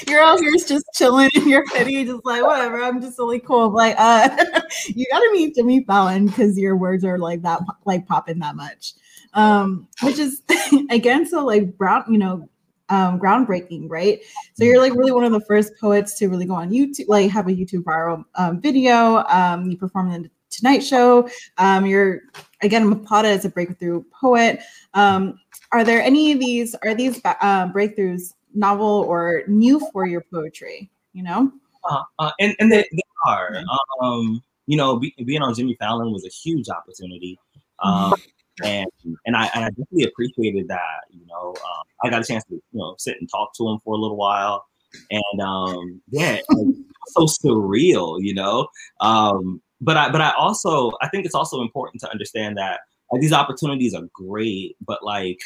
You're 0.08 0.22
out 0.22 0.40
here 0.40 0.52
just 0.68 0.86
chilling 0.94 1.30
in 1.34 1.48
your 1.50 1.66
hoodie, 1.68 2.06
just 2.06 2.26
like 2.26 2.44
whatever. 2.44 2.82
I'm 2.82 3.02
just 3.02 3.20
really 3.20 3.40
cool. 3.40 3.70
Like, 3.70 3.96
uh, 3.98 4.30
you 4.88 5.06
gotta 5.12 5.30
meet 5.34 5.56
Jimmy 5.56 5.84
Fallon 5.86 6.28
because 6.28 6.58
your 6.58 6.76
words 6.76 7.04
are 7.04 7.18
like 7.18 7.42
that, 7.44 7.62
like 7.86 8.08
popping 8.08 8.40
that 8.40 8.56
much 8.56 8.94
um, 9.38 9.88
which 10.02 10.20
is 10.20 10.42
again 10.90 11.26
so 11.26 11.46
like 11.46 11.78
brown, 11.78 12.04
you 12.12 12.18
know, 12.18 12.50
um, 12.90 13.20
groundbreaking, 13.20 13.86
right? 13.90 14.20
So 14.54 14.64
you're 14.64 14.80
like 14.80 14.94
really 14.94 15.12
one 15.12 15.24
of 15.24 15.32
the 15.32 15.42
first 15.42 15.74
poets 15.80 16.18
to 16.20 16.28
really 16.28 16.46
go 16.46 16.56
on 16.56 16.72
YouTube, 16.72 17.06
like 17.08 17.30
have 17.32 17.48
a 17.48 17.52
YouTube 17.52 17.84
viral 17.84 18.24
um, 18.36 18.62
video. 18.62 19.24
Um, 19.28 19.70
you 19.70 19.78
perform 19.78 20.12
in 20.12 20.24
the 20.24 20.30
Tonight 20.50 20.80
Show. 20.80 21.30
Um, 21.58 21.86
you're 21.86 22.22
again 22.62 22.92
applauded 22.92 23.30
is 23.30 23.46
a 23.46 23.50
breakthrough 23.50 24.04
poet. 24.20 24.62
Um, 24.94 25.40
are 25.72 25.84
there 25.84 26.02
any 26.02 26.32
of 26.32 26.40
these? 26.40 26.76
Are 26.76 26.96
these 26.96 27.22
uh, 27.26 27.68
breakthroughs 27.70 28.34
novel 28.58 29.06
or 29.08 29.44
new 29.48 29.80
for 29.92 30.06
your 30.06 30.22
poetry? 30.22 30.90
You 31.14 31.24
know, 31.24 31.52
uh, 31.90 32.04
uh, 32.20 32.32
and 32.40 32.56
and 32.60 32.72
they, 32.72 32.88
they 32.92 33.02
are. 33.26 33.64
Um, 34.02 34.42
you 34.66 34.78
know, 34.78 34.98
be, 34.98 35.14
being 35.26 35.42
on 35.42 35.56
Jimmy 35.56 35.76
Fallon 35.80 36.12
was 36.12 36.26
a 36.26 36.30
huge 36.30 36.70
opportunity. 36.70 37.40
Um, 37.80 38.14
and 38.64 38.88
and 39.26 39.36
I 39.36 39.50
and 39.54 39.66
I 39.66 39.70
definitely 39.70 40.06
appreciated 40.06 40.68
that. 40.68 41.02
You 41.10 41.26
know, 41.28 41.50
um, 41.50 41.84
I 42.04 42.10
got 42.10 42.22
a 42.22 42.26
chance 42.26 42.44
to 42.46 42.56
you 42.56 42.64
know 42.74 42.96
sit 42.98 43.18
and 43.20 43.30
talk 43.30 43.54
to 43.58 43.68
him 43.68 43.80
for 43.84 43.94
a 43.94 43.98
little 43.98 44.18
while, 44.18 44.66
and 45.10 45.42
um, 45.42 46.02
yeah, 46.10 46.40
like, 46.50 46.76
so 47.08 47.26
surreal. 47.26 48.22
You 48.22 48.34
know, 48.34 48.68
um, 49.00 49.62
but 49.82 49.98
I 49.98 50.10
but 50.10 50.22
I 50.22 50.32
also 50.32 50.92
I 51.02 51.10
think 51.10 51.26
it's 51.26 51.36
also 51.36 51.62
important 51.62 52.02
to 52.02 52.12
understand 52.12 52.58
that 52.58 52.82
like 53.12 53.22
these 53.22 53.34
opportunities 53.34 53.94
are 53.94 54.08
great, 54.14 54.76
but 54.86 55.04
like 55.04 55.40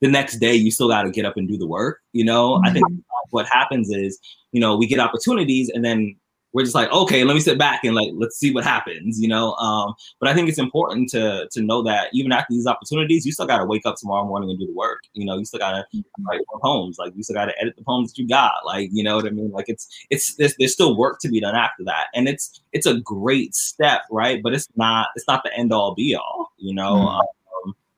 the 0.00 0.08
next 0.08 0.36
day 0.36 0.54
you 0.54 0.70
still 0.70 0.88
got 0.88 1.02
to 1.02 1.10
get 1.10 1.24
up 1.24 1.36
and 1.36 1.48
do 1.48 1.56
the 1.56 1.66
work. 1.66 2.00
You 2.12 2.24
know. 2.24 2.60
I 2.64 2.72
think 2.72 2.86
mm-hmm. 2.86 3.00
what 3.30 3.46
happens 3.46 3.90
is 3.90 4.18
you 4.52 4.60
know 4.60 4.76
we 4.76 4.86
get 4.86 4.98
opportunities 4.98 5.70
and 5.70 5.84
then 5.84 6.16
we're 6.56 6.62
just 6.62 6.74
like, 6.74 6.90
okay, 6.90 7.22
let 7.22 7.34
me 7.34 7.40
sit 7.40 7.58
back 7.58 7.84
and 7.84 7.94
like 7.94 8.08
let's 8.14 8.38
see 8.38 8.50
what 8.50 8.64
happens, 8.64 9.20
you 9.20 9.28
know. 9.28 9.52
Um, 9.56 9.94
but 10.18 10.30
I 10.30 10.34
think 10.34 10.48
it's 10.48 10.58
important 10.58 11.10
to 11.10 11.46
to 11.52 11.60
know 11.60 11.82
that 11.82 12.08
even 12.14 12.32
after 12.32 12.54
these 12.54 12.66
opportunities, 12.66 13.26
you 13.26 13.32
still 13.32 13.46
got 13.46 13.58
to 13.58 13.66
wake 13.66 13.84
up 13.84 13.96
tomorrow 13.96 14.24
morning 14.24 14.48
and 14.48 14.58
do 14.58 14.66
the 14.66 14.72
work. 14.72 15.00
You 15.12 15.26
know, 15.26 15.36
you 15.36 15.44
still 15.44 15.60
got 15.60 15.72
to 15.72 15.84
mm-hmm. 15.94 16.26
write 16.26 16.40
more 16.50 16.60
poems, 16.60 16.96
like 16.98 17.12
you 17.14 17.22
still 17.22 17.34
got 17.34 17.44
to 17.44 17.60
edit 17.60 17.76
the 17.76 17.84
poems 17.84 18.10
that 18.10 18.18
you 18.18 18.26
got, 18.26 18.64
like 18.64 18.88
you 18.90 19.04
know 19.04 19.16
what 19.16 19.26
I 19.26 19.30
mean. 19.30 19.50
Like 19.50 19.68
it's 19.68 19.86
it's 20.08 20.34
there's, 20.36 20.56
there's 20.58 20.72
still 20.72 20.96
work 20.96 21.18
to 21.20 21.28
be 21.28 21.40
done 21.40 21.54
after 21.54 21.84
that, 21.84 22.06
and 22.14 22.26
it's 22.26 22.62
it's 22.72 22.86
a 22.86 23.00
great 23.00 23.54
step, 23.54 24.04
right? 24.10 24.42
But 24.42 24.54
it's 24.54 24.66
not 24.76 25.08
it's 25.14 25.28
not 25.28 25.42
the 25.44 25.54
end 25.54 25.74
all 25.74 25.94
be 25.94 26.14
all, 26.14 26.54
you 26.56 26.74
know. 26.74 26.94
Mm-hmm. 26.94 27.06
Um, 27.06 27.26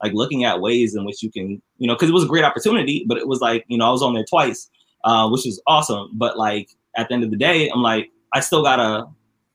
like 0.03 0.13
looking 0.13 0.45
at 0.45 0.61
ways 0.61 0.95
in 0.95 1.05
which 1.05 1.23
you 1.23 1.31
can, 1.31 1.61
you 1.79 1.87
know, 1.87 1.95
because 1.95 2.09
it 2.09 2.13
was 2.13 2.25
a 2.25 2.29
great 2.29 2.45
opportunity, 2.45 3.05
but 3.09 3.19
it 3.19 3.27
was 3.27 3.41
like, 3.41 3.65
you 3.69 3.79
know, 3.79 3.89
I 3.89 3.91
was 3.91 4.03
on 4.03 4.15
there 4.15 4.25
twice, 4.25 4.71
uh, 5.05 5.29
which 5.29 5.45
was 5.45 5.61
awesome. 5.67 6.11
But 6.15 6.39
like 6.39 6.71
at 6.97 7.09
the 7.09 7.15
end 7.15 7.25
of 7.25 7.31
the 7.31 7.37
day, 7.37 7.69
I'm 7.69 7.83
like, 7.83 8.11
I 8.33 8.41
still 8.41 8.63
gotta, 8.63 9.07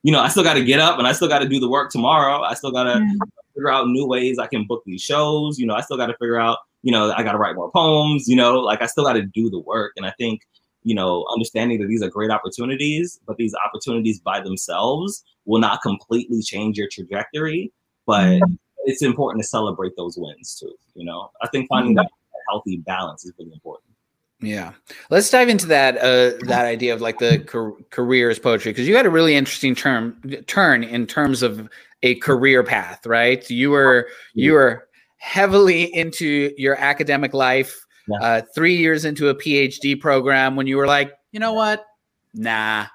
you 0.03 0.11
know, 0.11 0.19
I 0.19 0.27
still 0.27 0.43
gotta 0.43 0.63
get 0.63 0.79
up 0.79 0.97
and 0.99 1.07
I 1.07 1.13
still 1.13 1.27
gotta 1.27 1.47
do 1.47 1.59
the 1.59 1.69
work 1.69 1.91
tomorrow. 1.91 2.41
I 2.41 2.53
still 2.55 2.71
gotta 2.71 2.95
mm-hmm. 2.99 3.17
figure 3.53 3.71
out 3.71 3.87
new 3.87 4.05
ways 4.05 4.39
I 4.39 4.47
can 4.47 4.65
book 4.65 4.83
these 4.85 5.01
shows. 5.01 5.59
You 5.59 5.65
know, 5.65 5.75
I 5.75 5.81
still 5.81 5.97
gotta 5.97 6.13
figure 6.13 6.39
out, 6.39 6.59
you 6.81 6.91
know, 6.91 7.13
I 7.13 7.23
gotta 7.23 7.37
write 7.37 7.55
more 7.55 7.71
poems. 7.71 8.27
You 8.27 8.35
know, 8.35 8.59
like 8.59 8.81
I 8.81 8.87
still 8.87 9.03
gotta 9.03 9.21
do 9.21 9.49
the 9.49 9.59
work. 9.59 9.93
And 9.95 10.05
I 10.05 10.11
think, 10.11 10.41
you 10.83 10.95
know, 10.95 11.25
understanding 11.31 11.79
that 11.79 11.87
these 11.87 12.03
are 12.03 12.09
great 12.09 12.31
opportunities, 12.31 13.19
but 13.25 13.37
these 13.37 13.55
opportunities 13.55 14.19
by 14.19 14.41
themselves 14.41 15.23
will 15.45 15.59
not 15.59 15.81
completely 15.81 16.41
change 16.41 16.77
your 16.77 16.89
trajectory. 16.91 17.71
But 18.05 18.25
mm-hmm. 18.25 18.53
It's 18.85 19.01
important 19.01 19.41
to 19.41 19.47
celebrate 19.47 19.95
those 19.97 20.17
wins 20.17 20.57
too. 20.59 20.73
You 20.95 21.05
know, 21.05 21.31
I 21.41 21.47
think 21.47 21.67
finding 21.69 21.95
that 21.95 22.09
healthy 22.49 22.77
balance 22.77 23.25
is 23.25 23.33
really 23.37 23.53
important. 23.53 23.93
Yeah, 24.41 24.73
let's 25.09 25.29
dive 25.29 25.47
into 25.47 25.67
that 25.67 25.97
uh, 25.97 26.37
that 26.47 26.65
idea 26.65 26.93
of 26.93 26.99
like 26.99 27.19
the 27.19 27.39
car- 27.39 27.73
careers 27.91 28.39
poetry 28.39 28.71
because 28.71 28.87
you 28.87 28.95
had 28.95 29.05
a 29.05 29.09
really 29.09 29.35
interesting 29.35 29.73
term 29.73 30.19
turn 30.47 30.83
in 30.83 31.07
terms 31.07 31.43
of 31.43 31.69
a 32.03 32.15
career 32.15 32.61
path, 32.63 33.05
right? 33.05 33.49
You 33.49 33.71
were 33.71 34.09
you 34.33 34.53
were 34.53 34.89
heavily 35.17 35.83
into 35.95 36.53
your 36.57 36.75
academic 36.75 37.33
life. 37.33 37.85
Yeah. 38.09 38.17
Uh, 38.17 38.41
three 38.53 38.75
years 38.75 39.05
into 39.05 39.29
a 39.29 39.35
PhD 39.35 39.97
program 39.97 40.57
when 40.57 40.67
you 40.67 40.75
were 40.75 40.87
like, 40.87 41.13
you 41.31 41.39
know 41.39 41.53
what? 41.53 41.85
Nah, 42.33 42.87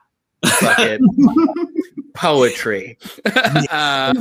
fuck 0.44 0.78
it. 0.80 1.00
poetry. 2.18 2.98
uh, 3.70 4.12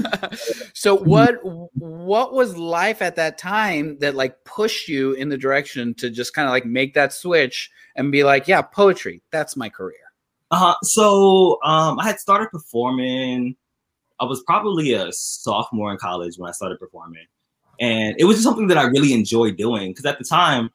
so 0.74 0.96
what 0.96 1.40
what 1.44 2.34
was 2.34 2.56
life 2.56 3.02
at 3.02 3.16
that 3.16 3.38
time 3.38 3.98
that 4.00 4.16
like 4.16 4.44
pushed 4.46 4.88
you 4.88 5.14
in 5.14 5.30
the 5.30 5.38
direction 5.38 5.94
to 5.96 6.10
just 6.10 6.34
kind 6.34 6.48
of 6.48 6.52
like 6.52 6.66
make 6.66 6.94
that 6.94 7.12
switch 7.12 7.72
and 7.96 8.12
be 8.12 8.24
like, 8.24 8.48
yeah, 8.48 8.62
poetry, 8.62 9.22
that's 9.32 9.58
my 9.58 9.68
career. 9.68 9.98
Uh, 10.52 10.76
so 10.84 11.60
um, 11.64 12.00
I 12.00 12.06
had 12.06 12.20
started 12.20 12.50
performing. 12.52 13.56
I 14.20 14.26
was 14.26 14.44
probably 14.44 14.94
a 14.94 15.12
sophomore 15.12 15.92
in 15.92 15.98
college 15.98 16.38
when 16.38 16.50
I 16.50 16.54
started 16.54 16.80
performing, 16.80 17.26
and 17.80 18.16
it 18.20 18.26
was 18.26 18.38
just 18.38 18.46
something 18.46 18.68
that 18.68 18.78
I 18.78 18.84
really 18.84 19.14
enjoyed 19.14 19.58
doing 19.58 19.90
because 19.90 20.06
at 20.06 20.20
the 20.20 20.24
time, 20.24 20.70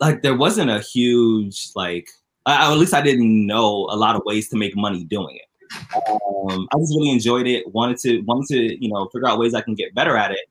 like 0.00 0.22
there 0.22 0.36
wasn't 0.36 0.70
a 0.70 0.80
huge 0.80 1.70
like, 1.74 2.08
I, 2.44 2.70
at 2.70 2.78
least 2.78 2.94
I 2.94 3.00
didn't 3.00 3.46
know 3.46 3.88
a 3.90 3.96
lot 3.96 4.16
of 4.16 4.22
ways 4.26 4.48
to 4.50 4.56
make 4.56 4.76
money 4.76 5.04
doing 5.04 5.36
it. 5.36 5.45
Um, 5.94 6.68
I 6.72 6.78
just 6.78 6.94
really 6.96 7.10
enjoyed 7.10 7.46
it. 7.46 7.72
Wanted 7.72 7.98
to 7.98 8.20
wanted 8.22 8.48
to 8.48 8.84
you 8.84 8.90
know 8.90 9.08
figure 9.12 9.28
out 9.28 9.38
ways 9.38 9.54
I 9.54 9.60
can 9.60 9.74
get 9.74 9.94
better 9.94 10.16
at 10.16 10.32
it. 10.32 10.48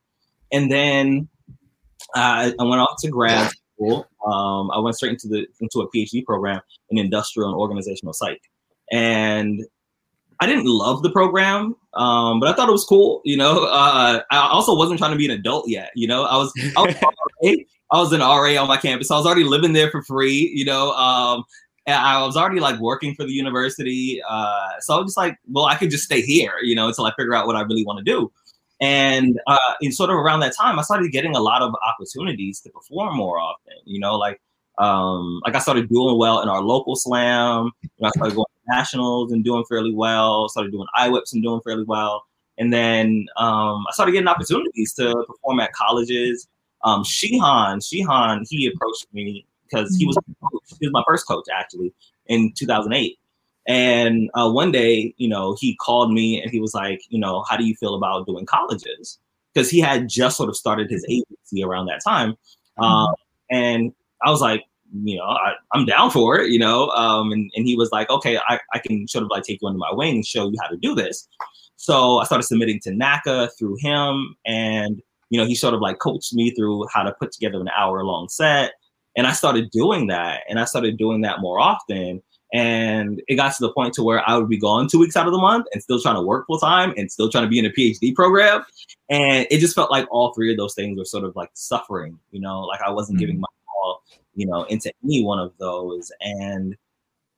And 0.52 0.70
then 0.70 1.28
uh, 2.14 2.52
I 2.58 2.64
went 2.64 2.80
off 2.80 2.96
to 3.00 3.08
grad 3.08 3.50
school. 3.74 4.06
Um, 4.26 4.70
I 4.70 4.78
went 4.78 4.96
straight 4.96 5.12
into 5.12 5.28
the 5.28 5.46
into 5.60 5.80
a 5.80 5.90
PhD 5.90 6.24
program 6.24 6.60
in 6.90 6.98
industrial 6.98 7.48
and 7.48 7.56
organizational 7.56 8.12
psych. 8.12 8.40
And 8.92 9.64
I 10.40 10.46
didn't 10.46 10.66
love 10.66 11.02
the 11.02 11.10
program, 11.10 11.74
um, 11.94 12.40
but 12.40 12.48
I 12.48 12.52
thought 12.52 12.68
it 12.68 12.72
was 12.72 12.84
cool. 12.84 13.22
You 13.24 13.36
know, 13.36 13.64
uh, 13.64 14.20
I 14.30 14.36
also 14.48 14.76
wasn't 14.76 14.98
trying 14.98 15.12
to 15.12 15.16
be 15.16 15.24
an 15.24 15.30
adult 15.30 15.68
yet. 15.68 15.90
You 15.94 16.06
know, 16.06 16.24
I 16.24 16.36
was 16.36 16.52
I 16.76 16.82
was, 16.82 16.94
I 17.92 17.98
was 17.98 18.12
an 18.12 18.20
RA 18.20 18.60
on 18.60 18.68
my 18.68 18.76
campus. 18.76 19.10
I 19.10 19.16
was 19.16 19.26
already 19.26 19.44
living 19.44 19.72
there 19.72 19.90
for 19.90 20.02
free. 20.02 20.52
You 20.54 20.64
know, 20.66 20.92
um, 20.92 21.44
and 21.86 21.96
I 21.96 22.24
was 22.24 22.36
already 22.36 22.60
like 22.60 22.80
working 22.80 23.14
for 23.14 23.24
the 23.24 23.32
university. 23.32 24.20
Uh, 24.28 24.70
so 24.80 24.94
I 24.94 24.96
was 24.98 25.06
just 25.06 25.16
like, 25.16 25.38
well, 25.48 25.66
I 25.66 25.76
could 25.76 25.90
just 25.90 26.04
stay 26.04 26.20
here, 26.20 26.54
you 26.62 26.74
know, 26.74 26.88
until 26.88 27.06
I 27.06 27.12
figure 27.16 27.34
out 27.34 27.46
what 27.46 27.56
I 27.56 27.60
really 27.62 27.84
want 27.84 27.98
to 27.98 28.04
do. 28.04 28.32
And 28.80 29.40
uh, 29.46 29.74
in 29.80 29.92
sort 29.92 30.10
of 30.10 30.16
around 30.16 30.40
that 30.40 30.54
time, 30.54 30.78
I 30.78 30.82
started 30.82 31.10
getting 31.12 31.34
a 31.34 31.40
lot 31.40 31.62
of 31.62 31.74
opportunities 31.86 32.60
to 32.60 32.70
perform 32.70 33.16
more 33.16 33.38
often. 33.38 33.74
You 33.84 34.00
know, 34.00 34.16
like 34.16 34.40
um, 34.78 35.40
like 35.44 35.54
I 35.54 35.60
started 35.60 35.88
doing 35.88 36.18
well 36.18 36.42
in 36.42 36.48
our 36.48 36.60
local 36.60 36.96
slam. 36.96 37.70
You 37.82 37.90
know, 38.00 38.08
I 38.08 38.10
started 38.10 38.34
going 38.34 38.46
to 38.46 38.74
nationals 38.74 39.32
and 39.32 39.44
doing 39.44 39.64
fairly 39.68 39.94
well. 39.94 40.48
Started 40.48 40.72
doing 40.72 40.86
IWIPs 40.98 41.32
and 41.32 41.42
doing 41.42 41.60
fairly 41.62 41.84
well. 41.84 42.24
And 42.58 42.72
then 42.72 43.26
um, 43.36 43.84
I 43.88 43.92
started 43.92 44.12
getting 44.12 44.28
opportunities 44.28 44.92
to 44.94 45.24
perform 45.26 45.60
at 45.60 45.72
colleges. 45.72 46.48
Um, 46.84 47.02
Shihan, 47.02 47.78
Shihan, 47.78 48.46
he 48.48 48.66
approached 48.66 49.06
me 49.12 49.46
because 49.68 49.96
he 49.96 50.06
was 50.06 50.16
he 50.80 50.86
was 50.86 50.92
my 50.92 51.02
first 51.06 51.26
coach 51.26 51.46
actually 51.52 51.92
in 52.26 52.52
2008. 52.56 53.18
And 53.68 54.30
uh, 54.34 54.50
one 54.50 54.70
day, 54.70 55.14
you 55.16 55.28
know, 55.28 55.56
he 55.58 55.76
called 55.76 56.12
me 56.12 56.40
and 56.40 56.50
he 56.50 56.60
was 56.60 56.72
like, 56.72 57.00
you 57.08 57.18
know, 57.18 57.44
how 57.48 57.56
do 57.56 57.64
you 57.64 57.74
feel 57.74 57.94
about 57.94 58.26
doing 58.26 58.46
colleges? 58.46 59.18
Because 59.52 59.68
he 59.68 59.80
had 59.80 60.08
just 60.08 60.36
sort 60.36 60.48
of 60.48 60.56
started 60.56 60.88
his 60.88 61.04
agency 61.08 61.64
around 61.64 61.86
that 61.86 62.00
time. 62.04 62.32
Mm-hmm. 62.78 62.84
Um, 62.84 63.14
and 63.50 63.92
I 64.22 64.30
was 64.30 64.40
like, 64.40 64.64
you 64.92 65.16
know, 65.16 65.24
I, 65.24 65.54
am 65.74 65.84
down 65.84 66.10
for 66.10 66.38
it, 66.38 66.50
you 66.50 66.60
know. 66.60 66.88
Um, 66.90 67.32
and, 67.32 67.50
and 67.56 67.66
he 67.66 67.74
was 67.74 67.90
like, 67.90 68.08
okay, 68.08 68.38
I, 68.48 68.60
I 68.72 68.78
can 68.78 69.08
sort 69.08 69.24
of 69.24 69.30
like 69.30 69.42
take 69.42 69.60
you 69.60 69.68
under 69.68 69.78
my 69.78 69.92
wing 69.92 70.16
and 70.16 70.26
show 70.26 70.48
you 70.48 70.56
how 70.62 70.68
to 70.68 70.76
do 70.76 70.94
this. 70.94 71.28
So 71.76 72.18
I 72.18 72.24
started 72.24 72.44
submitting 72.44 72.80
to 72.80 72.90
NACA 72.90 73.50
through 73.58 73.76
him. 73.80 74.36
And, 74.46 75.02
you 75.30 75.40
know, 75.40 75.46
he 75.46 75.56
sort 75.56 75.74
of 75.74 75.80
like 75.80 75.98
coached 75.98 76.32
me 76.34 76.52
through 76.52 76.86
how 76.92 77.02
to 77.02 77.12
put 77.18 77.32
together 77.32 77.60
an 77.60 77.68
hour 77.76 78.04
long 78.04 78.28
set 78.28 78.74
and 79.16 79.26
I 79.26 79.32
started 79.32 79.70
doing 79.70 80.06
that 80.08 80.42
and 80.48 80.58
I 80.60 80.64
started 80.64 80.96
doing 80.96 81.22
that 81.22 81.40
more 81.40 81.58
often. 81.58 82.22
And 82.52 83.20
it 83.26 83.34
got 83.34 83.54
to 83.56 83.60
the 83.60 83.72
point 83.72 83.92
to 83.94 84.02
where 84.04 84.26
I 84.28 84.36
would 84.36 84.48
be 84.48 84.58
gone 84.58 84.88
two 84.88 85.00
weeks 85.00 85.16
out 85.16 85.26
of 85.26 85.32
the 85.32 85.38
month 85.38 85.66
and 85.72 85.82
still 85.82 86.00
trying 86.00 86.14
to 86.14 86.22
work 86.22 86.46
full 86.46 86.58
time 86.58 86.94
and 86.96 87.10
still 87.10 87.28
trying 87.28 87.44
to 87.44 87.50
be 87.50 87.58
in 87.58 87.66
a 87.66 87.70
PhD 87.70 88.14
program. 88.14 88.64
And 89.10 89.46
it 89.50 89.58
just 89.58 89.74
felt 89.74 89.90
like 89.90 90.06
all 90.10 90.32
three 90.32 90.50
of 90.52 90.56
those 90.56 90.74
things 90.74 90.96
were 90.96 91.04
sort 91.04 91.24
of 91.24 91.34
like 91.34 91.50
suffering, 91.54 92.18
you 92.30 92.40
know, 92.40 92.60
like 92.60 92.80
I 92.82 92.90
wasn't 92.90 93.16
mm-hmm. 93.16 93.20
giving 93.20 93.40
my 93.40 93.48
all, 93.82 94.02
you 94.34 94.46
know, 94.46 94.64
into 94.64 94.92
any 95.04 95.24
one 95.24 95.38
of 95.38 95.52
those. 95.58 96.12
And, 96.20 96.76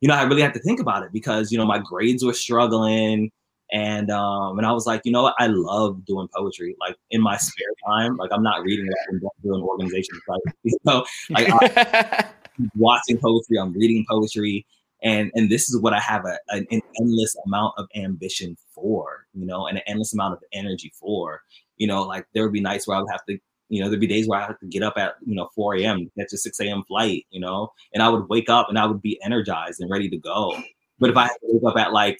you 0.01 0.09
know, 0.09 0.14
I 0.14 0.22
really 0.24 0.43
had 0.43 0.55
to 0.55 0.61
think 0.61 0.81
about 0.81 1.05
it 1.05 1.12
because, 1.12 1.51
you 1.51 1.59
know, 1.59 1.66
my 1.66 1.79
grades 1.79 2.24
were 2.24 2.35
struggling 2.35 3.31
and 3.73 4.11
um 4.11 4.59
and 4.59 4.66
I 4.66 4.73
was 4.73 4.87
like, 4.87 5.03
you 5.05 5.12
know 5.12 5.23
what, 5.23 5.35
I 5.39 5.47
love 5.49 6.05
doing 6.05 6.29
poetry. 6.35 6.77
Like 6.81 6.97
in 7.11 7.21
my 7.21 7.37
spare 7.37 7.66
time, 7.87 8.16
like 8.16 8.31
I'm 8.33 8.43
not 8.43 8.62
reading 8.62 8.87
that 8.87 9.07
and 9.09 9.23
doing 9.43 9.62
organization. 9.62 10.19
Like, 10.29 10.55
you 10.62 10.77
know, 10.85 11.07
like 11.31 11.49
I'm 11.51 12.71
watching 12.77 13.19
poetry, 13.19 13.59
I'm 13.59 13.73
reading 13.73 14.05
poetry, 14.09 14.66
and 15.03 15.31
and 15.35 15.51
this 15.51 15.71
is 15.71 15.81
what 15.81 15.95
I 15.95 16.01
have 16.01 16.25
a, 16.27 16.39
an, 16.49 16.66
an 16.71 16.83
endless 17.01 17.37
amount 17.47 17.75
of 17.79 17.87
ambition 17.95 18.57
for, 18.75 19.27
you 19.33 19.47
know, 19.47 19.66
and 19.66 19.79
an 19.79 19.85
endless 19.87 20.12
amount 20.12 20.35
of 20.35 20.41
energy 20.53 20.93
for. 20.95 21.43
You 21.77 21.87
know, 21.87 22.03
like 22.03 22.27
there 22.35 22.43
would 22.43 22.53
be 22.53 22.61
nights 22.61 22.87
where 22.87 22.97
I 22.97 23.01
would 23.01 23.11
have 23.11 23.25
to 23.27 23.39
you 23.69 23.83
know, 23.83 23.89
there'd 23.89 24.01
be 24.01 24.07
days 24.07 24.27
where 24.27 24.41
I 24.41 24.47
had 24.47 24.59
to 24.61 24.66
get 24.66 24.83
up 24.83 24.97
at, 24.97 25.16
you 25.27 25.35
know, 25.35 25.51
4 25.55 25.77
a.m., 25.77 26.11
catch 26.19 26.33
a 26.33 26.39
6 26.39 26.61
a.m. 26.61 26.85
flight, 26.89 27.27
you 27.31 27.41
know, 27.41 27.71
and 27.93 28.03
I 28.03 28.09
would 28.09 28.29
wake 28.29 28.49
up 28.49 28.69
and 28.69 28.79
I 28.79 28.87
would 28.87 29.03
be 29.03 29.21
energized 29.23 29.81
and 29.81 29.91
ready 29.91 30.09
to 30.09 30.16
go. 30.16 30.57
But 30.99 31.11
if 31.11 31.16
I 31.16 31.25
had 31.25 31.37
to 31.43 31.49
wake 31.53 31.71
up 31.71 31.79
at 31.79 31.93
like 31.93 32.19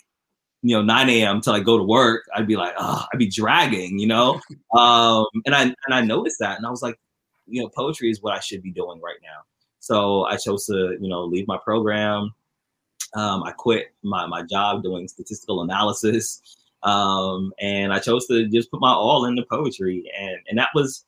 you 0.63 0.75
know 0.75 0.83
9 0.83 1.09
a.m. 1.09 1.41
till 1.41 1.55
I 1.55 1.61
go 1.61 1.79
to 1.79 1.85
work, 1.85 2.29
I'd 2.35 2.47
be 2.47 2.57
like, 2.57 2.75
oh, 2.79 3.05
I'd 3.13 3.19
be 3.19 3.29
dragging, 3.29 3.99
you 3.99 4.07
know. 4.07 4.41
Um, 4.77 5.25
and 5.47 5.55
I 5.55 5.63
and 5.63 5.95
I 5.95 6.03
noticed 6.03 6.39
that, 6.41 6.59
and 6.59 6.67
I 6.67 6.71
was 6.71 6.83
like, 6.83 7.01
you 7.47 7.63
know, 7.63 7.69
poetry 7.69 8.11
is 8.11 8.23
what 8.23 8.35
I 8.35 8.41
should 8.41 8.63
be 8.63 8.71
doing 8.71 9.01
right 9.01 9.17
now. 9.23 9.43
So 9.81 10.25
I 10.25 10.37
chose 10.37 10.67
to, 10.67 10.97
you 11.01 11.09
know, 11.09 11.25
leave 11.25 11.49
my 11.49 11.57
program. 11.57 12.35
Um, 13.15 13.43
I 13.43 13.53
quit 13.53 13.87
my 14.03 14.27
my 14.27 14.43
job 14.43 14.83
doing 14.83 15.09
statistical 15.09 15.63
analysis, 15.63 16.43
um, 16.83 17.53
and 17.59 17.93
I 17.93 17.99
chose 17.99 18.27
to 18.27 18.47
just 18.49 18.71
put 18.71 18.81
my 18.81 18.93
all 18.93 19.25
into 19.25 19.43
poetry, 19.51 20.11
and 20.19 20.37
and 20.49 20.59
that 20.59 20.69
was 20.75 21.07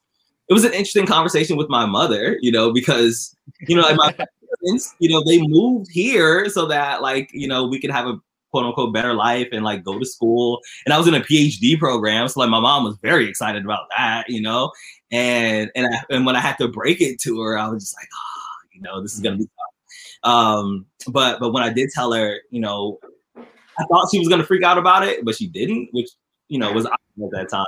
it 0.48 0.54
was 0.54 0.64
an 0.64 0.72
interesting 0.72 1.06
conversation 1.06 1.56
with 1.56 1.68
my 1.68 1.84
mother, 1.84 2.38
you 2.40 2.50
know, 2.50 2.72
because 2.72 3.36
you 3.68 3.76
know, 3.76 3.82
like 3.82 3.96
my 3.96 4.12
parents, 4.64 4.94
you 4.98 5.10
know, 5.10 5.22
they 5.22 5.40
moved 5.46 5.90
here 5.90 6.48
so 6.48 6.66
that 6.66 7.02
like 7.02 7.30
you 7.34 7.46
know 7.46 7.66
we 7.66 7.78
could 7.78 7.90
have 7.90 8.06
a 8.06 8.18
quote 8.50 8.66
unquote 8.66 8.92
better 8.92 9.14
life 9.14 9.48
and 9.52 9.64
like 9.64 9.84
go 9.84 9.98
to 9.98 10.04
school. 10.04 10.60
And 10.84 10.92
I 10.92 10.98
was 10.98 11.06
in 11.06 11.14
a 11.14 11.20
PhD 11.20 11.78
program. 11.78 12.28
So 12.28 12.40
like 12.40 12.50
my 12.50 12.60
mom 12.60 12.84
was 12.84 12.96
very 13.02 13.28
excited 13.28 13.64
about 13.64 13.88
that, 13.96 14.28
you 14.28 14.42
know? 14.42 14.70
and 15.10 15.70
and 15.74 15.86
I, 15.86 16.00
and 16.10 16.26
when 16.26 16.36
I 16.36 16.40
had 16.40 16.56
to 16.58 16.68
break 16.68 17.00
it 17.00 17.20
to 17.22 17.40
her, 17.42 17.58
I 17.58 17.68
was 17.68 17.84
just 17.84 17.96
like, 17.96 18.08
oh, 18.14 18.68
you 18.72 18.80
know, 18.80 19.02
this 19.02 19.14
is 19.14 19.20
gonna 19.20 19.36
be 19.36 19.44
tough. 19.44 20.32
Um, 20.32 20.86
but 21.08 21.40
but 21.40 21.52
when 21.52 21.62
I 21.62 21.72
did 21.72 21.90
tell 21.90 22.12
her, 22.12 22.38
you 22.50 22.60
know, 22.60 22.98
I 23.36 23.84
thought 23.88 24.08
she 24.10 24.18
was 24.18 24.28
gonna 24.28 24.44
freak 24.44 24.62
out 24.62 24.78
about 24.78 25.02
it, 25.06 25.24
but 25.24 25.34
she 25.34 25.46
didn't, 25.46 25.88
which 25.92 26.08
you 26.48 26.58
know 26.58 26.72
was 26.72 26.86
awesome 26.86 27.24
at 27.24 27.30
that 27.32 27.48
time. 27.50 27.66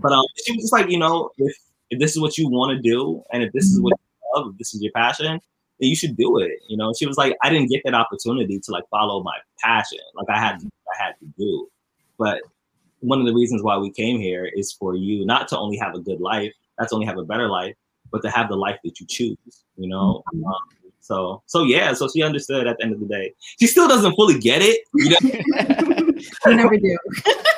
But 0.00 0.12
um, 0.12 0.24
she 0.44 0.52
was 0.52 0.62
just 0.62 0.72
like, 0.72 0.90
you 0.90 0.98
know, 0.98 1.30
if 1.38 1.56
if 1.90 1.98
this 1.98 2.12
is 2.12 2.20
what 2.20 2.38
you 2.38 2.48
want 2.48 2.76
to 2.76 2.82
do, 2.82 3.22
and 3.32 3.42
if 3.42 3.52
this 3.52 3.64
is 3.64 3.80
what 3.80 3.90
you 3.90 4.40
love, 4.40 4.52
if 4.52 4.58
this 4.58 4.74
is 4.74 4.82
your 4.82 4.92
passion, 4.92 5.40
you 5.78 5.96
should 5.96 6.16
do 6.16 6.38
it. 6.38 6.52
You 6.68 6.76
know, 6.76 6.92
she 6.98 7.06
was 7.06 7.16
like, 7.16 7.36
I 7.42 7.50
didn't 7.50 7.70
get 7.70 7.82
that 7.84 7.94
opportunity 7.94 8.58
to 8.60 8.70
like 8.70 8.84
follow 8.90 9.22
my 9.22 9.36
passion, 9.60 9.98
like 10.14 10.28
I 10.30 10.38
had 10.38 10.58
to, 10.60 10.66
I 10.66 11.02
had 11.02 11.14
to 11.20 11.26
do. 11.38 11.68
But 12.18 12.40
one 13.00 13.20
of 13.20 13.26
the 13.26 13.34
reasons 13.34 13.62
why 13.62 13.76
we 13.76 13.90
came 13.90 14.18
here 14.20 14.50
is 14.54 14.72
for 14.72 14.94
you 14.94 15.26
not 15.26 15.48
to 15.48 15.58
only 15.58 15.76
have 15.76 15.94
a 15.94 16.00
good 16.00 16.20
life, 16.20 16.52
not 16.78 16.88
to 16.88 16.94
only 16.94 17.06
have 17.06 17.18
a 17.18 17.24
better 17.24 17.48
life, 17.48 17.74
but 18.10 18.22
to 18.22 18.30
have 18.30 18.48
the 18.48 18.56
life 18.56 18.78
that 18.84 18.98
you 19.00 19.06
choose. 19.06 19.64
You 19.76 19.88
know. 19.88 20.22
Mhm. 20.34 20.46
Um, 20.46 20.54
so 21.00 21.42
so 21.46 21.62
yeah, 21.62 21.92
so 21.92 22.08
she 22.12 22.22
understood 22.22 22.66
at 22.66 22.78
the 22.78 22.84
end 22.84 22.94
of 22.94 23.00
the 23.00 23.06
day. 23.06 23.32
She 23.60 23.66
still 23.68 23.86
doesn't 23.86 24.14
fully 24.16 24.40
get 24.40 24.60
it. 24.62 24.80
You 24.94 25.10
know, 25.10 26.20
I 26.46 26.54
never 26.54 26.76
do. 26.76 26.98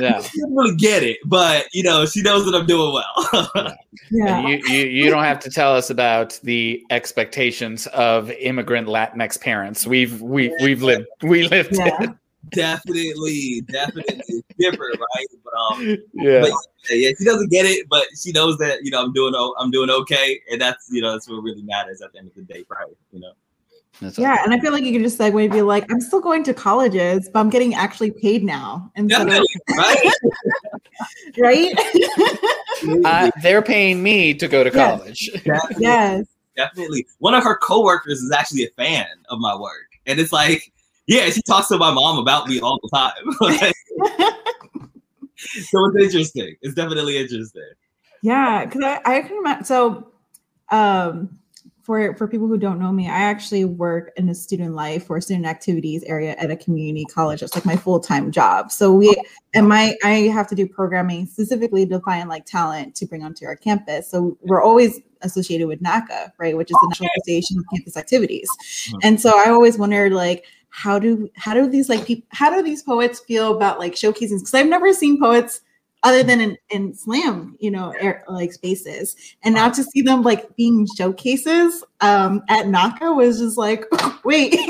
yeah. 0.00 0.20
she 0.22 0.40
doesn't 0.40 0.54
really 0.54 0.76
get 0.76 1.02
it, 1.02 1.18
but 1.24 1.66
you 1.72 1.82
know, 1.82 2.06
she 2.06 2.22
knows 2.22 2.44
that 2.46 2.54
I'm 2.54 2.66
doing 2.66 2.92
well. 2.92 3.74
Yeah. 4.10 4.38
And 4.38 4.48
you, 4.48 4.60
you 4.68 4.86
you 4.86 5.10
don't 5.10 5.24
have 5.24 5.40
to 5.40 5.50
tell 5.50 5.74
us 5.74 5.90
about 5.90 6.38
the 6.44 6.84
expectations 6.90 7.88
of 7.88 8.30
immigrant 8.30 8.86
Latinx 8.86 9.40
parents. 9.40 9.84
We've 9.84 10.22
we 10.22 10.54
we've 10.60 10.80
lived 10.82 11.06
we 11.22 11.48
lived 11.48 11.76
Yeah. 11.76 11.90
it. 12.02 12.10
definitely, 12.50 13.62
definitely 13.62 14.44
different, 14.58 15.00
right? 15.00 15.26
But 15.42 15.54
um, 15.58 15.96
Yeah. 16.14 16.40
but 16.42 16.50
yeah, 16.90 17.10
she 17.18 17.24
doesn't 17.24 17.50
get 17.50 17.66
it, 17.66 17.88
but 17.88 18.04
she 18.22 18.30
knows 18.30 18.58
that 18.58 18.84
you 18.84 18.90
know 18.92 19.02
I'm 19.02 19.12
doing 19.12 19.34
o- 19.34 19.54
I'm 19.58 19.70
doing 19.72 19.90
okay, 19.90 20.40
and 20.52 20.60
that's 20.60 20.86
you 20.90 21.00
know 21.02 21.12
that's 21.12 21.28
what 21.28 21.42
really 21.42 21.62
matters 21.62 22.00
at 22.00 22.12
the 22.12 22.18
end 22.18 22.28
of 22.28 22.34
the 22.34 22.42
day 22.42 22.64
right? 22.68 22.86
You 23.12 23.20
know, 23.20 23.32
That's 24.00 24.18
Yeah, 24.18 24.36
and 24.44 24.52
I 24.52 24.60
feel 24.60 24.72
like 24.72 24.84
you 24.84 24.92
can 24.92 25.02
just 25.02 25.18
segue 25.18 25.42
and 25.42 25.52
be 25.52 25.62
like, 25.62 25.90
I'm 25.90 26.00
still 26.00 26.20
going 26.20 26.44
to 26.44 26.54
colleges, 26.54 27.28
but 27.32 27.40
I'm 27.40 27.50
getting 27.50 27.74
actually 27.74 28.10
paid 28.10 28.44
now. 28.44 28.90
Instead 28.96 29.28
of, 29.28 29.44
right? 29.76 30.12
right? 31.38 31.74
Uh, 33.04 33.30
they're 33.42 33.62
paying 33.62 34.02
me 34.02 34.34
to 34.34 34.48
go 34.48 34.62
to 34.64 34.70
Yes. 34.74 34.98
college. 34.98 35.30
definitely, 35.44 35.76
yes. 35.78 36.26
definitely. 36.56 37.06
One 37.18 37.34
of 37.34 37.42
her 37.44 37.56
coworkers 37.56 38.18
is 38.20 38.32
actually 38.32 38.64
a 38.64 38.70
fan 38.76 39.06
of 39.30 39.38
my 39.38 39.56
work, 39.56 39.88
and 40.06 40.20
it's 40.20 40.32
like, 40.32 40.72
yeah, 41.06 41.28
she 41.30 41.40
talks 41.42 41.68
to 41.68 41.78
my 41.78 41.92
mom 41.92 42.18
about 42.18 42.48
me 42.48 42.60
all 42.60 42.78
the 42.82 42.90
time. 42.92 43.72
so 45.36 45.86
it's 45.94 46.04
interesting. 46.04 46.56
It's 46.60 46.74
definitely 46.74 47.16
interesting. 47.16 47.70
Yeah, 48.22 48.64
because 48.64 48.82
I, 48.82 49.00
I 49.04 49.22
can 49.22 49.38
imagine. 49.38 49.64
So, 49.64 50.12
um, 50.70 51.38
for 51.86 52.16
for 52.16 52.26
people 52.26 52.48
who 52.48 52.58
don't 52.58 52.80
know 52.80 52.90
me, 52.90 53.06
I 53.06 53.20
actually 53.20 53.64
work 53.64 54.12
in 54.16 54.26
the 54.26 54.34
student 54.34 54.74
life 54.74 55.08
or 55.08 55.20
student 55.20 55.46
activities 55.46 56.02
area 56.02 56.34
at 56.36 56.50
a 56.50 56.56
community 56.56 57.04
college. 57.04 57.42
It's 57.42 57.54
like 57.54 57.64
my 57.64 57.76
full 57.76 58.00
time 58.00 58.32
job. 58.32 58.72
So 58.72 58.92
we 58.92 59.16
and 59.54 59.68
my 59.68 59.94
I 60.02 60.28
have 60.34 60.48
to 60.48 60.56
do 60.56 60.66
programming 60.66 61.26
specifically 61.26 61.86
to 61.86 62.00
find 62.00 62.28
like 62.28 62.44
talent 62.44 62.96
to 62.96 63.06
bring 63.06 63.22
onto 63.22 63.46
our 63.46 63.54
campus. 63.54 64.10
So 64.10 64.36
we're 64.42 64.62
always 64.62 65.00
associated 65.22 65.68
with 65.68 65.80
NACA, 65.80 66.32
right, 66.38 66.56
which 66.56 66.72
is 66.72 66.76
the 66.82 66.88
National 66.88 67.10
Association 67.18 67.58
of 67.60 67.64
Campus 67.72 67.96
Activities. 67.96 68.48
Mhm. 68.88 68.98
And 69.04 69.20
so 69.20 69.30
I 69.38 69.50
always 69.50 69.78
wondered 69.78 70.12
like 70.12 70.44
how 70.70 70.98
do 70.98 71.30
how 71.36 71.54
do 71.54 71.68
these 71.68 71.88
like 71.88 72.04
people 72.04 72.26
how 72.32 72.50
do 72.50 72.62
these 72.62 72.82
poets 72.82 73.20
feel 73.20 73.54
about 73.54 73.78
like 73.78 73.94
showcasing 73.94 74.40
because 74.40 74.54
I've 74.54 74.66
never 74.66 74.92
seen 74.92 75.20
poets 75.20 75.60
other 76.06 76.22
than 76.22 76.40
in, 76.40 76.56
in 76.70 76.94
slam 76.94 77.56
you 77.58 77.70
know 77.70 77.90
air, 78.00 78.22
like 78.28 78.52
spaces. 78.52 79.16
And 79.42 79.54
now 79.54 79.68
to 79.70 79.82
see 79.82 80.02
them 80.02 80.22
like 80.22 80.54
being 80.56 80.86
showcases 80.96 81.82
um 82.00 82.42
at 82.48 82.66
NACA 82.66 83.14
was 83.14 83.38
just 83.38 83.58
like 83.58 83.84
wait 84.24 84.54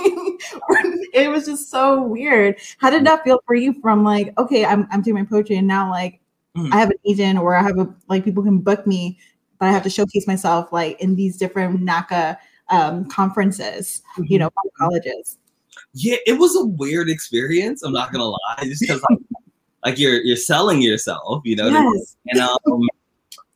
it 1.13 1.31
was 1.31 1.47
just 1.47 1.71
so 1.71 2.03
weird. 2.03 2.59
How 2.79 2.91
did 2.91 3.05
that 3.07 3.23
feel 3.25 3.41
for 3.47 3.55
you 3.55 3.75
from 3.81 4.05
like 4.05 4.33
okay 4.39 4.65
i'm, 4.65 4.87
I'm 4.91 5.03
doing 5.03 5.17
my 5.17 5.25
poetry 5.25 5.57
and 5.57 5.67
now 5.69 5.91
like 5.91 6.21
Mhm. 6.57 6.73
i 6.73 6.79
have 6.79 6.89
an 6.91 6.97
agent 7.05 7.39
or 7.39 7.55
i 7.55 7.63
have 7.63 7.79
a 7.79 7.87
like 8.09 8.25
people 8.25 8.43
can 8.43 8.59
book 8.61 8.87
me 8.87 9.19
but 9.59 9.69
i 9.69 9.73
have 9.73 9.83
to 9.83 9.91
showcase 9.91 10.27
myself 10.27 10.73
like 10.73 10.99
in 11.03 11.15
these 11.15 11.37
different 11.37 11.81
NACA 11.85 12.39
um 12.71 13.05
conferences 13.11 14.01
you 14.25 14.39
know 14.39 14.49
colleges. 14.79 15.37
Yeah, 15.93 16.17
it 16.27 16.39
was 16.39 16.57
a 16.57 16.65
weird 16.65 17.09
experience. 17.11 17.83
I'm 17.83 17.93
not 17.93 18.11
gonna 18.13 18.25
lie, 18.25 18.65
just 18.65 18.81
because 18.81 19.03
like, 19.11 19.19
like 19.87 19.99
you're 19.99 20.21
you're 20.23 20.37
selling 20.37 20.83
yourself, 20.83 21.43
you 21.45 21.55
know. 21.55 21.65
what 21.67 21.77
I 21.77 21.81
mean? 21.81 21.95
yes 21.97 22.17
and 22.29 22.41
um 22.41 22.89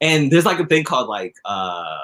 and 0.00 0.30
there's 0.30 0.46
like 0.46 0.60
a 0.60 0.66
thing 0.66 0.84
called 0.84 1.08
like 1.08 1.34
uh 1.44 1.98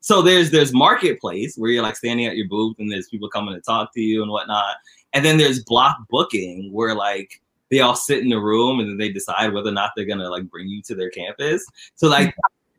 so 0.00 0.20
there's 0.20 0.50
there's 0.50 0.72
marketplace 0.72 1.56
where 1.56 1.70
you're 1.70 1.82
like 1.82 1.96
standing 1.96 2.26
at 2.26 2.36
your 2.36 2.46
booth 2.46 2.76
and 2.78 2.90
there's 2.90 3.08
people 3.08 3.28
coming 3.28 3.54
to 3.54 3.60
talk 3.60 3.92
to 3.94 4.00
you 4.00 4.22
and 4.22 4.30
whatnot 4.30 4.76
and 5.14 5.24
then 5.24 5.38
there's 5.38 5.64
block 5.64 5.96
booking 6.10 6.70
where 6.72 6.94
like 6.94 7.40
they 7.70 7.80
all 7.80 7.96
sit 7.96 8.18
in 8.18 8.28
the 8.28 8.40
room 8.40 8.80
and 8.80 8.88
then 8.88 8.98
they 8.98 9.10
decide 9.10 9.52
whether 9.52 9.70
or 9.70 9.72
not 9.72 9.92
they're 9.96 10.04
gonna 10.04 10.28
like 10.28 10.48
bring 10.50 10.68
you 10.68 10.82
to 10.82 10.94
their 10.94 11.10
campus 11.10 11.64
so 11.94 12.06
like 12.08 12.34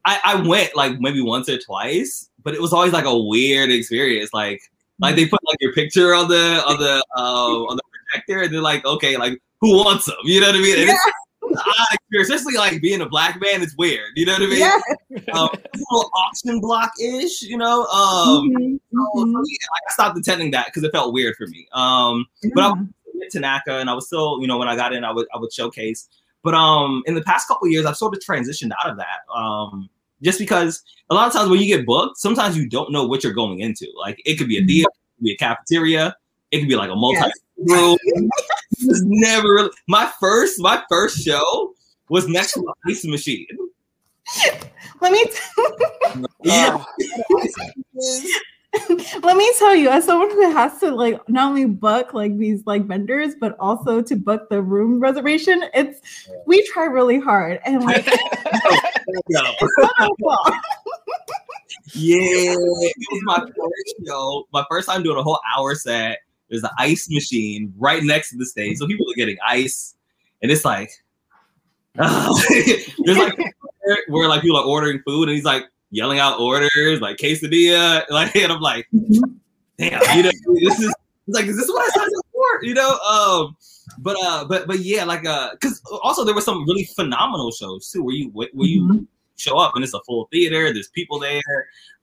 I, 0.05 0.19
I 0.23 0.35
went 0.47 0.75
like 0.75 0.99
maybe 0.99 1.21
once 1.21 1.49
or 1.49 1.57
twice 1.57 2.29
but 2.43 2.53
it 2.53 2.61
was 2.61 2.73
always 2.73 2.93
like 2.93 3.05
a 3.05 3.17
weird 3.17 3.71
experience 3.71 4.29
like 4.33 4.61
like 4.99 5.15
they 5.15 5.27
put 5.27 5.39
like 5.43 5.57
your 5.59 5.73
picture 5.73 6.13
on 6.13 6.29
the 6.29 6.63
on 6.65 6.79
the 6.79 7.03
uh, 7.17 7.63
on 7.65 7.75
the 7.75 7.81
projector 8.15 8.41
and 8.43 8.53
they're 8.53 8.61
like 8.61 8.85
okay 8.85 9.17
like 9.17 9.41
who 9.61 9.75
wants 9.75 10.05
them 10.05 10.15
you 10.23 10.39
know 10.39 10.47
what 10.47 10.55
i 10.55 10.59
mean 10.59 10.79
and 10.79 10.89
it's 10.89 11.01
odd 11.57 11.87
experience, 11.93 12.29
especially 12.29 12.57
like 12.57 12.81
being 12.81 13.01
a 13.01 13.05
black 13.07 13.39
man. 13.39 13.61
It's 13.61 13.75
weird, 13.77 14.09
you 14.15 14.25
know 14.25 14.33
what 14.33 14.41
I 14.41 14.47
mean? 14.47 14.59
yeah. 14.59 14.79
Um, 15.33 15.47
little 15.75 16.09
auction 16.15 16.59
block 16.59 16.91
ish, 16.99 17.43
you 17.43 17.55
know. 17.55 17.83
Um, 17.85 18.49
Mhm, 18.49 18.79
so- 18.91 19.25
so 19.25 19.43
yeah, 19.45 19.67
I 19.89 19.93
stopped 19.93 20.17
attending 20.17 20.51
that 20.51 20.65
because 20.65 20.83
it 20.83 20.91
felt 20.91 21.13
weird 21.13 21.35
for 21.37 21.45
me. 21.47 21.67
Um, 21.71 22.25
but 22.55 22.63
I- 22.63 22.73
Yeah. 23.13 23.27
to 23.29 23.39
NACA, 23.39 23.79
and 23.79 23.89
I 23.89 23.93
was 23.93 24.07
still, 24.07 24.39
you 24.41 24.47
know, 24.47 24.57
when 24.57 24.67
I 24.67 24.75
got 24.75 24.91
in, 24.91 25.03
I 25.05 25.11
would 25.11 25.27
I 25.33 25.37
would 25.37 25.53
showcase. 25.53 26.09
But 26.43 26.55
um, 26.55 27.03
in 27.05 27.13
the 27.13 27.21
past 27.21 27.47
couple 27.47 27.67
years, 27.67 27.85
I've 27.85 27.95
sort 27.95 28.15
of 28.15 28.21
transitioned 28.21 28.71
out 28.83 28.89
of 28.89 28.97
that. 28.97 29.19
Um, 29.33 29.87
just 30.23 30.39
because 30.39 30.81
a 31.11 31.13
lot 31.13 31.27
of 31.27 31.33
times 31.33 31.49
when 31.51 31.61
you 31.61 31.67
get 31.67 31.85
booked, 31.85 32.17
sometimes 32.17 32.57
you 32.57 32.67
don't 32.67 32.91
know 32.91 33.05
what 33.05 33.23
you're 33.23 33.33
going 33.33 33.59
into. 33.59 33.85
Like 33.95 34.19
it 34.25 34.35
could 34.37 34.47
be 34.49 34.57
a 34.57 34.61
Mhm. 34.63 34.67
theater, 34.67 34.89
it 34.89 35.15
could 35.19 35.23
be 35.25 35.31
a 35.33 35.37
cafeteria, 35.37 36.15
it 36.51 36.59
could 36.59 36.69
be 36.69 36.75
like 36.75 36.89
a 36.89 36.95
multi 36.95 37.21
room. 37.57 37.97
It's 38.77 39.01
never 39.05 39.53
really 39.53 39.69
my 39.87 40.11
first 40.19 40.59
my 40.59 40.83
first 40.89 41.23
show 41.23 41.73
was 42.09 42.27
next 42.27 42.53
to 42.53 42.59
an 42.59 42.73
ice 42.87 43.05
machine. 43.05 43.47
Let 45.01 45.11
me 45.13 45.23
Yeah. 46.43 46.83
let 49.23 49.37
me 49.37 49.51
tell 49.57 49.73
you, 49.75 49.89
as 49.89 50.03
someone 50.05 50.29
who 50.31 50.51
has 50.51 50.79
to 50.79 50.91
like 50.93 51.17
not 51.29 51.49
only 51.49 51.65
book 51.65 52.13
like 52.13 52.37
these 52.37 52.63
like 52.65 52.85
vendors, 52.85 53.33
but 53.39 53.55
also 53.59 54.01
to 54.01 54.15
book 54.15 54.49
the 54.49 54.61
room 54.61 54.99
reservation, 54.99 55.63
it's 55.73 56.01
we 56.45 56.65
try 56.67 56.85
really 56.85 57.19
hard 57.19 57.59
and 57.65 57.83
like 57.83 58.05
No. 58.05 58.13
it's 59.59 59.77
not 59.77 59.91
our 59.99 60.09
fault. 60.21 60.53
Yeah, 61.93 62.17
it 62.19 62.57
was 62.57 63.21
my 63.23 63.39
first 63.39 63.95
show. 64.05 64.47
My 64.51 64.65
first 64.69 64.89
time 64.89 65.03
doing 65.03 65.17
a 65.17 65.23
whole 65.23 65.39
hour 65.55 65.75
set. 65.75 66.19
There's 66.49 66.63
an 66.63 66.69
ice 66.77 67.09
machine 67.09 67.73
right 67.77 68.03
next 68.03 68.29
to 68.31 68.37
the 68.37 68.45
stage, 68.45 68.77
so 68.77 68.87
people 68.87 69.09
are 69.09 69.15
getting 69.15 69.37
ice, 69.47 69.95
and 70.41 70.51
it's 70.51 70.63
like, 70.65 70.91
there's 71.95 73.17
like 73.17 73.33
where 74.07 74.27
like 74.27 74.41
people 74.41 74.57
are 74.57 74.65
ordering 74.65 75.01
food, 75.05 75.29
and 75.29 75.35
he's 75.35 75.45
like 75.45 75.65
yelling 75.91 76.19
out 76.19 76.39
orders 76.39 76.99
like 77.01 77.17
quesadilla, 77.17 78.03
like, 78.09 78.35
and 78.35 78.51
I'm 78.51 78.61
like, 78.61 78.87
damn, 78.91 80.01
you 80.17 80.23
know, 80.23 80.31
this 80.55 80.79
is 80.79 80.93
like, 81.27 81.45
is 81.45 81.57
this 81.57 81.67
what 81.69 81.83
I 81.83 81.99
signed 81.99 82.11
up 82.17 82.25
for? 82.31 82.63
You 82.63 82.73
know, 82.73 82.97
um, 82.99 83.55
but 83.99 84.17
uh, 84.21 84.45
but 84.45 84.67
but 84.67 84.79
yeah, 84.79 85.03
like 85.05 85.25
uh, 85.25 85.51
because 85.53 85.81
also 86.03 86.23
there 86.23 86.35
were 86.35 86.41
some 86.41 86.65
really 86.67 86.85
phenomenal 86.95 87.51
shows 87.51 87.89
too, 87.91 88.03
where 88.03 88.15
you 88.15 88.29
where 88.29 88.49
you 88.53 88.83
Mhm. 88.83 89.07
show 89.37 89.57
up 89.57 89.73
and 89.75 89.83
it's 89.83 89.93
a 89.93 90.01
full 90.01 90.27
theater. 90.31 90.71
There's 90.73 90.89
people 90.89 91.19
there. 91.19 91.41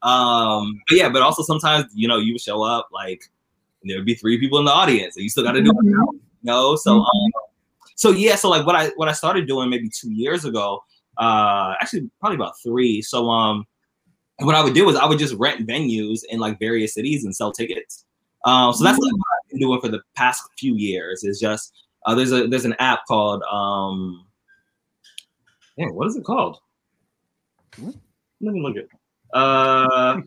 Um, 0.01 0.81
but 0.89 0.97
yeah, 0.97 1.09
but 1.09 1.21
also 1.21 1.43
sometimes 1.43 1.85
you 1.93 2.07
know 2.07 2.17
you 2.17 2.37
show 2.39 2.63
up 2.63 2.89
like 2.91 3.29
and 3.83 3.91
there 3.91 3.97
would 3.97 4.05
be 4.05 4.15
three 4.15 4.39
people 4.39 4.57
in 4.59 4.65
the 4.65 4.71
audience, 4.71 5.15
and 5.15 5.23
you 5.23 5.29
still 5.29 5.43
got 5.43 5.51
to 5.51 5.61
do 5.61 5.69
it. 5.69 5.75
Mhm. 5.75 6.13
You 6.13 6.19
know, 6.43 6.75
so 6.75 6.99
Mhm. 6.99 7.05
um, 7.05 7.31
so 7.95 8.09
yeah, 8.09 8.35
so 8.35 8.49
like 8.49 8.65
what 8.65 8.75
I 8.75 8.89
what 8.95 9.07
I 9.09 9.11
started 9.11 9.47
doing 9.47 9.69
maybe 9.69 9.89
two 9.89 10.11
years 10.11 10.45
ago, 10.45 10.83
uh, 11.17 11.75
actually 11.79 12.09
probably 12.19 12.35
about 12.35 12.53
three. 12.63 13.01
So 13.01 13.29
um, 13.29 13.67
what 14.39 14.55
I 14.55 14.63
would 14.63 14.73
do 14.73 14.89
is 14.89 14.95
I 14.95 15.05
would 15.05 15.19
just 15.19 15.35
rent 15.35 15.67
venues 15.67 16.21
in 16.29 16.39
like 16.39 16.57
various 16.59 16.93
cities 16.95 17.23
and 17.23 17.35
sell 17.35 17.51
tickets. 17.51 18.05
Um, 18.45 18.73
so 18.73 18.83
that's 18.83 18.97
like 18.97 19.13
what 19.13 19.21
I've 19.45 19.49
been 19.51 19.59
doing 19.59 19.79
for 19.79 19.89
the 19.89 20.01
past 20.15 20.41
few 20.57 20.75
years. 20.75 21.23
Is 21.23 21.39
just 21.39 21.73
uh, 22.05 22.15
there's 22.15 22.31
a 22.31 22.47
there's 22.47 22.65
an 22.65 22.75
app 22.79 23.05
called 23.07 23.43
um, 23.43 24.25
yeah, 25.77 25.87
what 25.87 26.07
is 26.07 26.15
it 26.15 26.23
called? 26.23 26.59
Let 27.81 27.95
me 28.53 28.61
look 28.61 28.75
it. 28.75 28.89
Uh, 29.33 30.21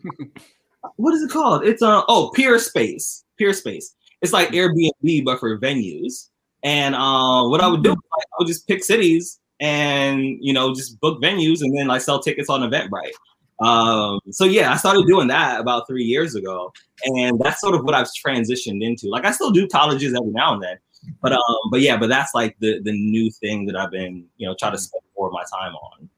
what 0.95 1.13
is 1.13 1.21
it 1.21 1.29
called? 1.29 1.63
It's 1.63 1.81
uh 1.81 2.01
oh 2.07 2.31
Peerspace. 2.35 3.23
Peerspace. 3.39 3.85
It's 4.21 4.33
like 4.33 4.49
Airbnb 4.49 5.25
but 5.25 5.39
for 5.39 5.57
venues. 5.59 6.29
And 6.63 6.95
uh, 6.95 7.47
what 7.47 7.61
I 7.61 7.67
would 7.67 7.83
do, 7.83 7.89
like, 7.89 7.99
I 7.99 8.35
would 8.39 8.47
just 8.47 8.67
pick 8.67 8.83
cities 8.83 9.39
and 9.59 10.37
you 10.39 10.53
know 10.53 10.73
just 10.73 10.99
book 10.99 11.21
venues 11.21 11.61
and 11.61 11.75
then 11.75 11.87
like 11.87 12.01
sell 12.01 12.21
tickets 12.21 12.49
on 12.49 12.61
Eventbrite. 12.61 13.13
Um, 13.59 14.19
so 14.29 14.45
yeah, 14.45 14.71
I 14.71 14.77
started 14.77 15.07
doing 15.07 15.27
that 15.29 15.59
about 15.59 15.87
three 15.87 16.03
years 16.03 16.35
ago, 16.35 16.71
and 17.05 17.39
that's 17.39 17.61
sort 17.61 17.75
of 17.75 17.83
what 17.83 17.95
I've 17.95 18.07
transitioned 18.07 18.83
into. 18.83 19.07
Like 19.09 19.25
I 19.25 19.31
still 19.31 19.51
do 19.51 19.67
colleges 19.67 20.13
every 20.13 20.31
now 20.31 20.53
and 20.53 20.63
then, 20.63 20.77
but 21.21 21.33
um, 21.33 21.57
but 21.71 21.81
yeah, 21.81 21.97
but 21.97 22.07
that's 22.07 22.33
like 22.35 22.55
the 22.59 22.81
the 22.83 22.91
new 22.91 23.31
thing 23.31 23.65
that 23.67 23.75
I've 23.75 23.91
been 23.91 24.25
you 24.37 24.47
know 24.47 24.55
trying 24.59 24.73
to 24.73 24.77
spend 24.77 25.03
more 25.17 25.27
of 25.27 25.33
my 25.33 25.43
time 25.59 25.73
on. 25.73 26.09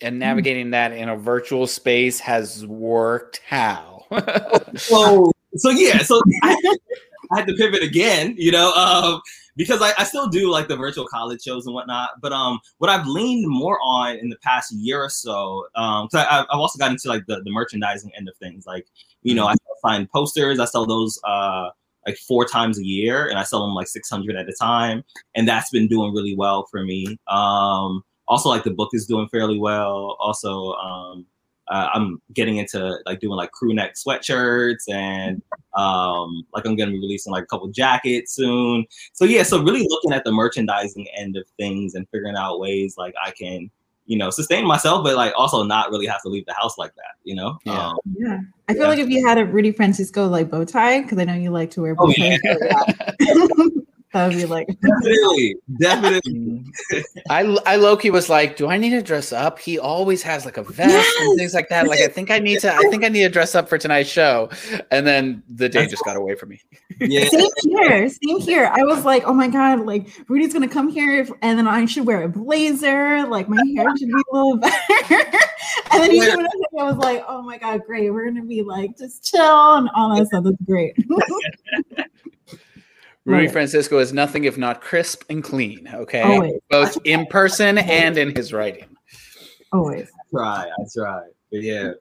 And 0.00 0.20
navigating 0.20 0.70
that 0.70 0.92
in 0.92 1.08
a 1.08 1.16
virtual 1.16 1.66
space 1.66 2.20
has 2.20 2.64
worked. 2.64 3.42
How? 3.44 4.06
so 4.76 5.32
so 5.56 5.70
yeah, 5.70 5.98
so 5.98 6.20
I, 6.42 6.56
I 7.32 7.38
had 7.38 7.46
to 7.48 7.54
pivot 7.54 7.82
again, 7.82 8.34
you 8.38 8.52
know, 8.52 8.72
um, 8.72 9.20
because 9.56 9.82
I, 9.82 9.92
I, 9.98 10.04
still 10.04 10.28
do 10.28 10.50
like 10.50 10.68
the 10.68 10.76
virtual 10.76 11.06
college 11.06 11.42
shows 11.42 11.66
and 11.66 11.74
whatnot. 11.74 12.10
But 12.22 12.32
um, 12.32 12.60
what 12.78 12.90
I've 12.90 13.06
leaned 13.06 13.46
more 13.48 13.78
on 13.82 14.16
in 14.16 14.28
the 14.28 14.38
past 14.38 14.72
year 14.72 15.02
or 15.02 15.10
so, 15.10 15.66
um, 15.74 16.08
because 16.10 16.26
I've 16.30 16.46
also 16.58 16.78
got 16.78 16.90
into 16.90 17.08
like 17.08 17.26
the, 17.26 17.42
the 17.42 17.50
merchandising 17.50 18.12
end 18.16 18.28
of 18.28 18.36
things. 18.36 18.66
Like, 18.66 18.86
you 19.22 19.34
know, 19.34 19.46
I 19.46 19.54
find 19.82 20.08
posters, 20.10 20.58
I 20.60 20.64
sell 20.64 20.86
those 20.86 21.18
uh 21.24 21.70
like 22.06 22.16
four 22.16 22.46
times 22.46 22.78
a 22.78 22.84
year, 22.84 23.28
and 23.28 23.38
I 23.38 23.42
sell 23.42 23.60
them 23.66 23.74
like 23.74 23.88
six 23.88 24.08
hundred 24.08 24.36
at 24.36 24.48
a 24.48 24.54
time, 24.58 25.04
and 25.34 25.46
that's 25.46 25.70
been 25.70 25.88
doing 25.88 26.14
really 26.14 26.34
well 26.34 26.66
for 26.70 26.82
me. 26.82 27.18
Um, 27.26 28.02
also 28.28 28.48
like 28.48 28.64
the 28.64 28.70
book 28.70 28.90
is 28.92 29.06
doing 29.06 29.28
fairly 29.28 29.58
well. 29.58 30.16
Also, 30.20 30.72
um, 30.74 31.26
uh, 31.70 31.88
I'm 31.92 32.20
getting 32.32 32.56
into 32.56 32.98
like 33.06 33.20
doing 33.20 33.36
like 33.36 33.52
crew 33.52 33.74
neck 33.74 33.94
sweatshirts 33.94 34.88
and 34.90 35.42
um, 35.74 36.46
like 36.54 36.66
I'm 36.66 36.76
gonna 36.76 36.92
be 36.92 36.98
releasing 36.98 37.32
like 37.32 37.44
a 37.44 37.46
couple 37.46 37.68
jackets 37.68 38.34
soon. 38.34 38.86
So 39.12 39.24
yeah, 39.24 39.42
so 39.42 39.62
really 39.62 39.86
looking 39.88 40.12
at 40.12 40.24
the 40.24 40.32
merchandising 40.32 41.06
end 41.16 41.36
of 41.36 41.44
things 41.58 41.94
and 41.94 42.06
figuring 42.10 42.36
out 42.36 42.58
ways 42.58 42.96
like 42.96 43.14
I 43.22 43.32
can, 43.32 43.70
you 44.06 44.16
know, 44.16 44.30
sustain 44.30 44.66
myself, 44.66 45.04
but 45.04 45.16
like 45.16 45.32
also 45.36 45.62
not 45.62 45.90
really 45.90 46.06
have 46.06 46.22
to 46.22 46.28
leave 46.28 46.46
the 46.46 46.54
house 46.54 46.78
like 46.78 46.94
that, 46.94 47.16
you 47.24 47.34
know? 47.34 47.58
Yeah. 47.64 47.88
Um, 47.88 47.96
yeah. 48.16 48.40
I 48.68 48.72
feel 48.72 48.82
yeah. 48.82 48.88
like 48.88 48.98
if 48.98 49.08
you 49.08 49.26
had 49.26 49.38
a 49.38 49.44
Rudy 49.44 49.72
Francisco 49.72 50.26
like 50.26 50.50
bow 50.50 50.64
tie, 50.64 51.02
because 51.02 51.18
I 51.18 51.24
know 51.24 51.34
you 51.34 51.50
like 51.50 51.70
to 51.72 51.82
wear 51.82 51.94
bow 51.94 52.06
oh, 52.06 52.12
ties. 52.12 52.40
Yeah. 52.44 53.46
That 54.12 54.28
would 54.28 54.36
be 54.36 54.46
like 54.46 54.66
definitely, 54.80 55.56
definitely. 55.78 56.64
I 57.30 57.42
I 57.66 57.76
Loki 57.76 58.10
was 58.10 58.30
like, 58.30 58.56
do 58.56 58.68
I 58.68 58.78
need 58.78 58.90
to 58.90 59.02
dress 59.02 59.32
up? 59.32 59.58
He 59.58 59.78
always 59.78 60.22
has 60.22 60.46
like 60.46 60.56
a 60.56 60.62
vest 60.62 60.88
yes! 60.88 61.16
and 61.20 61.38
things 61.38 61.52
like 61.52 61.68
that. 61.68 61.86
Like 61.86 62.00
I 62.00 62.08
think 62.08 62.30
I 62.30 62.38
need 62.38 62.60
to. 62.60 62.72
I 62.72 62.80
think 62.90 63.04
I 63.04 63.08
need 63.08 63.24
to 63.24 63.28
dress 63.28 63.54
up 63.54 63.68
for 63.68 63.76
tonight's 63.76 64.08
show. 64.08 64.48
And 64.90 65.06
then 65.06 65.42
the 65.50 65.68
day 65.68 65.86
just 65.86 66.04
got 66.06 66.16
away 66.16 66.36
from 66.36 66.50
me. 66.50 66.62
Yeah. 67.00 67.28
Same 67.28 67.50
here. 67.62 68.08
Same 68.08 68.40
here. 68.40 68.72
I 68.72 68.82
was 68.84 69.04
like, 69.04 69.24
oh 69.26 69.34
my 69.34 69.48
god, 69.48 69.84
like 69.84 70.08
Rudy's 70.26 70.54
gonna 70.54 70.68
come 70.68 70.88
here, 70.88 71.28
and 71.42 71.58
then 71.58 71.68
I 71.68 71.84
should 71.84 72.06
wear 72.06 72.22
a 72.22 72.28
blazer. 72.28 73.26
Like 73.26 73.48
my 73.50 73.62
hair 73.76 73.94
should 73.98 74.08
be 74.08 74.14
a 74.14 74.34
little 74.34 74.56
better. 74.56 75.22
and 75.92 76.02
then 76.02 76.10
he 76.12 76.22
showed 76.22 76.44
up. 76.44 76.50
I 76.80 76.84
was 76.84 76.96
like, 76.96 77.24
oh 77.28 77.42
my 77.42 77.58
god, 77.58 77.84
great. 77.84 78.08
We're 78.10 78.24
gonna 78.24 78.46
be 78.46 78.62
like 78.62 78.96
just 78.96 79.30
chill 79.30 79.74
and 79.74 79.90
all 79.94 80.16
that 80.16 80.28
stuff. 80.28 80.44
That's 80.44 80.56
great. 80.64 80.96
Rudy 83.28 83.44
right. 83.44 83.52
Francisco 83.52 83.98
is 83.98 84.14
nothing 84.14 84.44
if 84.44 84.56
not 84.56 84.80
crisp 84.80 85.22
and 85.28 85.44
clean. 85.44 85.86
Okay, 85.92 86.22
Always. 86.22 86.60
both 86.70 86.96
in 87.04 87.26
person 87.26 87.76
and 87.78 88.16
in 88.16 88.34
his 88.34 88.54
writing. 88.54 88.88
Always. 89.70 90.08
I 90.08 90.30
try. 90.30 90.64
I 90.64 90.84
try. 90.96 91.20
But 91.52 91.62
yeah, 91.62 91.92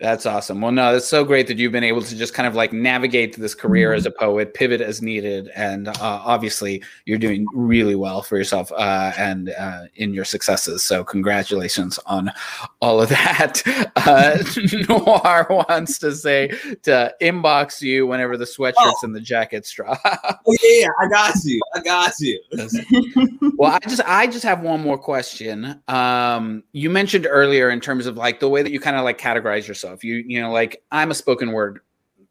that's 0.00 0.26
awesome. 0.26 0.60
Well, 0.60 0.72
no, 0.72 0.96
it's 0.96 1.06
so 1.06 1.24
great 1.24 1.46
that 1.46 1.58
you've 1.58 1.72
been 1.72 1.84
able 1.84 2.02
to 2.02 2.16
just 2.16 2.34
kind 2.34 2.46
of 2.46 2.54
like 2.54 2.72
navigate 2.72 3.36
this 3.36 3.54
career 3.54 3.92
as 3.92 4.06
a 4.06 4.10
poet, 4.10 4.54
pivot 4.54 4.80
as 4.80 5.00
needed, 5.00 5.48
and 5.54 5.88
uh, 5.88 5.94
obviously 6.00 6.82
you're 7.04 7.18
doing 7.18 7.46
really 7.54 7.94
well 7.94 8.22
for 8.22 8.36
yourself 8.36 8.72
uh, 8.72 9.12
and 9.16 9.50
uh, 9.50 9.84
in 9.96 10.12
your 10.12 10.24
successes. 10.24 10.82
So 10.82 11.04
congratulations 11.04 11.98
on 12.06 12.32
all 12.80 13.00
of 13.00 13.08
that. 13.14 13.62
Uh, 13.96 14.42
Noir 14.88 15.46
wants 15.48 15.98
to 16.00 16.14
say 16.14 16.48
to 16.82 17.14
inbox 17.22 17.80
you 17.80 18.06
whenever 18.06 18.36
the 18.36 18.44
sweatshirts 18.44 18.74
oh. 18.76 19.00
and 19.04 19.14
the 19.14 19.20
jackets 19.20 19.70
drop. 19.70 20.00
oh 20.04 20.56
yeah, 20.62 20.88
I 21.00 21.08
got 21.08 21.34
you. 21.44 21.60
I 21.74 21.80
got 21.80 22.12
you. 22.20 22.40
well, 23.56 23.72
I 23.72 23.78
just 23.88 24.02
I 24.06 24.26
just 24.26 24.44
have 24.44 24.60
one 24.60 24.80
more 24.80 24.98
question. 24.98 25.80
Um, 25.88 26.64
you 26.72 26.90
mentioned 26.90 27.26
earlier 27.28 27.70
in 27.70 27.80
terms 27.80 28.06
of 28.06 28.16
like 28.16 28.40
the 28.40 28.48
way 28.48 28.62
that 28.62 28.72
you 28.72 28.80
kind 28.80 28.96
of 28.96 29.04
like 29.04 29.18
categorize 29.18 29.63
yourself. 29.68 30.04
You 30.04 30.16
you 30.26 30.40
know 30.40 30.50
like 30.50 30.82
I'm 30.90 31.10
a 31.10 31.14
spoken 31.14 31.52
word 31.52 31.80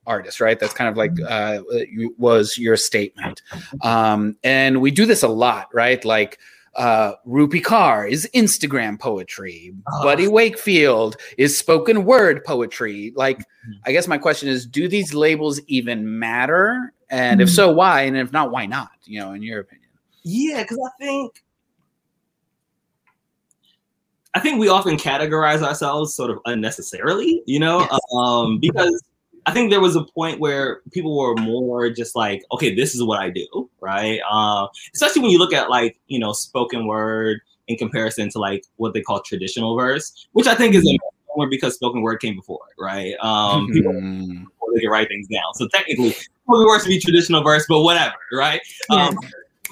artist, 0.05 0.41
right? 0.41 0.59
That's 0.59 0.73
kind 0.73 0.89
of 0.89 0.97
like 0.97 1.11
uh, 1.27 1.59
was 2.17 2.57
your 2.57 2.77
statement. 2.77 3.41
Um, 3.81 4.37
and 4.43 4.81
we 4.81 4.91
do 4.91 5.05
this 5.05 5.23
a 5.23 5.27
lot, 5.27 5.69
right? 5.73 6.03
Like 6.03 6.39
uh, 6.75 7.13
Rupi 7.27 7.61
Kaur 7.61 8.09
is 8.09 8.29
Instagram 8.33 8.99
poetry. 8.99 9.73
Oh. 9.91 10.03
Buddy 10.03 10.27
Wakefield 10.27 11.17
is 11.37 11.57
spoken 11.57 12.05
word 12.05 12.43
poetry. 12.43 13.13
Like, 13.15 13.39
mm-hmm. 13.39 13.71
I 13.85 13.91
guess 13.91 14.07
my 14.07 14.17
question 14.17 14.49
is, 14.49 14.65
do 14.65 14.87
these 14.87 15.13
labels 15.13 15.59
even 15.67 16.19
matter? 16.19 16.93
And 17.09 17.41
if 17.41 17.49
mm-hmm. 17.49 17.55
so, 17.55 17.71
why? 17.71 18.01
And 18.03 18.17
if 18.17 18.31
not, 18.31 18.51
why 18.51 18.65
not? 18.65 18.91
You 19.05 19.19
know, 19.19 19.33
in 19.33 19.43
your 19.43 19.59
opinion. 19.59 19.89
Yeah, 20.23 20.63
because 20.63 20.79
I 20.79 21.03
think 21.03 21.43
I 24.35 24.39
think 24.39 24.59
we 24.59 24.67
often 24.67 24.97
categorize 24.97 25.61
ourselves 25.61 26.15
sort 26.15 26.31
of 26.31 26.39
unnecessarily, 26.45 27.43
you 27.45 27.59
know, 27.59 27.81
yes. 27.81 27.99
um, 28.17 28.59
because 28.59 29.03
I 29.45 29.51
think 29.51 29.69
there 29.69 29.81
was 29.81 29.95
a 29.95 30.03
point 30.03 30.39
where 30.39 30.81
people 30.91 31.17
were 31.17 31.35
more 31.35 31.89
just 31.89 32.15
like, 32.15 32.43
okay, 32.51 32.73
this 32.73 32.95
is 32.95 33.03
what 33.03 33.19
I 33.19 33.29
do, 33.29 33.69
right? 33.79 34.19
Uh, 34.29 34.67
especially 34.93 35.21
when 35.21 35.31
you 35.31 35.37
look 35.37 35.53
at 35.53 35.69
like, 35.69 35.99
you 36.07 36.17
know, 36.17 36.33
spoken 36.33 36.87
word 36.87 37.41
in 37.67 37.77
comparison 37.77 38.29
to 38.31 38.39
like 38.39 38.65
what 38.77 38.93
they 38.93 39.01
call 39.01 39.21
traditional 39.21 39.77
verse, 39.77 40.27
which 40.31 40.47
I 40.47 40.55
think 40.55 40.75
is 40.75 40.83
more 41.35 41.47
because 41.49 41.75
spoken 41.75 42.01
word 42.01 42.17
came 42.17 42.35
before 42.35 42.59
right? 42.79 43.15
Um, 43.21 43.67
mm-hmm. 43.67 43.73
people 43.73 44.43
they 44.73 44.81
can 44.81 44.89
write 44.89 45.07
things 45.07 45.27
down. 45.27 45.53
So 45.55 45.67
technically, 45.67 46.11
spoken 46.11 46.65
word 46.65 46.81
to 46.81 46.87
be 46.87 46.99
traditional 46.99 47.43
verse, 47.43 47.65
but 47.67 47.81
whatever, 47.81 48.15
right? 48.31 48.61
Yeah. 48.89 49.11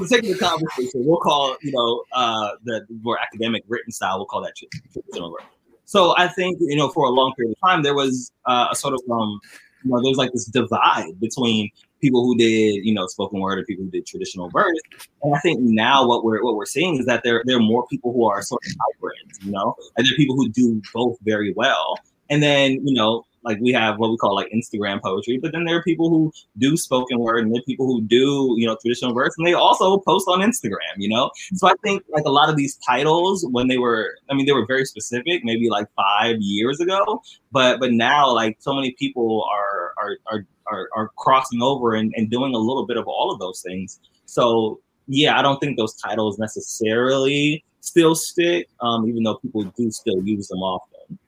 For 0.02 0.08
the 0.08 0.16
sake 0.16 0.32
of 0.32 0.40
the 0.40 0.46
conversation, 0.46 1.06
we'll 1.06 1.20
call 1.20 1.56
you 1.62 1.72
know 1.72 2.04
uh, 2.14 2.54
the 2.64 2.88
more 3.04 3.20
academic 3.20 3.64
written 3.68 3.92
style. 3.92 4.18
We'll 4.18 4.26
call 4.26 4.42
that 4.42 4.54
traditional 4.92 5.32
work. 5.32 5.44
So 5.86 6.16
I 6.18 6.28
think 6.28 6.58
you 6.60 6.76
know 6.76 6.90
for 6.90 7.06
a 7.06 7.12
long 7.12 7.36
period 7.36 7.52
of 7.52 7.70
time 7.70 7.84
there 7.84 7.94
was 7.94 8.32
uh, 8.48 8.70
a 8.72 8.76
sort 8.76 8.96
of 8.96 9.02
um, 9.12 9.40
you 9.84 9.92
know 9.92 10.02
there 10.02 10.10
was 10.10 10.18
like 10.18 10.32
this 10.32 10.46
divide 10.46 11.20
between 11.20 11.70
people 12.02 12.26
who 12.26 12.36
did 12.36 12.84
you 12.84 12.96
know 12.96 13.06
spoken 13.06 13.40
word 13.40 13.60
and 13.60 13.68
people 13.68 13.86
who 13.86 13.92
did 13.92 14.08
traditional 14.08 14.50
verse. 14.50 14.80
And 15.22 15.36
I 15.36 15.40
think 15.40 15.60
now 15.60 16.08
what 16.08 16.24
we're 16.24 16.44
what 16.44 16.56
we're 16.56 16.66
seeing 16.66 16.98
is 16.98 17.06
that 17.06 17.22
there 17.24 17.44
there 17.46 17.58
are 17.58 17.60
more 17.60 17.86
people 17.86 18.12
who 18.12 18.26
are 18.26 18.42
sort 18.42 18.64
of 18.66 18.72
hybrids, 18.82 19.40
you 19.44 19.52
know, 19.52 19.76
and 19.98 20.08
there 20.08 20.14
are 20.16 20.18
people 20.18 20.36
who 20.36 20.50
do 20.50 20.82
both 20.96 21.18
very 21.22 21.54
well. 21.54 22.00
And 22.32 22.42
then 22.42 22.88
you 22.88 22.96
know 22.96 23.24
like 23.44 23.60
we 23.60 23.72
have 23.72 23.98
what 23.98 24.12
we 24.12 24.18
call 24.18 24.36
like 24.36 24.52
Instagram 24.52 25.02
poetry, 25.02 25.38
but 25.38 25.52
then 25.52 25.66
there 25.66 25.78
are 25.78 25.84
people 25.84 26.10
who 26.10 26.32
do 26.58 26.78
spoken 26.78 27.20
word 27.20 27.40
and 27.40 27.54
there 27.54 27.60
are 27.60 27.66
people 27.66 27.86
who 27.86 28.02
do, 28.02 28.56
you 28.58 28.66
know, 28.66 28.78
traditional 28.82 29.14
verse 29.14 29.34
and 29.38 29.46
they 29.48 29.54
also 29.54 29.98
post 30.00 30.28
on 30.28 30.40
Instagram, 30.40 30.96
you 30.98 31.10
know? 31.10 31.32
So 31.56 31.68
I 31.68 31.74
think 31.84 32.04
like 32.10 32.26
a 32.26 32.32
lot 32.32 32.50
of 32.50 32.56
these 32.56 32.76
titles 32.78 33.46
when 33.52 33.68
they 33.68 33.78
were 33.78 34.16
I 34.30 34.34
mean 34.34 34.46
they 34.46 34.52
were 34.52 34.66
very 34.66 34.86
specific, 34.86 35.44
maybe 35.44 35.70
like 35.70 35.88
five 35.96 36.38
years 36.40 36.80
ago, 36.80 37.22
but 37.52 37.80
but 37.80 37.92
now 37.92 38.32
like 38.32 38.58
so 38.60 38.74
many 38.74 38.92
people 38.98 39.46
are 39.52 39.94
are 39.98 40.18
are 40.32 40.46
are, 40.68 40.90
are 40.96 41.08
crossing 41.18 41.62
over 41.62 41.96
and, 41.96 42.14
and 42.16 42.30
doing 42.30 42.54
a 42.56 42.58
little 42.58 42.86
bit 42.86 42.98
of 42.98 43.08
all 43.08 43.32
of 43.32 43.40
those 43.40 43.62
things. 43.62 44.00
So 44.26 44.80
yeah, 45.08 45.38
I 45.38 45.42
don't 45.42 45.60
think 45.60 45.78
those 45.78 45.96
titles 45.96 46.40
necessarily 46.40 47.64
still 47.82 48.16
stick, 48.16 48.70
um, 48.80 49.08
even 49.08 49.24
though 49.24 49.36
people 49.36 49.64
do 49.64 49.92
still 49.92 50.22
use 50.24 50.48
them 50.48 50.60
often. 50.60 51.20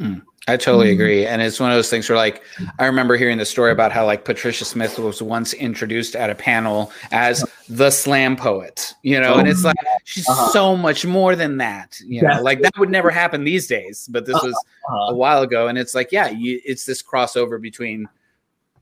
Mm. 0.00 0.22
I 0.48 0.56
totally 0.56 0.86
mm-hmm. 0.86 1.00
agree. 1.00 1.26
And 1.26 1.42
it's 1.42 1.58
one 1.58 1.70
of 1.72 1.76
those 1.76 1.90
things 1.90 2.08
where 2.08 2.16
like 2.16 2.42
I 2.78 2.86
remember 2.86 3.16
hearing 3.16 3.38
the 3.38 3.44
story 3.44 3.72
about 3.72 3.90
how 3.90 4.06
like 4.06 4.24
Patricia 4.24 4.64
Smith 4.64 4.96
was 4.98 5.20
once 5.20 5.52
introduced 5.54 6.14
at 6.14 6.30
a 6.30 6.36
panel 6.36 6.92
as 7.10 7.44
the 7.68 7.90
slam 7.90 8.36
poet, 8.36 8.94
you 9.02 9.18
know, 9.20 9.34
and 9.34 9.48
it's 9.48 9.64
like 9.64 9.76
she's 10.04 10.28
uh-huh. 10.28 10.48
so 10.50 10.76
much 10.76 11.04
more 11.04 11.34
than 11.34 11.56
that. 11.56 11.98
You 12.04 12.22
know, 12.22 12.40
like 12.42 12.62
that 12.62 12.78
would 12.78 12.90
never 12.90 13.10
happen 13.10 13.42
these 13.42 13.66
days, 13.66 14.08
but 14.10 14.24
this 14.24 14.40
was 14.40 14.54
uh-huh. 14.88 15.12
a 15.12 15.14
while 15.14 15.42
ago. 15.42 15.66
And 15.66 15.76
it's 15.78 15.96
like, 15.96 16.12
yeah, 16.12 16.28
you, 16.28 16.60
it's 16.64 16.84
this 16.84 17.02
crossover 17.02 17.60
between 17.60 18.08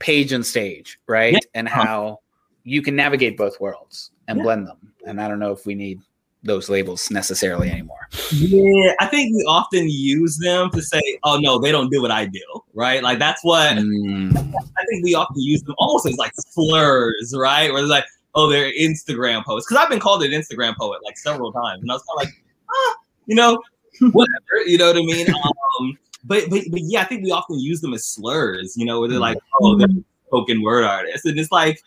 page 0.00 0.32
and 0.32 0.44
stage, 0.44 1.00
right? 1.06 1.32
Yeah. 1.32 1.38
And 1.54 1.68
uh-huh. 1.68 1.86
how 1.86 2.20
you 2.64 2.82
can 2.82 2.94
navigate 2.94 3.38
both 3.38 3.58
worlds 3.58 4.10
and 4.28 4.38
yeah. 4.38 4.42
blend 4.42 4.66
them. 4.66 4.92
And 5.06 5.20
I 5.20 5.28
don't 5.28 5.38
know 5.38 5.52
if 5.52 5.64
we 5.64 5.74
need 5.74 6.00
those 6.44 6.68
labels 6.68 7.10
necessarily 7.10 7.70
anymore. 7.70 8.08
Yeah, 8.30 8.92
I 9.00 9.06
think 9.06 9.34
we 9.34 9.42
often 9.48 9.88
use 9.88 10.36
them 10.36 10.70
to 10.70 10.82
say, 10.82 11.00
"Oh 11.24 11.38
no, 11.38 11.58
they 11.58 11.72
don't 11.72 11.90
do 11.90 12.00
what 12.02 12.10
I 12.10 12.26
do," 12.26 12.44
right? 12.74 13.02
Like 13.02 13.18
that's 13.18 13.42
what 13.42 13.76
mm. 13.76 14.36
I 14.36 14.84
think 14.90 15.04
we 15.04 15.14
often 15.14 15.40
use 15.40 15.62
them 15.62 15.74
almost 15.78 16.06
as 16.06 16.16
like 16.16 16.32
slurs, 16.36 17.34
right? 17.36 17.72
Where 17.72 17.82
it's 17.82 17.90
like, 17.90 18.04
"Oh, 18.34 18.48
they're 18.48 18.72
Instagram 18.72 19.44
poets," 19.44 19.66
because 19.66 19.82
I've 19.82 19.90
been 19.90 20.00
called 20.00 20.22
an 20.22 20.30
Instagram 20.30 20.76
poet 20.76 21.00
like 21.02 21.16
several 21.18 21.52
times, 21.52 21.82
and 21.82 21.90
I 21.90 21.94
was 21.94 22.02
kind 22.02 22.28
of 22.28 22.34
like, 22.34 22.44
ah, 22.70 22.96
you 23.26 23.34
know, 23.34 23.60
whatever, 24.12 24.66
you 24.66 24.78
know 24.78 24.88
what 24.88 24.96
I 24.96 25.00
mean? 25.00 25.28
Um, 25.28 25.98
but, 26.24 26.50
but 26.50 26.62
but 26.70 26.80
yeah, 26.82 27.00
I 27.00 27.04
think 27.04 27.24
we 27.24 27.32
often 27.32 27.58
use 27.58 27.80
them 27.80 27.94
as 27.94 28.06
slurs, 28.06 28.76
you 28.76 28.84
know, 28.84 29.00
where 29.00 29.08
they're 29.08 29.18
like, 29.18 29.38
"Oh, 29.60 29.76
they're 29.76 29.88
spoken 30.26 30.62
word 30.62 30.84
artists," 30.84 31.24
and 31.26 31.38
it's 31.38 31.52
like 31.52 31.80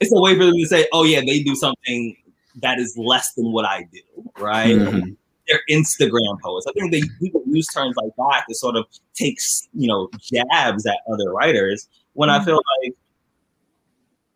it's 0.00 0.12
a 0.12 0.20
way 0.20 0.36
for 0.36 0.44
them 0.44 0.54
to 0.54 0.66
say, 0.66 0.86
"Oh 0.92 1.04
yeah, 1.04 1.20
they 1.20 1.42
do 1.42 1.54
something." 1.54 2.16
That 2.56 2.78
is 2.78 2.96
less 2.96 3.32
than 3.34 3.52
what 3.52 3.64
I 3.64 3.86
do, 3.92 4.30
right? 4.38 4.76
Mm-hmm. 4.76 5.10
they're 5.48 5.60
Instagram 5.70 6.40
poets. 6.42 6.66
I 6.68 6.72
think 6.72 6.92
they 6.92 7.02
people 7.20 7.42
use 7.46 7.66
terms 7.68 7.96
like 7.96 8.12
that 8.16 8.44
to 8.48 8.54
sort 8.54 8.76
of 8.76 8.86
take 9.14 9.38
you 9.74 9.88
know 9.88 10.08
jabs 10.20 10.86
at 10.86 10.98
other 11.10 11.32
writers. 11.32 11.88
When 12.14 12.28
mm-hmm. 12.28 12.40
I 12.40 12.44
feel 12.44 12.56
like 12.56 12.94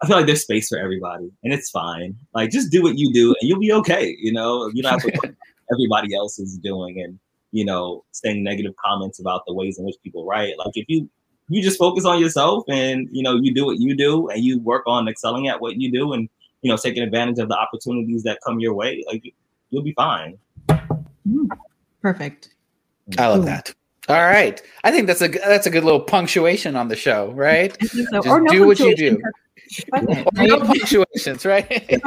I 0.02 0.06
feel 0.06 0.16
like 0.16 0.26
there's 0.26 0.43
space 0.43 0.68
for 0.68 0.78
everybody, 0.78 1.30
and 1.43 1.52
it's 1.52 1.70
fine. 1.70 2.16
Like 2.34 2.51
just 2.51 2.70
do 2.70 2.82
what 2.82 2.98
you 2.98 3.12
do, 3.12 3.34
and 3.40 3.48
you'll 3.48 3.60
be 3.60 3.72
okay. 3.72 4.16
You 4.18 4.32
know, 4.32 4.68
you 4.68 4.82
don't 4.82 5.01
have 5.01 5.02
to 5.02 5.36
everybody 5.72 6.14
else 6.14 6.38
is 6.38 6.59
doing, 6.59 7.01
and 7.01 7.18
you 7.52 7.64
know, 7.64 8.05
saying 8.12 8.43
negative 8.43 8.74
comments 8.84 9.18
about 9.20 9.43
the 9.47 9.55
ways 9.55 9.78
in 9.78 9.84
which 9.84 9.97
people 10.02 10.26
write. 10.26 10.59
Like 10.59 10.76
if 10.76 10.86
you 10.88 11.09
you 11.48 11.62
just 11.62 11.78
focus 11.78 12.05
on 12.05 12.20
yourself 12.20 12.64
and 12.68 13.09
you 13.12 13.22
know 13.22 13.36
you 13.36 13.55
do 13.55 13.64
what 13.64 13.78
you 13.78 13.94
do 13.94 14.28
and 14.28 14.43
you 14.43 14.59
work 14.60 14.82
on 14.86 15.09
excelling 15.09 15.48
at 15.48 15.60
what 15.60 15.76
you 15.76 15.90
do 15.93 16.12
and 16.12 16.28
you 16.62 16.70
know 16.70 16.76
taking 16.76 17.02
advantage 17.02 17.38
of 17.38 17.48
the 17.48 17.56
opportunities 17.56 18.22
that 18.24 18.38
come 18.44 18.60
your 18.60 18.74
way 18.74 19.04
like 19.06 19.22
you'll 19.70 19.82
be 19.82 19.92
fine. 19.92 20.38
Mm, 20.68 21.48
perfect. 22.02 22.50
I 23.18 23.28
love 23.28 23.44
that. 23.44 23.74
All 24.08 24.22
right. 24.22 24.62
I 24.84 24.90
think 24.90 25.06
that's 25.06 25.22
a 25.22 25.28
that's 25.28 25.66
a 25.66 25.70
good 25.70 25.84
little 25.84 26.00
punctuation 26.00 26.76
on 26.76 26.88
the 26.88 26.96
show 26.96 27.32
right? 27.32 27.76
So. 27.86 28.04
Just 28.12 28.28
or 28.28 28.40
no 28.40 28.52
do 28.52 28.66
what 28.66 28.78
you 28.78 28.96
do. 28.96 29.20
no 30.34 30.60
punctuations 30.60 31.44
right? 31.44 31.90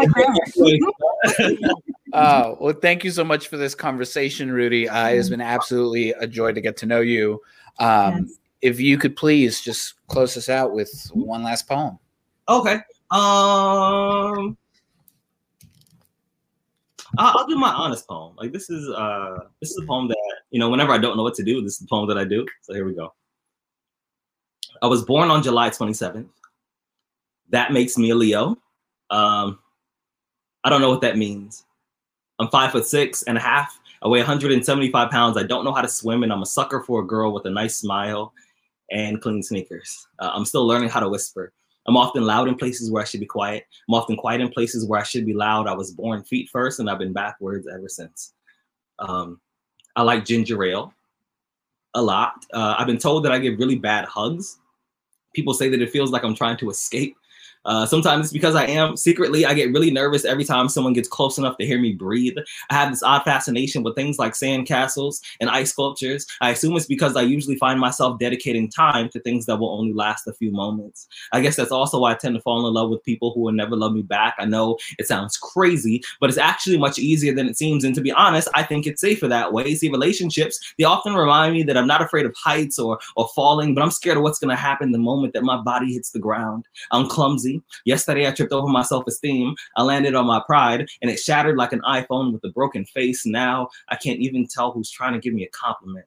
Uh, 2.12 2.56
well 2.60 2.74
thank 2.74 3.04
you 3.04 3.12
so 3.12 3.24
much 3.24 3.50
for 3.50 3.58
this 3.58 3.76
conversation 3.76 4.52
rudy. 4.52 4.90
Uh, 4.90 5.10
it 5.10 5.18
has 5.18 5.30
been 5.30 5.42
absolutely 5.42 6.10
a 6.14 6.26
joy 6.26 6.52
to 6.52 6.60
get 6.60 6.76
to 6.76 6.88
know 6.88 7.02
you. 7.02 7.40
Um, 7.78 8.26
yes. 8.26 8.40
if 8.64 8.80
you 8.80 8.98
could 8.98 9.16
please 9.16 9.62
just 9.62 9.94
close 10.08 10.36
us 10.36 10.50
out 10.50 10.74
with 10.74 11.12
one 11.14 11.44
last 11.44 11.68
poem. 11.68 12.00
Okay. 12.48 12.80
Um 13.12 14.58
I'll, 17.18 17.40
I'll, 17.40 17.48
do 17.48 17.58
my 17.58 17.72
honest 17.72 18.08
poem. 18.08 18.36
Like 18.38 18.52
this 18.52 18.70
is 18.70 18.88
uh 18.90 19.40
this 19.60 19.72
is 19.72 19.78
a 19.84 19.86
poem 19.88 20.08
that 20.10 20.36
you 20.52 20.60
know 20.60 20.70
whenever 20.70 20.94
I 20.94 21.00
don't 21.00 21.18
know 21.18 21.24
what 21.24 21.34
to 21.36 21.44
do, 21.44 21.62
this 21.62 21.74
is 21.74 21.80
the 21.80 21.88
poem 21.88 22.08
that 22.08 22.18
I 22.18 22.24
do. 22.24 22.46
So 22.62 22.74
here 22.74 22.86
we 22.86 22.94
go. 22.94 23.14
I 24.82 24.88
was 24.88 25.04
born 25.04 25.32
on 25.32 25.42
July 25.42 25.70
27th. 25.70 26.28
That 27.50 27.74
makes 27.74 27.98
me 27.98 28.12
a 28.12 28.16
Leo. 28.16 28.58
Um 29.10 29.60
I 30.64 30.70
don't 30.70 30.82
know 30.82 30.90
what 30.90 31.02
that 31.02 31.18
means. 31.18 31.66
I'm 32.38 32.50
five 32.50 32.72
foot 32.72 32.86
six 32.86 33.24
and 33.24 33.38
a 33.38 33.42
half. 33.42 33.80
I 34.02 34.08
weigh 34.08 34.20
175 34.20 35.12
pounds. 35.12 35.38
I 35.38 35.44
don't 35.44 35.66
know 35.66 35.74
how 35.74 35.82
to 35.82 35.88
swim, 35.88 36.24
and 36.24 36.32
I'm 36.32 36.42
a 36.42 36.46
sucker 36.46 36.82
for 36.82 37.02
a 37.02 37.06
girl 37.06 37.34
with 37.34 37.46
a 37.46 37.50
nice 37.50 37.76
smile 37.76 38.34
and 38.92 39.22
clean 39.22 39.44
sneakers. 39.44 40.08
Uh, 40.20 40.32
I'm 40.34 40.46
still 40.46 40.66
learning 40.66 40.90
how 40.90 41.02
to 41.02 41.10
whisper. 41.10 41.52
I'm 41.90 41.98
often 41.98 42.24
loud 42.24 42.48
in 42.48 42.54
places 42.54 42.92
where 42.92 43.02
I 43.02 43.06
should 43.06 43.20
be 43.20 43.26
quiet. 43.26 43.66
I'm 43.88 43.96
often 43.96 44.16
quiet 44.16 44.42
in 44.42 44.50
places 44.50 44.86
where 44.86 45.00
I 45.00 45.04
should 45.04 45.26
be 45.26 45.34
loud. 45.34 45.68
I 45.68 45.74
was 45.74 45.90
born 45.90 46.24
feet 46.24 46.48
first, 46.48 46.80
and 46.80 46.88
I've 46.88 47.00
been 47.00 47.14
backwards 47.14 47.68
ever 47.68 47.90
since. 47.90 48.34
Um, 49.00 49.42
I 49.96 50.04
like 50.04 50.24
ginger 50.24 50.64
ale 50.64 50.94
a 51.96 52.02
lot. 52.02 52.46
Uh, 52.54 52.76
I've 52.78 52.86
been 52.86 53.00
told 53.00 53.26
that 53.26 53.32
I 53.32 53.40
give 53.40 53.58
really 53.58 53.76
bad 53.76 54.06
hugs. 54.06 54.60
People 55.34 55.56
say 55.56 55.68
that 55.68 55.82
it 55.82 55.90
feels 55.90 56.12
like 56.12 56.24
I'm 56.24 56.36
trying 56.36 56.58
to 56.58 56.70
escape 56.70 57.18
uh, 57.66 57.86
sometimes 57.86 58.26
it's 58.26 58.34
because 58.34 58.56
I 58.56 58.66
am 58.66 58.96
secretly, 58.96 59.46
I 59.46 59.54
get 59.54 59.74
really 59.74 59.92
nervous 59.92 60.26
every 60.26 60.46
time 60.46 60.70
someone 60.70 60.94
gets 60.94 61.08
close 61.08 61.38
enough 61.38 61.58
to 61.58 61.66
hear 61.66 61.80
me 61.80 61.94
breathe. 61.94 62.38
I 62.70 62.74
have 62.74 62.92
this 62.92 63.04
odd 63.04 63.24
fascination 63.24 63.84
with 63.84 63.96
things 63.96 64.18
like 64.18 64.36
sand 64.36 64.66
castles 64.66 65.22
and 65.42 65.50
ice 65.50 65.72
sculptures. 65.72 66.26
I 66.42 66.52
assume 66.52 66.76
it's 66.78 66.86
because 66.86 67.16
I 67.16 67.22
usually 67.22 67.58
find 67.58 67.80
myself 67.80 68.20
dedicating 68.20 68.70
time 68.70 69.10
to 69.10 69.20
things 69.20 69.46
that 69.46 69.58
will 69.58 69.72
only 69.72 69.94
last 69.94 70.28
a 70.28 70.34
few 70.34 70.52
moments. 70.52 71.08
I 71.34 71.42
guess 71.42 71.56
that's 71.56 71.72
also 71.72 72.00
why 72.00 72.14
I 72.14 72.16
tend 72.16 72.36
to 72.36 72.42
fall 72.42 72.66
in 72.66 72.74
love 72.74 72.90
with 72.90 73.04
people 73.04 73.34
who 73.34 73.42
will 73.42 73.52
never 73.52 73.76
love 73.76 73.94
me 73.94 74.04
back. 74.04 74.36
I 74.40 74.46
know 74.46 74.78
it 74.98 75.08
sounds 75.08 75.38
crazy, 75.38 76.02
but 76.20 76.30
it's 76.30 76.40
actually 76.40 76.78
much 76.78 76.98
easier 76.98 77.34
than 77.34 77.48
it 77.48 77.58
seems. 77.58 77.84
And 77.84 77.94
to 77.96 78.02
be 78.02 78.12
honest, 78.12 78.48
I 78.54 78.64
think 78.64 78.88
it's 78.88 79.02
safer 79.02 79.28
that 79.28 79.52
way. 79.52 79.76
See, 79.76 79.90
relationships, 79.90 80.60
they 80.78 80.86
often 80.86 81.14
remind 81.14 81.54
me 81.54 81.64
that 81.64 81.78
I'm 81.78 81.88
not 81.88 82.02
afraid 82.02 82.26
of 82.26 82.36
heights 82.36 82.80
or, 82.80 83.00
or 83.16 83.28
falling, 83.36 83.76
but 83.76 83.84
I'm 83.84 83.92
scared 83.92 84.18
of 84.18 84.24
what's 84.24 84.40
going 84.40 84.50
to 84.50 84.62
happen 84.62 84.92
the 84.92 84.98
moment 84.98 85.34
that 85.34 85.44
my 85.44 85.58
body 85.58 85.94
hits 85.94 86.12
the 86.12 86.20
ground. 86.20 86.66
I'm 86.92 87.08
clumsy 87.08 87.49
Yesterday, 87.86 88.28
I 88.28 88.32
tripped 88.32 88.52
over 88.52 88.68
my 88.68 88.84
self 88.84 89.08
esteem. 89.08 89.56
I 89.76 89.84
landed 89.84 90.16
on 90.16 90.26
my 90.26 90.42
pride 90.46 90.88
and 91.02 91.10
it 91.10 91.20
shattered 91.20 91.58
like 91.58 91.74
an 91.74 91.82
iPhone 91.82 92.34
with 92.34 92.44
a 92.44 92.50
broken 92.50 92.86
face. 92.86 93.26
Now 93.26 93.70
I 93.90 93.96
can't 93.96 94.20
even 94.20 94.48
tell 94.48 94.72
who's 94.72 94.92
trying 94.92 95.14
to 95.14 95.20
give 95.20 95.34
me 95.34 95.44
a 95.44 95.50
compliment. 95.50 96.06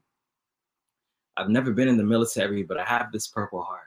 I've 1.36 1.48
never 1.48 1.72
been 1.72 1.88
in 1.88 1.96
the 1.96 2.04
military, 2.04 2.62
but 2.62 2.78
I 2.78 2.84
have 2.84 3.10
this 3.10 3.28
purple 3.28 3.62
heart. 3.62 3.80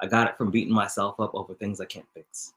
I 0.00 0.06
got 0.06 0.28
it 0.28 0.36
from 0.36 0.50
beating 0.50 0.74
myself 0.74 1.18
up 1.18 1.34
over 1.34 1.54
things 1.54 1.80
I 1.80 1.86
can't 1.86 2.06
fix. 2.12 2.52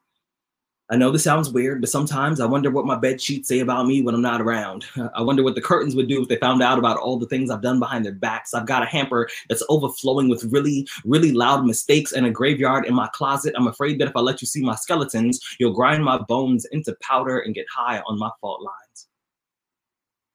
I 0.92 0.96
know 0.96 1.12
this 1.12 1.24
sounds 1.24 1.52
weird, 1.52 1.82
but 1.82 1.90
sometimes 1.90 2.40
I 2.40 2.48
wonder 2.48 2.72
what 2.72 2.88
my 2.88 2.96
bed 2.96 3.22
sheets 3.22 3.48
say 3.48 3.60
about 3.60 3.86
me 3.86 4.02
when 4.02 4.16
I'm 4.16 4.24
not 4.24 4.42
around. 4.42 4.86
I 5.16 5.22
wonder 5.22 5.44
what 5.44 5.54
the 5.54 5.62
curtains 5.62 5.96
would 5.96 6.08
do 6.08 6.20
if 6.24 6.28
they 6.28 6.38
found 6.38 6.64
out 6.64 6.80
about 6.80 6.98
all 6.98 7.20
the 7.20 7.28
things 7.28 7.52
I've 7.52 7.62
done 7.62 7.78
behind 7.78 8.04
their 8.04 8.14
backs. 8.14 8.56
I've 8.56 8.66
got 8.66 8.82
a 8.82 8.88
hamper 8.88 9.30
that's 9.50 9.62
overflowing 9.70 10.30
with 10.30 10.46
really, 10.46 10.88
really 11.06 11.32
loud 11.32 11.64
mistakes 11.64 12.12
and 12.12 12.26
a 12.26 12.32
graveyard 12.32 12.88
in 12.88 12.96
my 12.96 13.08
closet. 13.14 13.54
I'm 13.56 13.68
afraid 13.68 14.00
that 14.00 14.08
if 14.08 14.16
I 14.16 14.22
let 14.22 14.42
you 14.42 14.48
see 14.48 14.64
my 14.64 14.74
skeletons, 14.74 15.40
you'll 15.60 15.74
grind 15.74 16.04
my 16.04 16.18
bones 16.18 16.66
into 16.72 16.96
powder 17.02 17.40
and 17.40 17.54
get 17.54 17.68
high 17.72 18.02
on 18.08 18.18
my 18.18 18.32
fault 18.42 18.64
lines. 18.64 19.08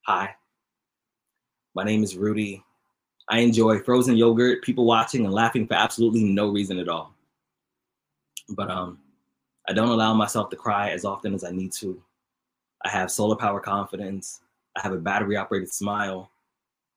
Hi, 0.05 0.35
my 1.73 1.83
name 1.83 2.01
is 2.01 2.15
Rudy. 2.15 2.63
I 3.27 3.39
enjoy 3.39 3.79
frozen 3.79 4.15
yogurt, 4.15 4.63
people 4.63 4.85
watching 4.85 5.25
and 5.25 5.33
laughing 5.33 5.67
for 5.67 5.73
absolutely 5.73 6.23
no 6.23 6.47
reason 6.47 6.79
at 6.79 6.87
all. 6.87 7.13
But 8.49 8.69
um 8.69 8.99
I 9.67 9.73
don't 9.73 9.89
allow 9.89 10.13
myself 10.13 10.49
to 10.51 10.55
cry 10.55 10.89
as 10.91 11.05
often 11.05 11.33
as 11.33 11.43
I 11.43 11.51
need 11.51 11.71
to. 11.73 12.01
I 12.83 12.89
have 12.89 13.09
solar 13.09 13.35
power 13.35 13.59
confidence. 13.59 14.41
I 14.75 14.81
have 14.81 14.93
a 14.93 14.97
battery 14.97 15.37
operated 15.37 15.73
smile. 15.73 16.29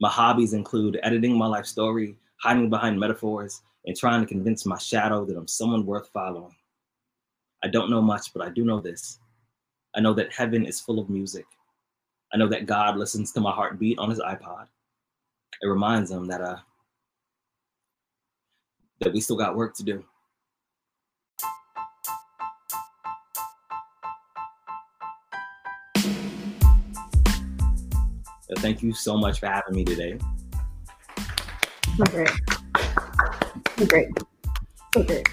My 0.00 0.10
hobbies 0.10 0.52
include 0.52 1.00
editing 1.02 1.36
my 1.36 1.46
life 1.46 1.66
story, 1.66 2.18
hiding 2.42 2.68
behind 2.68 3.00
metaphors, 3.00 3.62
and 3.86 3.96
trying 3.96 4.20
to 4.20 4.26
convince 4.26 4.66
my 4.66 4.76
shadow 4.76 5.24
that 5.24 5.36
I'm 5.36 5.48
someone 5.48 5.86
worth 5.86 6.08
following. 6.12 6.54
I 7.64 7.68
don't 7.68 7.90
know 7.90 8.02
much, 8.02 8.32
but 8.34 8.46
I 8.46 8.50
do 8.50 8.64
know 8.64 8.80
this. 8.80 9.18
I 9.96 10.00
know 10.00 10.12
that 10.14 10.32
heaven 10.32 10.66
is 10.66 10.80
full 10.80 10.98
of 10.98 11.08
music. 11.08 11.46
I 12.32 12.36
know 12.36 12.48
that 12.48 12.66
God 12.66 12.98
listens 12.98 13.32
to 13.32 13.40
my 13.40 13.50
heartbeat 13.50 13.98
on 13.98 14.10
his 14.10 14.20
iPod. 14.20 14.66
It 15.62 15.66
reminds 15.66 16.10
him 16.10 16.26
that 16.26 16.42
uh 16.42 16.58
that 19.00 19.12
we 19.12 19.20
still 19.20 19.36
got 19.36 19.56
work 19.56 19.74
to 19.76 19.82
do. 19.84 20.04
Thank 28.56 28.82
you 28.82 28.92
so 28.92 29.16
much 29.16 29.40
for 29.40 29.46
having 29.46 29.74
me 29.74 29.84
today. 29.84 30.18
great. 32.10 32.30
great. 33.88 34.08
Okay. 34.96 35.22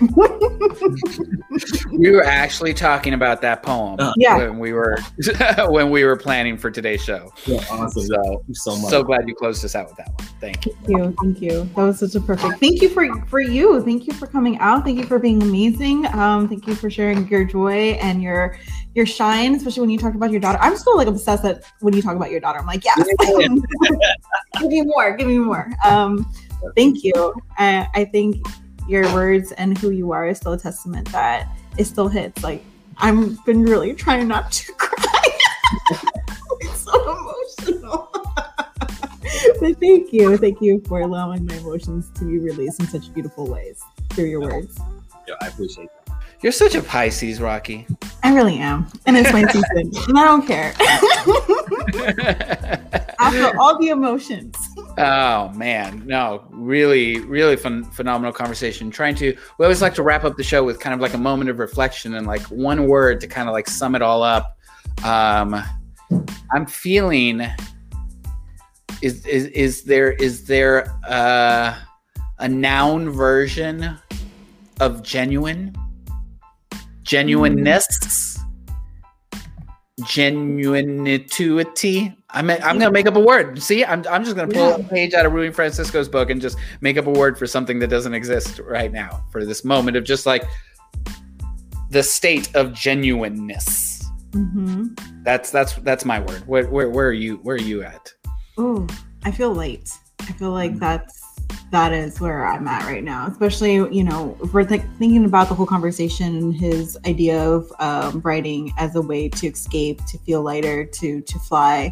we 1.93 2.11
were 2.11 2.25
actually 2.25 2.73
talking 2.73 3.13
about 3.13 3.41
that 3.41 3.63
poem 3.63 3.95
uh, 3.99 4.11
yeah. 4.17 4.37
when 4.37 4.59
we 4.59 4.73
were 4.73 4.97
when 5.69 5.89
we 5.91 6.03
were 6.03 6.17
planning 6.17 6.57
for 6.57 6.69
today's 6.69 7.01
show. 7.01 7.31
Yeah, 7.45 7.63
awesome. 7.71 8.03
So, 8.03 8.21
thank 8.21 8.47
you 8.47 8.55
so 8.55 8.77
much. 8.77 8.89
So 8.89 9.01
glad 9.03 9.27
you 9.29 9.35
closed 9.35 9.63
us 9.63 9.73
out 9.73 9.87
with 9.87 9.95
that 9.97 10.09
one. 10.09 10.27
Thank 10.41 10.65
you. 10.65 10.73
Thank 10.83 10.89
you. 10.89 11.15
Thank 11.21 11.41
you. 11.41 11.69
That 11.75 11.83
was 11.83 11.99
such 11.99 12.15
a 12.15 12.19
perfect. 12.19 12.59
Thank 12.59 12.81
you 12.81 12.89
for 12.89 13.07
for 13.27 13.39
you. 13.39 13.81
Thank 13.81 14.07
you 14.07 14.13
for 14.13 14.27
coming 14.27 14.57
out. 14.59 14.83
Thank 14.83 14.97
you 14.97 15.05
for 15.05 15.19
being 15.19 15.41
amazing. 15.41 16.05
Um, 16.07 16.49
thank 16.49 16.67
you 16.67 16.75
for 16.75 16.89
sharing 16.89 17.25
your 17.29 17.45
joy 17.45 17.97
and 18.01 18.21
your 18.21 18.57
your 18.93 19.05
shine, 19.05 19.55
especially 19.55 19.81
when 19.81 19.89
you 19.89 19.97
talk 19.97 20.15
about 20.15 20.31
your 20.31 20.41
daughter. 20.41 20.59
I'm 20.61 20.75
still 20.75 20.97
like 20.97 21.07
obsessed 21.07 21.43
that 21.43 21.63
when 21.79 21.93
you 21.93 22.01
talk 22.01 22.17
about 22.17 22.29
your 22.29 22.41
daughter. 22.41 22.59
I'm 22.59 22.65
like, 22.65 22.83
yes, 22.83 22.97
give 24.59 24.69
me 24.69 24.81
more, 24.81 25.15
give 25.15 25.27
me 25.27 25.37
more. 25.37 25.69
Um, 25.85 26.29
thank 26.75 27.05
you. 27.05 27.33
I, 27.57 27.87
I 27.93 28.05
think 28.05 28.45
your 28.87 29.11
words 29.13 29.51
and 29.53 29.77
who 29.77 29.89
you 29.89 30.11
are 30.11 30.27
is 30.27 30.37
still 30.37 30.53
a 30.53 30.59
testament 30.59 31.11
that 31.11 31.47
it 31.77 31.85
still 31.85 32.07
hits. 32.07 32.43
Like 32.43 32.63
I've 32.97 33.43
been 33.45 33.63
really 33.63 33.93
trying 33.93 34.27
not 34.27 34.51
to 34.51 34.71
cry. 34.77 35.23
it's 36.61 36.81
so 36.81 37.01
emotional. 37.01 38.11
but 39.59 39.79
thank 39.79 40.13
you. 40.13 40.37
Thank 40.37 40.61
you 40.61 40.81
for 40.87 41.01
allowing 41.01 41.45
my 41.45 41.55
emotions 41.55 42.09
to 42.15 42.25
be 42.25 42.39
released 42.39 42.79
in 42.79 42.87
such 42.87 43.13
beautiful 43.13 43.47
ways 43.47 43.81
through 44.11 44.25
your 44.25 44.41
words. 44.41 44.79
Yeah, 45.27 45.35
I 45.41 45.47
appreciate 45.47 45.89
that. 46.05 46.05
You're 46.41 46.51
such 46.51 46.75
a 46.75 46.81
Pisces, 46.81 47.41
Rocky. 47.41 47.87
I 48.23 48.33
really 48.35 48.57
am. 48.57 48.87
And 49.07 49.17
it's 49.17 49.31
my 49.33 49.45
season. 49.47 49.91
and 50.07 50.19
I 50.19 50.23
don't 50.25 50.45
care. 50.45 50.73
After 53.19 53.57
all 53.59 53.79
the 53.79 53.89
emotions. 53.89 54.55
Oh 54.97 55.49
man, 55.49 56.03
no, 56.05 56.45
really, 56.51 57.19
really 57.19 57.57
fun, 57.57 57.83
phenomenal 57.83 58.31
conversation. 58.31 58.89
Trying 58.89 59.15
to, 59.15 59.35
we 59.57 59.65
always 59.65 59.81
like 59.81 59.93
to 59.95 60.03
wrap 60.03 60.23
up 60.23 60.37
the 60.37 60.43
show 60.43 60.63
with 60.63 60.79
kind 60.79 60.93
of 60.93 61.01
like 61.01 61.13
a 61.13 61.17
moment 61.17 61.49
of 61.49 61.59
reflection 61.59 62.15
and 62.15 62.25
like 62.25 62.43
one 62.43 62.87
word 62.87 63.19
to 63.21 63.27
kind 63.27 63.49
of 63.49 63.53
like 63.53 63.67
sum 63.67 63.95
it 63.95 64.01
all 64.01 64.23
up. 64.23 64.57
Um, 65.03 65.61
I'm 66.53 66.65
feeling. 66.65 67.41
Is 69.01 69.25
is 69.25 69.47
is 69.47 69.83
there 69.83 70.13
is 70.13 70.45
there 70.45 70.97
uh, 71.07 71.77
a 72.39 72.47
noun 72.47 73.09
version 73.09 73.97
of 74.79 75.03
genuine? 75.03 75.75
Genuineness, 77.03 78.39
genuinity. 80.01 82.15
I'm, 82.35 82.49
I'm 82.49 82.77
gonna 82.77 82.91
make 82.91 83.07
up 83.07 83.15
a 83.15 83.19
word. 83.19 83.63
See, 83.63 83.85
I'm, 83.85 84.03
I'm 84.09 84.23
just 84.25 84.35
gonna 84.35 84.51
pull 84.51 84.77
yeah. 84.77 84.85
a 84.85 84.89
page 84.89 85.13
out 85.13 85.25
of 85.25 85.31
Rudy 85.31 85.51
Francisco's 85.51 86.09
book 86.09 86.29
and 86.29 86.41
just 86.41 86.57
make 86.81 86.97
up 86.97 87.07
a 87.07 87.11
word 87.11 87.37
for 87.39 87.47
something 87.47 87.79
that 87.79 87.87
doesn't 87.87 88.13
exist 88.13 88.59
right 88.59 88.91
now 88.91 89.25
for 89.31 89.45
this 89.45 89.63
moment 89.63 89.95
of 89.95 90.03
just 90.03 90.25
like 90.25 90.43
the 91.91 92.03
state 92.03 92.53
of 92.53 92.73
genuineness. 92.73 94.03
Mm-hmm. 94.31 94.87
That's 95.23 95.49
that's 95.49 95.75
that's 95.75 96.03
my 96.03 96.19
word. 96.19 96.45
Where, 96.45 96.67
where 96.67 96.89
where 96.89 97.07
are 97.07 97.13
you? 97.13 97.37
Where 97.37 97.55
are 97.55 97.59
you 97.59 97.83
at? 97.83 98.13
Oh, 98.57 98.85
I 99.23 99.31
feel 99.31 99.55
late. 99.55 99.89
I 100.19 100.33
feel 100.33 100.51
like 100.51 100.71
mm-hmm. 100.71 100.79
that's 100.79 101.23
that 101.71 101.93
is 101.93 102.19
where 102.19 102.45
I'm 102.45 102.67
at 102.67 102.83
right 102.83 103.03
now. 103.03 103.27
Especially, 103.27 103.75
you 103.75 104.03
know, 104.03 104.37
if 104.43 104.53
we're 104.53 104.65
th- 104.65 104.81
thinking 104.99 105.23
about 105.23 105.47
the 105.47 105.55
whole 105.55 105.65
conversation 105.65 106.35
and 106.35 106.53
his 106.53 106.97
idea 107.07 107.41
of 107.41 107.71
um, 107.79 108.19
writing 108.25 108.73
as 108.77 108.95
a 108.95 109.01
way 109.01 109.29
to 109.29 109.47
escape, 109.47 110.03
to 110.07 110.17
feel 110.19 110.41
lighter, 110.41 110.83
to 110.83 111.21
to 111.21 111.39
fly. 111.39 111.91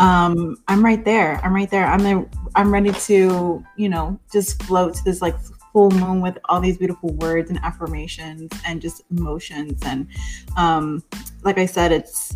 Um, 0.00 0.56
I'm 0.66 0.84
right 0.84 1.04
there. 1.04 1.38
I'm 1.44 1.54
right 1.54 1.70
there. 1.70 1.86
I'm 1.86 2.00
there. 2.00 2.26
I'm 2.54 2.72
ready 2.72 2.90
to, 2.90 3.64
you 3.76 3.88
know, 3.88 4.18
just 4.32 4.62
float 4.62 4.94
to 4.94 5.04
this 5.04 5.22
like 5.22 5.36
full 5.72 5.90
moon 5.90 6.20
with 6.20 6.38
all 6.46 6.60
these 6.60 6.78
beautiful 6.78 7.12
words 7.14 7.50
and 7.50 7.58
affirmations 7.62 8.50
and 8.66 8.80
just 8.80 9.02
emotions. 9.10 9.80
And 9.84 10.08
um, 10.56 11.04
like 11.42 11.58
I 11.58 11.66
said, 11.66 11.92
it's 11.92 12.34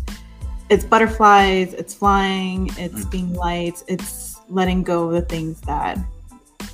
it's 0.69 0.85
butterflies, 0.85 1.73
it's 1.73 1.93
flying, 1.93 2.67
it's 2.77 3.05
mm. 3.05 3.11
being 3.11 3.33
light, 3.33 3.83
it's 3.87 4.39
letting 4.47 4.83
go 4.83 5.07
of 5.07 5.13
the 5.13 5.21
things 5.21 5.59
that 5.61 5.97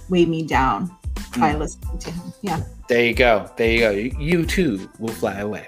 weigh 0.10 0.26
me 0.26 0.44
down 0.44 0.88
by 1.38 1.54
mm. 1.54 1.60
listening 1.60 1.98
to 2.00 2.12
him. 2.12 2.34
Yeah. 2.42 2.64
There 2.88 3.06
you 3.06 3.14
go. 3.14 3.50
There 3.56 3.72
you 3.72 3.80
go. 3.80 4.20
You 4.20 4.46
too 4.46 4.90
will 5.00 5.14
fly 5.14 5.40
away. 5.40 5.68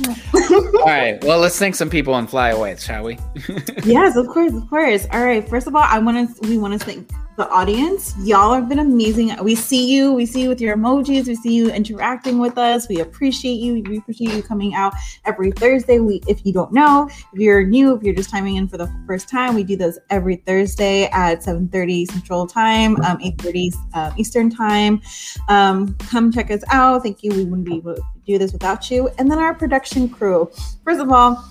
All 0.00 0.86
right. 0.86 1.22
Well, 1.24 1.38
let's 1.38 1.58
thank 1.58 1.74
some 1.74 1.90
people 1.90 2.14
and 2.16 2.28
fly 2.28 2.50
away, 2.50 2.76
shall 2.76 3.04
we? 3.04 3.18
yes, 3.84 4.16
of 4.16 4.28
course, 4.28 4.52
of 4.52 4.68
course. 4.68 5.06
All 5.12 5.24
right. 5.24 5.46
First 5.48 5.66
of 5.66 5.74
all, 5.74 5.82
I 5.82 5.98
want 5.98 6.36
to 6.42 6.48
we 6.48 6.58
want 6.58 6.78
to 6.78 6.84
thank 6.84 7.10
the 7.36 7.48
audience. 7.48 8.14
Y'all 8.22 8.54
have 8.54 8.68
been 8.68 8.78
amazing. 8.78 9.34
We 9.42 9.54
see 9.54 9.92
you. 9.92 10.12
We 10.12 10.24
see 10.26 10.42
you 10.42 10.48
with 10.48 10.60
your 10.60 10.76
emojis. 10.76 11.26
We 11.26 11.34
see 11.34 11.54
you 11.54 11.70
interacting 11.70 12.38
with 12.38 12.58
us. 12.58 12.88
We 12.88 13.00
appreciate 13.00 13.54
you. 13.54 13.82
We 13.82 13.98
appreciate 13.98 14.32
you 14.32 14.42
coming 14.42 14.74
out 14.74 14.94
every 15.24 15.50
Thursday. 15.50 15.98
We, 15.98 16.20
if 16.28 16.44
you 16.46 16.52
don't 16.52 16.72
know, 16.72 17.08
if 17.32 17.38
you're 17.38 17.64
new, 17.64 17.94
if 17.94 18.02
you're 18.02 18.14
just 18.14 18.30
timing 18.30 18.56
in 18.56 18.68
for 18.68 18.76
the 18.76 18.92
first 19.06 19.28
time, 19.28 19.54
we 19.54 19.64
do 19.64 19.76
those 19.76 19.98
every 20.10 20.36
Thursday 20.36 21.06
at 21.06 21.42
7:30 21.42 22.10
Central 22.10 22.46
Time, 22.46 22.96
um, 23.02 23.18
8:30 23.18 23.72
uh, 23.94 24.12
Eastern 24.16 24.48
Time. 24.48 25.00
Um, 25.48 25.94
come 26.10 26.30
check 26.30 26.50
us 26.50 26.62
out. 26.70 27.02
Thank 27.02 27.22
you. 27.22 27.30
We 27.32 27.44
wouldn't 27.44 27.64
be 27.64 27.76
able 27.76 27.96
do 28.26 28.38
this 28.38 28.52
without 28.52 28.90
you. 28.90 29.08
And 29.18 29.30
then 29.30 29.38
our 29.38 29.54
production 29.54 30.08
crew. 30.08 30.50
First 30.84 31.00
of 31.00 31.10
all, 31.10 31.44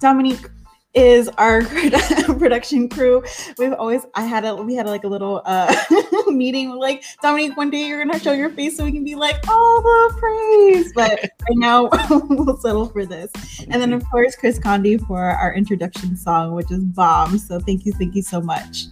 Dominique 0.00 0.48
is 0.94 1.28
our 1.38 1.62
production 2.38 2.88
crew. 2.88 3.22
We've 3.58 3.72
always 3.72 4.04
I 4.14 4.24
had 4.24 4.44
a 4.44 4.54
we 4.54 4.74
had 4.74 4.86
like 4.86 5.04
a 5.04 5.08
little 5.08 5.42
uh 5.44 5.74
meeting 6.28 6.70
like 6.70 7.02
Dominique 7.22 7.56
one 7.56 7.70
day 7.70 7.86
you're 7.86 8.04
gonna 8.04 8.18
show 8.18 8.32
your 8.32 8.50
face 8.50 8.76
so 8.76 8.84
we 8.84 8.92
can 8.92 9.04
be 9.04 9.14
like 9.14 9.36
all 9.48 9.82
the 9.82 10.14
praise. 10.18 10.92
But 10.92 11.20
right 11.20 11.56
now 11.56 11.88
we'll 12.28 12.56
settle 12.58 12.86
for 12.86 13.06
this. 13.06 13.30
And 13.68 13.80
then 13.80 13.92
of 13.92 14.04
course 14.10 14.36
Chris 14.36 14.58
Condi 14.58 15.04
for 15.06 15.22
our 15.22 15.54
introduction 15.54 16.16
song, 16.16 16.52
which 16.52 16.70
is 16.70 16.84
bomb. 16.84 17.38
So 17.38 17.58
thank 17.58 17.86
you, 17.86 17.92
thank 17.92 18.14
you 18.14 18.22
so 18.22 18.40
much. 18.40 18.84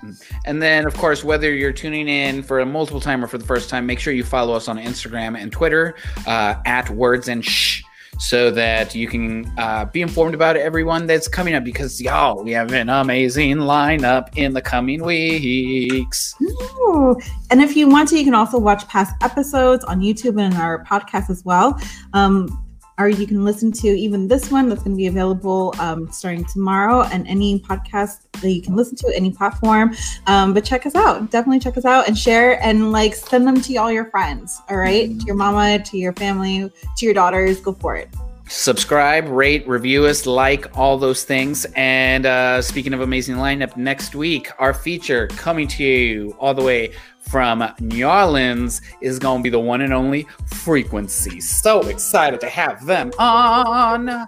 And 0.47 0.63
then 0.63 0.87
of 0.87 0.97
course 0.97 1.23
whether 1.23 1.53
you're 1.53 1.73
tuning 1.73 2.09
in 2.09 2.43
for 2.43 2.61
a 2.61 2.67
multiple 2.67 3.01
time 3.01 3.23
or 3.23 3.27
for 3.27 3.39
the 3.39 3.47
first 3.47 3.69
time, 3.69 3.85
make 3.85 3.99
sure 3.99 4.13
you 4.13 4.25
follow 4.25 4.55
us 4.55 4.69
on 4.69 4.79
Instagram 4.79 5.39
and 5.39 5.53
Twitter 5.53 5.97
uh, 6.27 6.55
at 6.65 6.89
words 6.91 7.29
and 7.29 7.45
shh 7.45 7.83
so 8.19 8.51
that 8.51 8.95
you 8.95 9.07
can 9.07 9.51
uh, 9.59 9.85
be 9.85 10.03
informed 10.03 10.35
about 10.35 10.57
everyone 10.57 11.07
that's 11.07 11.29
coming 11.29 11.55
up 11.55 11.65
because 11.65 12.01
y'all 12.01 12.43
we 12.43 12.53
have 12.53 12.73
an 12.73 12.89
amazing 12.89 13.57
lineup 13.57 14.29
in 14.37 14.53
the 14.53 14.63
coming 14.63 15.03
weeks 15.03 16.35
Ooh. 16.43 17.17
and 17.51 17.63
if 17.63 17.77
you 17.77 17.89
want 17.89 18.09
to 18.09 18.19
you 18.19 18.25
can 18.25 18.35
also 18.35 18.59
watch 18.59 18.87
past 18.89 19.15
episodes 19.23 19.85
on 19.85 20.01
youtube 20.01 20.41
and 20.41 20.55
our 20.55 20.85
podcast 20.85 21.31
as 21.31 21.45
well 21.45 21.81
um, 22.13 22.65
or 23.01 23.09
you 23.09 23.27
can 23.27 23.45
listen 23.45 23.73
to 23.73 23.89
even 23.89 24.29
this 24.29 24.51
one 24.51 24.69
that's 24.69 24.83
going 24.83 24.93
to 24.93 24.97
be 24.97 25.07
available 25.07 25.75
um, 25.79 26.11
starting 26.13 26.45
tomorrow 26.45 27.03
and 27.05 27.27
any 27.27 27.59
podcast 27.61 28.31
that 28.43 28.51
you 28.51 28.61
can 28.61 28.77
listen 28.77 28.95
to 28.97 29.11
any 29.17 29.31
platform 29.31 29.95
um, 30.27 30.53
but 30.53 30.65
check 30.65 30.85
us 30.85 30.95
out 30.95 31.31
definitely 31.31 31.59
check 31.59 31.77
us 31.79 31.85
out 31.85 32.07
and 32.07 32.17
share 32.17 32.63
and 32.63 32.93
like 32.93 33.15
send 33.15 33.47
them 33.47 33.61
to 33.61 33.75
all 33.77 33.91
your 33.91 34.11
friends 34.11 34.61
all 34.69 34.77
right? 34.77 35.09
mm-hmm. 35.09 35.19
to 35.19 35.27
your 35.27 35.35
mama 35.35 35.83
to 35.83 35.97
your 35.97 36.13
family 36.15 36.71
to 36.97 37.05
your 37.07 37.15
daughters 37.15 37.61
go 37.61 37.73
for 37.73 37.97
it 37.97 38.09
subscribe 38.51 39.29
rate 39.29 39.67
review 39.69 40.05
us 40.07 40.27
like 40.27 40.77
all 40.77 40.99
those 40.99 41.23
things 41.23 41.65
and 41.77 42.27
uh, 42.27 42.61
speaking 42.61 42.93
of 42.93 43.01
amazing 43.01 43.37
lineup 43.37 43.77
next 43.77 44.17
week 44.17 44.51
our 44.59 44.75
feature 44.75 45.29
coming 45.29 45.69
to 45.69 45.85
you 45.85 46.37
all 46.41 46.53
the 46.53 46.63
way 46.63 46.93
from 47.31 47.65
New 47.79 48.07
Orleans 48.07 48.81
is 49.01 49.21
going 49.21 49.39
to 49.39 49.43
be 49.43 49.51
the 49.51 49.61
one 49.61 49.83
and 49.83 49.93
only 49.93 50.27
Frequency. 50.47 51.41
So 51.41 51.83
excited 51.83 52.41
to 52.41 52.49
have 52.49 52.85
them 52.85 53.13
on. 53.21 54.27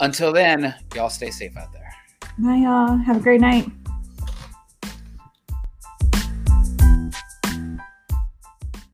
Until 0.00 0.32
then, 0.32 0.74
y'all 0.94 1.10
stay 1.10 1.30
safe 1.30 1.56
out 1.56 1.72
there. 1.72 1.92
Bye, 2.38 2.56
y'all. 2.56 2.96
Have 2.96 3.18
a 3.18 3.20
great 3.20 3.40
night. 3.40 3.68